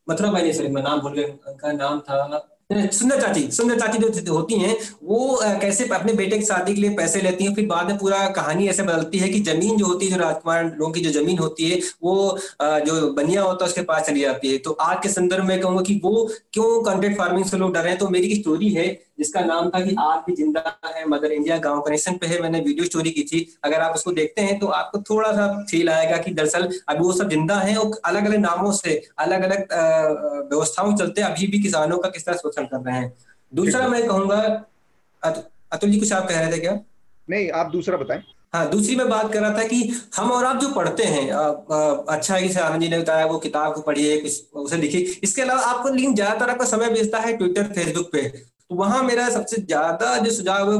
मथुरा 0.10 0.32
बाई 0.32 0.42
नहीं, 0.42 0.54
सॉरी, 0.54 0.68
मैं 0.70 0.84
नाम 0.84 1.02
भूल 1.02 1.14
गया, 1.14 1.28
उनका 1.50 1.72
नाम 1.74 2.00
था 2.00 2.46
सुंदर 2.72 3.22
चाची 3.22 3.42
सुंदर 3.52 3.80
चाची 3.80 4.22
जो 4.22 4.34
होती 4.34 4.56
हैं, 4.56 4.76
वो 5.04 5.40
कैसे 5.62 5.86
अपने 5.94 6.14
बेटे 6.14 6.38
की 6.38 6.46
शादी 6.46 6.74
के 6.74 6.82
लिए 6.82 6.90
पैसे 6.98 7.22
लेती 7.22 7.44
हैं, 7.44 7.54
फिर 7.56 7.66
बाद 7.68 7.88
में 7.88 7.98
पूरा 7.98 8.28
कहानी 8.30 8.68
ऐसे 8.70 8.84
बदलती 8.84 9.18
है 9.20 9.30
कि 9.30 9.40
ज़मीन 9.42 9.78
जो 9.78 9.86
होती 9.86 10.06
है, 10.06 10.12
जो 10.12 10.20
राजकुमार 10.22 10.64
लोगों 10.66 10.92
की 10.94 11.02
जो 11.02 11.12
ज़मीन 11.12 11.38
होती 11.38 11.70
है, 11.70 11.80
वो 12.04 12.38
जो 12.62 13.12
बनिया 13.14 13.42
होता 13.42 13.66
है, 13.66 13.70
उसके 13.70 13.82
पास 13.84 14.06
चली 14.08 14.22
जाती 14.22 14.52
है। 14.52 14.58
तो 14.58 14.72
आज 14.72 14.98
के 15.04 15.10
संदर्भ 15.10 15.46
में 15.46 15.60
कहूँगा 15.62 15.82
कि 15.82 16.00
वो 16.04 16.30
क्यों 16.54 16.82
कंटेंट 16.84 17.18
फ़ार्मिंग 17.18 17.46
से 17.46 17.58
लोग 17.58 17.74
डर 17.74 17.82
रहे 17.82 17.90
हैं 17.90 18.00
तो 18.00 18.10
मेरी 18.10 18.36
स्टोरी 18.36 18.70
है 18.70 18.88
जिसका 19.20 19.42
नाम 19.42 19.70
था 19.70 19.80
कि 19.82 19.96
आज 20.00 20.20
भी 20.28 20.36
ज़िंदा 20.36 20.80
है 20.88 21.06
मदर 21.10 21.32
इंडिया 21.32 21.58
गाँव 21.60 21.82
कनेक्शन 21.82 22.18
पे 22.18 22.28
है 22.28 22.42
मैंने 22.42 22.60
वीडियो 22.62 22.86
स्टोरी 22.86 23.12
की 23.12 23.24
थी। 23.24 23.46
अगर 23.64 23.82
आप 23.82 23.96
उसको 23.96 24.12
देखते 24.14 24.42
हैं 24.42 24.58
तो 24.60 24.68
आपको 24.76 25.02
थोड़ा 25.10 25.32
सा 25.34 25.48
फील 25.72 25.90
आएगा 25.90 26.18
कि 26.18 26.32
दरअसल 26.34 26.68
अभी 26.90 27.00
वो 27.00 27.12
सब 27.14 27.30
ज़िंदा 27.30 27.60
है 27.60 27.76
और 27.78 28.00
अलग 28.06 28.26
अलग 28.26 28.40
नामों 28.40 28.72
से 28.74 29.02
अलग 29.20 29.42
अलग 29.44 29.68
व्यवस्थाओं 30.50 30.96
चलते 30.98 31.22
अभी 31.24 31.48
भी 31.48 31.60
किसानों 31.62 31.98
का 31.98 32.10
किस 32.10 32.26
तरह 32.26 32.38
शोषण 32.38 32.66
कर 32.66 32.82
रहे 32.82 32.96
हैं। 32.96 33.14
दूसरा 33.52 33.88
मैं 33.88 34.06
कहूँगा 34.08 34.42
अतुल 35.24 35.90
जी 35.90 36.00
कुछ 36.00 36.12
आप 36.14 36.28
कह 36.28 36.40
रहे 36.40 36.52
थे 36.52 36.60
क्या? 36.60 36.80
नहीं 37.28 37.50
आप 37.52 37.72
दूसरा 37.72 37.98
बताएँ। 37.98 38.24
हाँ 38.54 38.70
दूसरी 38.70 38.96
मैं 38.96 39.08
बात 39.10 39.32
कर 39.34 39.42
रहा 39.42 39.58
था 39.58 39.64
कि 39.66 39.82
हम 40.16 40.32
और 40.32 40.46
आप 40.46 40.60
जो 40.60 40.70
पढ़ते 40.74 41.04
हैं 41.06 41.32
आ, 41.32 41.40
आ, 41.40 41.92
अच्छा 42.10 42.36
है 42.36 42.48
कि 42.48 42.54
आनंद 42.60 42.82
जी 42.82 42.88
ने 42.90 43.00
बताया 43.00 43.26
वो 43.26 43.38
किताब 43.40 43.74
को 43.74 43.82
पढ़िए 43.82 44.16
उसे 44.56 44.78
लिखिए। 44.78 45.20
इसके 45.24 45.42
अलावा 45.42 45.62
आपको 45.64 45.90
लेकिन 45.90 46.16
ज़्यादातर 46.16 46.50
आपका 46.50 46.66
समय 46.68 46.90
बेचता 46.92 47.20
है 47.20 47.36
ट्विटर 47.38 47.68
फेसबुक 47.74 48.10
पे। 48.12 48.22
तो 48.70 48.76
वहाँ 48.76 49.02
मेरा 49.04 49.30
सबसे 49.30 49.58
ज़्यादा 49.58 50.16
जो 50.18 50.32
सुझाव 50.32 50.72
है 50.72 50.80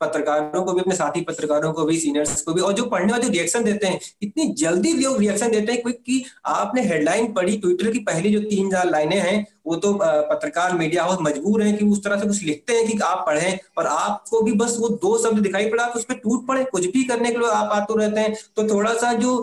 पत्रकारों 0.00 0.62
को 0.64 0.72
भी, 0.72 0.80
अपने 0.80 0.94
साथी 0.94 1.20
पत्रकारों 1.20 1.72
को 1.72 1.84
भी 1.84 1.98
सीनियर्स 1.98 2.42
को 2.42 2.52
भी, 2.54 2.60
और 2.60 2.72
जो 2.72 2.84
पढ़ने 2.86 3.12
वाले 3.12 3.28
रिएक्शन 3.28 3.64
देते 3.64 3.86
हैं, 3.86 4.00
इतनी 4.22 4.46
जल्दी 4.54 4.92
लोग 4.94 5.18
रिएक्शन 5.18 5.50
देते 5.50 5.72
हैं 5.72 5.92
कि 5.94 6.24
आपने 6.46 6.82
हेडलाइन 6.82 7.32
पढ़ी 7.32 7.56
ट्विटर 7.58 7.90
की 7.90 7.98
पहली 8.00 8.32
जो 8.32 8.40
तीन 8.40 8.70
चार 8.70 8.90
लाइनें 8.90 9.16
हैं, 9.18 9.46
वो 9.66 9.76
तो 9.76 9.92
पत्रकार 10.02 10.74
मीडिया 10.74 11.02
हाउस 11.04 11.18
मजबूर 11.22 11.62
है 11.62 11.72
कि 11.72 11.84
उस 11.84 12.02
तरह 12.04 12.20
से 12.20 12.26
कुछ 12.26 12.42
लिखते 12.42 12.72
हैं 12.72 12.86
कि 12.86 12.98
आप 13.04 13.24
पढ़ें 13.26 13.58
और 13.78 13.86
आपको 13.86 14.40
भी 14.42 14.52
बस 14.58 14.76
वो 14.80 14.88
दो 15.02 15.16
शब्द 15.22 15.38
दिखाई 15.38 15.68
पड़ा, 15.70 15.84
आप 15.84 15.96
उस 15.96 16.04
पर 16.04 16.14
टूट 16.14 16.46
पड़े, 16.48 16.64
कुछ 16.64 16.86
भी 16.86 17.02
करने 17.04 17.30
के 17.30 17.38
लिए 17.38 17.48
आप 17.48 17.72
आतुर 17.72 18.00
रहते 18.00 18.20
हैं। 18.20 18.34
तो 18.56 18.68
थोड़ा 18.68 18.94
सा 18.94 19.12
जो 19.14 19.36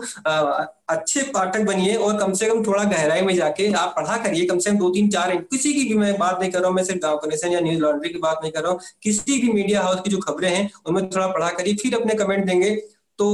अच्छे 0.89 1.21
पाठक 1.33 1.61
बनिए 1.65 1.95
और 1.95 2.17
कम 2.17 2.33
से 2.33 2.47
कम 2.47 2.63
थोड़ा 2.63 2.83
गहराई 2.83 3.21
में 3.21 3.33
जाके 3.35 3.71
आप 3.73 3.93
पढ़ा 3.95 4.17
करिए, 4.23 4.45
कम 4.45 4.59
से 4.59 4.71
कम 4.71 4.77
दो 4.77 4.89
तीन 4.89 5.09
चार, 5.09 5.35
किसी 5.35 5.73
की 5.73 5.83
भी 5.83 5.95
मैं 5.95 6.17
बात 6.17 6.39
नहीं 6.39 6.51
कर 6.51 6.59
रहा 6.59 6.67
हूँ, 6.67 6.75
मैं 6.75 6.83
सिर्फ़ 6.83 7.01
गाँव 7.01 7.17
कनेक्शन 7.17 7.51
या 7.51 7.59
न्यूज़ 7.65 7.81
लॉन्ड्री 7.81 8.09
की 8.09 8.19
बात 8.19 8.39
नहीं 8.41 8.51
कर 8.51 8.63
रहा 8.63 8.71
हूँ। 8.71 8.79
किसी 9.03 9.41
भी 9.41 9.53
मीडिया 9.53 9.81
हाउस 9.81 10.01
की 10.01 10.09
जो 10.09 10.17
खबरें 10.19 10.49
हैं 10.49 10.69
उनमें 10.85 11.09
थोड़ा 11.09 11.27
पढ़ा 11.29 11.49
करिए 11.51 11.75
फिर 11.75 11.95
अपने 11.95 12.15
कमेंट 12.15 12.45
देंगे। 12.45 12.75
तो 13.19 13.27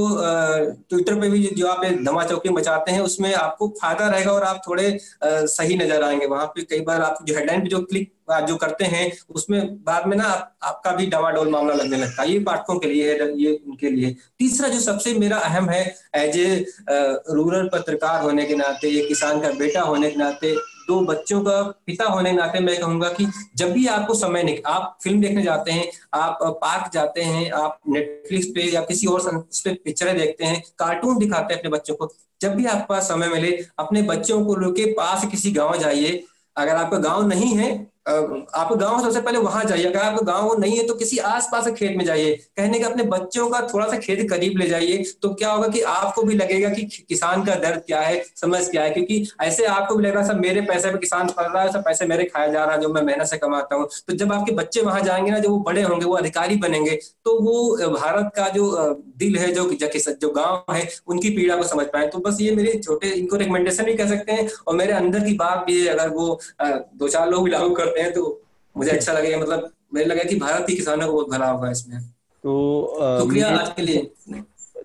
ट्विटर 0.90 1.14
पे 1.20 1.28
भी 1.28 1.38
जो 1.48 1.66
आप 1.66 1.84
धमा 2.04 2.24
चौकी 2.24 2.48
मचाते 2.48 2.92
हैं 2.92 3.00
उसमें 3.02 3.32
आपको 3.34 3.66
फ़ायदा 3.80 4.08
रहेगा 4.08 4.32
और 4.32 4.42
आप 4.44 4.60
थोड़े 4.66 4.98
सही 5.24 5.76
नज़र 5.76 6.02
आएँगे। 6.02 6.26
वहाँ 6.26 6.46
पे 6.46 6.62
कई 6.70 6.80
बार 6.80 7.00
आप 7.02 7.18
जो 7.22 7.34
हेडलाइन 7.34 7.62
पे 7.62 7.68
जो 7.68 7.80
क्लिक 7.82 8.10
जो 8.48 8.56
करते 8.56 8.84
हैं 8.84 9.10
उसमें 9.30 9.74
बाद 9.84 10.06
में 10.06 10.16
ना 10.16 10.24
आप, 10.24 10.56
आपका 10.62 10.92
भी 10.92 11.06
डवाडोल 11.06 11.48
मामला 11.50 11.74
लगने 11.74 11.96
लगता 11.96 12.22
है। 12.22 12.30
ये 12.30 12.38
पाठकों 12.40 12.78
के 12.78 12.88
लिए 12.88 13.12
है 13.12 13.30
ये 13.38 13.52
उनके 13.66 13.90
लिए। 13.90 14.14
तीसरा 14.38 14.68
जो 14.68 14.80
सबसे 14.80 15.14
मेरा 15.14 15.38
अहम 15.38 15.68
है 15.70 15.82
एज 16.16 16.36
ए 16.36 16.64
रूरल 16.90 17.68
पत्रकार 17.68 18.22
होने 18.22 18.44
के 18.46 18.54
नाते 18.56 18.88
ये 18.88 19.06
किसान 19.08 19.40
का 19.40 19.50
बेटा 19.58 19.80
होने 19.82 20.10
के 20.10 20.16
नाते 20.16 20.54
दो 20.88 21.00
बच्चों 21.00 21.40
का 21.40 21.60
पिता 21.86 22.04
होने 22.04 22.30
के 22.30 22.36
नाते 22.36 22.60
मैं 22.60 22.80
कहूँगा 22.80 23.08
कि 23.08 23.26
जब 23.56 23.72
भी 23.72 23.86
आपको 23.86 24.14
समय 24.14 24.42
निक, 24.42 24.66
आप 24.66 24.98
फ़िल्म 25.02 25.20
देखने 25.20 25.42
जाते 25.42 25.72
हैं, 25.72 25.90
आप 26.14 26.38
पार्क 26.42 26.92
जाते 26.92 27.22
हैं, 27.22 27.50
आप 27.50 27.78
नेटफ्लिक्स 27.88 28.46
पे 28.46 28.62
या 28.62 28.80
किसी 28.80 29.06
और 29.06 29.20
पे 29.64 29.74
पिक्चरें 29.74 30.16
देखते 30.18 30.44
हैं 30.44 30.62
कार्टून 30.78 31.18
दिखाते 31.18 31.54
हैं 31.54 31.60
अपने 31.60 31.70
बच्चों 31.70 31.94
को, 31.94 32.08
जब 32.40 32.54
भी 32.54 32.66
आपके 32.66 32.86
पास 32.88 33.08
समय 33.08 33.28
मिले, 33.28 33.64
अपने 33.78 34.02
बच्चों 34.02 34.44
को 34.44 34.56
लेके 34.56 34.92
पास 34.92 35.26
किसी 35.30 35.52
गाँव 35.52 35.76
जाइए। 35.78 36.24
अगर 36.56 36.76
आपका 36.76 36.98
गाँव 36.98 37.26
नहीं 37.26 37.56
है 37.56 37.91
आप 38.06 38.72
गाँव 38.72 39.00
सबसे 39.02 39.20
पहले 39.20 39.38
वहाँ 39.38 39.64
जाइए। 39.64 39.84
अगर 39.84 39.98
आपका 39.98 40.22
गाँव 40.26 40.58
नहीं 40.60 40.76
है 40.76 40.86
तो 40.86 40.94
किसी 40.94 41.18
आसपास 41.18 41.66
के 41.66 41.72
खेत 41.72 41.96
में 41.96 42.04
जाइए। 42.04 42.34
कहने 42.56 42.78
के 42.78 42.84
अपने 42.84 43.02
बच्चों 43.04 43.48
का 43.50 43.60
थोड़ा 43.72 43.86
सा 43.88 43.96
खेत 43.98 44.28
करीब 44.30 44.58
ले 44.58 44.66
जाइए। 44.68 45.04
तो 45.22 45.32
क्या 45.34 45.50
होगा 45.50 45.68
कि 45.68 45.80
आपको 45.82 46.22
भी 46.22 46.34
लगेगा 46.34 46.68
कि 46.68 46.82
किसान 47.08 47.44
का 47.44 47.54
दर्द 47.56 47.82
क्या 47.86 48.00
है, 48.00 48.22
समझ 48.36 48.60
क्या 48.70 48.82
है? 48.82 48.90
क्योंकि 48.90 49.26
ऐसे 49.40 49.64
आपको 49.66 49.94
भी 49.94 50.04
लगेगा 50.04 50.22
सब 50.22 50.40
मेरे 50.40 50.60
पैसे 50.62 50.90
पे 50.90 50.98
किसान 50.98 51.28
पढ़ 51.28 51.46
रहा 51.46 51.62
है 51.62 51.72
सब 51.72 51.84
पैसे 51.84 52.06
मेरे 52.06 52.24
खाया 52.24 52.46
जा 52.48 52.64
रहा 52.64 52.74
है, 52.74 52.80
जो 52.80 52.88
मैं 52.88 53.02
मेहनत 53.02 53.26
से 53.26 53.38
कमाता 53.38 53.76
हूँ। 53.76 53.88
तो 54.08 54.14
जब 54.14 54.32
आपके 54.32 54.52
बच्चे 54.52 54.80
वहाँ 54.82 55.00
जाएँगे 55.02 55.30
ना, 55.30 55.38
जब 55.38 55.50
वो 55.50 55.58
बड़े 55.60 55.82
होंगे, 55.82 56.06
वो 56.06 56.14
अधिकारी 56.14 56.56
बनेंगे 56.58 56.98
तो 57.24 57.38
वो 57.40 57.90
भारत 57.90 58.30
का 58.36 58.48
जो 58.48 58.70
दिल 59.18 59.36
है, 59.36 59.52
जो 59.52 59.70
जो 59.72 60.28
गाँव 60.30 60.74
है, 60.74 60.88
उनकी 61.06 61.30
पीड़ा 61.30 61.56
को 61.56 61.62
समझ 61.64 61.86
पाए। 61.86 62.06
तो 62.08 62.18
बस 62.20 62.38
ये 62.40 62.54
मेरे 62.56 62.72
छोटे, 62.78 63.08
इनको 63.10 63.36
रिकमेंडेशन 63.36 63.84
भी 63.84 63.94
कह 63.94 64.08
सकते 64.08 64.32
हैं 64.32 64.48
और 64.66 64.74
मेरे 64.76 64.92
अंदर 64.92 65.24
की 65.24 65.34
बात 65.36 65.64
भी 65.66 65.80
है, 65.80 65.88
अगर 65.88 66.08
वो 66.10 66.40
दो 66.62 67.08
चार 67.08 67.30
लोग 67.30 67.48
लागू 67.48 67.74
करते 67.92 68.00
हैं 68.00 68.12
तो 68.12 68.40
मुझे 68.76 68.90
अच्छा 68.90 69.12
लगेगा 69.12 69.38
मतलब 69.38 69.70
मुझे 69.94 70.04
लगा 70.04 70.22
कि 70.22 70.36
भारत 70.36 70.64
के 70.66 70.74
किसानों 70.74 71.06
को 71.06 71.12
बहुत 71.12 71.30
भला 71.30 71.46
होगा 71.46 71.70
इसमें। 71.70 72.00
तो 72.44 72.96
शुक्रिया 73.20 73.48
आज 73.48 73.68
के 73.68 73.82
लिए। 73.82 74.10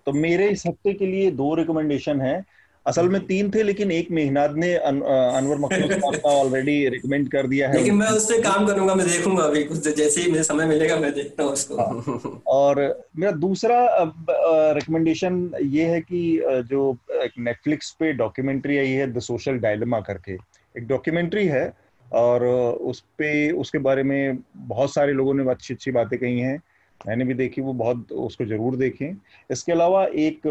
तो 0.06 0.12
मेरे 0.12 0.48
इस 0.48 0.66
हफ़्ते 0.66 0.92
के 0.92 1.06
लिए 1.06 1.30
दो 1.30 1.54
रिकमेंडेशन 1.54 2.20
है। 2.20 2.44
असल 2.86 3.08
में 3.08 3.26
तीन 3.26 3.50
थे 3.50 3.62
लेकिन 3.62 3.90
एक 3.90 4.10
मेहनाद 4.10 4.56
ने 4.56 4.74
अन, 4.74 5.00
अनवर 5.00 5.58
मखलूक 5.58 5.90
का 6.14 6.28
ऑलरेडी 6.28 6.88
रिकमेंड 6.88 7.30
कर 7.30 7.46
दिया 7.46 7.68
है। 7.68 7.76
लेकिन 7.76 7.94
मैं 7.94 8.08
उस 8.08 8.24
पर 8.24 8.40
काम 8.42 8.66
करूँगा 8.66 8.94
मैं 8.94 9.06
देखूँगा 9.06 9.44
अभी 9.44 9.64
कुछ 9.64 9.88
जैसे 9.88 10.20
ही 10.20 10.30
मुझे 10.30 10.42
समय 10.42 10.66
मिलेगा 10.66 10.96
मैं 10.96 11.14
देखता 11.14 11.42
हूँ 11.42 11.52
उसको। 11.52 11.76
हाँ। 11.76 12.42
और 12.46 13.04
मेरा 13.18 13.32
दूसरा 13.32 14.04
रिकमेंडेशन 14.72 15.52
ये 15.62 15.84
है 15.84 16.00
कि 16.00 16.42
जो 16.46 16.96
एक 17.12 17.32
नेटफ्लिक्स 17.38 17.90
पे 17.90 18.12
डॉक्यूमेंट्री 18.12 18.78
आई 18.78 18.90
है 18.90 19.12
द 19.12 19.18
सोशल 19.18 19.58
डायलमा 19.58 20.00
करके। 20.00 20.32
एक 20.78 20.86
डॉक्यूमेंट्री 20.86 21.46
है 21.46 21.87
और 22.12 22.44
उस 22.44 23.00
पे, 23.18 23.50
उसके 23.52 23.78
बारे 23.80 24.02
में 24.02 24.38
बहुत 24.56 24.92
सारे 24.92 25.12
लोगों 25.12 25.34
ने 25.34 25.50
अच्छी 25.50 25.74
अच्छी 25.74 25.90
बातें 25.92 26.18
कही 26.18 26.40
हैं। 26.40 26.56
मैंने 27.00 27.24
भी 27.24 27.34
देखी, 27.34 27.60
वो 27.60 27.72
बहुत, 27.74 28.12
उसको 28.12 28.44
ज़रूर 28.46 28.76
देखें। 28.76 29.14
इसके 29.50 29.72
अलावा 29.72 30.04
एक 30.04 30.46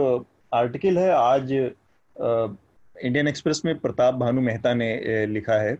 आर्टिकल 0.53 0.97
है, 0.97 1.09
आज 1.11 1.51
इंडियन 1.51 3.27
एक्सप्रेस 3.27 3.61
में 3.65 3.77
प्रताप 3.79 4.13
भानु 4.15 4.41
मेहता 4.41 4.73
ने 4.73 5.25
लिखा 5.27 5.59
है। 5.61 5.77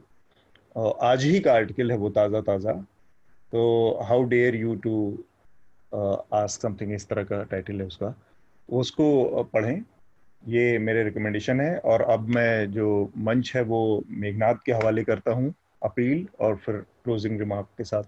आज 1.04 1.24
ही 1.24 1.40
का 1.40 1.54
आर्टिकल 1.54 1.92
है 1.92 1.98
वो 1.98 2.10
ताज़ा 2.10 2.42
ताज़ा 2.44 2.72
तो 3.54 4.00
how 4.04 4.24
dare 4.26 4.56
you 4.56 4.76
to 4.78 4.98
ask 5.92 6.62
something, 6.62 6.94
इस 6.94 7.08
तरह 7.10 7.24
का 7.24 7.42
टाइटल 7.44 7.80
है 7.82 7.86
उसका। 7.88 8.14
उसको 8.70 9.44
पढ़ें। 9.54 9.82
ये 10.44 10.78
मेरे 10.80 11.04
रिकमेंडेशन 11.04 11.62
है 11.62 11.78
और 11.80 12.02
अब 12.04 12.28
मैं 12.30 12.72
जो 12.72 12.88
मंच 13.20 13.52
है 13.56 13.62
वो 13.64 14.04
मेघनाथ 14.10 14.56
के 14.66 14.72
हवाले 14.72 15.04
करता 15.04 15.32
हूँ। 15.32 15.54
अपील 15.84 16.28
और 16.40 16.56
फिर 16.56 16.76
क्लोजिंग 16.76 17.40
रिमार्क 17.40 17.68
के 17.78 17.84
साथ। 17.84 18.04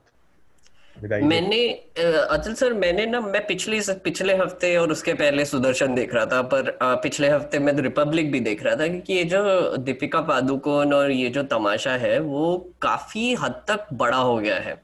मैंने 1.04 1.68
अचल 1.98 2.54
सर, 2.54 2.74
मैंने 2.74 3.06
ना, 3.06 3.20
मैं 3.22 3.46
पिछले 3.48 3.80
पिछले 4.04 4.36
हफ़्ते 4.36 4.76
और 4.78 4.92
उसके 4.92 5.14
पहले 5.14 5.46
सुदर्शन 5.46 5.96
देख 5.96 6.14
रहा 6.14 6.26
था, 6.26 6.42
पर 6.44 6.78
पिछले 7.04 7.30
हफ़्ते 7.30 7.60
मैं 7.60 7.74
रिपब्लिक 7.76 8.32
भी 8.32 8.40
देख 8.40 8.64
रहा 8.64 8.76
था, 8.76 8.88
क्योंकि 8.88 9.14
ये 9.14 9.24
जो 9.26 9.78
दीपिका 9.80 10.22
पादुकोण 10.22 10.94
और 10.94 11.12
ये 11.12 11.30
जो 11.30 11.44
तमाशा 11.46 11.92
है, 11.98 12.20
वो 12.20 12.58
काफ़ी 12.82 13.34
हद 13.34 13.62
तक 13.68 13.88
बड़ा 13.94 14.18
हो 14.18 14.38
गया 14.38 14.56
है। 14.58 14.76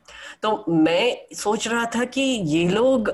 तो 0.43 0.63
मैं 0.69 1.35
सोच 1.35 1.67
रहा 1.67 1.85
था 1.95 2.03
कि 2.05 2.21
ये 2.21 2.67
लोग 2.69 3.09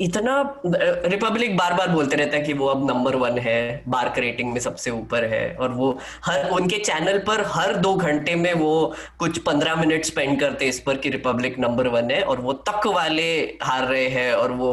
इतना 0.00 0.34
रिपब्लिक 0.64 1.56
बार 1.56 1.74
बार 1.74 1.88
बोलते 1.88 2.16
रहते 2.16 2.36
हैं 2.36 2.46
कि 2.46 2.52
वो 2.52 2.66
अब 2.66 2.86
नंबर 2.90 3.16
वन 3.16 3.38
है 3.38 3.82
बार्क 3.88 4.18
रेटिंग 4.18 4.52
में 4.52 4.60
सबसे 4.60 4.90
ऊपर 4.90 5.24
है, 5.24 5.54
और 5.54 5.72
वो 5.72 5.90
हर, 6.24 6.48
उनके 6.50 6.78
चैनल 6.80 7.18
पर 7.26 7.44
हर 7.48 7.74
दो 7.78 7.94
घंटे 7.96 8.34
में 8.36 8.52
वो 8.54 8.94
कुछ 9.18 9.38
पंद्रह 9.42 9.76
मिनट 9.76 10.04
स्पेंड 10.04 10.38
करते 10.40 10.66
इस 10.68 10.80
पर 10.80 10.96
कि 10.96 11.10
रिपब्लिक 11.10 11.58
नंबर 11.58 11.88
वन 11.88 12.10
है। 12.10 12.17
और 12.22 12.40
वो 12.40 12.52
तक 12.68 12.86
वाले 12.86 13.30
हार 13.62 13.86
रहे 13.86 14.06
हैं 14.08 14.32
और 14.34 14.52
वो 14.52 14.70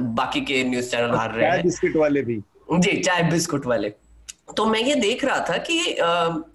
बाकी 0.00 0.40
के 0.40 0.62
न्यूज़ 0.64 0.90
चैनल 0.90 1.14
हार 1.16 1.34
रहे 1.34 1.50
हैं। 1.50 1.62
बिस्कुट 1.62 1.96
वाले 1.96 2.22
भी। 2.22 2.40
जी 2.72 2.96
चाय 2.98 3.22
बिस्कुट 3.22 3.66
वाले। 3.66 3.88
तो 4.56 4.64
मैं 4.66 4.80
ये 4.80 4.94
देख 4.94 5.24
रहा 5.24 5.38
था 5.48 5.56
कि 5.68 5.78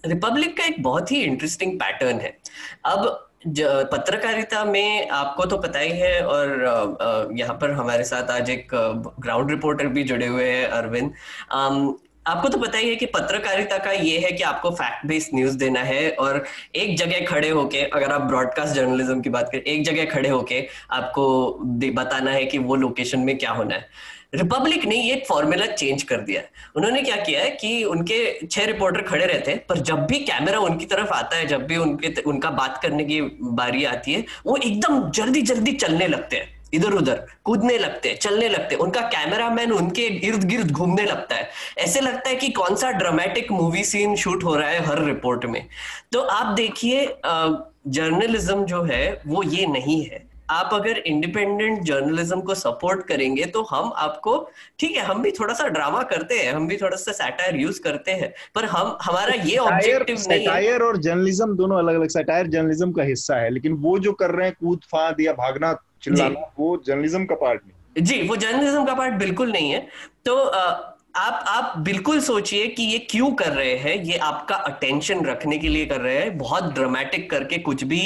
रिपब्लिक 0.06 0.58
का 0.58 0.66
एक 0.66 0.82
बहुत 0.84 1.12
ही 1.12 1.22
इंटरेस्टिंग 1.24 1.80
पैटर्न 1.80 2.20
है। 2.20 2.38
अब 2.86 3.22
पत्रकारिता 3.48 4.64
में 4.66 5.10
आपको 5.10 5.46
तो 5.46 5.58
पता 5.58 5.80
ही 5.80 5.92
है 5.92 6.26
और 6.26 7.34
यहाँ 7.38 7.58
पर 7.62 7.72
हमारे 7.72 8.04
साथ 8.04 8.32
आज 8.32 8.50
एक 8.50 8.68
ग्राउंड 9.20 9.52
रिपोर्टर 9.52 9.88
भी 9.88 10.04
जुड़े 10.04 10.28
हुए 10.28 10.50
हैं 10.50 10.68
अरविंद। 10.68 11.12
आपको 12.28 12.50
तो 12.50 12.58
पता 12.58 12.78
ही 12.78 12.90
है 12.90 12.96
कि 12.96 13.06
पत्रकारिता 13.06 13.78
का 13.78 13.92
ये 13.92 14.20
है 14.20 14.32
कि 14.32 14.44
आपको 14.44 14.70
फैक्ट 14.70 15.06
बेस्ड 15.06 15.36
न्यूज़ 15.36 15.58
देना 15.58 15.80
है 15.80 16.12
और 16.12 16.46
एक 16.76 16.98
जगह 16.98 17.26
खड़े 17.26 17.50
होके, 17.50 17.78
अगर 17.78 18.12
आप 18.12 18.22
ब्रॉडकास्ट 18.22 18.74
जर्नलिज्म 18.74 19.22
की 19.22 19.30
बात 19.30 19.50
करें, 19.52 19.62
एक 19.62 19.84
जगह 19.84 20.06
खड़े 20.06 20.30
होके 20.30 20.68
आपको 20.92 21.58
बताना 21.96 22.32
है 22.32 22.46
कि 22.46 22.58
वो 22.58 22.76
लोकेशन 22.76 23.20
में 23.20 23.38
क्या 23.38 23.52
होना 23.52 23.76
है। 23.76 23.90
रिपब्लिक 24.36 24.86
ने 24.86 24.96
ये 24.96 25.26
फॉर्मूला 25.30 25.66
चेंज 25.66 26.04
कर 26.04 26.18
दिया। 26.18 26.42
है 26.42 26.50
उन्होंने 26.76 27.02
क्या 27.02 27.16
किया 27.16 27.42
है 27.42 27.50
कि 27.50 27.84
उनके 27.84 28.48
छह 28.48 28.66
रिपोर्टर 28.66 29.02
खड़े 29.02 29.26
रहते 29.26 29.52
हैं, 29.52 29.66
पर 29.70 29.78
जब 29.78 30.06
भी 30.06 30.20
कैमरा 30.20 30.60
उनकी 30.60 30.86
तरफ़ 30.86 31.10
आता 31.10 31.38
है, 31.38 31.48
जब 31.48 31.68
भी 31.68 31.78
उनके, 31.78 32.22
उनका 32.22 32.50
बात 32.50 32.80
करने 32.82 33.04
की 33.04 33.22
बारी 33.42 33.84
आती 33.84 34.14
है, 34.14 34.26
वो 34.46 34.58
एकदम 34.58 35.12
जल्दी 35.12 35.42
जल्दी 35.42 35.72
चलने 35.72 36.08
लगते 36.08 36.36
हैं। 36.36 36.56
इधर 36.74 36.94
उधर 36.94 37.26
कूदने 37.44 37.78
लगते 37.78 38.10
हैं 38.10 38.18
चलने 38.18 38.50
लगते। 38.50 38.76
हैं 38.76 38.82
उनका 38.82 39.02
कैमरामैन 39.10 39.72
उनके 39.72 40.06
इर्द 40.28 40.44
गिर्द 40.44 40.72
घूमने 40.72 41.06
लगता 41.06 41.36
है। 41.36 41.50
ऐसे 41.78 42.02
लगता 42.02 42.30
है 42.30 42.36
कि 42.36 42.50
कौन 42.52 42.76
सा 42.76 42.92
ड्रामेटिक 42.92 43.52
मूवी 43.52 43.84
सीन 43.86 44.16
शूट 44.16 44.44
हो 44.44 44.56
रहा 44.56 44.70
है 44.70 44.86
हर 44.86 45.04
रिपोर्ट 45.06 45.46
में। 45.46 45.66
तो 46.12 46.22
आप 46.22 46.54
देखिए 46.56 47.06
जर्नलिज्म 47.26 48.66
जो 48.66 48.82
है 48.84 49.22
वो 49.28 49.44
ये 49.44 49.66
नहीं 49.68 50.04
है। 50.06 50.24
आप 50.50 50.70
अगर 50.74 50.98
इंडिपेंडेंट 50.98 51.82
जर्नलिज्म 51.84 52.42
को 52.42 52.56
सपोर्ट 52.56 53.06
करेंगे 53.08 53.46
तो 53.46 53.62
हम 53.64 53.92
आपको 53.98 54.38
ठीक 54.80 54.96
है 54.98 55.04
हम 55.04 55.22
भी 55.22 55.32
थोड़ा 55.32 55.54
सा 55.54 55.68
ड्रामा 55.68 56.02
करते 56.04 56.38
हैं 56.40 56.52
हम 56.54 56.68
भी 56.68 56.78
थोड़ा 56.78 56.98
सा 56.98 57.12
सैटायर 57.12 57.56
यूज़ 57.56 57.82
करते 57.82 58.12
हैं 58.12 58.32
पर 58.56 58.66
हम 58.66 58.98
हमारा 59.02 59.34
ये 59.44 59.58
ऑब्जेक्टिव 59.58 60.24
नहीं 60.30 60.48
है। 60.48 60.78
और 60.80 60.98
जर्नलिज्म 60.98 61.56
दोनों 61.58 61.78
अलग 61.78 61.96
अलग 61.96 62.10
सैटायर 62.10 62.48
जर्नलिज्म 62.48 62.92
का 62.92 63.04
हिस्सा 63.04 63.36
है 63.36 63.50
लेकिन 63.50 63.74
वो 63.80 63.98
जो 64.00 64.14
कर 64.14 64.32
रहे 64.32 64.48
हैं 64.48 64.56
कूद 64.60 64.84
फाद 64.92 65.22
या 65.22 65.34
भागना 65.34 65.74
चिल्लाना 66.06 66.52
वो 66.60 66.76
जर्नलिज्म 66.88 67.26
का 67.26 67.36
पार्ट 67.36 67.62
नहीं। 67.66 68.04
जी 68.04 68.22
वो 68.28 68.36
जर्नलिज्म 68.36 68.86
का 68.86 68.94
पार्ट 68.94 69.14
बिल्कुल 69.20 69.52
नहीं 69.52 69.72
है। 69.72 69.80
तो 70.26 70.36
आप 71.16 71.44
आप 71.48 71.78
बिल्कुल 71.78 72.20
सोचिए 72.20 72.66
कि 72.68 72.84
ये 72.84 72.98
क्यों 73.00 73.30
कर 73.32 73.50
रहे 73.50 73.76
हैं? 73.76 74.04
ये 74.04 74.18
आपका 74.18 74.56
अटेंशन 74.56 75.26
रखने 75.26 75.58
के 75.58 75.68
लिए 75.68 75.86
कर 75.86 76.02
रहे 76.02 76.18
हैं। 76.18 76.38
बहुत 76.38 76.64
ड्रामेटिक 76.74 77.30
करके 77.32 77.58
कुछ 77.58 77.84
भी 77.84 78.02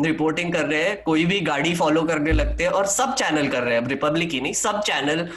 रिपोर्टिंग 0.00 0.52
कर 0.52 0.66
रहे 0.66 0.82
हैं 0.82 1.02
कोई 1.02 1.24
भी 1.24 1.40
गाड़ी 1.40 1.74
फॉलो 1.74 2.02
करने 2.02 2.32
लगते 2.32 2.64
हैं 2.64 2.70
और 2.70 2.86
सब 2.86 3.14
चैनल 3.14 3.48
कर 3.48 3.62
रहे 3.62 3.74
हैं। 3.74 3.86
रिपब्लिक 3.86 4.30
ही 4.30 4.40
नहीं 4.40 4.52
सब 4.52 4.80
चैनल 4.80 5.28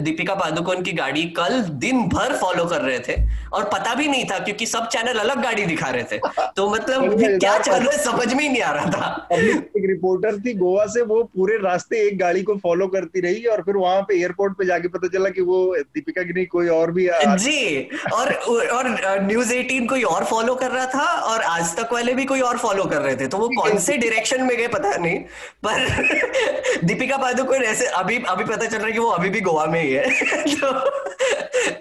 दीपिका 0.00 0.34
पादुकोण 0.34 0.82
की 0.82 0.92
गाड़ी 0.92 1.24
कल 1.36 1.60
दिन 1.76 2.02
भर 2.08 2.36
फॉलो 2.36 2.64
कर 2.64 2.82
रहे 2.82 2.98
थे 2.98 3.16
और 3.52 3.64
पता 3.64 3.94
भी 3.94 4.08
नहीं 4.08 4.24
था 4.24 4.38
क्योंकि 4.38 4.66
सब 4.66 4.88
चैनल 4.88 5.18
अलग 5.18 5.42
गाड़ी 5.42 5.66
दिखा 5.66 5.90
रहे 5.90 6.02
थे। 6.02 6.18
तो 6.56 6.68
मतलब 6.70 7.38
क्या 7.38 7.58
चल 7.58 7.72
रहा 7.72 7.92
है? 7.92 7.98
समझ 7.98 8.34
में 8.34 8.42
ही 8.42 8.48
नहीं 8.48 8.62
आ 8.62 8.72
रहा 8.72 8.86
था। 8.86 9.28
एक 9.32 9.86
रिपोर्टर 9.86 10.40
थी 10.40 10.54
गोवा 10.54 10.86
से 10.86 11.02
वो 11.02 11.22
पूरे 11.36 11.58
रास्ते 11.58 12.06
एक 12.08 12.18
गाड़ी 12.18 12.42
को 12.42 12.56
फॉलो 12.56 12.86
करती 12.88 13.20
रही 13.20 13.44
और 13.44 13.62
फिर 13.62 13.76
वहाँ 13.76 14.02
पे 14.02 14.18
एयरपोर्ट 14.20 14.58
पे 14.58 14.64
जाके 14.64 14.88
पता 14.88 15.08
चला 15.08 15.28
कि 15.28 15.42
वो 15.42 15.64
दीपिका 15.94 16.22
नहीं 16.32 16.46
कोई 16.46 16.68
और 16.68 16.90
भी 16.90 17.08
आ... 17.08 17.36
जी 17.36 17.88
और 18.12 18.32
और 18.32 18.88
न्यूज़ 19.26 19.52
18 19.54 19.88
कोई 19.88 20.02
और 20.02 20.24
फॉलो 20.24 20.54
कर 20.54 20.70
रहा 20.70 20.86
था 20.86 21.04
और 21.20 21.42
आज 21.42 21.76
तक 21.76 21.92
वाले 21.92 22.12
भी 22.12 22.24
कोई 22.24 22.40
और 22.40 22.58
फॉलो 22.58 22.84
कर 22.84 23.02
रहे 23.02 23.16
थे 23.16 23.26
तो 23.26 23.38
वो 23.38 23.48
कौन 23.48 23.78
से 23.78 23.96
डायरेक्शन 23.96 24.42
में 24.42 24.56
गए 24.56 24.68
पता 24.68 24.96
नहीं 24.96 25.18
पर 25.66 26.84
दीपिका 26.84 27.16
पादुकोण 27.16 27.62
ऐसे 27.64 27.86
अभी 27.86 28.18
अभी 28.28 28.44
पता 28.44 28.66
चल 28.66 28.76
रहा 28.76 28.86
है 28.86 28.92
कि 28.92 28.98
वो 28.98 29.08
अभी 29.08 29.28
भी 29.28 29.40
गोवा 29.40 29.66
में 29.66 29.82
ही 29.82 29.92
है। 29.92 30.10
तो, 30.54 30.72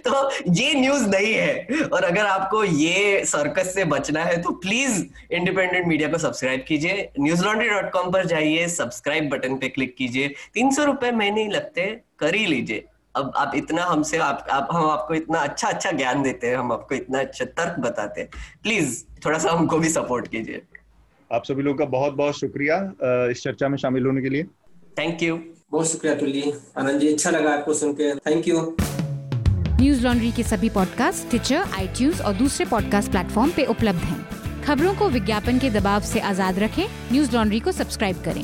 तो 0.10 0.32
ये 0.54 0.74
न्यूज़ 0.74 1.08
नहीं 1.10 1.34
है 1.34 1.68
और 1.94 2.04
अगर 2.04 2.26
आपको 2.26 2.64
ये 2.64 3.26
सर्कस 3.26 3.74
से 3.76 3.84
बचना 3.86 4.24
है 4.24 4.42
तो 4.42 4.50
प्लीज़ 4.50 5.04
इंडिपेंडेंट 5.32 5.88
मीडिया 5.88 6.10
को 6.10 6.18
सब्सक्राइब 6.18 6.66
कीजिए 6.68 7.10
न्यूज़ 7.20 7.44
लॉन्ड्री 7.46 7.70
डॉट 7.70 7.92
कॉम 7.92 8.12
पर 8.12 8.26
जाइए 8.26 8.68
सब्सक्राइब 8.68 9.30
बटन 9.30 9.56
पे 9.56 9.70
क्लिक 9.70 9.96
कीजिए 9.96 10.28
तीन 10.54 10.72
सौ 10.72 10.84
रुपए 10.84 11.12
महीने 11.12 11.48
लगते 11.48 12.02
कर 12.20 12.36
ही 12.36 12.46
लीजिए। 12.46 12.84
अब 13.16 13.32
आप 13.36 13.52
इतना 13.56 13.84
हमसे 13.84 14.18
आप, 14.18 14.46
आप 14.52 14.68
हम 14.72 14.86
आपको 14.90 15.14
इतना 15.14 15.40
अच्छा 15.40 15.68
अच्छा 15.68 15.92
ज्ञान 15.92 16.22
देते 16.24 16.48
हैं 16.48 16.58
हम 16.58 16.72
आपको 16.72 16.96
इतना 16.96 17.20
अच्छा 17.20 17.46
तर्क 17.46 17.80
बताते 17.80 18.22
हैं। 18.22 18.30
प्लीज़ 18.64 19.04
थोड़ा 19.26 19.40
सा 19.40 19.52
हमको 19.52 19.78
भी 19.80 19.90
सपोर्ट 19.90 20.28
कीजिए। 20.28 20.62
आप 21.32 21.46
सभी 21.46 21.62
लोगों 21.62 21.78
का 21.78 21.86
बहुत 21.86 22.14
बहुत 22.14 22.40
शुक्रिया 22.40 22.78
इस 23.32 23.44
चर्चा 23.44 23.68
में 23.70 23.78
शामिल 23.78 24.06
होने 24.06 24.22
के 24.22 24.30
लिए। 24.30 24.44
थैंक 24.98 25.24
यू 25.24 25.40
बहुत 25.72 25.88
शुक्रिया 25.88 26.16
तुल्ली 26.16 26.54
आनंद 26.78 27.00
जी 27.00 27.12
अच्छा 27.14 27.30
लगा 27.30 27.54
आपको 27.54 27.74
सुन 27.74 27.94
के। 27.94 28.14
थैंक 28.16 28.48
यू 28.48 28.76
न्यूज़ 29.82 30.04
लॉन्ड्री 30.04 30.32
के 30.32 30.44
सभी 30.44 30.70
पॉडकास्ट 30.70 31.30
ट्विटर 31.30 31.64
आई 31.74 32.12
और 32.26 32.34
दूसरे 32.34 32.66
पॉडकास्ट 32.66 33.12
प्लेटफॉर्म 33.12 33.52
पे 33.52 33.66
उपलब्ध 33.66 34.04
हैं। 34.04 34.64
खबरों 34.64 34.94
को 34.96 35.10
विज्ञापन 35.10 35.60
के 35.60 35.70
दबाव 35.70 36.02
से 36.06 36.20
आज़ाद 36.32 36.60
रखें। 36.60 36.86
न्यूज़ 37.12 37.36
लॉन्ड्री 37.36 37.60
को 37.60 37.72
सब्सक्राइब 37.72 38.24
करें। 38.26 38.44